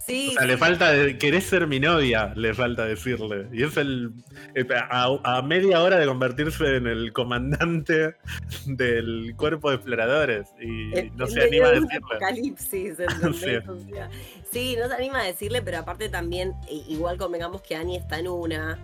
o 0.09 0.33
sea, 0.33 0.47
le 0.47 0.57
falta, 0.57 0.93
querés 1.19 1.45
ser 1.45 1.67
mi 1.67 1.81
novia, 1.81 2.33
le 2.37 2.55
falta 2.55 2.85
decirle. 2.85 3.49
Y 3.53 3.65
es 3.65 3.77
el. 3.77 4.13
Eh, 4.55 4.65
a, 4.91 5.43
media 5.43 5.83
hora 5.83 5.99
de 5.99 6.07
convertirse 6.07 6.77
en 6.77 6.87
el 6.87 7.13
comandante 7.13 8.15
del 8.67 9.35
cuerpo 9.37 9.71
de 9.71 9.77
exploradores. 9.77 10.49
Y 10.61 11.11
no 11.17 11.27
se 11.27 11.43
anima 11.43 11.67
a 11.67 11.71
decirle. 11.73 11.97
Apocalipsis, 11.97 12.97
sí. 14.53 14.77
no 14.77 14.89
se 14.89 14.95
anima 14.95 15.21
a 15.21 15.25
decirle, 15.25 15.63
pero 15.63 15.79
aparte 15.79 16.09
también, 16.09 16.55
igual 16.89 17.19
convengamos 17.19 17.63
que 17.63 17.75
Annie 17.75 17.97
está 17.97 18.19
en 18.19 18.29
una. 18.29 18.79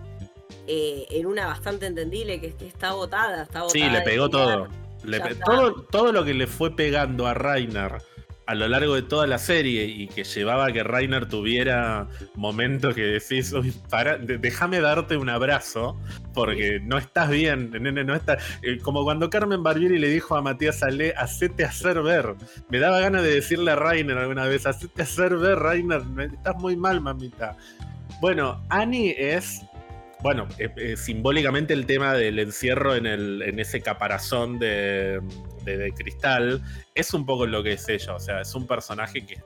Eh, 0.67 1.05
en 1.09 1.25
una 1.25 1.47
bastante 1.47 1.85
entendible, 1.85 2.39
que, 2.39 2.47
está 2.65 2.89
agotada, 2.89 3.43
está 3.43 3.67
Sí, 3.69 3.81
le 3.81 4.01
pegó 4.01 4.29
todo. 4.29 4.67
todo. 5.45 5.73
Todo 5.89 6.11
lo 6.11 6.25
que 6.25 6.33
le 6.33 6.47
fue 6.47 6.75
pegando 6.75 7.27
a 7.27 7.33
Rainer 7.33 8.01
a 8.45 8.55
lo 8.55 8.67
largo 8.67 8.95
de 8.95 9.03
toda 9.03 9.27
la 9.27 9.37
serie 9.37 9.85
y 9.85 10.07
que 10.07 10.23
llevaba 10.23 10.67
a 10.67 10.71
que 10.71 10.83
Rainer 10.83 11.27
tuviera 11.27 12.07
momentos 12.35 12.93
que 12.93 13.01
decís, 13.01 13.53
para, 13.89 14.17
déjame 14.17 14.81
darte 14.81 15.17
un 15.17 15.29
abrazo 15.29 15.97
porque 16.33 16.79
no 16.81 16.97
estás 16.97 17.29
bien, 17.29 17.71
nene, 17.71 18.03
no 18.03 18.15
estás. 18.15 18.43
Eh, 18.61 18.79
como 18.79 19.03
cuando 19.03 19.29
Carmen 19.29 19.63
Barbieri 19.63 19.99
le 19.99 20.09
dijo 20.09 20.35
a 20.35 20.41
Matías 20.41 20.83
Ale, 20.83 21.13
hacete 21.15 21.63
hacer 21.63 22.01
ver. 22.01 22.35
Me 22.69 22.79
daba 22.79 22.99
ganas 22.99 23.23
de 23.23 23.35
decirle 23.35 23.71
a 23.71 23.75
Rainer 23.75 24.17
alguna 24.17 24.45
vez, 24.45 24.65
hacete 24.65 25.03
hacer 25.03 25.37
ver, 25.37 25.59
Rainer, 25.59 26.01
estás 26.33 26.55
muy 26.55 26.75
mal, 26.75 27.01
mamita. 27.01 27.57
Bueno, 28.19 28.63
Annie 28.69 29.15
es 29.17 29.61
bueno, 30.21 30.47
eh, 30.57 30.69
eh, 30.77 30.95
simbólicamente 30.95 31.73
el 31.73 31.85
tema 31.85 32.13
del 32.13 32.39
encierro 32.39 32.95
en, 32.95 33.05
el, 33.05 33.41
en 33.41 33.59
ese 33.59 33.81
caparazón 33.81 34.57
de, 34.57 35.19
de, 35.63 35.91
cristal 35.91 36.61
es 36.95 37.13
un 37.13 37.25
poco 37.25 37.45
lo 37.45 37.63
que 37.63 37.73
es 37.73 37.87
ella. 37.89 38.15
O 38.15 38.19
sea, 38.19 38.41
es 38.41 38.53
un 38.55 38.67
personaje 38.67 39.25
que 39.25 39.41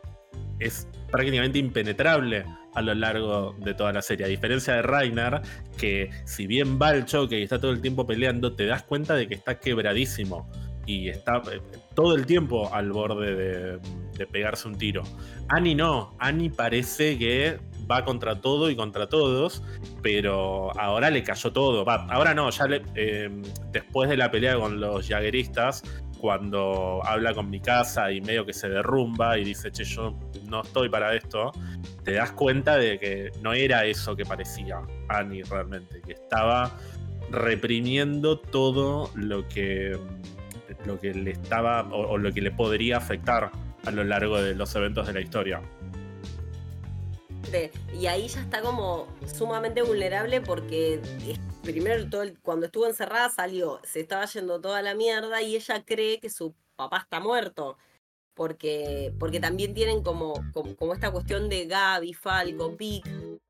es 0.59 0.87
prácticamente 1.11 1.59
impenetrable 1.59 2.45
a 2.73 2.81
lo 2.81 2.93
largo 2.93 3.55
de 3.59 3.73
toda 3.73 3.93
la 3.93 4.01
serie. 4.01 4.25
A 4.25 4.29
diferencia 4.29 4.75
de 4.75 4.81
Rainer, 4.81 5.41
que 5.77 6.09
si 6.25 6.47
bien 6.47 6.79
va 6.79 6.89
al 6.89 7.05
choque 7.05 7.39
y 7.39 7.43
está 7.43 7.59
todo 7.59 7.71
el 7.71 7.81
tiempo 7.81 8.05
peleando, 8.05 8.53
te 8.55 8.65
das 8.65 8.83
cuenta 8.83 9.15
de 9.15 9.27
que 9.27 9.35
está 9.35 9.59
quebradísimo 9.59 10.49
y 10.87 11.09
está 11.09 11.41
eh, 11.51 11.61
todo 11.93 12.15
el 12.15 12.25
tiempo 12.25 12.73
al 12.73 12.91
borde 12.91 13.35
de, 13.35 14.25
pegarse 14.27 14.67
un 14.67 14.77
tiro. 14.77 15.03
Annie 15.49 15.75
no, 15.75 16.15
Annie 16.17 16.49
parece 16.49 17.19
que 17.19 17.59
va 17.89 18.03
contra 18.03 18.41
todo 18.41 18.71
y 18.71 18.75
contra 18.75 19.07
todos, 19.07 19.61
pero 20.01 20.77
ahora 20.79 21.11
le 21.11 21.23
cayó 21.23 21.51
todo. 21.51 21.87
Ahora 21.87 22.33
no, 22.33 22.49
ya 22.49 22.65
em, 22.95 23.43
después 23.71 24.09
de 24.09 24.17
la 24.17 24.31
pelea 24.31 24.57
con 24.57 24.79
los 24.79 25.07
jagueristas, 25.07 25.83
cuando 26.17 27.01
habla 27.03 27.33
con 27.33 27.49
mi 27.49 27.59
casa 27.59 28.11
y 28.11 28.21
medio 28.21 28.45
que 28.45 28.53
se 28.53 28.69
derrumba 28.69 29.37
y 29.37 29.43
dice, 29.43 29.71
che, 29.71 29.83
yo 29.83 30.17
no 30.45 30.61
estoy 30.61 30.89
para 30.89 31.13
esto, 31.15 31.51
te 32.03 32.13
das 32.13 32.31
cuenta 32.31 32.77
de 32.77 32.99
que 32.99 33.31
no 33.41 33.53
era 33.53 33.85
eso 33.85 34.15
que 34.15 34.25
parecía 34.25 34.81
Annie 35.09 35.43
realmente, 35.43 36.01
que 36.01 36.13
estaba 36.13 36.77
reprimiendo 37.31 38.39
todo 38.39 39.11
lo 39.15 39.47
que, 39.47 39.97
lo 40.85 40.99
que 40.99 41.13
le 41.13 41.31
estaba 41.31 41.81
o 41.91 42.17
lo 42.17 42.31
que 42.33 42.41
le 42.41 42.51
podría 42.51 42.97
afectar 42.97 43.51
a 43.85 43.91
lo 43.91 44.03
largo 44.03 44.41
de 44.41 44.53
los 44.55 44.75
eventos 44.75 45.07
de 45.07 45.13
la 45.13 45.21
historia. 45.21 45.61
Y 47.93 48.07
ahí 48.07 48.27
ya 48.27 48.41
está 48.41 48.61
como 48.61 49.07
sumamente 49.25 49.81
vulnerable 49.81 50.41
porque 50.41 51.01
primero 51.63 52.05
cuando 52.41 52.65
estuvo 52.65 52.87
encerrada 52.87 53.29
salió, 53.29 53.79
se 53.83 54.01
estaba 54.01 54.25
yendo 54.25 54.61
toda 54.61 54.81
la 54.81 54.95
mierda 54.95 55.41
y 55.41 55.55
ella 55.55 55.83
cree 55.85 56.19
que 56.19 56.29
su 56.29 56.53
papá 56.75 56.99
está 56.99 57.19
muerto. 57.19 57.77
Porque, 58.33 59.13
porque 59.17 59.39
también 59.39 59.73
tienen 59.73 60.03
como, 60.03 60.35
como, 60.53 60.93
esta 60.93 61.09
cuestión 61.11 61.49
de 61.49 61.65
Gaby, 61.65 62.13
Falco, 62.13 62.77
Pic. 62.77 63.03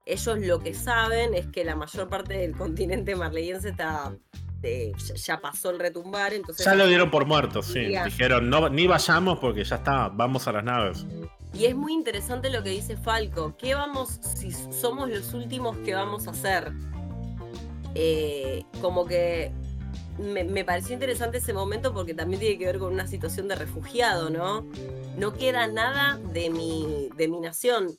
Ellos 0.05 0.39
lo 0.39 0.59
que 0.59 0.73
saben 0.73 1.33
es 1.33 1.45
que 1.47 1.65
la 1.65 1.75
mayor 1.75 2.07
parte 2.07 2.37
del 2.37 2.55
continente 2.55 3.13
marleyense 3.17 3.69
está 3.69 4.15
ya 5.15 5.39
pasó 5.39 5.69
el 5.69 5.79
retumbar. 5.79 6.33
Entonces 6.33 6.65
ya 6.65 6.75
lo 6.75 6.87
dieron 6.87 7.09
por 7.09 7.25
muerto, 7.25 7.61
sí. 7.61 7.87
Dijeron, 8.05 8.49
no, 8.49 8.69
ni 8.69 8.87
vayamos 8.87 9.39
porque 9.39 9.63
ya 9.63 9.77
está, 9.77 10.09
vamos 10.09 10.47
a 10.47 10.51
las 10.51 10.63
naves. 10.63 11.05
Y 11.53 11.65
es 11.65 11.75
muy 11.75 11.93
interesante 11.93 12.49
lo 12.49 12.63
que 12.63 12.69
dice 12.69 12.97
Falco. 12.97 13.55
¿Qué 13.57 13.73
vamos, 13.73 14.19
si 14.35 14.51
somos 14.51 15.09
los 15.09 15.33
últimos 15.33 15.77
que 15.77 15.95
vamos 15.95 16.27
a 16.27 16.31
hacer? 16.31 16.71
Eh, 17.95 18.63
como 18.81 19.05
que 19.05 19.51
me, 20.19 20.63
pareció 20.63 20.93
interesante 20.93 21.37
ese 21.37 21.53
momento 21.53 21.93
porque 21.93 22.13
también 22.13 22.39
tiene 22.39 22.57
que 22.57 22.65
ver 22.65 22.79
con 22.79 22.93
una 22.93 23.07
situación 23.07 23.47
de 23.47 23.55
refugiado, 23.55 24.29
¿no? 24.29 24.65
No 25.17 25.33
queda 25.33 25.67
nada 25.67 26.19
de 26.31 26.49
mi, 26.49 27.09
de 27.15 27.27
mi 27.27 27.39
nación. 27.39 27.97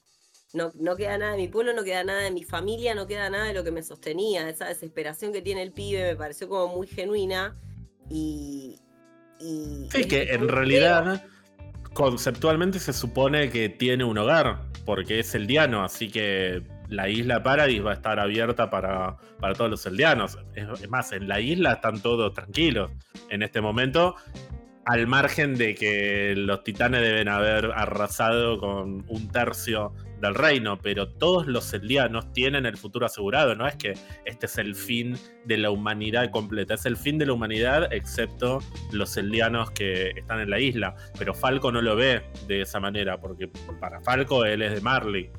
No, 0.54 0.72
no, 0.74 0.96
queda 0.96 1.18
nada 1.18 1.32
de 1.32 1.38
mi 1.38 1.48
pueblo, 1.48 1.74
no 1.74 1.84
queda 1.84 2.04
nada 2.04 2.22
de 2.22 2.30
mi 2.30 2.42
familia, 2.42 2.94
no 2.94 3.06
queda 3.06 3.28
nada 3.28 3.46
de 3.46 3.54
lo 3.54 3.64
que 3.64 3.70
me 3.70 3.82
sostenía. 3.82 4.48
Esa 4.48 4.66
desesperación 4.66 5.32
que 5.32 5.42
tiene 5.42 5.62
el 5.62 5.72
pibe 5.72 6.02
me 6.02 6.16
pareció 6.16 6.48
como 6.48 6.74
muy 6.74 6.86
genuina 6.86 7.54
y... 8.08 8.78
sí, 9.90 10.08
que 10.08 10.32
en 10.32 10.48
realidad 10.48 11.22
conceptualmente 11.92 12.78
se 12.78 12.92
supone 12.92 13.50
que 13.50 13.68
tiene 13.68 14.04
un 14.04 14.16
hogar, 14.16 14.60
porque 14.86 15.20
es 15.20 15.34
eldiano, 15.34 15.84
así 15.84 16.10
que 16.10 16.62
la 16.88 17.08
isla 17.08 17.42
Paradis 17.42 17.84
va 17.84 17.90
a 17.90 17.94
estar 17.94 18.18
abierta 18.18 18.70
para, 18.70 19.16
para 19.40 19.54
todos 19.54 19.70
los 19.70 19.84
eldianos. 19.86 20.38
Es, 20.54 20.88
más, 20.88 21.12
en 21.12 21.28
la 21.28 21.40
isla 21.40 21.74
están 21.74 22.00
todos 22.00 22.32
tranquilos 22.32 22.90
en 23.28 23.42
este 23.42 23.60
momento, 23.60 24.16
al 24.86 25.06
margen 25.06 25.56
de 25.56 25.74
que 25.74 26.34
los 26.36 26.64
titanes 26.64 27.02
deben 27.02 27.28
haber 27.28 27.66
arrasado 27.74 28.58
con 28.58 29.04
un 29.08 29.28
tercio 29.28 29.92
del 30.20 30.34
reino, 30.34 30.78
pero 30.78 31.08
todos 31.08 31.46
los 31.46 31.72
eldianos 31.72 32.32
tienen 32.32 32.66
el 32.66 32.76
futuro 32.76 33.06
asegurado, 33.06 33.54
no 33.54 33.66
es 33.66 33.76
que 33.76 33.94
este 34.24 34.46
es 34.46 34.58
el 34.58 34.74
fin 34.74 35.16
de 35.44 35.56
la 35.56 35.70
humanidad 35.70 36.30
completa, 36.30 36.74
es 36.74 36.86
el 36.86 36.96
fin 36.96 37.18
de 37.18 37.26
la 37.26 37.32
humanidad 37.32 37.92
excepto 37.92 38.60
los 38.92 39.16
eldianos 39.16 39.70
que 39.70 40.10
están 40.10 40.40
en 40.40 40.50
la 40.50 40.60
isla, 40.60 40.94
pero 41.18 41.34
Falco 41.34 41.70
no 41.72 41.82
lo 41.82 41.96
ve 41.96 42.22
de 42.46 42.62
esa 42.62 42.80
manera, 42.80 43.20
porque 43.20 43.48
para 43.80 44.00
Falco 44.00 44.44
él 44.44 44.62
es 44.62 44.74
de 44.74 44.80
Marley. 44.80 45.30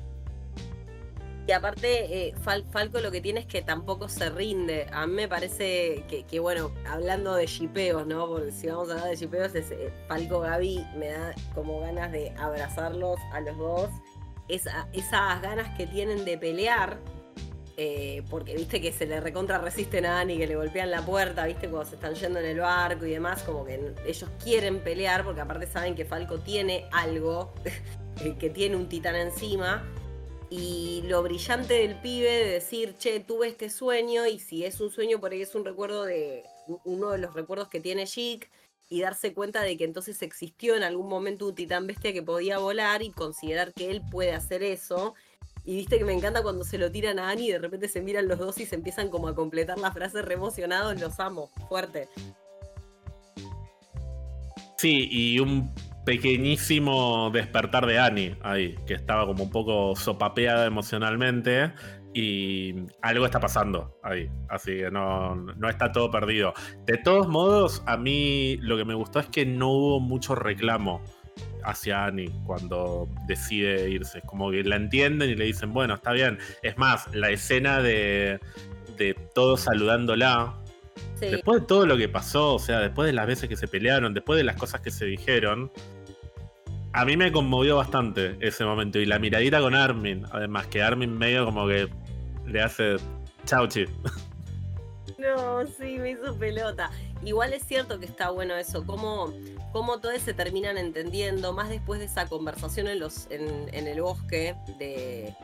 Y 1.46 1.52
aparte, 1.52 2.28
eh, 2.28 2.34
Falco 2.70 3.00
lo 3.00 3.10
que 3.10 3.20
tiene 3.20 3.40
es 3.40 3.46
que 3.46 3.60
tampoco 3.60 4.08
se 4.08 4.30
rinde. 4.30 4.86
A 4.92 5.04
mí 5.08 5.14
me 5.14 5.26
parece 5.26 6.04
que, 6.06 6.38
bueno, 6.38 6.70
hablando 6.86 7.34
de 7.34 7.46
shipeos, 7.46 8.06
¿no? 8.06 8.28
Porque 8.28 8.52
si 8.52 8.68
vamos 8.68 8.88
a 8.88 8.92
hablar 8.92 9.08
de 9.08 9.16
shipeos, 9.16 9.52
eh, 9.56 9.92
Falco 10.06 10.40
Gaby 10.40 10.86
me 10.96 11.08
da 11.08 11.34
como 11.52 11.80
ganas 11.80 12.12
de 12.12 12.32
abrazarlos 12.38 13.18
a 13.32 13.40
los 13.40 13.58
dos 13.58 13.90
esas 14.54 15.42
ganas 15.42 15.76
que 15.76 15.86
tienen 15.86 16.24
de 16.24 16.38
pelear. 16.38 16.98
eh, 17.76 18.22
porque 18.28 18.54
viste 18.54 18.78
que 18.80 18.92
se 18.92 19.06
le 19.06 19.20
recontra 19.20 19.56
resisten 19.58 20.04
a 20.04 20.20
Annie, 20.20 20.36
que 20.36 20.46
le 20.46 20.54
golpean 20.54 20.90
la 20.90 21.00
puerta, 21.02 21.46
viste, 21.46 21.66
cuando 21.68 21.88
se 21.88 21.94
están 21.94 22.14
yendo 22.14 22.38
en 22.38 22.44
el 22.44 22.60
barco 22.60 23.06
y 23.06 23.12
demás, 23.12 23.42
como 23.42 23.64
que 23.64 23.94
ellos 24.04 24.28
quieren 24.44 24.80
pelear, 24.80 25.24
porque 25.24 25.40
aparte 25.40 25.66
saben 25.66 25.94
que 25.94 26.04
Falco 26.04 26.40
tiene 26.40 26.84
algo, 26.92 27.54
que 28.38 28.50
tiene 28.50 28.76
un 28.76 28.88
titán 28.88 29.16
encima. 29.16 29.82
Y 30.50 31.02
lo 31.06 31.22
brillante 31.22 31.74
del 31.74 31.94
pibe 32.00 32.28
de 32.28 32.50
decir, 32.50 32.96
che, 32.98 33.20
tuve 33.20 33.48
este 33.48 33.70
sueño, 33.70 34.26
y 34.26 34.40
si 34.40 34.64
es 34.64 34.80
un 34.80 34.90
sueño, 34.90 35.20
por 35.20 35.32
ahí 35.32 35.40
es 35.40 35.54
un 35.54 35.64
recuerdo 35.64 36.04
de. 36.04 36.42
uno 36.84 37.12
de 37.12 37.18
los 37.18 37.32
recuerdos 37.34 37.68
que 37.68 37.80
tiene 37.80 38.04
Chic, 38.06 38.50
y 38.90 39.00
darse 39.00 39.32
cuenta 39.32 39.62
de 39.62 39.78
que 39.78 39.84
entonces 39.84 40.20
existió 40.20 40.76
en 40.76 40.82
algún 40.82 41.08
momento 41.08 41.46
un 41.46 41.54
titán 41.54 41.86
bestia 41.86 42.12
que 42.12 42.22
podía 42.22 42.58
volar 42.58 43.02
y 43.02 43.10
considerar 43.10 43.72
que 43.72 43.90
él 43.90 44.02
puede 44.10 44.32
hacer 44.32 44.62
eso 44.62 45.14
y 45.64 45.76
viste 45.76 45.98
que 45.98 46.04
me 46.04 46.12
encanta 46.12 46.42
cuando 46.42 46.64
se 46.64 46.78
lo 46.78 46.90
tiran 46.90 47.18
a 47.18 47.30
Annie 47.30 47.48
y 47.48 47.52
de 47.52 47.58
repente 47.58 47.88
se 47.88 48.00
miran 48.00 48.28
los 48.28 48.38
dos 48.38 48.58
y 48.58 48.66
se 48.66 48.74
empiezan 48.74 49.08
como 49.08 49.28
a 49.28 49.34
completar 49.34 49.78
la 49.78 49.92
frase 49.92 50.22
re 50.22 50.34
emocionados, 50.34 51.00
los 51.00 51.20
amo, 51.20 51.50
fuerte. 51.68 52.08
Sí, 54.78 55.08
y 55.10 55.38
un 55.38 55.72
pequeñísimo 56.04 57.30
despertar 57.30 57.86
de 57.86 57.98
Annie 57.98 58.36
ahí, 58.42 58.74
que 58.86 58.94
estaba 58.94 59.26
como 59.26 59.44
un 59.44 59.50
poco 59.50 59.94
sopapeada 59.94 60.66
emocionalmente 60.66 61.72
y 62.12 62.74
algo 63.02 63.24
está 63.24 63.38
pasando 63.38 63.96
ahí, 64.02 64.28
así 64.48 64.78
que 64.78 64.90
no, 64.90 65.36
no, 65.36 65.68
está 65.68 65.92
todo 65.92 66.10
perdido. 66.10 66.52
De 66.84 66.98
todos 66.98 67.28
modos, 67.28 67.82
a 67.86 67.96
mí 67.96 68.56
lo 68.62 68.76
que 68.76 68.84
me 68.84 68.94
gustó 68.94 69.20
es 69.20 69.26
que 69.26 69.46
no 69.46 69.68
hubo 69.68 70.00
mucho 70.00 70.34
reclamo 70.34 71.02
hacia 71.64 72.06
Annie 72.06 72.32
cuando 72.46 73.08
decide 73.26 73.88
irse. 73.90 74.22
Como 74.22 74.50
que 74.50 74.64
la 74.64 74.76
entienden 74.76 75.30
y 75.30 75.34
le 75.36 75.44
dicen, 75.44 75.72
bueno, 75.72 75.94
está 75.94 76.12
bien. 76.12 76.38
Es 76.62 76.76
más, 76.78 77.14
la 77.14 77.30
escena 77.30 77.80
de, 77.80 78.40
de 78.96 79.14
todos 79.34 79.60
saludándola, 79.60 80.54
después 81.20 81.60
de 81.60 81.66
todo 81.66 81.86
lo 81.86 81.96
que 81.96 82.08
pasó, 82.08 82.54
o 82.54 82.58
sea, 82.58 82.80
después 82.80 83.06
de 83.06 83.12
las 83.12 83.26
veces 83.26 83.48
que 83.48 83.56
se 83.56 83.68
pelearon, 83.68 84.14
después 84.14 84.36
de 84.36 84.44
las 84.44 84.56
cosas 84.56 84.80
que 84.80 84.90
se 84.90 85.04
dijeron, 85.04 85.70
a 86.92 87.04
mí 87.04 87.16
me 87.16 87.30
conmovió 87.32 87.76
bastante 87.76 88.36
ese 88.40 88.64
momento. 88.64 88.98
Y 88.98 89.06
la 89.06 89.18
miradita 89.18 89.60
con 89.60 89.74
Armin, 89.74 90.26
además, 90.32 90.66
que 90.66 90.82
Armin 90.82 91.16
medio 91.16 91.44
como 91.44 91.66
que 91.66 91.88
le 92.46 92.62
hace 92.62 92.96
chauchi. 93.44 93.86
No, 95.18 95.66
sí, 95.66 95.98
me 95.98 96.12
hizo 96.12 96.34
pelota. 96.38 96.90
Igual 97.22 97.52
es 97.52 97.62
cierto 97.66 98.00
que 98.00 98.06
está 98.06 98.30
bueno 98.30 98.56
eso, 98.56 98.86
como 98.86 99.34
cómo 99.72 100.00
todos 100.00 100.20
se 100.20 100.32
terminan 100.32 100.78
entendiendo, 100.78 101.52
más 101.52 101.68
después 101.68 102.00
de 102.00 102.06
esa 102.06 102.26
conversación 102.26 102.88
en, 102.88 103.00
los, 103.00 103.28
en, 103.30 103.86
el 103.86 104.00
bosque 104.00 104.56
de, 104.78 105.34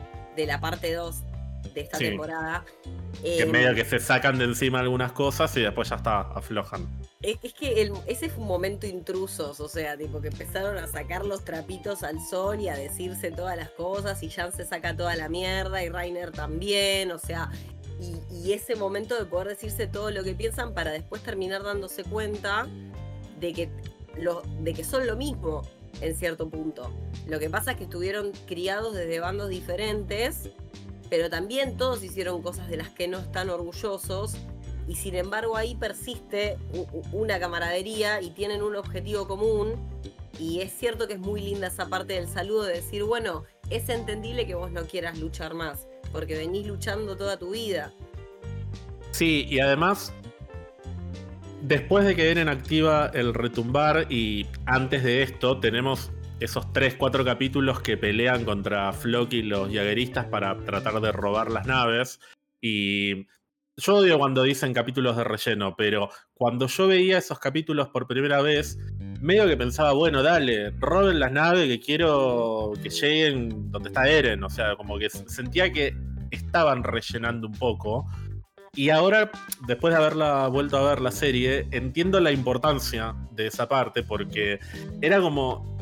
la 0.45 0.59
parte 0.59 0.93
2 0.93 1.23
de 1.73 1.81
esta 1.81 1.97
temporada. 1.97 2.65
Que 3.21 3.41
em, 3.41 3.49
medio 3.49 3.73
que 3.75 3.85
se 3.85 3.99
sacan 3.99 4.37
de 4.37 4.45
encima 4.45 4.79
algunas 4.79 5.11
cosas 5.11 5.55
y 5.57 5.61
después 5.61 5.89
ya 5.89 5.95
está, 5.95 6.21
aflojan. 6.21 6.87
Es, 7.21 7.53
que 7.53 7.91
ese 8.05 8.29
fue 8.29 8.41
un 8.43 8.47
momento 8.47 8.85
intrusos, 8.85 9.59
o 9.59 9.67
sea, 9.67 9.97
tipo 9.97 10.21
que 10.21 10.27
empezaron 10.27 10.77
a 10.77 10.87
sacar 10.87 11.25
los 11.25 11.43
trapitos 11.43 12.03
al 12.03 12.19
sol 12.19 12.59
y 12.59 12.69
a 12.69 12.75
decirse 12.75 13.31
todas 13.31 13.57
las 13.57 13.71
cosas 13.71 14.21
y 14.21 14.29
Jan 14.29 14.51
se 14.51 14.65
saca 14.65 14.95
toda 14.95 15.15
la 15.15 15.27
mierda 15.27 15.83
y 15.83 15.89
Rainer 15.89 16.31
también, 16.31 17.11
o 17.11 17.17
sea, 17.17 17.49
y, 17.99 18.21
y 18.31 18.53
ese 18.53 18.75
momento 18.75 19.17
de 19.17 19.25
poder 19.25 19.47
decirse 19.47 19.87
todo 19.87 20.11
lo 20.11 20.23
que 20.23 20.35
piensan 20.35 20.75
para 20.75 20.91
después 20.91 21.23
terminar 21.23 21.63
dándose 21.63 22.03
cuenta 22.03 22.67
de 23.39 23.53
que 23.53 23.69
de 24.59 24.73
que 24.73 24.83
son 24.83 25.07
lo 25.07 25.15
mismo 25.15 25.63
en 26.01 26.15
cierto 26.15 26.49
punto. 26.49 26.91
Lo 27.27 27.39
que 27.39 27.49
pasa 27.49 27.71
es 27.71 27.77
que 27.77 27.83
estuvieron 27.83 28.31
criados 28.45 28.95
desde 28.95 29.19
bandos 29.19 29.49
diferentes, 29.49 30.49
pero 31.09 31.29
también 31.29 31.77
todos 31.77 32.03
hicieron 32.03 32.41
cosas 32.41 32.69
de 32.69 32.77
las 32.77 32.89
que 32.89 33.07
no 33.07 33.19
están 33.19 33.49
orgullosos 33.49 34.35
y 34.87 34.95
sin 34.95 35.15
embargo 35.15 35.57
ahí 35.57 35.75
persiste 35.75 36.57
una 37.11 37.39
camaradería 37.39 38.21
y 38.21 38.29
tienen 38.31 38.61
un 38.61 38.75
objetivo 38.75 39.27
común 39.27 39.75
y 40.39 40.61
es 40.61 40.71
cierto 40.71 41.07
que 41.07 41.13
es 41.13 41.19
muy 41.19 41.41
linda 41.41 41.67
esa 41.67 41.87
parte 41.87 42.13
del 42.13 42.27
saludo 42.27 42.63
de 42.63 42.75
decir, 42.75 43.03
bueno, 43.03 43.43
es 43.69 43.89
entendible 43.89 44.45
que 44.45 44.55
vos 44.55 44.71
no 44.71 44.83
quieras 44.85 45.17
luchar 45.17 45.55
más, 45.55 45.87
porque 46.11 46.35
venís 46.35 46.67
luchando 46.67 47.17
toda 47.17 47.37
tu 47.37 47.51
vida. 47.51 47.91
Sí, 49.11 49.47
y 49.49 49.59
además 49.59 50.13
Después 51.61 52.05
de 52.05 52.15
que 52.15 52.29
Eren 52.29 52.49
activa 52.49 53.11
el 53.13 53.33
retumbar 53.33 54.11
y 54.11 54.45
antes 54.65 55.03
de 55.03 55.23
esto 55.23 55.59
tenemos 55.59 56.11
esos 56.39 56.67
3-4 56.73 57.25
capítulos 57.25 57.81
que 57.81 57.97
pelean 57.97 58.45
contra 58.45 58.93
Flock 58.93 59.33
y 59.33 59.41
los 59.41 59.67
jagueristas 59.73 60.25
para 60.25 60.57
tratar 60.59 61.01
de 61.01 61.11
robar 61.11 61.51
las 61.51 61.65
naves. 61.65 62.19
Y 62.61 63.27
yo 63.77 63.95
odio 63.95 64.17
cuando 64.17 64.43
dicen 64.43 64.73
capítulos 64.73 65.17
de 65.17 65.23
relleno, 65.23 65.75
pero 65.75 66.09
cuando 66.33 66.67
yo 66.67 66.87
veía 66.87 67.19
esos 67.19 67.39
capítulos 67.39 67.89
por 67.89 68.07
primera 68.07 68.41
vez, 68.41 68.77
medio 69.19 69.47
que 69.47 69.57
pensaba, 69.57 69.93
bueno, 69.93 70.23
dale, 70.23 70.71
roben 70.79 71.19
las 71.19 71.31
naves 71.31 71.67
que 71.67 71.79
quiero 71.79 72.73
que 72.81 72.89
lleguen 72.89 73.71
donde 73.71 73.89
está 73.89 74.07
Eren. 74.07 74.43
O 74.43 74.49
sea, 74.49 74.75
como 74.75 74.97
que 74.97 75.09
sentía 75.09 75.71
que 75.71 75.95
estaban 76.31 76.83
rellenando 76.83 77.47
un 77.47 77.53
poco. 77.53 78.05
Y 78.73 78.89
ahora, 78.89 79.31
después 79.67 79.93
de 79.93 79.99
haberla 79.99 80.47
vuelto 80.47 80.77
a 80.77 80.89
ver 80.89 81.01
la 81.01 81.11
serie, 81.11 81.67
entiendo 81.71 82.19
la 82.19 82.31
importancia 82.31 83.15
de 83.31 83.47
esa 83.47 83.67
parte 83.67 84.03
porque 84.03 84.59
era 85.01 85.19
como 85.19 85.76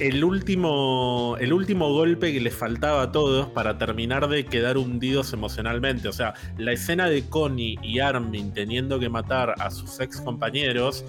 el 0.00 0.24
último, 0.24 1.36
el 1.40 1.52
último 1.52 1.92
golpe 1.92 2.32
que 2.32 2.40
les 2.40 2.54
faltaba 2.54 3.02
a 3.02 3.12
todos 3.12 3.48
para 3.50 3.76
terminar 3.76 4.28
de 4.28 4.46
quedar 4.46 4.78
hundidos 4.78 5.32
emocionalmente. 5.32 6.08
O 6.08 6.12
sea, 6.12 6.34
la 6.56 6.72
escena 6.72 7.08
de 7.08 7.28
Connie 7.28 7.78
y 7.82 8.00
Armin 8.00 8.52
teniendo 8.54 8.98
que 8.98 9.10
matar 9.10 9.54
a 9.58 9.70
sus 9.70 10.00
ex 10.00 10.20
compañeros 10.20 11.04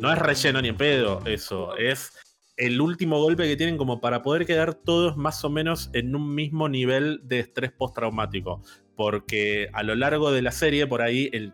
no 0.00 0.12
es 0.12 0.18
relleno 0.18 0.60
ni 0.60 0.68
en 0.68 0.76
pedo 0.76 1.20
eso, 1.26 1.76
es 1.76 2.12
el 2.56 2.80
último 2.80 3.20
golpe 3.20 3.48
que 3.48 3.56
tienen 3.56 3.76
como 3.76 4.00
para 4.00 4.22
poder 4.22 4.46
quedar 4.46 4.74
todos 4.74 5.16
más 5.16 5.44
o 5.44 5.50
menos 5.50 5.90
en 5.92 6.14
un 6.14 6.34
mismo 6.34 6.68
nivel 6.68 7.20
de 7.24 7.40
estrés 7.40 7.72
postraumático 7.72 8.62
porque 8.96 9.68
a 9.72 9.82
lo 9.82 9.94
largo 9.94 10.30
de 10.30 10.42
la 10.42 10.52
serie, 10.52 10.86
por 10.86 11.02
ahí, 11.02 11.28
el, 11.32 11.52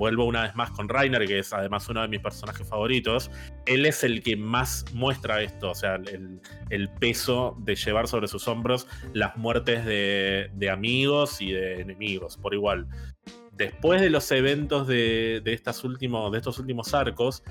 vuelvo 0.00 0.24
una 0.24 0.42
vez 0.42 0.56
más 0.56 0.70
con 0.70 0.88
Rainer, 0.88 1.26
que 1.26 1.40
es 1.40 1.52
además 1.52 1.88
uno 1.90 2.00
de 2.00 2.08
mis 2.08 2.20
personajes 2.20 2.66
favoritos, 2.66 3.30
él 3.66 3.84
es 3.84 4.02
el 4.02 4.22
que 4.22 4.34
más 4.34 4.86
muestra 4.94 5.42
esto, 5.42 5.70
o 5.70 5.74
sea, 5.74 5.96
el, 5.96 6.88
peso 6.98 7.56
de 7.60 7.76
llevar 7.76 8.08
sobre 8.08 8.26
sus 8.26 8.48
hombros 8.48 8.86
las 9.12 9.36
muertes 9.36 9.84
de, 9.84 10.70
amigos 10.72 11.42
y 11.42 11.52
de 11.52 11.82
enemigos, 11.82 12.38
por 12.38 12.54
igual. 12.54 12.88
Después 13.52 14.00
de 14.00 14.08
los 14.08 14.30
eventos 14.32 14.86
de, 14.86 15.42
de 15.44 15.52
estos 15.52 15.84
últimos 15.84 16.94
arcos, 16.94 17.42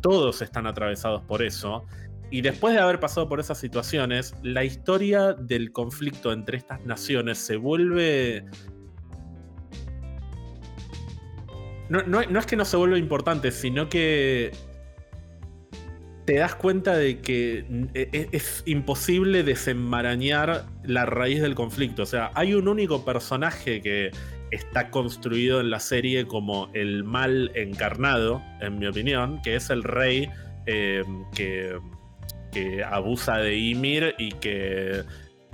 todos 0.00 0.42
están 0.42 0.68
atravesados 0.68 1.22
por 1.22 1.42
eso. 1.42 1.84
Y 2.30 2.40
después 2.40 2.74
de 2.74 2.80
haber 2.80 3.00
pasado 3.00 3.28
por 3.28 3.40
esas 3.40 3.58
situaciones, 3.58 4.34
la 4.42 4.62
historia 4.64 5.32
del 5.32 5.72
conflicto 5.72 6.32
entre 6.32 6.58
estas 6.58 6.84
naciones 6.84 7.38
se 7.38 7.56
vuelve... 7.56 8.44
No, 11.88 12.20
es 12.20 12.46
que 12.46 12.56
no 12.56 12.64
se 12.64 12.76
vuelva 12.76 12.98
importante, 12.98 13.52
sino 13.52 13.88
que 13.88 14.52
te 16.24 16.36
das 16.36 16.56
cuenta 16.56 16.96
de 16.96 17.20
que 17.20 17.64
e, 17.94 18.08
e, 18.12 18.28
es, 18.32 18.64
imposible 18.66 19.44
desenmarañar 19.44 20.66
la 20.84 21.06
raíz 21.06 21.40
del 21.40 21.54
conflicto. 21.54 22.02
O 22.02 22.06
sea, 22.06 22.32
hay 22.34 22.54
un 22.54 22.66
único 22.66 23.04
personaje 23.04 23.80
que 23.80 24.10
está 24.50 24.90
construido 24.90 25.60
en 25.60 25.70
la 25.70 25.80
serie 25.80 26.26
como 26.26 26.70
el 26.74 27.04
mal 27.04 27.52
encarnado, 27.54 28.42
en 28.60 28.78
mi 28.78 28.86
opinión, 28.86 29.40
que 29.42 29.54
es 29.54 29.70
el 29.70 29.84
rey 29.84 30.28
eh, 30.66 31.04
que 31.34 31.78
que 32.56 32.82
abusa 32.82 33.36
de 33.36 33.54
Ymir 33.54 34.14
y 34.18 34.30
que 34.30 35.02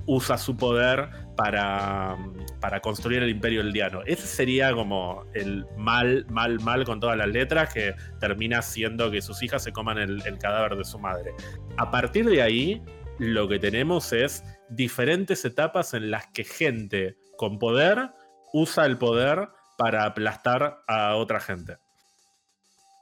usa 0.06 0.38
su 0.38 0.56
poder 0.56 1.08
para, 1.36 2.16
para 2.60 2.80
construir 2.80 3.22
el 3.22 3.30
imperio 3.30 3.60
eldiano. 3.60 4.02
Ese 4.06 4.26
sería 4.26 4.72
como 4.72 5.24
el 5.34 5.66
mal, 5.76 6.26
mal, 6.28 6.60
mal 6.60 6.84
con 6.84 7.00
todas 7.00 7.16
las 7.16 7.28
letras 7.28 7.72
que 7.72 7.94
termina 8.20 8.58
haciendo 8.58 9.10
que 9.10 9.22
sus 9.22 9.42
hijas 9.42 9.62
se 9.62 9.72
coman 9.72 9.98
el 9.98 10.38
cadáver 10.38 10.76
de 10.76 10.84
su 10.84 10.98
madre. 10.98 11.32
A 11.76 11.90
partir 11.90 12.26
de 12.26 12.42
ahí, 12.42 12.82
lo 13.18 13.48
que 13.48 13.58
tenemos 13.58 14.12
es 14.12 14.44
diferentes 14.68 15.44
etapas 15.44 15.94
en 15.94 16.10
las 16.10 16.26
que 16.28 16.44
gente 16.44 17.16
con 17.36 17.58
poder 17.58 18.10
usa 18.52 18.86
el 18.86 18.98
poder 18.98 19.48
para 19.78 20.04
aplastar 20.04 20.82
a 20.86 21.16
otra 21.16 21.40
gente. 21.40 21.76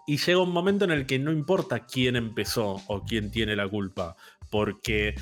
Y 0.06 0.16
llega 0.16 0.42
un 0.42 0.52
momento 0.52 0.84
en 0.84 0.90
el 0.90 1.06
que 1.06 1.18
no 1.18 1.30
importa 1.30 1.86
quién 1.86 2.16
empezó 2.16 2.80
o 2.86 3.04
quién 3.04 3.30
tiene 3.30 3.54
la 3.54 3.68
culpa, 3.68 4.16
porque 4.50 5.14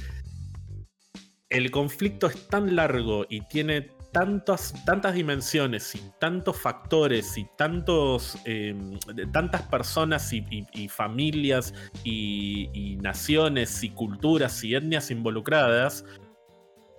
el 1.50 1.70
conflicto 1.70 2.26
es 2.26 2.48
tan 2.48 2.76
largo 2.76 3.24
y 3.28 3.40
tiene 3.42 3.90
tantas, 4.12 4.74
tantas 4.84 5.14
dimensiones 5.14 5.94
y 5.94 6.02
tantos 6.18 6.56
factores 6.56 7.36
y 7.38 7.46
tantos, 7.56 8.38
em, 8.44 8.98
tantas 9.32 9.62
personas 9.62 10.32
y, 10.32 10.88
familias 10.88 11.74
y, 12.04 12.98
naciones 13.02 13.82
y 13.82 13.90
culturas 13.90 14.62
y 14.64 14.74
etnias 14.74 15.10
involucradas 15.10 16.04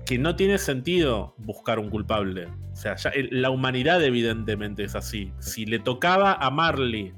que 0.05 0.17
no 0.17 0.35
tiene 0.35 0.57
sentido 0.57 1.35
buscar 1.38 1.77
un 1.77 1.89
culpable. 1.89 2.47
O 2.71 2.76
sea, 2.76 2.95
la 3.31 3.49
humanidad 3.49 4.01
evidentemente 4.03 4.84
es 4.84 4.95
así. 4.95 5.34
Si 5.39 5.65
le 5.65 5.80
tocaba 5.80 6.34
a 6.34 6.49
Marley 6.49 7.13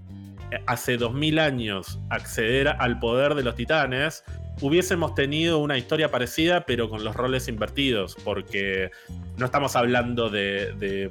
eh, 0.51 0.63
hace 0.65 0.97
2000 0.97 1.39
años 1.39 1.99
acceder 2.09 2.69
al 2.79 2.99
poder 2.99 3.35
de 3.35 3.43
los 3.43 3.55
titanes, 3.55 4.23
hubiésemos 4.61 5.15
tenido 5.15 5.59
una 5.59 5.77
historia 5.77 6.11
parecida, 6.11 6.65
pero 6.65 6.89
con 6.89 7.03
los 7.03 7.15
roles 7.15 7.47
invertidos, 7.47 8.15
porque 8.23 8.91
no 9.37 9.45
estamos 9.45 9.75
hablando 9.75 10.29
de, 10.29 11.09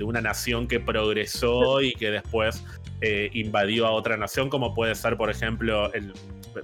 una 0.00 0.20
nación 0.20 0.68
que 0.68 0.80
progresó 0.80 1.80
y 1.80 1.92
que 1.94 2.10
después 2.10 2.64
eh, 3.00 3.30
invadió 3.32 3.86
a 3.86 3.92
otra 3.92 4.16
nación, 4.16 4.50
como 4.50 4.74
puede 4.74 4.94
ser, 4.94 5.16
por 5.16 5.30
ejemplo, 5.30 5.92
el, 5.92 6.12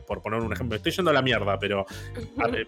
por 0.06 0.22
poner 0.22 0.40
un 0.40 0.52
ejemplo, 0.52 0.76
estoy 0.76 0.92
yendo 0.92 1.10
a 1.10 1.14
la 1.14 1.22
mierda, 1.22 1.58
pero 1.58 1.86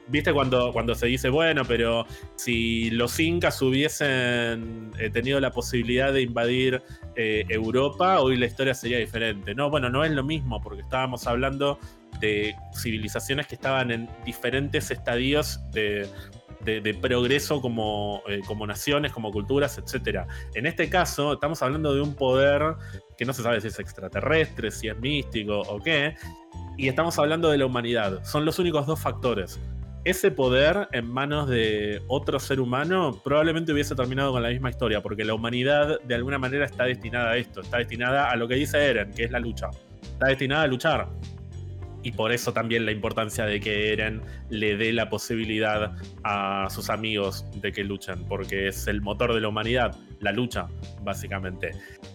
viste 0.09 0.33
cuando, 0.33 0.73
cuando 0.73 0.95
se 0.95 1.07
dice, 1.07 1.29
bueno, 1.29 1.63
pero 1.67 2.07
si 2.37 2.91
los 2.91 3.19
incas 3.19 3.61
hubiesen 3.63 4.93
eh, 4.99 5.11
tenido 5.11 5.41
la 5.41 5.51
posibilidad 5.51 6.13
de 6.13 6.23
invadir 6.23 6.83
eh, 7.17 7.45
Europa, 7.49 8.21
hoy 8.21 8.37
la 8.37 8.47
historia 8.47 8.75
sería 8.75 8.99
diferente. 8.99 9.55
No, 9.55 9.71
bueno, 9.71 9.91
no 9.91 10.05
es 10.05 10.13
lo 10.13 10.23
mismo, 10.23 10.61
porque 10.61 10.83
estábamos 10.83 11.27
hablando 11.27 11.79
de 12.21 12.55
civilizaciones 12.75 13.47
que 13.47 13.55
estaban 13.55 13.91
en 13.91 14.09
diferentes 14.25 14.91
estadios 14.91 15.61
de, 15.73 16.09
progreso 17.01 17.61
como, 17.61 18.23
eh, 18.29 18.41
como, 18.47 18.67
naciones, 18.67 19.13
como 19.13 19.31
culturas, 19.31 19.79
etc. 19.79 20.27
En 20.55 20.67
este 20.67 20.89
caso, 20.89 21.35
estamos 21.35 21.63
hablando 21.63 21.95
de 21.95 22.01
un 22.01 22.15
poder 22.15 22.75
que 23.17 23.25
no 23.25 23.33
se 23.33 23.43
sabe 23.43 23.61
si 23.61 23.69
es 23.69 23.79
extraterrestre, 23.79 24.71
si 24.71 24.89
es 24.89 24.99
místico 24.99 25.61
o 25.61 25.81
qué, 25.81 26.15
y 26.77 26.89
estamos 26.89 27.19
hablando 27.19 27.51
de 27.51 27.59
la 27.59 27.67
humanidad. 27.67 28.25
Son 28.25 28.45
los 28.45 28.59
únicos 28.59 28.87
dos 28.87 29.01
factores. 29.01 29.61
Ese 30.05 30.31
poder 30.31 30.89
en 30.93 31.11
manos 31.11 31.49
de 31.49 32.01
otro 32.07 32.39
ser 32.39 32.61
humano 32.61 33.21
probablemente 33.25 33.73
hubiese 33.73 33.95
terminado 33.97 34.31
con 34.31 34.43
la 34.43 34.51
misma 34.51 34.71
historia, 34.71 35.03
porque 35.03 35.25
la 35.25 35.35
humanidad 35.35 36.01
de 36.01 36.15
alguna 36.15 36.39
manera 36.39 36.65
está 36.65 36.85
destinada 36.85 37.31
a 37.31 37.37
esto, 37.37 37.61
está 37.61 37.79
destinada 37.79 38.31
a 38.31 38.37
lo 38.37 38.47
que 38.47 38.55
dice 38.55 38.79
Eren, 38.79 39.11
que 39.13 39.25
es 39.25 39.33
la 39.33 39.41
lucha. 39.41 39.69
Está 40.03 40.29
destinada 40.29 40.63
a 40.63 40.67
luchar 40.69 41.09
y 42.07 42.13
por 42.13 42.31
eso 42.31 42.53
también 42.53 42.87
la 42.87 42.93
importancia 42.93 43.47
de 43.47 43.59
que 43.59 43.93
Eren 43.93 44.23
le 44.49 44.77
dé 44.77 44.93
la 44.93 45.11
posibilidad 45.11 45.97
a 46.23 46.69
sus 46.71 46.89
amigos 46.89 47.45
de 47.57 47.73
que 47.73 47.83
luchen, 47.83 48.25
porque 48.29 48.69
es 48.69 48.87
el 48.87 49.01
motor 49.01 49.35
de 49.35 49.41
la 49.41 49.49
humanidad, 49.49 49.97
la 50.21 50.33
lucha, 50.33 50.69
básicamente. 51.03 51.73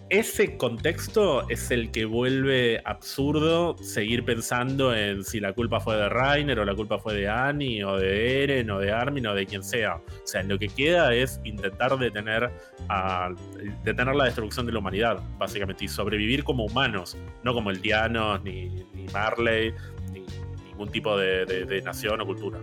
Ese 0.10 0.58
contexto 0.58 1.48
es 1.50 1.72
el 1.72 1.92
que 1.92 2.06
vuelve 2.06 2.82
absurdo 2.84 3.78
seguir 3.78 4.26
pensando 4.26 4.94
en 4.94 5.24
si 5.24 5.40
la 5.40 5.54
culpa 5.54 5.80
fue 5.80 5.96
de 5.96 6.10
Rainer 6.10 6.60
o 6.60 6.66
la 6.66 6.76
culpa 6.76 7.00
fue 7.00 7.14
de 7.14 7.30
Annie 7.30 7.84
o 7.84 7.98
de 7.98 8.44
Eren 8.44 8.70
o 8.72 8.80
de 8.80 8.92
Armin 8.92 9.28
o 9.28 9.34
de 9.34 9.46
quien 9.46 9.64
sea. 9.64 9.96
O 9.96 10.28
sea, 10.28 10.44
lo 10.44 10.60
que 10.60 10.68
queda 10.68 11.14
es 11.14 11.40
intentar 11.44 11.98
detener, 11.98 12.52
la 12.90 14.26
destrucción 14.26 14.66
de 14.66 14.72
la 14.74 14.80
humanidad, 14.80 15.22
básicamente, 15.38 15.86
y 15.86 15.88
sobrevivir 15.88 16.44
como 16.44 16.66
humanos, 16.66 17.18
no 17.44 17.54
como 17.54 17.72
el 17.72 17.82
Dianos 17.82 18.44
ni 18.44 18.86
Marley, 19.14 19.74
ni 20.12 20.26
ningún 20.66 20.92
tipo 20.92 21.18
de, 21.18 21.82
nación 21.86 22.22
o 22.22 22.26
cultura. 22.26 22.60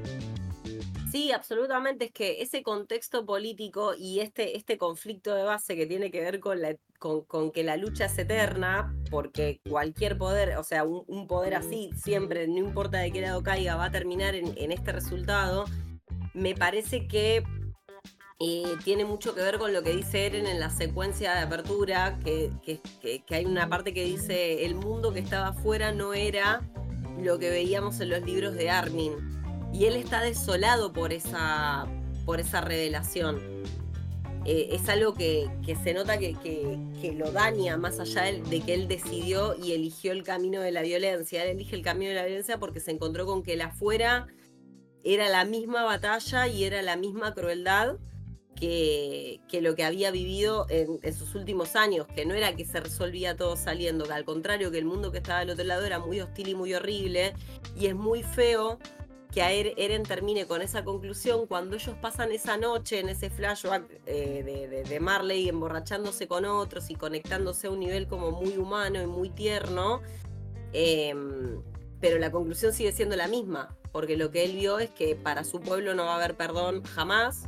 Sí, 1.10 1.32
absolutamente. 1.32 2.06
Es 2.06 2.12
que 2.12 2.42
ese 2.42 2.62
contexto 2.62 3.24
político 3.24 3.94
y 3.96 4.20
este, 4.20 4.56
este 4.56 4.76
conflicto 4.76 5.34
de 5.34 5.42
base 5.42 5.74
que 5.74 5.86
tiene 5.86 6.10
que 6.10 6.20
ver 6.20 6.40
con, 6.40 6.60
la, 6.60 6.76
con, 6.98 7.50
que 7.50 7.64
la 7.64 7.76
lucha 7.76 8.06
es 8.06 8.18
eterna, 8.18 8.94
porque 9.10 9.60
cualquier 9.68 10.18
poder, 10.18 10.56
o 10.58 10.64
sea, 10.64 10.84
un, 10.84 11.26
poder 11.26 11.54
así, 11.54 11.90
siempre, 11.96 12.46
no 12.46 12.58
importa 12.58 12.98
de 12.98 13.10
qué 13.10 13.22
lado 13.22 13.42
caiga, 13.42 13.76
va 13.76 13.86
a 13.86 13.90
terminar 13.90 14.34
en, 14.34 14.72
este 14.72 14.92
resultado, 14.92 15.64
me 16.34 16.54
parece 16.54 17.06
que 17.08 17.42
eh, 18.40 18.76
tiene 18.84 19.04
mucho 19.04 19.34
que 19.34 19.40
ver 19.40 19.58
con 19.58 19.72
lo 19.72 19.82
que 19.82 19.96
dice 19.96 20.26
Eren 20.26 20.46
en 20.46 20.60
la 20.60 20.70
secuencia 20.70 21.34
de 21.34 21.40
apertura, 21.40 22.18
que, 22.22 22.50
que, 22.62 23.34
hay 23.34 23.46
una 23.46 23.68
parte 23.68 23.94
que 23.94 24.04
dice, 24.04 24.64
el 24.66 24.74
mundo 24.74 25.12
que 25.12 25.20
estaba 25.20 25.48
afuera 25.48 25.90
no 25.92 26.12
era 26.12 26.60
lo 27.18 27.38
que 27.38 27.50
veíamos 27.50 27.98
en 28.00 28.10
los 28.10 28.22
libros 28.22 28.54
de 28.54 28.70
Armin. 28.70 29.37
Y 29.72 29.86
él 29.86 29.96
está 29.96 30.22
desolado 30.22 30.92
por 30.92 31.12
esa, 31.12 31.86
por 32.24 32.40
esa 32.40 32.60
revelación. 32.60 33.40
Eh, 34.44 34.70
es 34.72 34.88
algo 34.88 35.14
que, 35.14 35.50
se 35.82 35.92
nota 35.92 36.18
que, 36.18 37.12
lo 37.16 37.32
daña 37.32 37.76
más 37.76 38.00
allá 38.00 38.22
de, 38.22 38.60
que 38.60 38.74
él 38.74 38.88
decidió 38.88 39.54
y 39.62 39.72
eligió 39.72 40.12
el 40.12 40.22
camino 40.22 40.60
de 40.60 40.72
la 40.72 40.82
violencia. 40.82 41.44
Él 41.44 41.50
elige 41.50 41.76
el 41.76 41.82
camino 41.82 42.10
de 42.10 42.16
la 42.16 42.24
violencia 42.24 42.58
porque 42.58 42.80
se 42.80 42.90
encontró 42.90 43.26
con 43.26 43.42
que 43.42 43.54
el 43.54 43.60
afuera 43.60 44.26
era 45.04 45.28
la 45.28 45.44
misma 45.44 45.84
batalla 45.84 46.48
y 46.48 46.64
era 46.64 46.82
la 46.82 46.96
misma 46.96 47.34
crueldad 47.34 47.98
que, 48.58 49.60
lo 49.60 49.74
que 49.74 49.84
había 49.84 50.10
vivido 50.10 50.66
en, 50.68 51.14
sus 51.14 51.34
últimos 51.34 51.76
años, 51.76 52.06
que 52.06 52.26
no 52.26 52.34
era 52.34 52.56
que 52.56 52.64
se 52.64 52.80
resolvía 52.80 53.36
todo 53.36 53.56
saliendo, 53.56 54.04
que 54.04 54.12
al 54.12 54.24
contrario, 54.24 54.70
que 54.70 54.78
el 54.78 54.84
mundo 54.84 55.12
que 55.12 55.18
estaba 55.18 55.40
al 55.40 55.50
otro 55.50 55.64
lado 55.64 55.84
era 55.84 55.98
muy 55.98 56.20
hostil 56.20 56.48
y 56.48 56.54
muy 56.54 56.74
horrible, 56.74 57.34
y 57.78 57.86
es 57.86 57.94
muy 57.94 58.22
feo 58.22 58.78
que 59.38 59.60
er, 59.60 59.74
Eren 59.76 60.02
termine 60.02 60.46
con 60.46 60.62
esa 60.62 60.82
conclusión 60.82 61.46
cuando 61.46 61.76
ellos 61.76 61.94
pasan 62.00 62.32
esa 62.32 62.56
noche 62.56 62.98
en 62.98 63.08
ese 63.08 63.30
flashback 63.30 63.84
eh, 64.06 64.84
de, 64.88 65.00
Marley 65.00 65.48
emborrachándose 65.48 66.26
con 66.26 66.44
otros 66.44 66.90
y 66.90 66.96
conectándose 66.96 67.68
a 67.68 67.70
un 67.70 67.78
nivel 67.78 68.08
como 68.08 68.32
muy 68.32 68.56
humano 68.56 69.00
y 69.00 69.06
muy 69.06 69.30
tierno, 69.30 70.02
em, 70.72 71.62
pero 72.00 72.18
la 72.18 72.32
conclusión 72.32 72.72
sigue 72.72 72.90
siendo 72.90 73.14
la 73.14 73.28
misma, 73.28 73.76
porque 73.92 74.16
lo 74.16 74.32
que 74.32 74.44
él 74.44 74.56
vio 74.56 74.80
es 74.80 74.90
que 74.90 75.14
para 75.14 75.44
su 75.44 75.60
pueblo 75.60 75.94
no 75.94 76.04
va 76.04 76.14
a 76.14 76.16
haber 76.16 76.36
perdón 76.36 76.82
jamás, 76.82 77.44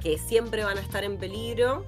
que 0.00 0.16
siempre 0.16 0.64
van 0.64 0.78
a 0.78 0.80
estar 0.80 1.04
en 1.04 1.18
peligro 1.18 1.84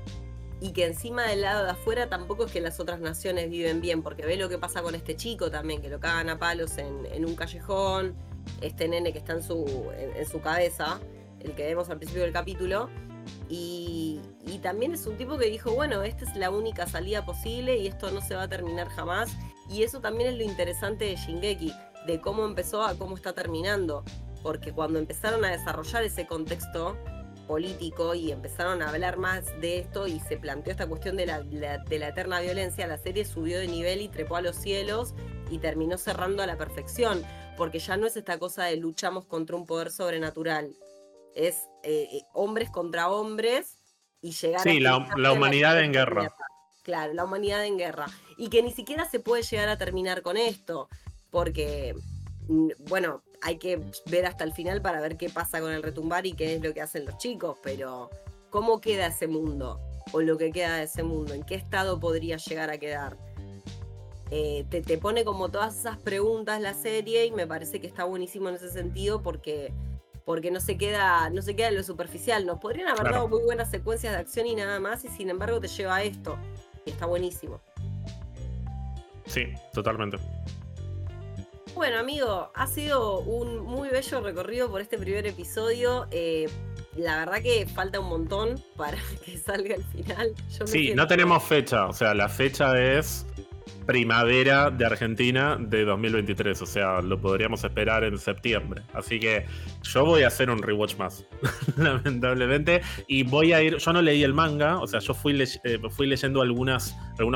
y 0.60 0.72
que 0.72 0.84
encima 0.84 1.22
del 1.22 1.40
lado 1.40 1.64
de 1.64 1.70
afuera 1.70 2.10
tampoco 2.10 2.44
es 2.44 2.52
que 2.52 2.60
las 2.60 2.80
otras 2.80 3.00
naciones 3.00 3.48
viven 3.48 3.80
bien, 3.80 4.02
porque 4.02 4.26
ve 4.26 4.36
lo 4.36 4.50
que 4.50 4.58
pasa 4.58 4.82
con 4.82 4.94
este 4.94 5.16
chico 5.16 5.50
también, 5.50 5.80
que 5.80 5.88
lo 5.88 6.00
cagan 6.00 6.28
a 6.28 6.38
palos 6.38 6.76
en, 6.76 7.24
un 7.24 7.34
callejón, 7.34 8.14
este 8.60 8.88
nene 8.88 9.12
que 9.12 9.18
está 9.18 9.34
en 9.34 9.42
su, 9.42 9.90
en, 9.96 10.26
su 10.26 10.40
cabeza, 10.40 11.00
el 11.40 11.54
que 11.54 11.64
vemos 11.64 11.90
al 11.90 11.98
principio 11.98 12.22
del 12.22 12.32
capítulo, 12.32 12.88
y, 13.48 14.20
también 14.62 14.92
es 14.92 15.06
un 15.06 15.16
tipo 15.16 15.38
que 15.38 15.46
dijo, 15.46 15.72
bueno, 15.72 16.02
esta 16.02 16.26
es 16.26 16.36
la 16.36 16.50
única 16.50 16.86
salida 16.86 17.24
posible 17.24 17.78
y 17.78 17.86
esto 17.86 18.10
no 18.10 18.20
se 18.20 18.34
va 18.34 18.42
a 18.42 18.48
terminar 18.48 18.88
jamás, 18.88 19.30
y 19.70 19.84
eso 19.84 20.00
también 20.00 20.30
es 20.30 20.36
lo 20.36 20.44
interesante 20.44 21.06
de 21.06 21.16
Shingeki, 21.16 21.72
de 22.06 22.20
cómo 22.20 22.44
empezó 22.44 22.82
a 22.82 22.94
cómo 22.94 23.16
está 23.16 23.32
terminando, 23.32 24.04
porque 24.42 24.72
cuando 24.72 24.98
empezaron 24.98 25.42
a 25.46 25.50
desarrollar 25.50 26.02
ese 26.02 26.26
contexto, 26.26 26.98
político 27.50 28.14
y 28.14 28.30
empezaron 28.30 28.80
a 28.80 28.90
hablar 28.90 29.16
más 29.16 29.44
de 29.60 29.80
esto 29.80 30.06
y 30.06 30.20
se 30.20 30.36
planteó 30.36 30.70
esta 30.70 30.86
cuestión 30.86 31.16
de 31.16 31.26
la, 31.26 31.40
de 31.42 31.98
la 31.98 32.08
eterna 32.08 32.38
violencia, 32.38 32.86
la 32.86 32.96
serie 32.96 33.24
subió 33.24 33.58
de 33.58 33.66
nivel 33.66 34.02
y 34.02 34.08
trepó 34.08 34.36
a 34.36 34.40
los 34.40 34.54
cielos 34.54 35.14
y 35.50 35.58
terminó 35.58 35.98
cerrando 35.98 36.44
a 36.44 36.46
la 36.46 36.56
perfección, 36.56 37.24
porque 37.60 37.78
ya 37.78 37.98
no 37.98 38.06
es 38.06 38.16
esta 38.16 38.38
cosa 38.38 38.64
de 38.64 38.78
luchamos 38.78 39.26
contra 39.26 39.54
un 39.54 39.66
poder 39.66 39.90
sobrenatural, 39.90 40.74
es 41.34 41.56
eh, 41.82 42.08
eh, 42.10 42.22
hombres 42.32 42.70
contra 42.70 43.10
hombres 43.10 43.82
y 44.22 44.32
llegar 44.32 44.62
sí, 44.62 44.78
a... 44.78 44.80
la, 44.80 45.08
la 45.18 45.32
humanidad 45.34 45.78
en 45.78 45.92
guerra. 45.92 46.34
Claro, 46.82 47.12
la 47.12 47.22
humanidad 47.22 47.66
en 47.66 47.76
guerra. 47.76 48.06
Y 48.38 48.48
que 48.48 48.62
ni 48.62 48.72
siquiera 48.72 49.04
se 49.04 49.20
puede 49.20 49.42
llegar 49.42 49.68
a 49.68 49.76
terminar 49.76 50.22
con 50.22 50.38
esto, 50.38 50.88
porque, 51.28 51.94
mm, 52.48 52.70
bueno, 52.88 53.22
hay 53.42 53.58
que 53.58 53.78
ver 54.06 54.24
hasta 54.24 54.44
el 54.44 54.54
final 54.54 54.80
para 54.80 55.02
ver 55.02 55.18
qué 55.18 55.28
pasa 55.28 55.60
con 55.60 55.70
el 55.70 55.82
retumbar 55.82 56.24
y 56.24 56.32
qué 56.32 56.54
es 56.54 56.62
lo 56.62 56.72
que 56.72 56.80
hacen 56.80 57.04
los 57.04 57.18
chicos, 57.18 57.58
pero 57.62 58.08
¿cómo 58.48 58.80
queda 58.80 59.08
ese 59.08 59.26
mundo? 59.26 59.78
O 60.12 60.22
lo 60.22 60.38
que 60.38 60.50
queda 60.50 60.78
de 60.78 60.84
ese 60.84 61.02
mundo, 61.02 61.34
¿en 61.34 61.42
qué 61.42 61.56
estado 61.56 62.00
podría 62.00 62.38
llegar 62.38 62.70
a 62.70 62.78
quedar? 62.78 63.18
Eh, 64.30 64.64
te, 64.70 64.80
te, 64.80 64.96
pone 64.96 65.24
como 65.24 65.48
todas 65.48 65.76
esas 65.76 65.98
preguntas 65.98 66.60
la 66.60 66.74
serie 66.74 67.26
y 67.26 67.32
me 67.32 67.46
parece 67.46 67.80
que 67.80 67.88
está 67.88 68.04
buenísimo 68.04 68.48
en 68.48 68.54
ese 68.54 68.70
sentido 68.70 69.22
porque, 69.22 69.72
porque 70.24 70.52
no, 70.52 70.60
se 70.60 70.78
queda, 70.78 71.30
no 71.30 71.42
se 71.42 71.56
queda 71.56 71.68
en 71.68 71.76
lo 71.76 71.82
superficial. 71.82 72.46
Nos 72.46 72.60
podrían 72.60 72.88
haber 72.88 73.12
dado 73.12 73.28
muy 73.28 73.42
buenas 73.42 73.70
secuencias 73.70 74.12
de 74.12 74.20
acción 74.20 74.46
y 74.46 74.54
nada 74.54 74.78
más 74.78 75.04
y 75.04 75.08
sin 75.08 75.30
embargo 75.30 75.60
te 75.60 75.68
lleva 75.68 75.96
a 75.96 76.02
esto. 76.04 76.38
Y 76.86 76.90
está 76.90 77.06
buenísimo. 77.06 77.60
Sí, 79.26 79.46
totalmente. 79.72 80.18
Bueno, 81.74 81.98
amigo, 81.98 82.50
ha 82.54 82.66
sido 82.66 83.20
un 83.20 83.60
muy 83.60 83.88
bello 83.88 84.20
recorrido 84.20 84.70
por 84.70 84.80
este 84.80 84.98
primer 84.98 85.26
episodio. 85.26 86.06
Eh, 86.10 86.48
la 86.96 87.18
verdad 87.18 87.42
que 87.42 87.66
falta 87.66 88.00
un 88.00 88.08
montón 88.08 88.62
para 88.76 88.98
que 89.24 89.38
salga 89.38 89.76
el 89.76 89.84
final. 89.84 90.34
sí, 90.64 90.92
no 90.94 91.06
tenemos 91.06 91.42
fecha. 91.42 91.86
O 91.86 91.92
sea, 91.92 92.14
la 92.14 92.28
fecha 92.28 92.80
es 92.80 93.26
primavera 93.86 94.70
de 94.70 94.86
Argentina 94.86 95.56
de 95.58 95.84
2023. 95.84 96.62
O 96.62 96.66
sea, 96.66 97.00
lo 97.00 97.20
podríamos 97.20 97.64
esperar 97.64 98.04
en 98.04 98.18
septiembre. 98.18 98.82
Así 98.94 99.18
que 99.20 99.46
yo 99.82 100.04
voy 100.04 100.22
a 100.22 100.28
hacer 100.28 100.50
un 100.50 100.62
rewatch 100.62 100.96
más, 100.96 101.26
lamentablemente. 101.76 102.82
Y 103.06 103.22
voy 103.22 103.52
a 103.52 103.62
ir. 103.62 103.76
Yo 103.76 103.92
no 103.92 104.02
leí 104.02 104.22
el 104.22 104.34
manga, 104.34 104.78
o 104.78 104.86
sea, 104.86 105.00
yo 105.00 105.14
fui, 105.14 105.40
eh, 105.64 105.80
fui 105.90 106.06
leyendo 106.06 106.42
algunos 106.42 106.94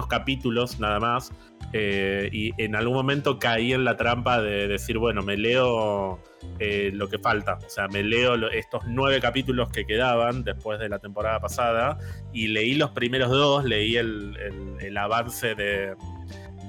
capítulos 0.09 0.81
nada 0.81 1.01
más. 1.01 1.33
eh, 1.73 2.29
y 2.33 2.53
en 2.63 2.77
algún 2.77 2.95
momento 2.95 3.39
caí 3.39 3.73
en 3.73 3.85
la 3.85 3.97
trampa 3.97 4.41
de 4.41 4.69
decir, 4.69 4.99
bueno, 4.99 5.23
me 5.23 5.37
leo 5.37 6.21
eh, 6.61 6.91
lo 6.95 7.09
que 7.09 7.19
falta. 7.19 7.59
O 7.67 7.69
sea, 7.69 7.89
me 7.89 8.03
leo 8.03 8.35
estos 8.51 8.85
nueve 8.87 9.21
capítulos 9.21 9.71
que 9.71 9.85
quedaban 9.85 10.45
después 10.45 10.79
de 10.79 10.89
la 10.89 11.01
temporada 11.01 11.41
pasada 11.41 11.99
y 12.33 12.49
leí 12.49 12.75
los 12.75 12.91
primeros 12.91 13.31
dos, 13.31 13.65
leí 13.65 13.97
el, 13.97 14.97
avance 14.97 15.55
de, 15.57 15.97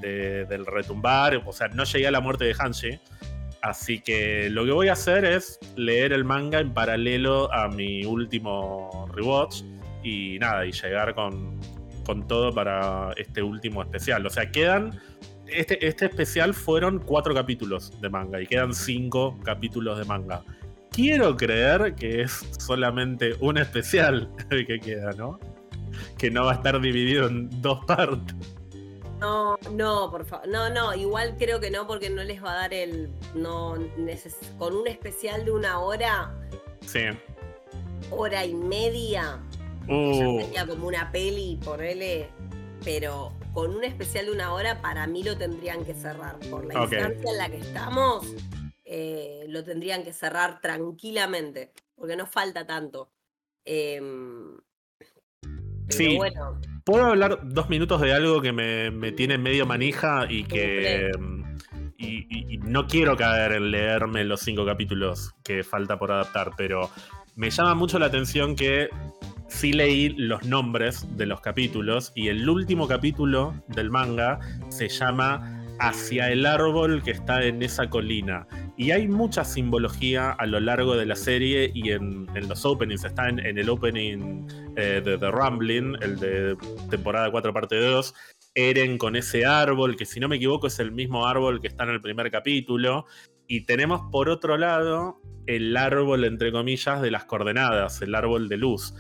del 0.08 0.66
retumbar. 0.66 1.42
O 1.46 1.52
sea, 1.52 1.68
no 1.70 1.84
llegué 1.84 2.08
a 2.08 2.12
la 2.12 2.20
muerte 2.20 2.46
de 2.46 2.56
Hanshi. 2.58 3.00
Así 3.62 4.00
que 4.00 4.50
lo 4.52 4.64
que 4.64 4.72
voy 4.72 4.90
a 4.90 4.94
hacer 4.94 5.26
es 5.26 5.60
leer 5.76 6.14
el 6.14 6.24
manga 6.24 6.60
en 6.60 6.72
paralelo 6.72 7.52
a 7.52 7.68
mi 7.68 8.06
último 8.06 9.10
rewatch 9.12 9.64
y 10.04 10.38
nada, 10.40 10.68
y 10.68 10.72
llegar 10.72 11.16
con, 11.16 11.60
con 12.06 12.28
todo 12.28 12.54
para 12.54 13.12
este 13.18 13.42
último 13.42 13.82
especial. 13.82 14.26
O 14.26 14.30
sea, 14.30 14.52
quedan. 14.52 15.00
Este, 15.48 15.86
este 15.86 16.06
especial 16.06 16.54
fueron 16.54 17.00
cuatro 17.00 17.34
capítulos 17.34 18.00
de 18.02 18.10
manga 18.10 18.42
y 18.42 18.48
quedan 18.48 18.74
cinco 18.74 19.40
capítulos 19.44 19.98
de 19.98 20.06
manga. 20.06 20.44
Quiero 20.92 21.36
creer 21.36 21.94
que 21.96 22.22
es 22.22 22.32
solamente 22.58 23.36
un 23.40 23.58
especial 23.58 24.30
el 24.50 24.66
que 24.66 24.80
queda, 24.80 25.12
¿no? 25.14 25.40
Que 26.18 26.32
no 26.32 26.46
va 26.46 26.54
a 26.54 26.56
estar 26.56 26.80
dividido 26.80 27.28
en 27.28 27.50
dos 27.62 27.84
partes. 27.86 28.55
No, 29.20 29.58
no, 29.72 30.12
por 30.12 30.26
favor. 30.26 30.48
No, 30.48 30.70
no, 30.70 30.94
igual 30.94 31.36
creo 31.38 31.60
que 31.60 31.72
no, 31.72 31.88
porque 31.88 32.10
no 32.10 32.24
les 32.24 32.44
va 32.44 32.54
a 32.54 32.56
dar 32.56 32.74
el. 32.74 33.10
No, 33.34 33.76
con 34.58 34.76
un 34.76 34.88
especial 34.88 35.46
de 35.46 35.52
una 35.52 35.80
hora. 35.80 36.34
Sí. 36.86 37.02
Hora 38.12 38.46
y 38.46 38.54
media. 38.54 39.40
Uh. 39.88 40.42
sería 40.42 40.66
como 40.66 40.88
una 40.88 41.12
peli, 41.12 41.60
ponele, 41.64 42.30
pero 42.84 43.34
con 43.54 43.76
un 43.76 43.84
especial 43.84 44.26
de 44.26 44.32
una 44.32 44.54
hora, 44.54 44.82
para 44.82 45.08
mí 45.08 45.24
lo 45.24 45.38
tendrían 45.38 45.86
que 45.86 45.94
cerrar. 45.94 46.40
Por 46.50 46.66
la 46.66 46.84
instancia 46.84 47.32
en 47.32 47.38
la 47.38 47.50
que 47.50 47.58
estamos, 47.58 48.36
eh, 48.84 49.46
lo 49.48 49.64
tendrían 49.64 50.04
que 50.04 50.12
cerrar 50.12 50.60
tranquilamente, 50.60 51.72
porque 51.96 52.16
no 52.16 52.26
falta 52.26 52.66
tanto. 52.66 53.12
Em, 53.64 54.58
sí. 55.90 56.18
Bueno. 56.18 56.60
¿Puedo 56.86 57.06
hablar 57.06 57.40
dos 57.44 57.68
minutos 57.68 58.00
de 58.00 58.14
algo 58.14 58.42
que 58.42 58.52
me, 58.52 59.12
tiene 59.14 59.40
medio 59.40 59.66
manija 59.66 60.28
y 60.30 60.44
que. 60.44 61.10
y, 61.98 62.60
no 62.60 62.86
quiero 62.88 63.18
caer 63.18 63.54
en 63.54 63.72
leerme 63.72 64.24
los 64.24 64.42
cinco 64.42 64.66
capítulos 64.66 65.34
que 65.44 65.64
falta 65.64 65.98
por 65.98 66.12
adaptar, 66.12 66.52
pero 66.56 66.90
me 67.36 67.50
llama 67.50 67.74
mucho 67.74 67.98
la 67.98 68.06
atención 68.06 68.56
que 68.56 68.90
sí 69.48 69.74
leí 69.74 70.10
los 70.10 70.44
nombres 70.46 71.08
de 71.18 71.26
los 71.26 71.42
capítulos 71.42 72.12
y 72.16 72.28
el 72.28 72.48
último 72.48 72.88
capítulo 72.88 73.54
del 73.68 73.90
manga 73.90 74.40
se 74.70 74.88
llama 74.88 75.64
Hacia 75.80 76.32
el 76.32 76.46
árbol 76.46 77.04
que 77.04 77.12
está 77.12 77.44
en 77.44 77.62
esa 77.62 77.90
colina. 77.90 78.48
Y 78.78 78.92
hay 78.92 79.08
mucha 79.08 79.44
simbología 79.44 80.32
a 80.32 80.46
lo 80.46 80.60
largo 80.60 80.96
de 80.96 81.06
la 81.06 81.16
serie 81.16 81.72
y 81.74 81.92
en, 81.92 82.28
los 82.48 82.66
openings. 82.66 83.04
Está 83.04 83.28
en, 83.28 83.40
el 83.40 83.70
opening 83.70 84.48
eh, 84.76 85.02
de 85.04 85.18
The 85.18 85.32
Rumbling, 85.32 85.98
el 86.02 86.20
de 86.20 86.58
temporada 86.90 87.32
4 87.32 87.54
parte 87.54 87.80
2. 87.80 88.14
Eren 88.56 88.98
con 88.98 89.16
ese 89.16 89.46
árbol, 89.46 89.96
que 89.96 90.06
si 90.06 90.20
no 90.20 90.28
me 90.28 90.38
equivoco 90.38 90.68
es 90.68 90.80
el 90.80 90.92
mismo 90.92 91.28
árbol 91.28 91.62
que 91.62 91.68
está 91.68 91.84
en 91.84 91.92
el 91.92 92.02
primer 92.02 92.32
capítulo. 92.32 93.06
Y 93.48 93.66
tenemos 93.66 94.02
por 94.12 94.30
otro 94.30 94.58
lado 94.58 95.22
el 95.46 95.76
árbol, 95.78 96.24
entre 96.26 96.52
comillas, 96.52 97.02
de 97.02 97.12
las 97.12 97.26
coordenadas, 97.26 98.02
el 98.02 98.16
árbol 98.16 98.50
de 98.50 98.58
luz. 98.58 98.94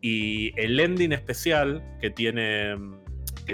Y 0.00 0.58
el 0.58 0.80
ending 0.80 1.12
especial 1.12 1.84
que 2.00 2.10
tiene, 2.10 2.74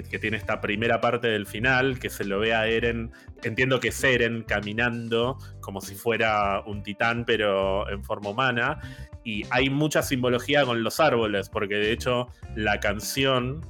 que, 0.03 0.19
tiene 0.19 0.37
esta 0.37 0.61
primera 0.61 1.01
parte 1.01 1.29
del 1.29 1.47
final, 1.47 1.99
que 1.99 2.11
se 2.11 2.25
lo 2.25 2.39
ve 2.39 2.55
a 2.55 2.67
Eren, 2.67 3.13
entiendo 3.43 3.81
que 3.81 3.89
es 3.89 4.05
Eren 4.05 4.45
caminando 4.45 5.39
como 5.61 5.81
si 5.81 5.95
fuera 5.95 6.63
un 6.67 6.83
titán, 6.83 7.25
pero 7.25 7.89
en 7.91 8.05
forma 8.05 8.31
humana. 8.31 8.81
Y 9.25 9.45
hay 9.51 9.71
mucha 9.71 10.03
simbología 10.03 10.65
con 10.65 10.83
los 10.83 11.01
árboles, 11.01 11.49
porque 11.49 11.77
de 11.77 11.93
hecho 11.93 12.29
la 12.55 12.81
canción... 12.81 13.61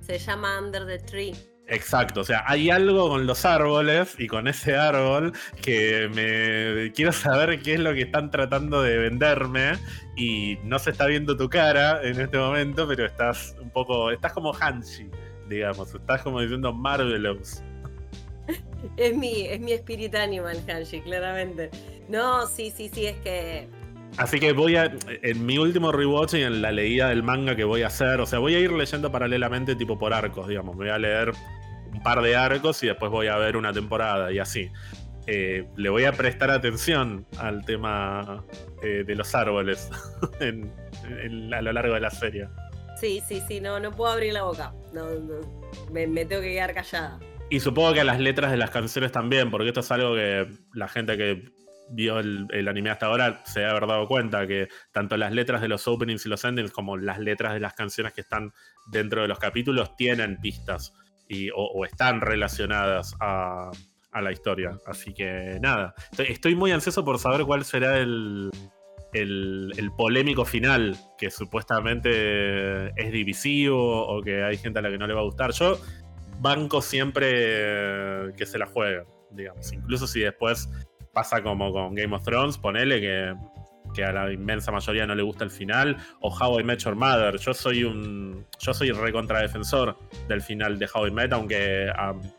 Se 0.00 0.18
llama 0.18 0.60
Under 0.60 0.86
the 0.86 0.98
Tree. 0.98 1.32
Exacto, 1.68 2.20
o 2.20 2.24
sea, 2.24 2.44
hay 2.46 2.70
algo 2.70 3.08
con 3.08 3.26
los 3.26 3.44
árboles 3.44 4.14
y 4.18 4.28
con 4.28 4.46
ese 4.46 4.76
árbol 4.76 5.32
que 5.60 6.08
me 6.14 6.92
quiero 6.92 7.10
saber 7.10 7.60
qué 7.60 7.74
es 7.74 7.80
lo 7.80 7.92
que 7.92 8.02
están 8.02 8.30
tratando 8.30 8.82
de 8.82 8.98
venderme 8.98 9.72
y 10.16 10.58
no 10.62 10.78
se 10.78 10.90
está 10.90 11.06
viendo 11.06 11.36
tu 11.36 11.48
cara 11.48 12.00
en 12.04 12.20
este 12.20 12.38
momento, 12.38 12.86
pero 12.86 13.04
estás 13.04 13.56
un 13.60 13.70
poco, 13.70 14.12
estás 14.12 14.32
como 14.32 14.54
Hanshi, 14.54 15.10
digamos, 15.48 15.94
estás 15.94 16.22
como 16.22 16.40
diciendo 16.40 16.72
Marvelous. 16.72 17.62
Es 18.96 19.16
mi, 19.16 19.46
es 19.46 19.60
mi 19.60 19.72
spirit 19.72 20.14
animal, 20.14 20.58
Hanshi, 20.68 21.00
claramente. 21.00 21.70
No, 22.08 22.46
sí, 22.46 22.72
sí, 22.74 22.88
sí, 22.88 23.06
es 23.06 23.16
que 23.16 23.68
Así 24.16 24.40
que 24.40 24.52
voy 24.52 24.76
a, 24.76 24.90
en 25.08 25.44
mi 25.44 25.58
último 25.58 25.92
rewatch 25.92 26.34
y 26.34 26.42
en 26.42 26.62
la 26.62 26.72
leída 26.72 27.10
del 27.10 27.22
manga 27.22 27.54
que 27.54 27.64
voy 27.64 27.82
a 27.82 27.88
hacer, 27.88 28.20
o 28.20 28.26
sea, 28.26 28.38
voy 28.38 28.54
a 28.54 28.60
ir 28.60 28.72
leyendo 28.72 29.12
paralelamente 29.12 29.76
tipo 29.76 29.98
por 29.98 30.14
arcos, 30.14 30.48
digamos. 30.48 30.74
Voy 30.76 30.88
a 30.88 30.98
leer 30.98 31.32
un 31.92 32.02
par 32.02 32.22
de 32.22 32.34
arcos 32.34 32.82
y 32.82 32.86
después 32.86 33.10
voy 33.10 33.26
a 33.26 33.36
ver 33.36 33.56
una 33.56 33.74
temporada 33.74 34.32
y 34.32 34.38
así. 34.38 34.70
Eh, 35.26 35.66
le 35.76 35.88
voy 35.90 36.04
a 36.04 36.12
prestar 36.12 36.50
atención 36.50 37.26
al 37.38 37.64
tema 37.64 38.44
eh, 38.82 39.04
de 39.06 39.14
los 39.16 39.34
árboles 39.34 39.90
a 40.40 41.62
lo 41.62 41.72
largo 41.72 41.94
de 41.94 42.00
la 42.00 42.10
serie. 42.10 42.48
Sí, 43.00 43.22
sí, 43.26 43.42
sí, 43.46 43.60
no, 43.60 43.78
no 43.78 43.92
puedo 43.92 44.12
abrir 44.12 44.32
la 44.32 44.42
boca. 44.42 44.72
No, 44.92 45.06
Me, 45.92 46.06
me 46.06 46.24
tengo 46.24 46.42
que 46.42 46.52
quedar 46.52 46.74
callada. 46.74 47.20
Y 47.50 47.60
supongo 47.60 47.92
que 47.92 48.00
a 48.00 48.04
las 48.04 48.18
letras 48.18 48.50
de 48.50 48.56
las 48.56 48.70
canciones 48.70 49.12
también, 49.12 49.50
porque 49.50 49.68
esto 49.68 49.80
es 49.80 49.90
algo 49.92 50.14
que 50.14 50.48
la 50.72 50.88
gente 50.88 51.16
que 51.16 51.52
vio 51.90 52.18
el, 52.18 52.68
anime 52.68 52.90
hasta 52.90 53.06
ahora 53.06 53.42
se 53.44 53.60
debe 53.60 53.70
haber 53.70 53.86
dado 53.86 54.08
cuenta 54.08 54.46
que 54.46 54.68
tanto 54.92 55.16
las 55.16 55.32
letras 55.32 55.60
de 55.60 55.68
los 55.68 55.86
openings 55.86 56.26
y 56.26 56.28
los 56.28 56.44
endings 56.44 56.72
como 56.72 56.96
las 56.96 57.18
letras 57.18 57.54
de 57.54 57.60
las 57.60 57.74
canciones 57.74 58.12
que 58.12 58.22
están 58.22 58.52
dentro 58.90 59.22
de 59.22 59.28
los 59.28 59.38
capítulos 59.38 59.94
tienen 59.96 60.38
pistas 60.40 60.92
y, 61.28 61.50
o, 61.54 61.84
están 61.84 62.20
relacionadas 62.20 63.14
a, 63.20 63.70
la 64.12 64.32
historia. 64.32 64.78
Así 64.86 65.12
que 65.12 65.58
nada, 65.60 65.94
estoy, 66.16 66.54
muy 66.54 66.72
ansioso 66.72 67.04
por 67.04 67.18
saber 67.18 67.44
cuál 67.44 67.66
será 67.66 67.98
el, 67.98 68.50
el, 69.22 69.90
polémico 69.96 70.44
final, 70.44 70.96
que 71.18 71.30
supuestamente 71.30 72.88
es 73.00 73.12
divisivo 73.12 74.06
o 74.06 74.22
que 74.22 74.42
hay 74.42 74.56
gente 74.56 74.78
a 74.78 74.82
la 74.82 74.90
que 74.90 74.98
no 74.98 75.06
le 75.06 75.14
va 75.14 75.20
a 75.20 75.24
gustar. 75.24 75.52
Yo 75.52 75.78
banco 76.40 76.82
siempre 76.82 78.32
que 78.36 78.46
se 78.46 78.58
la 78.58 78.66
jueguen, 78.66 79.04
digamos, 79.30 79.72
incluso 79.72 80.06
si 80.06 80.20
después 80.20 80.68
pasa 81.12 81.42
como 81.42 81.72
con 81.72 81.94
Game 81.94 82.14
of 82.14 82.22
Thrones, 82.24 82.58
ponele 82.58 83.00
que, 83.00 83.34
que, 83.94 84.04
a 84.04 84.12
la 84.12 84.30
inmensa 84.30 84.70
mayoría 84.70 85.06
no 85.06 85.14
le 85.14 85.22
gusta 85.22 85.44
el 85.44 85.50
final, 85.50 85.96
o 86.20 86.28
How 86.28 86.60
I 86.60 86.64
Met 86.64 86.80
Your 86.80 86.94
Mother. 86.94 87.38
Yo 87.38 87.54
soy 87.54 87.84
un. 87.84 88.44
Yo 88.58 88.74
soy 88.74 88.90
defensor 88.90 89.96
del 90.28 90.42
final 90.42 90.78
de 90.78 90.86
How 90.92 91.06
I 91.06 91.10
Met, 91.10 91.32
aunque 91.32 91.90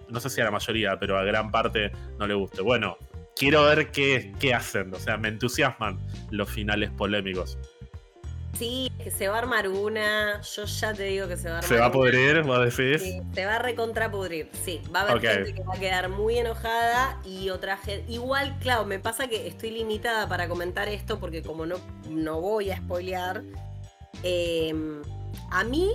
no 0.10 0.20
sé 0.20 0.30
si 0.30 0.42
a 0.42 0.46
la 0.46 0.52
mayoría, 0.52 0.98
pero 1.00 1.18
a 1.18 1.24
gran 1.24 1.50
parte 1.50 1.92
no 2.20 2.28
le 2.28 2.36
guste. 2.36 2.62
Bueno, 2.62 2.98
quiero 3.38 3.64
ver 3.64 3.92
qué, 3.92 4.34
qué 4.40 4.54
hacen. 4.54 4.94
O 4.94 5.00
sea, 5.00 5.18
me 5.18 5.30
entusiasman 5.30 6.00
los 6.32 6.50
finales 6.50 6.92
polémicos. 6.92 7.58
Sí, 8.58 8.92
que 9.04 9.12
se 9.12 9.28
va 9.28 9.36
a 9.36 9.40
armar 9.40 9.68
una. 9.68 10.42
Yo 10.42 10.66
ya 10.66 10.94
te 10.94 11.04
digo 11.04 11.28
que 11.28 11.38
se 11.38 11.48
va 11.48 11.56
a 11.56 11.58
armar. 11.60 11.70
¿Se 11.70 11.80
va 11.80 11.86
a 11.86 11.92
pudrir, 11.92 12.42
vos 12.42 12.76
decís? 12.76 13.04
Sí, 13.04 13.22
se 13.34 13.46
va 13.46 13.58
a 13.58 13.60
recontrapudrir. 13.60 14.50
Sí, 14.52 14.82
va 14.94 15.02
a 15.02 15.12
haber 15.12 15.22
gente 15.22 15.54
que 15.54 15.64
va 15.64 15.76
a 15.76 15.80
quedar 15.80 16.10
muy 16.10 16.40
enojada 16.40 17.22
y 17.24 17.50
otra 17.52 17.78
gente. 17.78 18.12
Igual, 18.12 18.58
claro, 18.60 18.86
me 18.86 18.98
pasa 18.98 19.28
que 19.28 19.48
estoy 19.48 19.72
limitada 19.72 20.28
para 20.28 20.48
comentar 20.48 20.88
esto 20.88 21.20
porque 21.20 21.44
como 21.44 21.68
no, 21.68 21.76
no 22.10 22.42
voy 22.42 22.72
a 22.72 22.78
spoilear. 22.78 23.44
Em, 24.24 25.04
a 25.52 25.64
mí, 25.64 25.92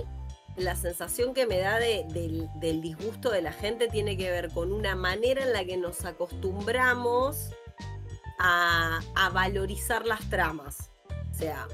la 0.55 0.75
sensación 0.75 1.33
que 1.33 1.45
me 1.45 1.59
da 1.59 1.79
del, 1.79 2.49
disgusto 2.81 3.31
de 3.31 3.41
la 3.41 3.51
gente 3.51 3.87
tiene 3.87 4.17
que 4.17 4.29
ver 4.29 4.49
con 4.49 4.71
una 4.71 4.95
manera 4.95 5.43
en 5.43 5.53
la 5.53 5.65
que 5.65 5.77
nos 5.77 6.05
acostumbramos 6.05 7.51
a, 8.39 8.99
a 9.15 9.29
valorizar 9.29 10.05
las 10.05 10.29
tramas. 10.29 10.91
O 11.31 11.35
sea, 11.35 11.67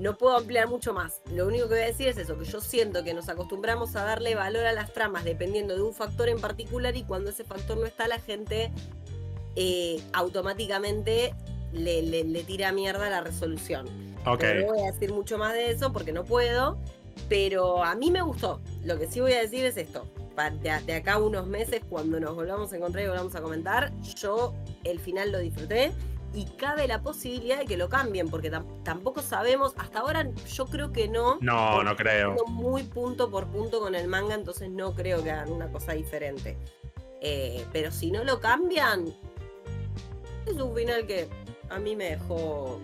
no 0.00 0.16
puedo 0.16 0.36
ampliar 0.36 0.68
mucho 0.68 0.94
más. 0.94 1.20
Lo 1.30 1.46
único 1.46 1.68
que 1.68 1.74
voy 1.74 1.82
a 1.82 1.86
decir 1.86 2.08
es 2.08 2.16
eso, 2.16 2.38
que 2.38 2.46
yo 2.46 2.60
siento 2.60 3.04
que 3.04 3.12
nos 3.12 3.28
acostumbramos 3.28 3.94
a 3.96 4.04
darle 4.04 4.34
valor 4.34 4.64
a 4.64 4.72
las 4.72 4.92
tramas 4.92 5.24
dependiendo 5.24 5.76
de 5.76 5.82
un 5.82 5.92
factor 5.92 6.28
en 6.28 6.40
particular 6.40 6.96
y 6.96 7.04
cuando 7.04 7.30
ese 7.30 7.44
factor 7.44 7.76
no 7.76 7.84
está, 7.84 8.08
la 8.08 8.18
gente 8.18 8.70
eh, 9.56 10.00
automáticamente 10.12 11.34
le, 11.72 12.02
le, 12.02 12.42
tira 12.44 12.72
mierda 12.72 13.10
la 13.10 13.20
resolución. 13.20 13.86
No 14.24 14.72
voy 14.72 14.80
a 14.82 14.92
decir 14.92 15.12
mucho 15.12 15.38
más 15.38 15.52
de 15.52 15.70
eso 15.70 15.92
porque 15.92 16.12
no 16.12 16.24
puedo, 16.24 16.78
pero 17.28 17.84
a 17.84 17.94
mí 17.94 18.10
me 18.10 18.22
gustó. 18.22 18.60
Lo 18.84 18.98
que 18.98 19.06
sí 19.06 19.20
voy 19.20 19.32
a 19.32 19.40
decir 19.40 19.64
es 19.64 19.76
esto. 19.76 20.06
De, 20.62 20.70
de 20.86 20.94
acá 20.94 21.18
unos 21.18 21.46
meses, 21.46 21.82
cuando 21.86 22.18
nos 22.18 22.34
volvamos 22.34 22.72
a 22.72 22.76
encontrar 22.76 23.04
y 23.04 23.08
volvamos 23.08 23.34
a 23.34 23.42
comentar, 23.42 23.92
yo 24.16 24.54
el 24.84 24.98
final 24.98 25.32
lo 25.32 25.38
disfruté 25.38 25.92
y 26.32 26.44
cabe 26.44 26.86
la 26.86 27.02
posibilidad 27.02 27.58
de 27.58 27.66
que 27.66 27.76
lo 27.76 27.88
cambien, 27.88 28.30
porque 28.30 28.50
tampoco 28.84 29.20
sabemos, 29.20 29.74
hasta 29.76 29.98
ahora 30.00 30.30
yo 30.52 30.66
creo 30.66 30.92
que 30.92 31.08
no. 31.08 31.38
No, 31.40 31.82
no 31.82 31.96
creo. 31.96 32.36
Muy 32.46 32.84
punto 32.84 33.30
por 33.30 33.48
punto 33.48 33.80
con 33.80 33.94
el 33.94 34.06
manga, 34.08 34.34
entonces 34.34 34.70
no 34.70 34.94
creo 34.94 35.22
que 35.22 35.30
hagan 35.30 35.52
una 35.52 35.70
cosa 35.70 35.92
diferente. 35.92 36.56
Eh, 37.20 37.66
pero 37.72 37.90
si 37.90 38.10
no 38.10 38.24
lo 38.24 38.40
cambian, 38.40 39.14
es 40.46 40.54
un 40.54 40.74
final 40.74 41.06
que 41.06 41.28
a 41.68 41.78
mí 41.78 41.96
me 41.96 42.10
dejó 42.10 42.80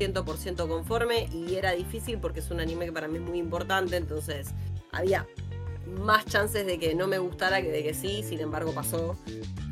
100% 0.00 0.66
conforme 0.66 1.28
y 1.32 1.54
era 1.54 1.72
difícil 1.72 2.18
porque 2.18 2.40
es 2.40 2.50
un 2.50 2.60
anime 2.60 2.86
que 2.86 2.92
para 2.92 3.08
mí 3.08 3.18
es 3.18 3.22
muy 3.22 3.38
importante, 3.38 3.96
entonces 3.96 4.54
había 4.92 5.26
más 5.86 6.24
chances 6.26 6.66
de 6.66 6.78
que 6.78 6.94
no 6.94 7.06
me 7.06 7.18
gustara 7.18 7.62
que 7.62 7.70
de 7.70 7.82
que 7.82 7.94
sí, 7.94 8.22
sin 8.22 8.40
embargo 8.40 8.72
pasó. 8.72 9.16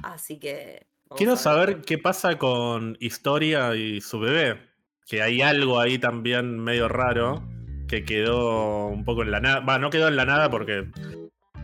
Así 0.02 0.38
que... 0.38 0.86
Quiero 1.16 1.36
saber 1.36 1.80
qué 1.80 1.96
pasa 1.96 2.36
con 2.36 2.96
Historia 3.00 3.74
y 3.74 4.00
su 4.00 4.20
bebé, 4.20 4.60
que 5.06 5.22
hay 5.22 5.40
algo 5.40 5.80
ahí 5.80 5.98
también 5.98 6.58
medio 6.58 6.86
raro 6.88 7.42
que 7.88 8.04
quedó 8.04 8.86
un 8.88 9.04
poco 9.04 9.22
en 9.22 9.30
la 9.30 9.40
nada. 9.40 9.60
Va, 9.60 9.78
no 9.78 9.88
quedó 9.88 10.08
en 10.08 10.16
la 10.16 10.26
nada 10.26 10.50
porque 10.50 10.86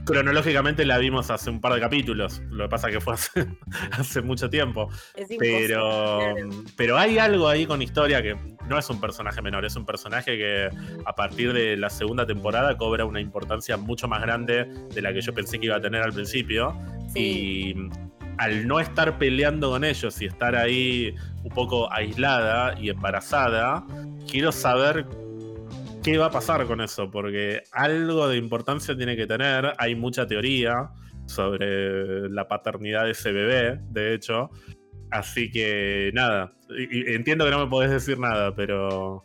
cronológicamente 0.07 0.85
la 0.85 0.99
vimos 0.99 1.31
hace 1.31 1.51
un 1.51 1.61
par 1.61 1.75
de 1.75 1.81
capítulos. 1.81 2.41
Lo 2.51 2.65
que 2.65 2.71
pasa 2.71 2.91
que 2.91 3.01
fue 3.01 3.15
hace, 3.15 4.23
mucho 4.23 4.49
tiempo. 4.49 4.89
pero, 5.39 6.35
pero 6.77 6.97
hay 6.97 7.19
algo 7.19 7.47
ahí 7.47 7.67
con 7.67 7.83
historia 7.83 8.23
que 8.23 8.37
no 8.69 8.79
es 8.79 8.89
un 8.91 9.01
personaje 9.01 9.43
menor, 9.43 9.65
es 9.65 9.77
un 9.77 9.85
personaje 9.85 10.37
que 10.37 10.69
a 11.05 11.15
partir 11.15 11.53
de 11.53 11.77
la 11.77 11.91
segunda 11.91 12.27
temporada 12.27 12.77
cobra 12.77 13.05
una 13.05 13.21
importancia 13.21 13.77
mucho 13.77 14.09
más 14.09 14.23
grande 14.23 14.65
de 14.95 15.03
la 15.03 15.13
que 15.13 15.21
yo 15.21 15.35
pensé 15.35 15.59
que 15.59 15.67
iba 15.67 15.77
a 15.77 15.81
tener 15.81 16.03
al 16.03 16.13
principio. 16.13 16.77
Y 17.15 17.75
al 18.39 18.67
no 18.67 18.81
estar 18.81 19.19
peleando 19.19 19.71
con 19.71 19.85
ellos 19.85 20.21
y 20.21 20.27
estar 20.27 20.57
ahí 20.57 21.15
un 21.43 21.51
poco 21.51 21.93
aislada 21.93 22.79
y 22.81 22.91
embarazada, 22.91 23.85
quiero 24.29 24.51
saber 24.51 25.07
qué 26.03 26.19
va 26.19 26.27
a 26.27 26.31
pasar 26.31 26.67
con 26.67 26.81
eso, 26.81 27.11
porque 27.11 27.63
algo 27.73 28.29
de 28.29 28.37
importancia 28.37 28.97
tiene 28.97 29.17
que 29.17 29.27
tener. 29.27 29.73
Hay 29.79 29.95
mucha 29.95 30.27
teoría 30.27 30.91
sobre 31.27 32.29
la 32.29 32.47
paternidad 32.47 33.05
de 33.05 33.13
ese 33.13 33.33
bebé, 33.33 33.81
de 33.91 34.15
hecho. 34.15 34.51
Así 35.15 35.49
que 35.49 36.11
nada, 36.13 36.53
entiendo 36.69 37.45
que 37.45 37.53
no 37.53 37.61
me 37.61 37.71
podés 37.71 37.89
decir 37.89 38.19
nada, 38.19 38.53
pero, 38.53 39.25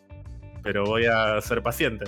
pero 0.61 0.85
voy 0.85 1.07
a 1.07 1.41
ser 1.41 1.63
paciente. 1.63 2.05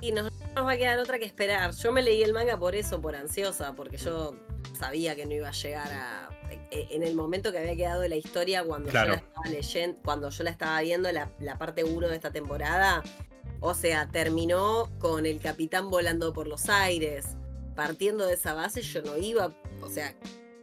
Y 0.00 0.12
nos, 0.12 0.32
nos 0.56 0.64
va 0.64 0.72
a 0.72 0.76
quedar 0.78 0.98
otra 0.98 1.18
que 1.18 1.26
esperar. 1.26 1.72
Yo 1.74 1.92
me 1.92 2.00
leí 2.00 2.22
el 2.22 2.32
manga 2.32 2.58
por 2.58 2.74
eso, 2.74 3.02
por 3.02 3.14
ansiosa, 3.14 3.74
porque 3.74 3.98
yo 3.98 4.34
sabía 4.78 5.14
que 5.14 5.26
no 5.26 5.34
iba 5.34 5.48
a 5.48 5.52
llegar 5.52 5.92
a. 5.92 6.30
E, 6.70 6.86
en 6.92 7.02
el 7.02 7.14
momento 7.14 7.52
que 7.52 7.58
había 7.58 7.76
quedado 7.76 8.08
la 8.08 8.16
historia, 8.16 8.64
cuando 8.64 8.90
yo 8.90 9.04
la 9.04 9.16
estaba 9.16 9.46
leyendo, 9.50 9.98
cuando 10.02 10.30
yo 10.30 10.44
la 10.44 10.50
estaba 10.50 10.80
viendo, 10.80 11.12
la, 11.12 11.30
la 11.40 11.58
parte 11.58 11.84
1 11.84 12.08
de 12.08 12.14
esta 12.14 12.30
temporada, 12.30 13.02
o 13.60 13.74
sea, 13.74 14.08
terminó 14.08 14.88
con 14.98 15.26
el 15.26 15.38
capitán 15.38 15.90
volando 15.90 16.32
por 16.32 16.48
los 16.48 16.70
aires. 16.70 17.26
Partiendo 17.76 18.26
de 18.26 18.34
esa 18.34 18.54
base, 18.54 18.80
yo 18.80 19.02
no 19.02 19.18
iba, 19.18 19.52
o 19.82 19.88
sea, 19.90 20.14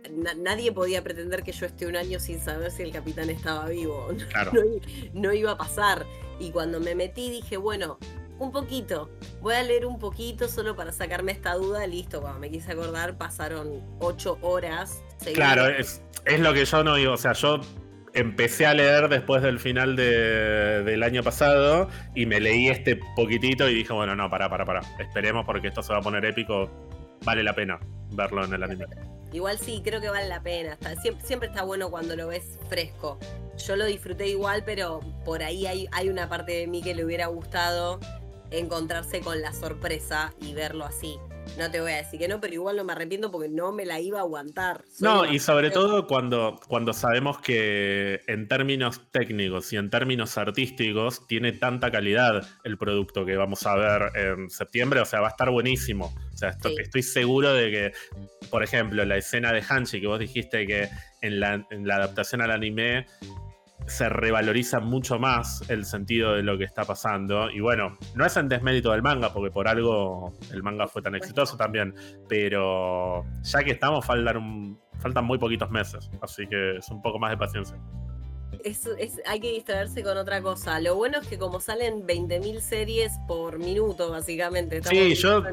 nadie 0.09 0.71
podía 0.71 1.03
pretender 1.03 1.43
que 1.43 1.51
yo 1.51 1.65
esté 1.65 1.85
un 1.85 1.95
año 1.95 2.19
sin 2.19 2.39
saber 2.39 2.71
si 2.71 2.83
el 2.83 2.91
capitán 2.91 3.29
estaba 3.29 3.67
vivo. 3.67 4.07
Claro. 4.29 4.51
No, 5.13 5.31
iba 5.33 5.51
a 5.51 5.57
pasar. 5.57 6.05
Y 6.39 6.51
cuando 6.51 6.79
me 6.79 6.95
metí 6.95 7.29
dije, 7.29 7.57
bueno, 7.57 7.97
un 8.39 8.51
poquito, 8.51 9.09
voy 9.41 9.55
a 9.55 9.63
leer 9.63 9.85
un 9.85 9.97
poquito 9.97 10.47
solo 10.47 10.75
para 10.75 10.91
sacarme 10.91 11.31
esta 11.31 11.53
duda. 11.53 11.87
Listo, 11.87 12.21
cuando 12.21 12.39
me 12.39 12.49
quise 12.49 12.71
acordar, 12.71 13.17
pasaron 13.17 13.81
ocho 13.99 14.37
horas. 14.41 15.01
Claro, 15.33 15.67
es, 15.67 16.01
es 16.25 16.39
lo 16.39 16.53
que 16.53 16.65
yo 16.65 16.83
no 16.83 16.95
digo. 16.95 17.13
O 17.13 17.17
sea, 17.17 17.33
yo 17.33 17.61
empecé 18.15 18.65
a 18.65 18.73
leer 18.73 19.09
después 19.09 19.43
del 19.43 19.59
final 19.59 19.95
del 19.95 21.03
año 21.03 21.21
pasado 21.21 21.89
y 22.15 22.25
me 22.25 22.39
leí 22.39 22.69
este 22.69 22.99
poquitito 23.15 23.69
y 23.69 23.75
dije, 23.75 23.93
bueno, 23.93 24.15
no, 24.15 24.29
para, 24.29 24.49
para, 24.49 24.65
para. 24.65 24.81
Esperemos 24.99 25.45
porque 25.45 25.67
esto 25.67 25.83
se 25.83 25.93
va 25.93 25.99
a 25.99 26.01
poner 26.01 26.25
épico. 26.25 26.69
Vale 27.23 27.43
la 27.43 27.53
pena 27.53 27.79
verlo 28.11 28.45
en 28.45 28.53
el 28.53 28.63
anime. 28.63 28.85
Igual 29.31 29.57
sí, 29.57 29.81
creo 29.83 29.99
que 29.99 30.09
vale 30.09 30.27
la 30.29 30.41
pena. 30.41 30.77
siempre, 31.01 31.49
está 31.49 31.63
bueno 31.63 31.89
cuando 31.89 32.15
lo 32.15 32.27
ves 32.27 32.57
fresco. 32.69 33.19
Yo 33.57 33.75
lo 33.75 33.85
disfruté 33.85 34.27
igual, 34.27 34.63
pero 34.65 35.01
por 35.25 35.43
ahí 35.43 35.65
hay, 35.65 35.87
hay 35.91 36.09
una 36.09 36.29
parte 36.29 36.53
de 36.53 36.67
mí 36.67 36.81
que 36.81 36.95
le 36.95 37.03
hubiera 37.03 37.27
gustado 37.27 37.99
encontrarse 38.51 39.21
con 39.21 39.41
la 39.41 39.53
sorpresa 39.53 40.33
y 40.39 40.53
verlo 40.53 40.85
así. 40.85 41.17
No 41.57 41.71
te 41.71 41.79
voy 41.79 41.93
a 41.93 41.97
decir 41.97 42.19
que 42.19 42.27
no, 42.27 42.41
pero 42.41 42.53
igual 42.53 42.75
no 42.75 42.83
me 42.83 42.93
arrepiento 42.93 43.31
porque 43.31 43.49
no 43.49 43.71
me 43.71 43.85
la 43.85 43.99
iba 43.99 44.19
a 44.19 44.21
aguantar. 44.21 44.83
no, 44.99 45.25
y 45.25 45.39
sobre 45.39 45.71
todo 45.71 46.07
cuando, 46.07 46.59
cuando 46.67 46.93
sabemos 46.93 47.39
que 47.39 48.21
en 48.27 48.47
términos 48.47 49.01
técnicos 49.11 49.71
y 49.71 49.77
en 49.77 49.89
términos 49.89 50.37
artísticos 50.37 51.25
tiene 51.27 51.53
tanta 51.53 51.91
calidad 51.91 52.45
el 52.63 52.77
producto 52.77 53.25
que 53.25 53.37
vamos 53.37 53.65
a 53.65 53.75
ver 53.75 54.11
en 54.15 54.49
septiembre, 54.49 54.99
o 54.99 55.05
sea, 55.05 55.21
va 55.21 55.27
a 55.27 55.31
estar 55.31 55.49
buenísimo. 55.49 56.13
O 56.33 56.37
sea, 56.37 56.49
estoy, 56.49 57.03
seguro 57.03 57.53
de 57.53 57.71
que, 57.71 57.93
por 58.49 58.63
ejemplo, 58.63 59.05
la 59.05 59.17
escena 59.17 59.53
de 59.53 59.63
Hanshi 59.67 60.01
que 60.01 60.07
vos 60.07 60.19
dijiste 60.19 60.67
que 60.67 60.89
en 61.21 61.39
la, 61.39 61.65
en 61.69 61.87
la 61.87 61.95
adaptación 61.95 62.41
al 62.41 62.51
anime 62.51 63.05
se 63.87 64.09
revaloriza 64.09 64.79
mucho 64.79 65.19
más 65.19 65.67
el 65.69 65.85
sentido 65.85 66.33
de 66.33 66.43
lo 66.43 66.57
que 66.57 66.63
está 66.63 66.83
pasando. 66.83 67.49
Y 67.49 67.59
bueno, 67.59 67.97
no 68.15 68.25
es 68.25 68.35
en 68.37 68.47
desmérito 68.49 68.91
del 68.91 69.01
manga, 69.01 69.31
porque 69.31 69.51
por 69.51 69.67
algo 69.67 70.33
el 70.51 70.63
manga 70.63 70.87
fue 70.87 71.01
tan 71.01 71.15
exitoso 71.15 71.57
también. 71.57 71.93
Pero 72.27 73.23
ya 73.43 73.63
que 73.63 73.71
estamos, 73.71 74.05
faltan, 74.05 74.77
faltan 74.99 75.25
muy 75.25 75.37
poquitos 75.37 75.69
meses. 75.69 76.09
Así 76.21 76.47
que 76.47 76.77
es 76.77 76.89
un 76.89 77.01
poco 77.01 77.19
más 77.19 77.31
de 77.31 77.37
paciencia 77.37 77.77
hay 79.25 79.39
que 79.39 79.51
distraerse 79.51 80.03
con 80.03 80.17
otra 80.17 80.41
cosa. 80.41 80.79
Lo 80.79 80.95
bueno 80.95 81.19
es 81.19 81.27
que 81.27 81.37
como 81.37 81.59
salen 81.59 82.05
20.000 82.05 82.59
series 82.59 83.13
por 83.27 83.59
minuto, 83.59 84.11
básicamente. 84.11 84.81
Sí, 84.83 85.15
yo 85.15 85.43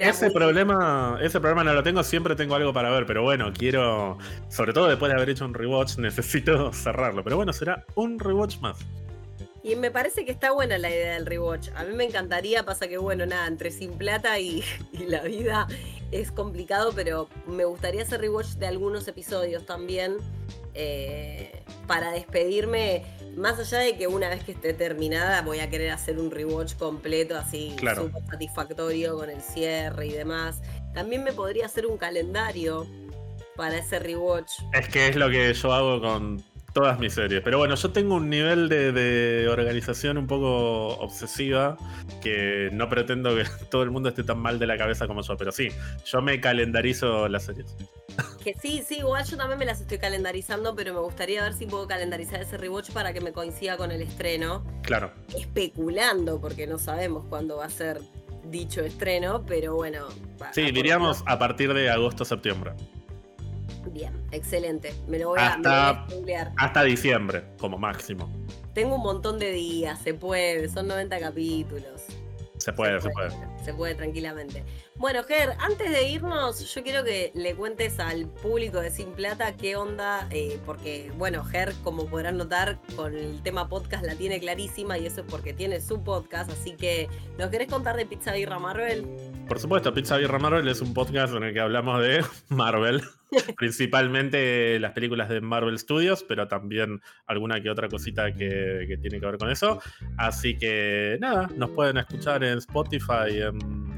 ese 0.00 0.30
problema, 0.30 1.18
ese 1.20 1.40
problema 1.40 1.64
no 1.64 1.74
lo 1.74 1.82
tengo, 1.82 2.02
siempre 2.02 2.36
tengo 2.36 2.54
algo 2.54 2.72
para 2.72 2.90
ver, 2.90 3.06
pero 3.06 3.22
bueno, 3.22 3.52
quiero, 3.52 4.18
sobre 4.48 4.72
todo 4.72 4.88
después 4.88 5.10
de 5.10 5.16
haber 5.16 5.30
hecho 5.30 5.44
un 5.44 5.54
rewatch, 5.54 5.96
necesito 5.98 6.72
cerrarlo. 6.72 7.24
Pero 7.24 7.36
bueno, 7.36 7.52
será 7.52 7.84
un 7.94 8.18
rewatch 8.18 8.58
más. 8.60 8.78
Y 9.64 9.76
me 9.76 9.90
parece 9.90 10.24
que 10.24 10.32
está 10.32 10.52
buena 10.52 10.76
la 10.78 10.90
idea 10.90 11.14
del 11.14 11.26
rewatch. 11.26 11.68
A 11.76 11.84
mí 11.84 11.94
me 11.94 12.04
encantaría, 12.04 12.64
pasa 12.64 12.88
que 12.88 12.98
bueno, 12.98 13.26
nada, 13.26 13.46
entre 13.46 13.70
Sin 13.70 13.92
Plata 13.92 14.38
y, 14.38 14.64
y 14.92 15.06
la 15.06 15.22
vida 15.22 15.68
es 16.10 16.30
complicado, 16.32 16.92
pero 16.94 17.28
me 17.46 17.64
gustaría 17.64 18.02
hacer 18.02 18.20
rewatch 18.20 18.54
de 18.54 18.66
algunos 18.66 19.06
episodios 19.08 19.64
también. 19.64 20.16
Eh, 20.74 21.62
para 21.86 22.12
despedirme, 22.12 23.04
más 23.36 23.58
allá 23.58 23.78
de 23.78 23.96
que 23.96 24.06
una 24.06 24.28
vez 24.28 24.42
que 24.44 24.52
esté 24.52 24.72
terminada 24.72 25.42
voy 25.42 25.58
a 25.58 25.68
querer 25.68 25.90
hacer 25.90 26.18
un 26.18 26.30
rewatch 26.30 26.76
completo, 26.76 27.36
así 27.36 27.74
súper 27.94 28.22
satisfactorio 28.30 29.16
con 29.16 29.28
el 29.28 29.42
cierre 29.42 30.06
y 30.06 30.12
demás, 30.12 30.62
también 30.94 31.24
me 31.24 31.32
podría 31.32 31.66
hacer 31.66 31.86
un 31.86 31.98
calendario 31.98 32.86
para 33.56 33.78
ese 33.78 33.98
rewatch. 33.98 34.52
Es 34.72 34.88
que 34.88 35.08
es 35.08 35.16
lo 35.16 35.28
que 35.28 35.52
yo 35.52 35.72
hago 35.72 36.00
con 36.00 36.42
todas 36.72 36.98
mis 36.98 37.14
series. 37.14 37.42
Pero 37.42 37.58
bueno, 37.58 37.74
yo 37.74 37.90
tengo 37.90 38.16
un 38.16 38.30
nivel 38.30 38.68
de, 38.68 39.48
organización 39.50 40.18
un 40.18 40.26
poco 40.26 40.88
obsesiva 40.98 41.76
que 42.22 42.70
no 42.72 42.88
pretendo 42.88 43.34
que 43.36 43.44
todo 43.70 43.82
el 43.82 43.90
mundo 43.90 44.08
esté 44.08 44.24
tan 44.24 44.38
mal 44.38 44.58
de 44.58 44.66
la 44.66 44.78
cabeza 44.78 45.06
como 45.06 45.22
yo. 45.22 45.36
Pero 45.36 45.52
sí, 45.52 45.68
yo 46.04 46.22
me 46.22 46.40
calendarizo 46.40 47.28
las 47.28 47.44
series. 47.44 47.76
Que 48.42 48.54
sí, 48.54 48.82
sí, 48.86 48.98
igual 48.98 49.24
yo 49.24 49.36
también 49.36 49.58
me 49.58 49.64
las 49.64 49.80
estoy 49.80 49.98
calendarizando, 49.98 50.74
pero 50.74 50.92
me 50.92 51.00
gustaría 51.00 51.42
ver 51.42 51.54
si 51.54 51.66
puedo 51.66 51.86
calendarizar 51.86 52.42
ese 52.42 52.58
rewatch 52.58 52.90
para 52.90 53.12
que 53.12 53.20
me 53.20 53.32
coincida 53.32 53.76
con 53.76 53.90
el 53.90 54.02
estreno. 54.02 54.64
Claro. 54.82 55.12
Especulando, 55.36 56.40
porque 56.40 56.66
no 56.66 56.78
sabemos 56.78 57.24
cuándo 57.28 57.58
va 57.58 57.66
a 57.66 57.70
ser 57.70 58.00
dicho 58.44 58.82
estreno, 58.82 59.44
pero 59.46 59.74
bueno. 59.74 60.08
Sí, 60.52 60.70
diríamos 60.72 61.22
a 61.26 61.38
partir 61.38 61.72
de 61.72 61.90
agosto-septiembre. 61.90 62.72
Bien, 63.92 64.12
excelente. 64.30 64.94
Me 65.06 65.18
lo 65.18 65.28
voy 65.28 65.38
a, 65.38 65.54
hasta, 65.54 66.06
Hasta 66.56 66.82
diciembre, 66.82 67.44
como 67.58 67.78
máximo. 67.78 68.30
Tengo 68.72 68.96
un 68.96 69.02
montón 69.02 69.38
de 69.38 69.52
días, 69.52 70.00
se 70.00 70.14
puede, 70.14 70.68
son 70.68 70.88
90 70.88 71.18
capítulos. 71.20 72.02
Se 72.56 72.72
puede, 72.72 73.00
se 73.00 73.10
puede. 73.10 73.30
Se 73.64 73.74
puede, 73.74 73.94
tranquilamente. 73.94 74.64
Bueno, 75.02 75.24
Ger, 75.24 75.56
antes 75.58 75.90
de 75.90 76.10
irnos, 76.10 76.72
yo 76.72 76.82
quiero 76.84 77.02
que 77.02 77.32
le 77.34 77.56
cuentes 77.56 77.98
al 77.98 78.28
público 78.40 78.80
de 78.80 78.88
Sin 78.88 79.10
Plata 79.14 79.56
qué 79.56 79.74
onda, 79.74 80.28
eh, 80.30 80.60
porque, 80.64 81.10
bueno, 81.18 81.42
Ger, 81.42 81.72
como 81.82 82.06
podrán 82.06 82.36
notar, 82.36 82.78
con 82.94 83.12
el 83.12 83.42
tema 83.42 83.68
podcast 83.68 84.06
la 84.06 84.14
tiene 84.14 84.38
clarísima 84.38 84.96
y 84.98 85.06
eso 85.06 85.22
es 85.22 85.26
porque 85.28 85.54
tiene 85.54 85.80
su 85.80 86.04
podcast. 86.04 86.52
Así 86.52 86.76
que, 86.76 87.08
¿nos 87.36 87.50
querés 87.50 87.66
contar 87.66 87.96
de 87.96 88.06
Pizza 88.06 88.32
Birra 88.32 88.60
Marvel? 88.60 89.04
Por 89.48 89.58
supuesto, 89.58 89.92
Pizza 89.92 90.18
Birra 90.18 90.38
Marvel 90.38 90.68
es 90.68 90.80
un 90.80 90.94
podcast 90.94 91.34
en 91.34 91.42
el 91.42 91.52
que 91.52 91.58
hablamos 91.58 92.00
de 92.00 92.24
Marvel, 92.48 93.02
principalmente 93.56 94.78
las 94.78 94.92
películas 94.92 95.28
de 95.28 95.40
Marvel 95.40 95.80
Studios, 95.80 96.24
pero 96.28 96.46
también 96.46 97.00
alguna 97.26 97.60
que 97.60 97.70
otra 97.70 97.88
cosita 97.88 98.32
que, 98.32 98.84
que 98.86 98.96
tiene 98.98 99.18
que 99.18 99.26
ver 99.26 99.36
con 99.36 99.50
eso. 99.50 99.82
Así 100.16 100.56
que, 100.56 101.18
nada, 101.20 101.50
nos 101.56 101.70
pueden 101.70 101.96
escuchar 101.96 102.44
en 102.44 102.58
Spotify, 102.58 103.40
en 103.40 103.91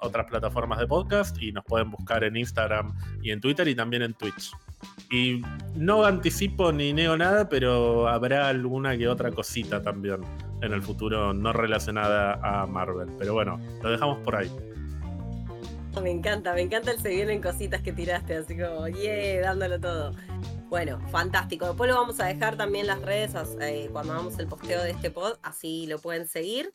otras 0.00 0.26
plataformas 0.26 0.78
de 0.78 0.86
podcast 0.86 1.40
y 1.40 1.52
nos 1.52 1.64
pueden 1.64 1.90
buscar 1.90 2.24
en 2.24 2.36
Instagram 2.36 2.94
y 3.22 3.30
en 3.30 3.40
Twitter 3.40 3.66
y 3.68 3.74
también 3.74 4.02
en 4.02 4.14
Twitch. 4.14 4.52
Y 5.10 5.42
no 5.74 6.04
anticipo 6.04 6.72
ni 6.72 6.92
neo 6.92 7.16
nada, 7.16 7.48
pero 7.48 8.08
habrá 8.08 8.48
alguna 8.48 8.96
que 8.96 9.08
otra 9.08 9.30
cosita 9.30 9.82
también 9.82 10.22
en 10.62 10.72
el 10.72 10.82
futuro 10.82 11.32
no 11.32 11.52
relacionada 11.52 12.40
a 12.42 12.66
Marvel. 12.66 13.08
Pero 13.18 13.34
bueno, 13.34 13.60
lo 13.82 13.90
dejamos 13.90 14.18
por 14.18 14.36
ahí. 14.36 14.50
Me 16.02 16.10
encanta, 16.10 16.52
me 16.52 16.60
encanta 16.60 16.90
el 16.90 17.00
se 17.00 17.08
vienen 17.08 17.40
cositas 17.40 17.80
que 17.80 17.90
tiraste, 17.90 18.36
así 18.36 18.56
como, 18.56 18.86
yeah, 18.88 19.40
dándolo 19.40 19.80
todo. 19.80 20.12
Bueno, 20.68 21.00
fantástico. 21.10 21.66
Después 21.66 21.88
lo 21.88 21.96
vamos 21.96 22.20
a 22.20 22.26
dejar 22.26 22.56
también 22.56 22.86
las 22.86 23.00
redes 23.00 23.32
eh, 23.60 23.88
cuando 23.92 24.12
hagamos 24.12 24.38
el 24.38 24.46
posteo 24.46 24.82
de 24.82 24.90
este 24.90 25.10
pod, 25.10 25.38
así 25.42 25.86
lo 25.86 25.98
pueden 25.98 26.28
seguir. 26.28 26.72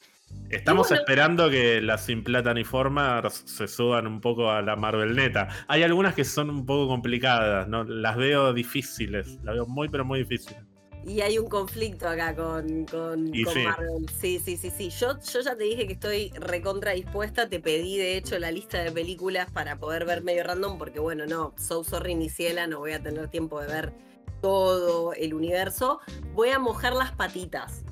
Estamos 0.50 0.92
esperando 0.92 1.50
que 1.50 1.82
las 1.82 2.06
Sin 2.06 2.24
Plata 2.24 2.54
ni 2.54 2.66
Forma 2.66 3.22
se 3.30 3.68
suban 3.70 4.06
un 4.06 4.20
poco 4.20 4.52
a 4.52 4.62
la 4.62 4.76
Marvel 4.76 5.16
Neta. 5.16 5.48
Hay 5.68 5.82
algunas 5.84 6.14
que 6.14 6.26
son 6.26 6.50
un 6.50 6.66
poco 6.66 6.90
complicadas, 6.90 7.70
¿no? 7.70 7.86
Las 7.86 8.18
veo 8.18 8.54
difíciles, 8.54 9.40
las 9.44 9.56
veo 9.56 9.66
muy 9.66 9.88
pero 9.88 10.04
muy 10.04 10.20
difíciles. 10.20 10.62
Y 11.06 11.22
hay 11.22 11.40
un 11.40 11.48
conflicto 11.48 12.08
acá 12.08 12.36
con, 12.36 12.86
con, 12.86 13.32
Marvel. 13.32 14.06
Sí, 14.20 14.40
sí, 14.44 14.56
sí, 14.58 14.70
sí. 14.70 14.90
Yo, 14.90 15.18
yo 15.20 15.40
ya 15.40 15.56
te 15.56 15.64
dije 15.64 15.88
que 15.88 15.94
estoy 15.94 16.32
recontra 16.36 16.92
dispuesta. 16.92 17.50
Te 17.50 17.60
pedí, 17.60 17.98
de 17.98 18.18
hecho, 18.18 18.38
la 18.38 18.52
lista 18.52 18.84
de 18.84 18.92
películas 18.92 19.50
para 19.52 19.78
poder 19.78 20.06
ver 20.06 20.22
medio 20.22 20.44
random, 20.44 20.78
porque 20.78 21.00
bueno, 21.00 21.26
no, 21.26 21.56
So 21.58 21.84
Sorry 21.84 22.14
ni 22.14 22.30
Ciela, 22.30 22.68
no 22.68 22.80
voy 22.80 22.92
a 22.92 23.02
tener 23.02 23.30
tiempo 23.30 23.60
de 23.62 23.68
ver 23.68 23.94
todo 24.42 25.14
el 25.14 25.34
universo. 25.34 26.02
Voy 26.34 26.50
a 26.50 26.60
mojar 26.60 26.94
las 26.94 27.12
patitas. 27.14 27.84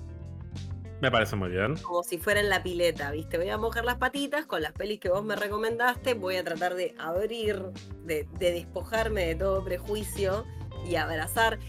Me 1.01 1.09
parece 1.09 1.35
muy 1.35 1.49
bien. 1.49 1.77
Como 1.77 2.03
si 2.03 2.17
fuera 2.17 2.39
en 2.39 2.49
la 2.49 2.61
pileta, 2.61 3.11
¿viste? 3.11 3.38
Voy 3.38 3.49
a 3.49 3.57
mojar 3.57 3.85
las 3.85 3.95
patitas 3.95 4.45
con 4.45 4.61
las 4.61 4.73
pelis 4.73 4.99
que 4.99 5.09
vos 5.09 5.23
me 5.23 5.35
recomendaste. 5.35 6.13
Voy 6.13 6.35
a 6.35 6.43
tratar 6.43 6.76
de 6.76 6.93
abrir, 6.97 7.61
de, 8.03 8.27
de 8.38 8.51
despojarme 8.51 9.26
de 9.27 9.35
todo 9.35 9.63
prejuicio 9.63 10.45
y 10.85 10.95
abrazar. 10.95 11.59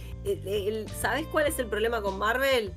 ¿Sabes 1.00 1.26
cuál 1.26 1.46
es 1.46 1.58
el 1.58 1.66
problema 1.66 2.02
con 2.02 2.18
Marvel? 2.18 2.72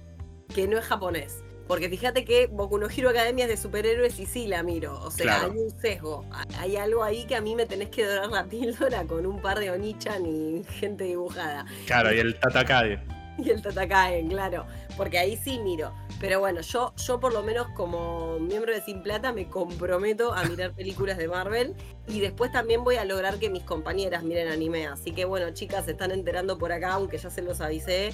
Que 0.54 0.68
no 0.68 0.78
es 0.78 0.86
japonés. 0.86 1.44
Porque 1.68 1.90
fíjate 1.90 2.26
que 2.26 2.48
Boku 2.48 2.78
no 2.78 2.88
Hero 2.90 3.10
Academia 3.10 3.46
es 3.46 3.50
de 3.50 3.58
superhéroes 3.58 4.20
y 4.20 4.26
sí 4.26 4.48
la 4.48 4.64
miro. 4.64 5.00
O 5.02 5.10
sea, 5.10 5.46
hay 5.46 5.58
un 5.58 5.72
sesgo. 5.80 6.26
Hay 6.60 6.76
algo 6.76 7.04
ahí 7.04 7.26
que 7.26 7.36
a 7.36 7.42
mí 7.42 7.56
me 7.56 7.66
tenés 7.66 7.90
que 7.90 8.06
dorar 8.06 8.30
la 8.30 8.44
píldora 8.50 9.06
con 9.06 9.26
un 9.26 9.42
par 9.42 9.60
de 9.60 9.72
Onichan 9.72 10.26
y 10.26 10.64
gente 10.66 11.06
dibujada. 11.06 11.66
Claro, 11.86 12.14
y 12.14 12.20
el 12.20 12.38
Tatakae. 12.40 13.00
Y 13.44 13.50
el 13.50 13.62
Tatakae, 13.62 14.28
claro. 14.28 14.66
Porque 14.98 15.18
ahí 15.18 15.38
sí 15.38 15.60
miro. 15.60 15.94
Pero 16.20 16.40
bueno, 16.40 16.62
yo, 16.62 16.94
yo 16.96 17.20
por 17.20 17.34
lo 17.34 17.44
menos 17.44 17.68
como 17.76 18.40
miembro 18.40 18.72
de 18.74 18.82
Sin 18.82 19.02
Plata 19.04 19.34
me 19.34 19.50
comprometo 19.50 20.34
a 20.34 20.44
mirar 20.46 20.74
películas 20.76 21.18
de 21.18 21.28
Marvel 21.28 21.76
y 22.08 22.20
después 22.20 22.52
también 22.52 22.84
voy 22.84 22.96
a 22.96 23.06
lograr 23.06 23.40
que 23.40 23.50
mis 23.50 23.64
compañeras 23.64 24.24
miren 24.24 24.48
anime. 24.48 24.88
Así 24.88 25.12
que 25.12 25.26
bueno, 25.26 25.52
chicas, 25.52 25.86
se 25.86 25.92
están 25.92 26.12
enterando 26.12 26.58
por 26.58 26.72
acá, 26.72 26.94
aunque 26.94 27.18
ya 27.18 27.30
se 27.30 27.42
los 27.42 27.62
avisé. 27.62 28.12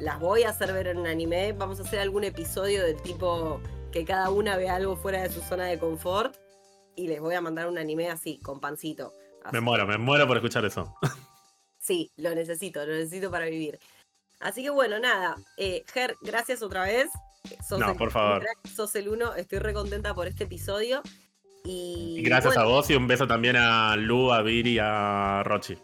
Las 0.00 0.20
voy 0.20 0.44
a 0.44 0.50
hacer 0.50 0.72
ver 0.72 0.88
en 0.88 0.98
un 0.98 1.06
anime. 1.06 1.52
Vamos 1.52 1.80
a 1.80 1.82
hacer 1.82 1.98
algún 1.98 2.24
episodio 2.24 2.84
del 2.84 3.00
tipo 3.02 3.60
que 3.90 4.04
cada 4.04 4.30
una 4.30 4.56
vea 4.56 4.76
algo 4.76 4.96
fuera 4.96 5.22
de 5.22 5.30
su 5.30 5.40
zona 5.40 5.64
de 5.66 5.78
confort 5.78 6.36
y 6.94 7.08
les 7.08 7.20
voy 7.20 7.34
a 7.34 7.40
mandar 7.40 7.68
un 7.68 7.78
anime 7.78 8.10
así, 8.10 8.38
con 8.40 8.60
pancito. 8.60 9.12
Me 9.52 9.60
muero, 9.60 9.86
me 9.86 9.96
muero 9.98 10.26
por 10.26 10.36
escuchar 10.36 10.64
eso. 10.64 10.94
Sí, 11.78 12.12
lo 12.16 12.34
necesito, 12.34 12.84
lo 12.84 12.92
necesito 12.92 13.30
para 13.30 13.46
vivir. 13.46 13.78
Así 14.40 14.62
que 14.62 14.70
bueno, 14.70 14.98
nada. 14.98 15.36
Eh, 15.56 15.84
Ger, 15.92 16.16
gracias 16.22 16.62
otra 16.62 16.84
vez. 16.84 17.08
no, 17.78 17.96
por 17.96 18.10
favor. 18.10 18.44
sos 18.74 18.94
el 18.94 19.08
uno, 19.08 19.34
estoy 19.34 19.58
recontenta 19.58 20.14
por 20.14 20.26
este 20.26 20.44
episodio. 20.44 21.02
Y, 21.64 22.22
gracias 22.22 22.56
a 22.56 22.64
vos 22.64 22.88
y 22.88 22.94
un 22.94 23.06
beso 23.06 23.26
también 23.26 23.56
a 23.56 23.96
Lu, 23.96 24.32
a 24.32 24.42
Viri 24.42 24.74
y 24.74 24.78
a 24.80 25.42
Rochi. 25.44 25.76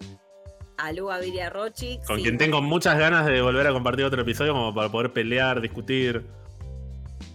A 0.79 0.93
Lu, 0.93 1.11
a 1.11 1.19
Viri 1.19 1.37
y 1.37 1.41
a 1.41 1.51
Rochi. 1.51 2.01
Con 2.07 2.23
quien 2.23 2.39
tengo 2.39 2.63
muchas 2.63 2.99
ganas 2.99 3.27
de 3.27 3.43
volver 3.43 3.67
a 3.67 3.73
compartir 3.73 4.05
otro 4.05 4.23
episodio 4.23 4.53
como 4.53 4.75
para 4.75 4.89
poder 4.89 5.13
pelear, 5.13 5.61
discutir. 5.61 6.25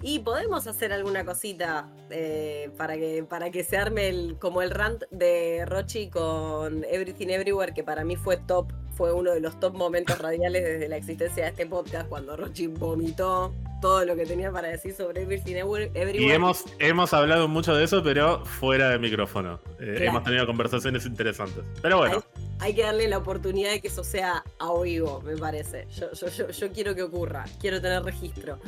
Y 0.01 0.19
podemos 0.19 0.65
hacer 0.67 0.93
alguna 0.93 1.25
cosita 1.25 1.89
eh, 2.09 2.69
para, 2.77 2.95
que, 2.95 3.25
para 3.27 3.51
que 3.51 3.63
se 3.63 3.77
arme 3.77 4.07
el, 4.07 4.37
como 4.39 4.61
el 4.61 4.71
rant 4.71 5.03
de 5.11 5.65
Rochi 5.65 6.09
con 6.09 6.85
Everything 6.85 7.27
Everywhere, 7.27 7.73
que 7.73 7.83
para 7.83 8.05
mí 8.05 8.15
fue 8.15 8.37
top, 8.37 8.71
fue 8.95 9.11
uno 9.11 9.31
de 9.31 9.41
los 9.41 9.59
top 9.59 9.75
momentos 9.75 10.17
radiales 10.19 10.63
desde 10.63 10.87
la 10.87 10.97
existencia 10.97 11.43
de 11.43 11.49
este 11.49 11.65
podcast, 11.65 12.07
cuando 12.07 12.37
Rochi 12.37 12.67
vomitó 12.67 13.53
todo 13.81 14.05
lo 14.05 14.15
que 14.15 14.25
tenía 14.25 14.51
para 14.51 14.69
decir 14.69 14.93
sobre 14.93 15.21
Everything 15.21 15.55
Everywhere. 15.55 16.21
Y 16.21 16.31
hemos, 16.31 16.65
hemos 16.79 17.13
hablado 17.13 17.47
mucho 17.47 17.75
de 17.75 17.83
eso, 17.83 18.01
pero 18.03 18.45
fuera 18.45 18.89
de 18.89 18.99
micrófono. 18.99 19.59
Eh, 19.79 19.97
hemos 20.01 20.23
tenido 20.23 20.45
conversaciones 20.45 21.05
interesantes. 21.05 21.63
Pero 21.81 21.97
bueno. 21.97 22.23
Hay, 22.59 22.73
que 22.73 22.83
darle 22.83 23.07
la 23.07 23.17
oportunidad 23.17 23.71
de 23.71 23.81
que 23.81 23.87
eso 23.87 24.03
sea 24.03 24.43
a 24.59 24.81
vivo, 24.81 25.21
me 25.21 25.37
parece. 25.37 25.87
Yo, 25.97 26.11
yo, 26.11 26.27
yo, 26.27 26.49
yo 26.49 26.71
quiero 26.71 26.93
que 26.93 27.03
ocurra, 27.03 27.45
quiero 27.59 27.81
tener 27.81 28.03
registro. 28.03 28.59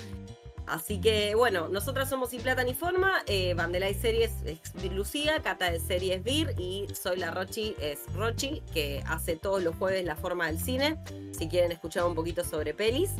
Así 0.71 1.01
que 1.01 1.35
bueno, 1.35 1.67
nosotras 1.67 2.07
somos 2.07 2.29
Sin 2.29 2.41
Plata 2.41 2.63
ni 2.63 2.73
Forma, 2.73 3.23
eh, 3.27 3.53
y 3.53 3.93
Series 3.93 4.31
es 4.45 4.91
Lucía, 4.93 5.41
Cata 5.43 5.69
de 5.69 5.81
Series 5.81 6.23
Vir 6.23 6.55
y 6.57 6.87
soy 6.95 7.17
la 7.17 7.29
Rochi, 7.29 7.75
es 7.81 7.99
Rochi, 8.15 8.63
que 8.73 9.03
hace 9.05 9.35
todos 9.35 9.61
los 9.61 9.75
jueves 9.75 10.05
la 10.05 10.15
forma 10.15 10.47
del 10.47 10.57
cine, 10.57 10.97
si 11.37 11.49
quieren 11.49 11.73
escuchar 11.73 12.05
un 12.05 12.15
poquito 12.15 12.45
sobre 12.45 12.73
pelis. 12.73 13.11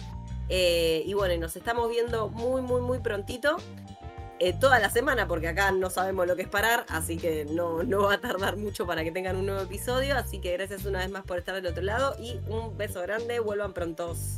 Eh, 0.48 1.04
y 1.06 1.14
bueno, 1.14 1.36
nos 1.42 1.58
estamos 1.58 1.90
viendo 1.90 2.30
muy, 2.30 2.62
muy, 2.62 2.80
muy 2.80 3.00
prontito. 3.00 3.58
Eh, 4.40 4.54
toda 4.54 4.80
la 4.80 4.90
semana, 4.90 5.28
porque 5.28 5.50
acá 5.50 5.72
no 5.72 5.90
sabemos 5.90 6.28
lo 6.28 6.38
que 6.38 6.44
es 6.44 6.48
parar, 6.48 6.86
así 6.88 7.18
que 7.18 7.44
no, 7.44 7.84
no 7.84 8.04
va 8.04 8.14
a 8.14 8.22
tardar 8.22 8.56
mucho 8.56 8.88
para 8.88 9.04
que 9.04 9.12
tengan 9.12 9.36
un 9.36 9.48
nuevo 9.48 9.62
episodio. 9.62 10.16
Así 10.16 10.40
que 10.40 10.54
gracias 10.54 10.86
una 10.86 11.00
vez 11.00 11.10
más 11.10 11.26
por 11.26 11.38
estar 11.38 11.54
del 11.56 11.66
otro 11.68 11.84
lado 11.84 12.16
y 12.18 12.40
un 12.48 12.78
beso 12.78 13.02
grande, 13.02 13.42
vuelvan 13.42 13.74
prontos. 13.74 14.38